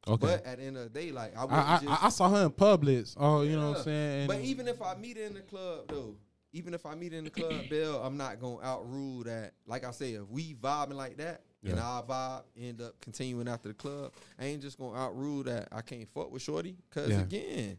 Okay. 0.06 0.20
But 0.20 0.44
at 0.44 0.58
the 0.58 0.64
end 0.64 0.76
of 0.76 0.92
the 0.92 1.00
day, 1.00 1.12
like 1.12 1.34
I 1.36 1.42
I, 1.42 1.44
wouldn't 1.44 1.90
I. 2.02 2.06
I 2.06 2.08
saw 2.10 2.28
her 2.28 2.44
in 2.44 2.50
Publix. 2.50 3.14
Oh, 3.18 3.40
you 3.42 3.56
know 3.56 3.70
what 3.70 3.78
I'm 3.78 3.84
saying? 3.84 4.26
but 4.26 4.40
even 4.40 4.68
if 4.68 4.82
I 4.82 4.94
meet 4.96 5.16
her 5.16 5.24
in 5.24 5.34
the 5.34 5.40
club 5.40 5.86
though, 5.88 6.16
even 6.52 6.74
if 6.74 6.84
I 6.84 6.94
meet 6.94 7.12
her 7.12 7.18
in 7.18 7.24
the 7.24 7.30
club, 7.30 7.68
Bill, 7.70 8.02
I'm 8.02 8.16
not 8.18 8.38
gonna 8.38 8.62
outrule 8.62 9.24
that. 9.24 9.54
Like 9.66 9.84
I 9.84 9.90
say, 9.92 10.12
if 10.12 10.28
we 10.28 10.54
vibing 10.54 10.94
like 10.94 11.16
that, 11.16 11.42
and 11.64 11.78
Yeah. 11.78 11.82
our 11.82 12.02
vibe 12.02 12.42
end 12.58 12.82
up 12.82 13.00
continuing 13.00 13.48
after 13.48 13.68
the 13.68 13.74
club, 13.74 14.12
I 14.38 14.44
ain't 14.44 14.60
just 14.60 14.78
gonna 14.78 14.98
outrule 14.98 15.42
that 15.44 15.68
I 15.72 15.80
can't 15.80 16.06
fuck 16.10 16.30
with 16.30 16.42
Shorty. 16.42 16.76
Cause 16.90 17.08
Yeah. 17.08 17.20
again, 17.20 17.78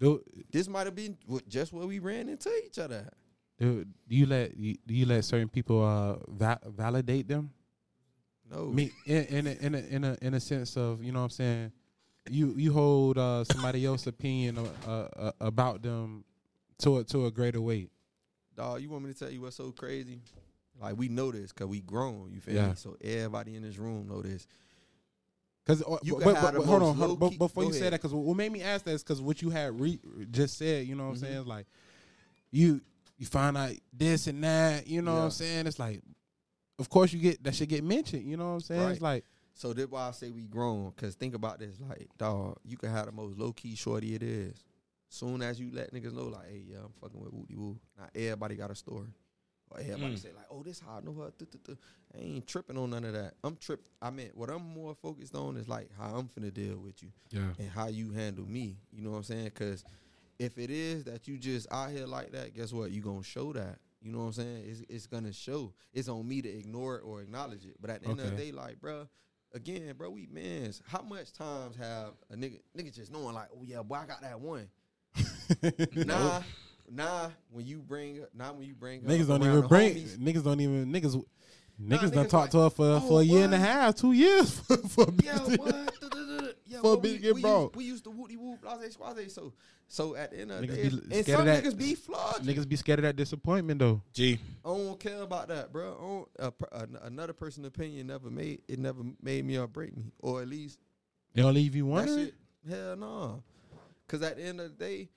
do, 0.00 0.22
this 0.50 0.66
might 0.66 0.86
have 0.86 0.96
been 0.96 1.16
just 1.46 1.72
where 1.72 1.86
we 1.86 2.00
ran 2.00 2.28
into 2.28 2.50
each 2.66 2.78
other. 2.78 3.08
Do, 3.60 3.84
do 4.08 4.16
you 4.16 4.26
let 4.26 4.56
do 4.60 4.74
you 4.94 5.06
let 5.06 5.24
certain 5.24 5.48
people 5.48 5.84
uh 5.84 6.16
va- 6.28 6.60
validate 6.66 7.28
them? 7.28 7.50
No, 8.50 8.66
Me 8.70 8.90
in 9.06 9.24
in 9.26 9.46
a, 9.46 9.50
in 9.50 9.74
a, 9.74 9.78
in 9.78 10.04
a 10.04 10.16
in 10.22 10.34
a 10.34 10.40
sense 10.40 10.76
of 10.76 11.04
you 11.04 11.12
know 11.12 11.20
what 11.20 11.24
I'm 11.26 11.30
saying. 11.30 11.72
You 12.28 12.54
you 12.56 12.72
hold 12.72 13.16
uh, 13.18 13.44
somebody 13.44 13.84
else's 13.86 14.08
opinion 14.08 14.58
uh, 14.58 14.90
uh, 14.90 15.32
about 15.40 15.82
them 15.82 16.24
to 16.78 16.98
a 16.98 17.04
to 17.04 17.26
a 17.26 17.30
greater 17.30 17.60
weight. 17.60 17.90
Dog, 18.56 18.82
you 18.82 18.90
want 18.90 19.04
me 19.04 19.12
to 19.12 19.18
tell 19.18 19.30
you 19.30 19.40
what's 19.42 19.56
so 19.56 19.70
crazy? 19.72 20.20
Like 20.80 20.96
we 20.96 21.08
know 21.08 21.30
this 21.30 21.52
because 21.52 21.66
we 21.68 21.80
grown. 21.80 22.30
You 22.32 22.40
feel 22.40 22.54
Yeah. 22.54 22.68
me? 22.70 22.74
So 22.76 22.96
everybody 23.02 23.54
in 23.56 23.62
this 23.62 23.78
room 23.78 24.08
know 24.08 24.20
this. 24.22 24.46
Cause 25.66 25.82
You 26.02 26.14
but, 26.14 26.24
but, 26.24 26.54
but 26.56 26.64
hold 26.66 26.82
on, 26.82 26.96
hold 26.96 27.10
on, 27.12 27.18
low-key- 27.20 27.36
but 27.36 27.48
before 27.48 27.64
you 27.64 27.72
say 27.72 27.90
that, 27.90 27.92
because 27.92 28.12
what 28.14 28.36
made 28.36 28.50
me 28.50 28.62
ask 28.62 28.84
that 28.86 28.92
is 28.92 29.02
because 29.04 29.20
what 29.20 29.40
you 29.42 29.50
had 29.50 29.78
re- 29.78 30.00
just 30.30 30.56
said, 30.58 30.86
you 30.86 30.94
know 30.96 31.04
what 31.04 31.10
Mhm. 31.16 31.22
I'm 31.22 31.28
saying? 31.28 31.46
Like 31.46 31.66
you 32.50 32.80
you 33.20 33.26
find 33.26 33.56
out 33.56 33.70
this 33.92 34.26
and 34.26 34.42
that, 34.42 34.86
you 34.88 35.00
know 35.02 35.14
what 35.14 35.20
I'm 35.20 35.30
saying? 35.30 35.66
It's 35.68 35.78
like, 35.78 36.00
of 36.78 36.88
course 36.88 37.12
you 37.12 37.20
get 37.20 37.44
that 37.44 37.54
should 37.54 37.68
get 37.68 37.84
mentioned, 37.84 38.24
you 38.24 38.36
know 38.36 38.46
what 38.48 38.54
I'm 38.54 38.60
saying? 38.60 38.88
It's 38.92 39.00
like, 39.02 39.24
So 39.54 39.72
that's 39.74 39.90
why 39.90 40.08
I 40.08 40.10
say 40.12 40.30
we 40.30 40.46
grown. 40.46 40.90
Cause 40.96 41.14
think 41.14 41.34
about 41.34 41.58
this, 41.58 41.76
like, 41.88 42.08
dog, 42.18 42.56
you 42.64 42.76
can 42.78 42.90
have 42.90 43.06
the 43.06 43.12
most 43.12 43.38
low 43.38 43.52
key 43.52 43.76
shorty 43.76 44.14
it 44.14 44.22
is. 44.22 44.64
Soon 45.10 45.42
as 45.42 45.60
you 45.60 45.70
let 45.72 45.92
niggas 45.92 46.14
know, 46.14 46.28
like, 46.28 46.48
hey, 46.48 46.62
yeah, 46.66 46.78
I'm 46.84 46.92
fucking 47.00 47.20
with 47.20 47.32
Woody 47.32 47.56
Woo. 47.56 47.78
Now 47.98 48.06
everybody 48.14 48.54
got 48.56 48.70
a 48.70 48.74
story. 48.74 49.08
Or 49.72 49.78
everybody 49.80 50.14
Mm. 50.14 50.18
say, 50.18 50.32
like, 50.34 50.46
oh, 50.50 50.62
this 50.62 50.80
how 50.80 50.96
I 50.96 51.00
know 51.00 51.12
her. 51.12 51.30
duh. 51.38 51.74
I 52.14 52.18
ain't 52.18 52.46
tripping 52.46 52.76
on 52.78 52.90
none 52.90 53.04
of 53.04 53.12
that. 53.12 53.34
I'm 53.44 53.56
tripping. 53.56 53.86
I 54.00 54.10
mean, 54.10 54.30
what 54.34 54.48
I'm 54.50 54.62
more 54.62 54.94
focused 54.96 55.34
on 55.36 55.56
is 55.58 55.68
like 55.68 55.90
how 55.98 56.16
I'm 56.16 56.28
finna 56.28 56.52
deal 56.52 56.78
with 56.78 57.02
you 57.02 57.10
yeah, 57.30 57.52
and 57.58 57.68
how 57.68 57.86
you 57.88 58.10
handle 58.12 58.46
me. 58.46 58.78
You 58.92 59.02
know 59.02 59.10
what 59.10 59.18
I'm 59.18 59.22
saying? 59.24 59.50
Cause 59.50 59.84
if 60.40 60.56
it 60.56 60.70
is 60.70 61.04
that 61.04 61.28
you 61.28 61.36
just 61.36 61.70
out 61.70 61.90
here 61.90 62.06
like 62.06 62.32
that, 62.32 62.54
guess 62.54 62.72
what? 62.72 62.90
You 62.90 63.02
gonna 63.02 63.22
show 63.22 63.52
that. 63.52 63.78
You 64.00 64.10
know 64.10 64.20
what 64.20 64.24
I'm 64.24 64.32
saying? 64.32 64.64
It's 64.66 64.82
it's 64.88 65.06
gonna 65.06 65.34
show. 65.34 65.74
It's 65.92 66.08
on 66.08 66.26
me 66.26 66.40
to 66.40 66.48
ignore 66.48 66.96
it 66.96 67.02
or 67.04 67.20
acknowledge 67.20 67.66
it. 67.66 67.76
But 67.78 67.90
at 67.90 68.02
the 68.02 68.08
end 68.08 68.20
of 68.20 68.30
the 68.30 68.36
day, 68.36 68.50
like, 68.50 68.80
bruh, 68.80 69.06
again, 69.54 69.94
bro, 69.98 70.08
we 70.08 70.26
mans. 70.32 70.80
How 70.86 71.02
much 71.02 71.34
times 71.34 71.76
have 71.76 72.14
a 72.30 72.36
nigga 72.36 72.58
nigga 72.76 72.94
just 72.94 73.12
knowing 73.12 73.34
like, 73.34 73.48
oh 73.54 73.62
yeah, 73.64 73.82
boy, 73.82 73.96
I 73.96 74.06
got 74.06 74.22
that 74.22 74.40
one. 74.40 74.68
Nah, 75.96 76.42
nah. 76.88 77.28
When 77.50 77.66
you 77.66 77.78
bring, 77.78 78.24
nah, 78.32 78.52
when 78.52 78.66
you 78.68 78.74
bring, 78.74 79.02
niggas 79.02 79.26
don't 79.26 79.42
even 79.42 79.66
bring 79.66 79.94
homies, 79.96 80.16
niggas 80.16 80.44
don't 80.44 80.60
even 80.60 80.86
niggas 80.92 81.22
niggas 81.82 82.12
done 82.12 82.24
niggas 82.24 82.30
talked 82.30 82.32
like, 82.32 82.50
to 82.52 82.58
her 82.60 82.70
for 82.70 82.86
oh, 82.86 83.00
for 83.00 83.20
a 83.20 83.24
year 83.24 83.44
and 83.44 83.54
a 83.54 83.56
oh, 83.56 83.60
half, 83.60 83.94
two 83.96 84.12
years 84.12 84.60
for, 84.60 84.76
for 84.76 85.06
Yeah, 85.22 85.38
what? 85.38 85.92
Da, 86.00 86.09
a 86.84 86.96
bitch 86.96 87.02
we, 87.02 87.18
get 87.18 87.34
we 87.34 87.42
brought. 87.42 87.62
Used, 87.62 87.76
we 87.76 87.84
used 87.84 88.04
to 88.04 88.10
woody 88.10 88.36
whoop, 88.36 88.60
blase 88.62 88.94
squaze. 88.94 89.34
So, 89.34 89.52
so 89.88 90.14
at 90.14 90.30
the 90.30 90.40
end 90.40 90.50
of 90.52 90.60
the 90.60 90.66
day, 90.66 90.88
be 90.88 90.88
and 90.88 91.02
scared 91.10 91.26
some 91.26 91.40
of 91.40 91.46
that. 91.46 91.64
niggas 91.64 91.76
be 91.76 91.94
flawed. 91.94 92.42
Niggas 92.42 92.68
be 92.68 92.76
scared 92.76 92.98
of 92.98 93.04
that 93.04 93.16
disappointment 93.16 93.80
though. 93.80 94.02
G. 94.12 94.38
I 94.64 94.68
don't 94.68 95.00
care 95.00 95.22
about 95.22 95.48
that, 95.48 95.72
bro. 95.72 96.26
I 96.38 96.42
don't, 96.42 96.56
a 96.70 97.06
another 97.06 97.32
person's 97.32 97.66
opinion 97.66 98.06
never 98.06 98.30
made 98.30 98.62
it 98.68 98.78
never 98.78 99.02
made 99.22 99.44
me 99.44 99.58
or 99.58 99.66
break 99.66 99.96
me, 99.96 100.12
or 100.20 100.42
at 100.42 100.48
least 100.48 100.78
They 101.34 101.42
don't 101.42 101.54
leave 101.54 101.74
you 101.74 101.84
that 101.84 101.90
wondering. 101.90 102.32
Hell 102.68 102.96
no, 102.96 103.42
because 104.06 104.22
at 104.22 104.36
the 104.36 104.42
end 104.42 104.60
of 104.60 104.76
the 104.76 104.84
day, 104.84 105.08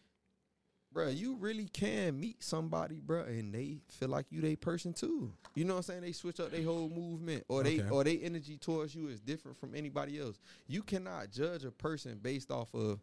bro, 0.94 1.10
you 1.10 1.36
really 1.36 1.68
can 1.68 2.20
meet 2.20 2.44
somebody, 2.44 3.00
bro, 3.04 3.22
and 3.24 3.54
they 3.54 3.80
feel 3.90 4.10
like 4.10 4.26
you 4.30 4.42
they 4.42 4.56
person 4.56 4.94
too. 4.94 5.32
You 5.56 5.66
know 5.66 5.74
what 5.74 5.78
I'm 5.80 5.84
saying? 5.84 6.02
They 6.02 6.12
switch 6.12 6.40
up 6.40 6.52
their 6.52 6.64
whole 6.64 6.90
movement, 6.90 7.44
or 7.50 7.64
they 7.64 7.80
Okay. 7.80 7.90
or 7.90 8.04
they 8.04 8.18
energy 8.20 8.58
towards 8.58 8.94
you 8.96 9.08
is 9.08 9.20
different 9.20 9.58
from 9.58 9.76
anybody 9.76 10.20
else. 10.20 10.40
You 10.68 10.84
cannot 10.84 11.32
judge 11.32 11.66
a 11.66 11.72
person 11.72 12.20
based 12.22 12.52
off 12.52 12.74
of 12.74 13.00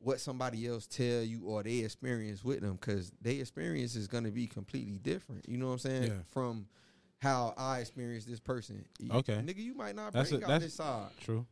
what 0.00 0.20
somebody 0.20 0.66
else 0.66 0.86
tell 0.86 1.22
you 1.22 1.42
or 1.44 1.62
they 1.64 1.78
experience 1.78 2.44
with 2.44 2.60
them 2.60 2.74
because 2.80 3.10
their 3.20 3.40
experience 3.40 3.96
is 3.96 4.06
going 4.06 4.22
to 4.24 4.30
be 4.30 4.46
completely 4.46 4.98
different. 4.98 5.48
You 5.48 5.56
know 5.58 5.66
what 5.66 5.72
I'm 5.72 5.78
saying? 5.80 6.02
Yeah. 6.04 6.18
From 6.30 6.66
how 7.20 7.52
I 7.56 7.80
experience 7.80 8.24
this 8.24 8.38
person. 8.38 8.84
Okay. 9.10 9.34
Nigga, 9.44 9.56
you 9.58 9.74
might 9.74 9.96
not 9.96 10.12
That's 10.12 10.30
bring 10.30 10.44
a- 10.44 10.50
out 10.52 10.60
this 10.60 10.74
side. 10.74 11.08
True. 11.20 11.44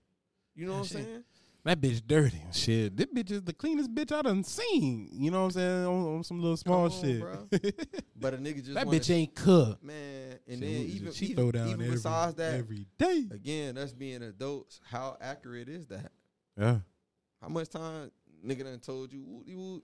You 0.55 0.67
know 0.67 0.75
what 0.75 0.79
I'm 0.79 0.85
shit. 0.85 1.05
saying? 1.05 1.25
That 1.67 1.81
bitch 1.81 2.01
dirty. 2.07 2.41
Shit. 2.53 2.97
This 2.97 3.07
bitch 3.07 3.33
is 3.33 3.43
the 3.43 3.53
cleanest 3.53 3.93
bitch 3.93 4.13
I 4.17 4.23
done 4.23 4.45
seen. 4.45 5.09
You 5.13 5.33
know 5.33 5.41
what 5.41 5.45
I'm 5.47 5.51
saying? 5.51 5.85
On, 5.87 6.17
on 6.19 6.23
some 6.25 6.41
little 6.41 6.57
small 6.57 6.85
on, 6.85 6.91
shit. 6.91 7.21
bruh. 7.21 7.73
But 8.21 8.35
a 8.35 8.37
nigga 8.39 8.59
just 8.63 8.75
that 8.75 8.87
wanna- 8.87 8.99
bitch 9.01 9.11
ain't 9.13 9.35
cooked. 9.35 9.83
man. 9.83 10.39
And 10.47 10.61
Shit, 10.61 10.61
then 10.61 10.71
she- 10.87 10.93
even 10.93 11.13
she 11.13 11.25
even, 11.27 11.37
throw 11.37 11.51
down 11.53 11.69
even 11.69 11.81
every, 11.83 11.97
besides 11.97 12.35
that, 12.37 12.55
every 12.55 12.87
day. 12.99 13.25
again, 13.33 13.77
us 13.79 13.93
being 13.93 14.23
adults. 14.23 14.81
How 14.89 15.17
accurate 15.21 15.69
is 15.69 15.87
that? 15.89 16.13
Yeah. 16.57 16.79
How 17.43 17.49
much 17.49 17.69
time 17.69 18.13
nigga 18.47 18.63
done 18.63 18.79
told 18.79 19.13
you 19.13 19.25
woot 19.25 19.47
woot, 19.49 19.83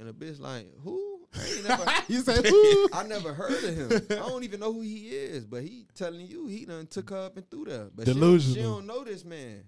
and 0.00 0.08
a 0.08 0.12
bitch 0.12 0.40
like 0.40 0.66
who? 0.82 1.20
I 1.32 1.60
never. 1.68 1.84
you 2.12 2.22
said 2.22 2.44
who? 2.48 2.88
I 2.92 3.04
never 3.04 3.32
heard 3.32 3.52
of 3.52 3.76
him. 3.76 4.00
I 4.10 4.28
don't 4.28 4.42
even 4.42 4.58
know 4.58 4.72
who 4.72 4.80
he 4.80 5.10
is, 5.10 5.46
but 5.46 5.62
he 5.62 5.86
telling 5.94 6.26
you 6.26 6.48
he 6.48 6.64
done 6.66 6.88
took 6.88 7.10
her 7.10 7.16
up 7.26 7.36
and 7.36 7.48
through 7.48 7.66
there. 7.66 7.88
But 7.94 8.08
she 8.08 8.14
don't, 8.14 8.40
she 8.40 8.54
don't 8.62 8.86
know 8.86 9.04
this 9.04 9.24
man. 9.24 9.62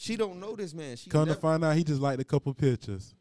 She 0.00 0.16
don't 0.16 0.38
know 0.38 0.54
this 0.54 0.72
man. 0.74 0.96
She 0.96 1.10
Come 1.10 1.24
to 1.24 1.30
never, 1.30 1.40
find 1.40 1.64
out, 1.64 1.74
he 1.76 1.82
just 1.82 2.00
liked 2.00 2.20
a 2.20 2.24
couple 2.24 2.54
pictures. 2.54 3.14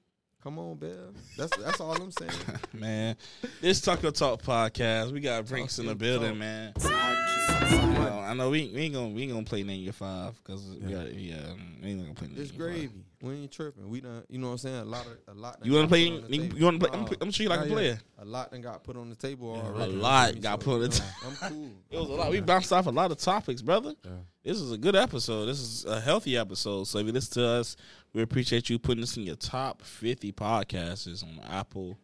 come 0.43 0.59
on, 0.59 0.75
Bill. 0.77 1.11
That's 1.35 1.57
that's 1.57 1.81
all 1.81 1.93
I'm 1.99 2.11
saying. 2.11 2.31
Man, 2.73 3.15
this 3.61 3.81
Taco 3.81 4.11
Talk 4.11 4.43
podcast. 4.43 5.11
We 5.11 5.19
got 5.19 5.47
Brinks 5.47 5.79
in 5.79 5.87
the 5.87 5.93
Talk. 5.93 5.97
building, 5.99 6.37
man. 6.37 6.73
Uh, 6.79 8.23
I 8.27 8.33
know 8.35 8.51
we, 8.51 8.69
we 8.73 8.81
ain't 8.81 8.93
gonna 8.93 9.07
we 9.09 9.23
ain't 9.23 9.31
gonna 9.33 9.43
play 9.43 9.63
name 9.63 9.81
your 9.83 9.93
five 9.93 10.35
because 10.43 10.63
we 10.69 10.91
Yeah. 10.91 10.97
got 10.97 11.13
yeah 11.13 11.37
we 11.81 11.89
ain't 11.89 12.01
gonna 12.01 12.13
play 12.13 12.27
name 12.27 12.37
It's 12.39 12.51
your 12.53 12.67
five. 12.67 12.75
gravy. 12.75 13.05
We 13.21 13.33
ain't 13.33 13.51
tripping. 13.51 13.89
We 13.89 14.01
done. 14.01 14.23
You 14.29 14.37
know 14.37 14.47
what 14.47 14.53
I'm 14.53 14.57
saying? 14.59 14.75
A 14.75 14.85
lot 14.85 15.05
of 15.07 15.35
a 15.35 15.39
lot. 15.39 15.57
You 15.63 15.73
want 15.73 15.85
to 15.85 15.89
play? 15.89 16.03
You, 16.03 16.65
want 16.65 16.79
to 16.79 16.87
play? 16.87 16.99
I'm, 16.99 17.07
I'm 17.19 17.31
sure 17.31 17.45
you 17.45 17.49
like 17.49 17.61
a 17.61 17.67
yeah. 17.67 17.73
player. 17.73 17.99
a 18.19 18.25
lot 18.25 18.51
done 18.51 18.61
got 18.61 18.83
put 18.83 18.95
on 18.95 19.09
the 19.09 19.15
table 19.15 19.55
already. 19.55 19.91
a 19.91 19.95
lot 19.95 20.39
got 20.39 20.61
So, 20.61 20.65
put 20.65 20.73
on 20.75 20.81
the 20.81 20.89
know, 20.89 21.03
I'm 21.25 21.49
cool. 21.49 21.71
It 21.89 21.99
was 21.99 22.09
a 22.09 22.13
lot. 22.13 22.31
We 22.31 22.41
bounced 22.41 22.71
off 22.71 22.85
a 22.85 22.91
lot 22.91 23.09
of 23.09 23.17
topics, 23.17 23.63
brother. 23.63 23.95
Yeah. 24.03 24.11
This 24.43 24.57
is 24.61 24.71
a 24.71 24.77
good 24.77 24.95
episode. 24.95 25.45
This 25.45 25.59
is 25.59 25.85
a 25.85 25.99
healthy 25.99 26.37
episode. 26.37 26.83
So 26.85 26.99
if 26.99 27.07
you 27.07 27.11
listen 27.11 27.41
to 27.41 27.47
us, 27.47 27.75
we 28.13 28.21
appreciate 28.21 28.69
you 28.69 28.77
putting 28.77 29.01
this 29.01 29.17
in 29.17 29.23
your 29.23 29.35
top 29.35 29.81
50 29.81 30.31
podcasts 30.33 31.23
on 31.23 31.39
Apple 31.49 31.97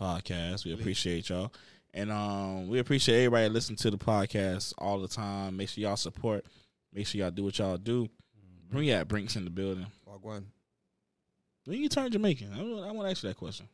Podcasts. 0.00 0.64
We 0.64 0.72
appreciate 0.72 1.28
y'all. 1.28 1.52
And 1.92 2.10
um, 2.10 2.68
we 2.68 2.78
appreciate 2.78 3.24
everybody 3.24 3.48
listening 3.50 3.76
to 3.76 3.90
the 3.90 3.98
podcast 3.98 4.72
all 4.78 5.00
the 5.00 5.06
time. 5.06 5.56
Make 5.56 5.68
sure 5.68 5.82
y'all 5.82 5.96
support. 5.96 6.46
Make 6.92 7.06
sure 7.06 7.20
y'all 7.20 7.30
do 7.30 7.44
what 7.44 7.58
y'all 7.58 7.76
do. 7.76 8.08
Bring 8.70 8.88
you 8.88 8.94
at, 8.94 9.06
Brinks 9.06 9.36
in 9.36 9.44
the 9.44 9.50
building? 9.50 9.86
Wagwan. 10.14 10.44
When 11.66 11.78
you 11.80 11.88
turn 11.88 12.10
Jamaican? 12.10 12.52
I 12.52 12.62
want, 12.62 12.84
I 12.88 12.92
want 12.92 13.06
to 13.06 13.10
ask 13.10 13.22
you 13.22 13.28
that 13.30 13.36
question. 13.36 13.66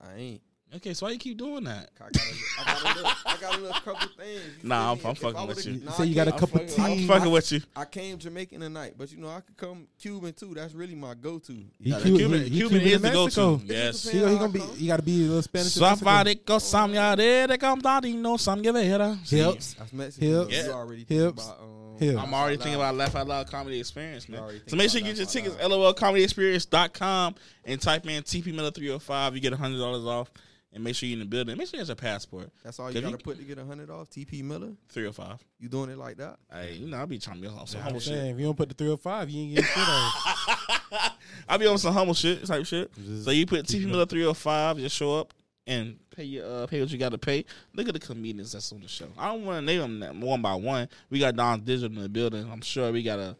I 0.00 0.14
ain't. 0.16 0.42
Okay, 0.74 0.94
so 0.94 1.06
why 1.06 1.12
you 1.12 1.18
keep 1.18 1.38
doing 1.38 1.62
that? 1.62 1.90
I 2.00 2.08
got 2.10 2.16
a, 2.16 2.20
I 2.58 2.64
got 2.64 2.82
a, 2.82 2.94
little, 2.96 3.12
I 3.24 3.36
got 3.40 3.54
a 3.54 3.60
little 3.62 3.80
couple 3.80 4.08
things. 4.18 4.42
Nah, 4.64 4.88
I'm- 4.90 4.98
I'm 5.04 5.14
fucking 5.14 5.46
with 5.46 5.56
would've- 5.58 5.72
you. 5.72 5.84
nah, 5.84 5.92
Say 5.92 6.06
you 6.06 6.14
got 6.16 6.26
a 6.26 6.32
came- 6.32 6.40
cup 6.40 6.54
of 6.56 6.60
I'm 6.60 6.66
fucking, 6.68 6.84
I'm 7.02 7.06
fucking 7.06 7.30
with 7.32 7.52
you. 7.52 7.60
I 7.76 7.84
came 7.84 8.18
Jamaican 8.18 8.60
tonight, 8.60 8.94
but 8.98 9.12
you 9.12 9.18
know 9.18 9.28
I 9.28 9.40
could 9.42 9.56
come 9.56 9.86
Cuban 10.00 10.32
too. 10.32 10.54
That's 10.54 10.74
really 10.74 10.96
my 10.96 11.14
go-to. 11.14 11.52
He 11.52 11.68
Yeah, 11.78 12.00
Cuban, 12.00 12.18
Cuban, 12.18 12.42
he 12.42 12.50
Cuban 12.50 12.68
Cuban 12.80 12.86
is 12.88 12.92
in 12.94 13.02
the 13.02 13.08
Mexico. 13.12 13.56
go-to. 13.56 13.66
Yes. 13.72 14.08
He, 14.10 14.18
he 14.18 14.24
gonna 14.24 14.48
be. 14.48 14.60
You 14.76 14.88
got 14.88 14.96
to 14.96 15.02
be 15.04 15.20
a 15.22 15.26
little 15.28 15.42
Spanish. 15.42 15.76
in 15.76 15.82
Mexico. 15.82 16.04
Safari 16.04 16.34
con 16.34 16.58
samia 16.60 17.16
de 17.16 17.56
camdadino 17.58 18.36
samgevera. 18.36 19.16
Hips. 19.24 19.74
That's 19.74 19.92
Mexican. 19.92 20.28
Hips. 20.28 20.50
You 20.52 20.58
Yeah. 20.64 20.70
already 20.72 21.04
think 21.04 21.20
Hips. 21.20 21.44
about. 21.46 21.60
Um, 21.60 21.85
Hips. 21.98 22.18
I'm 22.18 22.32
already 22.34 22.56
thinking 22.56 22.74
about 22.76 22.94
Laugh 22.94 23.14
Out 23.16 23.26
Loud 23.28 23.50
Comedy 23.50 23.78
Experience, 23.80 24.28
man. 24.28 24.42
So 24.66 24.76
make 24.76 24.90
sure 24.90 25.00
you 25.00 25.06
get 25.06 25.16
your 25.16 25.26
Laugh 25.26 25.32
tickets, 25.32 25.56
Out 25.60 25.76
lolcomedyexperience.com, 25.76 27.34
and 27.64 27.80
type 27.80 28.06
in 28.06 28.22
TP 28.22 28.54
Miller 28.54 28.70
305. 28.70 29.34
You 29.34 29.40
get 29.40 29.52
$100 29.52 30.06
off. 30.06 30.30
And 30.72 30.84
make 30.84 30.94
sure 30.94 31.08
you're 31.08 31.14
in 31.14 31.20
the 31.20 31.24
building. 31.24 31.56
Make 31.56 31.68
sure 31.68 31.78
you 31.78 31.80
have 31.86 31.88
a 31.88 31.96
passport. 31.96 32.50
That's 32.62 32.78
all 32.78 32.90
you 32.90 33.00
got 33.00 33.06
to 33.06 33.12
you- 33.12 33.16
put 33.16 33.38
to 33.38 33.44
get 33.44 33.56
a 33.56 33.64
hundred 33.64 33.88
off. 33.88 34.10
TP 34.10 34.42
Miller. 34.44 34.72
305. 34.90 35.38
You 35.58 35.70
doing 35.70 35.88
it 35.88 35.96
like 35.96 36.18
that? 36.18 36.36
Hey, 36.52 36.74
you 36.74 36.88
know, 36.88 36.98
I'll 36.98 37.06
be 37.06 37.18
trying 37.18 37.36
to 37.36 37.42
be 37.42 37.48
on 37.48 37.66
some 37.66 37.78
I'm 37.78 37.84
humble 37.84 38.00
saying, 38.00 38.20
shit. 38.26 38.34
if 38.34 38.38
you 38.40 38.44
don't 38.44 38.56
put 38.58 38.68
the 38.68 38.74
305, 38.74 39.30
you 39.30 39.42
ain't 39.44 39.54
getting 39.54 39.70
shit 39.70 39.88
on. 39.88 41.10
I'll 41.48 41.56
be 41.58 41.66
on 41.66 41.78
some 41.78 41.94
humble 41.94 42.12
shit 42.12 42.44
type 42.44 42.66
shit. 42.66 42.92
Just 42.94 43.24
So 43.24 43.30
you 43.30 43.46
put 43.46 43.66
keep 43.66 43.80
TP 43.80 43.84
it 43.84 43.88
Miller 43.90 44.04
305, 44.04 44.76
just 44.78 44.94
show 44.96 45.18
up 45.18 45.32
and 45.66 45.98
pay 46.14 46.24
your 46.24 46.46
uh, 46.46 46.66
pay 46.66 46.80
what 46.80 46.90
you 46.90 46.98
got 46.98 47.10
to 47.10 47.18
pay. 47.18 47.44
Look 47.74 47.88
at 47.88 47.94
the 47.94 48.00
comedians 48.00 48.52
that's 48.52 48.72
on 48.72 48.80
the 48.80 48.88
show. 48.88 49.08
I 49.18 49.28
don't 49.28 49.44
want 49.44 49.66
to 49.66 49.74
name 49.74 50.00
them 50.00 50.20
one 50.20 50.42
by 50.42 50.54
one. 50.54 50.88
We 51.10 51.18
got 51.18 51.36
Don 51.36 51.60
Digital 51.60 51.96
in 51.96 52.02
the 52.02 52.08
building. 52.08 52.48
I'm 52.50 52.60
sure 52.60 52.92
we 52.92 53.02
got 53.02 53.16
to 53.16 53.36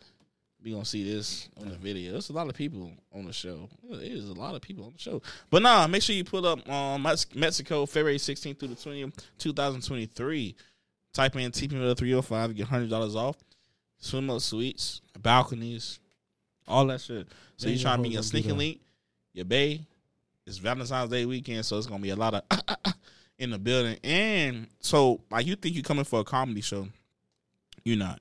we 0.66 0.72
gonna 0.72 0.84
see 0.84 1.04
this 1.04 1.48
on 1.60 1.68
the 1.68 1.76
video. 1.76 2.10
There's 2.10 2.28
a 2.28 2.32
lot 2.32 2.48
of 2.48 2.54
people 2.54 2.90
on 3.14 3.24
the 3.24 3.32
show. 3.32 3.68
It 3.88 4.12
is 4.12 4.28
a 4.28 4.34
lot 4.34 4.56
of 4.56 4.62
people 4.62 4.84
on 4.84 4.92
the 4.92 4.98
show. 4.98 5.22
But 5.48 5.62
nah, 5.62 5.86
make 5.86 6.02
sure 6.02 6.16
you 6.16 6.24
pull 6.24 6.44
up 6.44 6.68
um, 6.68 7.06
Mexico, 7.36 7.86
February 7.86 8.18
16th 8.18 8.58
through 8.58 8.68
the 8.68 8.74
20th, 8.74 9.12
2023. 9.38 10.56
Type 11.14 11.36
in 11.36 11.52
TP 11.52 11.72
Miller 11.72 11.94
305, 11.94 12.56
get 12.56 12.66
hundred 12.66 12.90
dollars 12.90 13.14
off. 13.14 13.36
Swim 13.98 14.28
up 14.28 14.40
suites, 14.40 15.00
balconies, 15.20 16.00
all 16.66 16.86
that 16.86 17.00
shit. 17.00 17.28
So 17.56 17.68
Yeah, 17.68 17.74
you 17.74 17.80
trying 17.80 17.98
to 17.98 18.02
meet 18.02 18.12
your 18.12 18.22
sneaking 18.22 18.58
link, 18.58 18.80
your 19.32 19.44
bay. 19.44 19.86
It's 20.46 20.58
Valentine's 20.58 21.10
Day 21.10 21.26
weekend, 21.26 21.66
so 21.66 21.76
it's 21.76 21.88
gonna 21.88 22.02
be 22.02 22.10
a 22.10 22.16
lot 22.16 22.34
of 22.34 22.42
in 23.38 23.50
the 23.50 23.58
building. 23.58 23.98
And 24.04 24.68
so, 24.80 25.20
like, 25.30 25.44
you 25.44 25.56
think 25.56 25.74
you're 25.74 25.82
coming 25.82 26.04
for 26.04 26.20
a 26.20 26.24
comedy 26.24 26.60
show? 26.60 26.88
You're 27.84 27.98
not. 27.98 28.20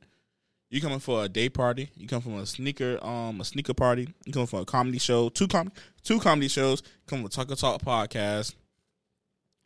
You 0.72 0.82
coming 0.82 1.00
for 1.00 1.24
a 1.24 1.30
day 1.30 1.50
party? 1.50 1.90
You 1.96 2.08
come 2.08 2.22
from 2.22 2.36
a 2.40 2.46
sneaker, 2.46 2.98
um, 3.06 3.40
a 3.40 3.46
sneaker 3.46 3.76
party. 3.76 4.10
You 4.26 4.34
come 4.34 4.48
for 4.48 4.62
a 4.62 4.66
comedy 4.66 4.98
show, 4.98 5.30
two 5.30 5.48
com, 5.48 5.72
two 6.04 6.20
comedy 6.20 6.48
shows. 6.48 6.82
Come 7.06 7.22
with 7.22 7.32
Tucker 7.32 7.56
Talk 7.56 7.82
podcast. 7.84 8.56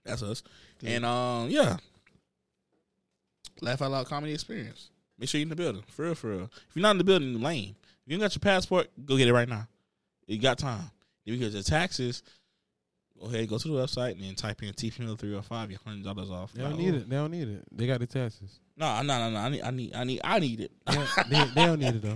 That's 0.04 0.22
us. 0.22 0.44
And 0.84 1.06
um, 1.06 1.50
yeah, 1.50 1.78
laugh 3.62 3.82
out 3.82 3.92
loud 3.92 4.08
comedy 4.08 4.34
experience. 4.34 4.90
Make 5.18 5.30
sure 5.30 5.40
you're 5.40 5.46
in 5.46 5.50
the 5.50 5.56
building, 5.56 5.84
for 5.88 6.04
real, 6.04 6.16
for 6.16 6.30
real. 6.30 6.44
If 6.44 6.76
you're 6.76 6.82
not 6.84 6.92
in 6.92 6.98
the 6.98 7.04
building, 7.06 7.32
you're 7.32 7.40
lame. 7.40 7.76
If 7.80 8.12
you 8.12 8.14
ain't 8.16 8.22
got 8.22 8.36
your 8.36 8.42
passport, 8.42 8.90
go 9.06 9.18
get 9.18 9.28
it 9.30 9.34
right 9.34 9.50
now. 9.50 9.68
You 10.28 10.40
got 10.40 10.58
time. 10.58 10.92
Get 11.26 11.54
your 11.54 11.62
taxes, 11.62 12.24
Go 13.20 13.28
ahead, 13.28 13.50
go 13.50 13.58
to 13.58 13.68
the 13.68 13.74
website 13.74 14.14
and 14.14 14.22
then 14.24 14.36
type 14.36 14.64
in 14.64 14.74
T 14.74 14.94
Mill 15.00 15.16
three 15.16 15.32
hundred 15.32 15.44
five. 15.44 15.70
Your 15.70 15.80
hundred 15.86 16.06
dollars 16.06 16.30
off. 16.32 16.54
They 16.54 16.62
don't 16.62 16.78
need 16.78 16.94
oh. 16.94 16.98
it. 16.98 17.10
They 17.10 17.16
don't 17.16 17.32
need 17.32 17.50
it. 17.50 17.64
They 17.72 17.86
got 17.86 18.00
the 18.00 18.08
taxes. 18.08 18.60
No, 18.78 19.02
no, 19.02 19.20
no, 19.20 19.30
no. 19.30 19.40
I 19.40 19.50
need, 19.50 19.62
I 19.62 19.72
need, 19.72 19.94
I 19.94 20.04
need, 20.06 20.22
I 20.24 20.40
need 20.40 20.60
it. 20.62 20.72
They, 20.88 20.96
they, 21.30 21.44
they 21.54 21.66
don't 21.66 21.80
need 21.80 21.96
it 21.96 22.02
though. 22.02 22.16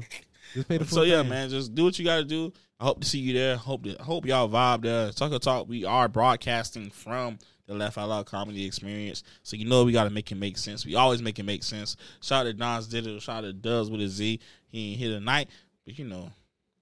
Just 0.53 0.67
pay 0.69 0.77
the 0.77 0.85
full 0.85 0.99
So 0.99 1.03
yeah, 1.03 1.21
thing. 1.21 1.29
man, 1.29 1.49
just 1.49 1.75
do 1.75 1.83
what 1.83 1.99
you 1.99 2.05
got 2.05 2.17
to 2.17 2.23
do. 2.23 2.53
I 2.79 2.85
hope 2.85 3.01
to 3.01 3.07
see 3.07 3.19
you 3.19 3.33
there. 3.33 3.57
Hope 3.57 3.83
that, 3.83 3.99
hope 3.99 4.25
y'all 4.25 4.49
vibe 4.49 4.83
there. 4.83 5.11
Tucker 5.11 5.39
Talk. 5.39 5.67
We 5.67 5.83
are 5.83 6.07
broadcasting 6.07 6.89
from 6.89 7.37
the 7.65 7.73
Laugh 7.73 7.97
Out 7.97 8.09
Loud 8.09 8.25
Comedy 8.25 8.65
Experience, 8.65 9.23
so 9.41 9.55
you 9.55 9.65
know 9.65 9.83
we 9.83 9.91
got 9.91 10.03
to 10.05 10.09
make 10.09 10.31
it 10.31 10.35
make 10.35 10.57
sense. 10.57 10.85
We 10.85 10.95
always 10.95 11.21
make 11.21 11.39
it 11.39 11.43
make 11.43 11.63
sense. 11.63 11.95
Shout 12.21 12.41
out 12.45 12.49
to 12.49 12.53
Don's 12.53 12.87
Digital. 12.87 13.19
Shout 13.19 13.43
out 13.43 13.47
to 13.47 13.53
Does 13.53 13.89
with 13.89 14.01
a 14.01 14.07
Z. 14.07 14.39
He 14.67 14.91
ain't 14.91 14.99
here 14.99 15.11
tonight, 15.11 15.49
but 15.85 15.97
you 15.97 16.05
know 16.05 16.31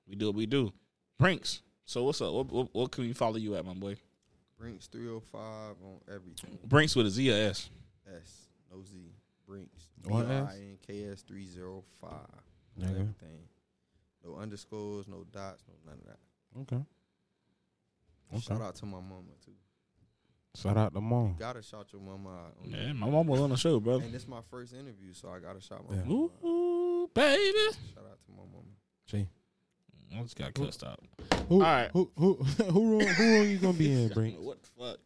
we 0.08 0.16
do 0.16 0.28
what 0.28 0.36
we 0.36 0.46
do. 0.46 0.72
Brinks. 1.18 1.62
So 1.86 2.04
what's 2.04 2.22
up? 2.22 2.34
What, 2.34 2.52
what, 2.52 2.68
what 2.74 2.92
can 2.92 3.04
we 3.04 3.14
follow 3.14 3.38
you 3.38 3.56
at, 3.56 3.66
my 3.66 3.74
boy? 3.74 3.98
Brinks 4.62 4.86
305 4.88 5.42
on 5.42 6.00
everything. 6.08 6.60
Brinks 6.64 6.96
with 6.96 7.08
a 7.08 7.10
Z 7.10 7.32
or 7.32 7.50
S. 7.50 7.72
S, 8.08 8.48
no 8.72 8.84
Z. 8.84 8.96
Brinks. 9.48 9.88
One 10.06 10.30
S? 10.30 10.54
B-R-I-N-K-S 10.54 11.22
305. 11.24 12.12
On 12.12 12.20
Nigga. 12.80 12.90
Everything. 12.92 13.40
No 14.24 14.36
underscores, 14.36 15.08
no 15.08 15.26
dots, 15.32 15.64
no 15.68 15.74
none 15.92 16.00
of 16.00 16.06
that. 16.06 16.20
Okay. 16.76 16.86
Okay. 18.34 18.42
Shout 18.42 18.62
out 18.62 18.76
to 18.76 18.86
my 18.86 19.00
mama, 19.00 19.34
too. 19.44 19.52
Shout 20.56 20.78
out 20.78 20.94
to 20.94 21.02
mom. 21.02 21.38
Gotta 21.40 21.64
shout 21.64 21.88
your 21.92 22.02
mama 22.04 22.30
out. 22.30 22.56
on 22.64 22.70
Yeah, 22.70 22.94
my 22.94 23.10
mom 23.10 23.26
was 23.26 23.42
on 23.42 23.50
the 23.50 23.58
show, 23.58 23.80
bro. 23.80 23.96
And 23.96 24.14
this 24.14 24.28
my 24.28 24.42
first 24.52 24.74
interview, 24.74 25.12
so 25.14 25.30
I 25.30 25.40
gotta 25.40 25.60
shout 25.60 25.90
my 25.90 25.96
Yeah. 25.96 26.04
mama 26.04 26.26
out. 26.26 26.46
Ooh, 26.46 27.10
baby. 27.16 27.58
Shout 27.96 28.06
out 28.06 28.20
to 28.26 28.32
my 28.32 28.44
mama. 28.44 28.70
See. 29.08 29.28
I 30.18 30.22
just 30.22 30.36
got 30.38 30.54
cussed 30.54 30.84
out. 30.84 31.00
Who, 31.50 31.56
All 31.56 31.62
right. 31.62 31.90
Who 31.94 32.12
who 32.18 32.34
who 32.64 32.90
room 32.98 33.02
who 33.08 33.24
room 33.24 33.50
you 33.50 33.58
gonna 33.58 33.74
be 33.74 33.92
in, 33.92 34.10
Brink? 34.14 34.38
What 34.40 34.58
the 34.62 34.70
fuck? 34.78 34.98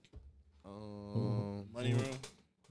Um, 0.65 1.65
Money 1.73 1.93
room. 1.93 2.03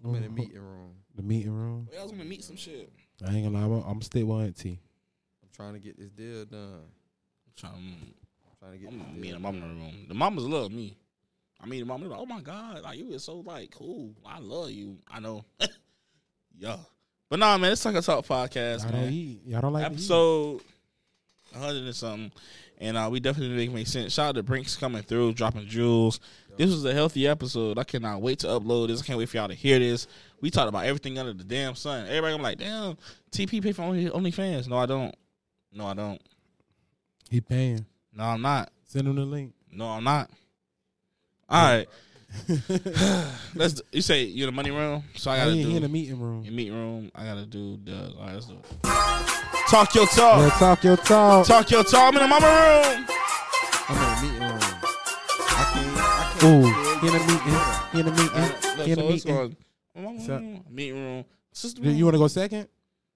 I'm 0.05 0.15
in 0.17 0.23
the 0.23 0.29
meeting 0.29 0.61
room. 0.61 0.95
The 1.15 1.23
meeting 1.23 1.53
room. 1.53 1.89
We 1.91 1.99
was 2.03 2.11
gonna 2.11 2.25
meet 2.25 2.45
some 2.45 2.57
shit. 2.57 2.91
I 3.27 3.33
ain't 3.35 3.45
gonna 3.53 3.67
lie. 3.67 3.79
I'm, 3.79 3.85
I'm 3.91 4.03
still 4.03 4.27
with 4.27 4.47
Auntie. 4.47 4.81
I'm 5.43 5.49
trying 5.55 5.75
to 5.75 5.79
get 5.79 5.99
this 5.99 6.11
deal 6.11 6.45
done. 6.45 6.83
Trying, 7.57 7.73
I'm 7.75 8.59
trying 8.59 8.73
to 8.73 8.79
get 8.79 8.89
I'm 8.93 8.99
this 8.99 9.07
gonna 9.07 9.19
meet 9.19 9.29
the 9.29 9.33
done. 9.35 9.43
mama 9.43 9.57
in 9.59 9.63
the 9.63 9.69
room. 9.85 10.05
The 10.09 10.15
mamas 10.15 10.45
love 10.45 10.73
me. 10.73 10.97
I 11.61 11.67
mean, 11.67 11.81
the 11.81 11.87
mama 11.87 12.07
like, 12.09 12.19
oh 12.19 12.27
my 12.27 12.41
god, 12.41 12.83
like 12.83 12.99
you 12.99 13.11
is 13.13 13.25
so 13.25 13.37
like 13.39 13.71
cool. 13.71 14.13
I 14.27 14.41
love 14.41 14.71
you. 14.71 14.99
I 15.09 15.21
know. 15.21 15.45
yeah, 16.59 16.77
but 17.31 17.39
nah, 17.39 17.57
man, 17.57 17.73
it's 17.73 17.85
like 17.85 17.95
a 17.95 18.03
talk 18.03 18.27
podcast, 18.27 18.83
Y'all 18.83 18.91
don't 18.91 19.01
man. 19.01 19.13
eat. 19.13 19.41
Y'all 19.47 19.61
don't 19.63 19.73
like 19.73 19.89
to 19.89 19.95
eat. 19.95 20.03
100 21.55 21.85
and 21.85 21.95
something, 21.95 22.33
and 22.79 22.97
uh, 22.97 23.09
we 23.11 23.21
definitely 23.21 23.57
make 23.57 23.73
make 23.73 23.87
sense. 23.87 24.13
Shout 24.13 24.31
out 24.31 24.35
to 24.37 24.43
Brinks 24.43 24.77
coming 24.77 25.03
through, 25.03 25.35
dropping 25.35 25.67
jewels. 25.67 26.21
This 26.57 26.71
was 26.71 26.85
a 26.85 26.95
healthy 26.95 27.27
episode. 27.27 27.79
I 27.79 27.85
cannot 27.85 28.23
wait 28.23 28.41
to 28.41 28.47
upload 28.47 28.89
this. 28.89 29.03
I 29.03 29.05
can't 29.05 29.19
wait 29.19 29.29
for 29.29 29.37
y'all 29.37 29.49
to 29.49 29.55
hear 29.55 29.79
this. 29.79 30.07
We 30.41 30.51
talked 30.51 30.69
about 30.69 30.85
everything 30.85 31.19
under 31.19 31.33
the 31.33 31.43
damn 31.45 31.75
sun. 31.75 32.07
Everybody, 32.07 32.35
I'm 32.35 32.43
like, 32.43 32.59
damn, 32.59 32.97
TP 33.33 33.63
pay 33.63 33.73
for 33.73 33.83
only 33.83 34.09
OnlyFans. 34.09 34.69
No, 34.69 34.77
I 34.77 34.87
don't. 34.87 35.15
No, 35.73 35.87
I 35.87 35.95
don't. 35.95 36.21
He 37.31 37.41
paying. 37.41 37.87
No, 38.13 38.25
I'm 38.25 38.43
not. 38.43 38.71
Send 38.85 39.09
him 39.09 39.17
the 39.17 39.23
link. 39.23 39.55
No, 39.73 39.87
I'm 39.87 40.05
not. 40.05 40.31
All 41.49 41.63
right. 41.63 41.89
Let's. 43.55 43.81
You 43.93 44.03
say 44.03 44.25
you're 44.25 44.49
in 44.49 44.55
the 44.55 44.57
money 44.57 44.71
room, 44.71 45.05
so 45.17 45.31
I 45.31 45.35
I 45.35 45.39
gotta 45.39 45.51
ain't 45.53 45.69
do 45.71 45.77
in 45.77 45.83
the 45.83 45.89
meeting 45.89 46.21
room. 46.21 46.43
your 46.43 46.53
meeting 46.53 46.75
room. 46.75 47.11
I 47.15 47.25
gotta 47.25 47.47
do 47.47 47.79
the. 47.83 48.13
All 48.19 48.27
right, 48.27 48.35
let's 48.35 48.47
do. 48.47 48.55
it. 48.55 48.65
Talk 49.71 49.95
your 49.95 50.07
talk. 50.07 50.41
Yeah, 50.41 50.51
talk 50.59 50.85
your 50.85 50.97
talk. 50.97 51.47
Talk 51.47 51.71
your 51.71 51.85
talk. 51.85 52.15
I'm 52.15 52.21
in 52.21 52.23
the 52.23 52.29
mama 52.29 52.47
room. 52.47 53.07
I'm 53.89 53.97
in 53.97 54.11
the 54.11 54.33
meeting 54.33 54.49
room. 54.49 54.61
I 54.61 55.71
can't. 55.73 55.97
I 55.99 56.37
can't. 56.39 56.45
Ooh, 56.45 57.07
in 57.07 57.13
the 57.13 57.21
meeting. 57.21 57.61
He 57.93 58.01
in 58.01 58.07
the 58.07 58.13
meeting. 58.13 58.77
Look, 58.79 58.87
He 58.87 58.93
in 58.93 58.99
the 58.99 59.05
it's 59.09 59.25
meeting. 59.25 59.35
going- 59.37 59.57
Mama 59.97 60.21
So- 60.27 60.35
room, 60.37 60.65
meeting 60.71 60.95
room. 60.97 61.25
Sister 61.53 61.81
room. 61.83 61.95
You 61.95 62.05
want 62.05 62.15
to 62.15 62.19
go 62.19 62.27
second? 62.27 62.69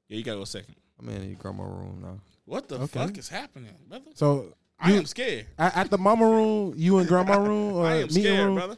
Yeah, 0.08 0.16
you 0.18 0.22
gotta 0.24 0.38
go 0.38 0.44
second. 0.44 0.76
I'm 1.00 1.08
in 1.08 1.24
your 1.30 1.34
grandma 1.36 1.64
room 1.64 1.98
now. 2.02 2.18
What 2.44 2.68
the 2.68 2.76
Okay. 2.76 2.86
fuck 3.06 3.18
is 3.18 3.28
happening, 3.28 3.74
brother? 3.88 4.04
So 4.14 4.54
I 4.78 4.92
You- 4.92 4.98
am 4.98 5.06
scared. 5.06 5.46
at, 5.58 5.76
at 5.76 5.90
the 5.90 5.98
mama 5.98 6.24
room, 6.24 6.72
you 6.76 6.98
in 7.00 7.06
grandma 7.06 7.36
room 7.38 7.72
or 7.76 7.86
I 7.86 7.96
am 7.96 8.06
meeting 8.06 8.22
scared, 8.22 8.46
room? 8.46 8.54
brother. 8.54 8.76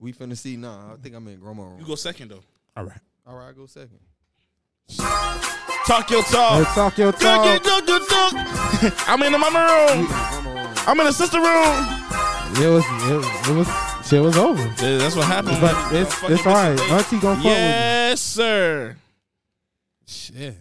We 0.00 0.12
finna 0.12 0.36
see 0.36 0.56
now. 0.56 0.92
I 0.94 0.96
think 1.02 1.14
I'm 1.14 1.26
in 1.28 1.38
grandma 1.40 1.64
room. 1.64 1.80
You 1.80 1.86
go 1.86 1.94
second 1.96 2.28
though. 2.30 2.42
All 2.76 2.84
right. 2.84 2.98
All 3.26 3.36
right, 3.36 3.48
I 3.48 3.52
go 3.52 3.66
second. 3.66 3.98
Talk 5.86 6.10
your 6.10 6.22
Hey, 6.22 6.32
talk. 6.32 6.74
talk 6.74 6.98
your 6.98 7.12
Talk 7.12 7.44
your 7.46 7.58
talk. 7.58 7.62
talk, 7.62 7.88
your 7.88 7.98
talk. 8.06 8.32
I'm 9.08 9.22
in 9.22 9.32
the 9.32 9.38
mama 9.38 9.58
room. 9.58 10.06
Grandma. 10.06 10.74
I'm 10.86 11.00
in 11.00 11.06
the 11.06 11.12
sister 11.12 11.38
room. 11.38 11.84
It 12.62 12.68
was 12.68 12.84
it, 13.10 13.50
it 13.50 13.54
was 13.56 13.68
shit 14.06 14.22
was 14.22 14.36
over. 14.38 14.62
Yeah, 14.62 14.98
That's 14.98 15.16
what 15.16 15.26
happened. 15.26 15.58
But 15.60 15.92
it's 15.94 16.22
it's 16.24 16.46
all 16.46 16.54
right. 16.54 16.72
miss 16.72 16.80
a 16.82 16.86
date. 16.88 16.92
Auntie 16.92 17.18
gonna 17.18 17.36
fuck 17.36 17.44
Yes, 17.44 18.20
sir. 18.20 18.96
with 20.06 20.30
you. 20.34 20.42
Shit. 20.44 20.56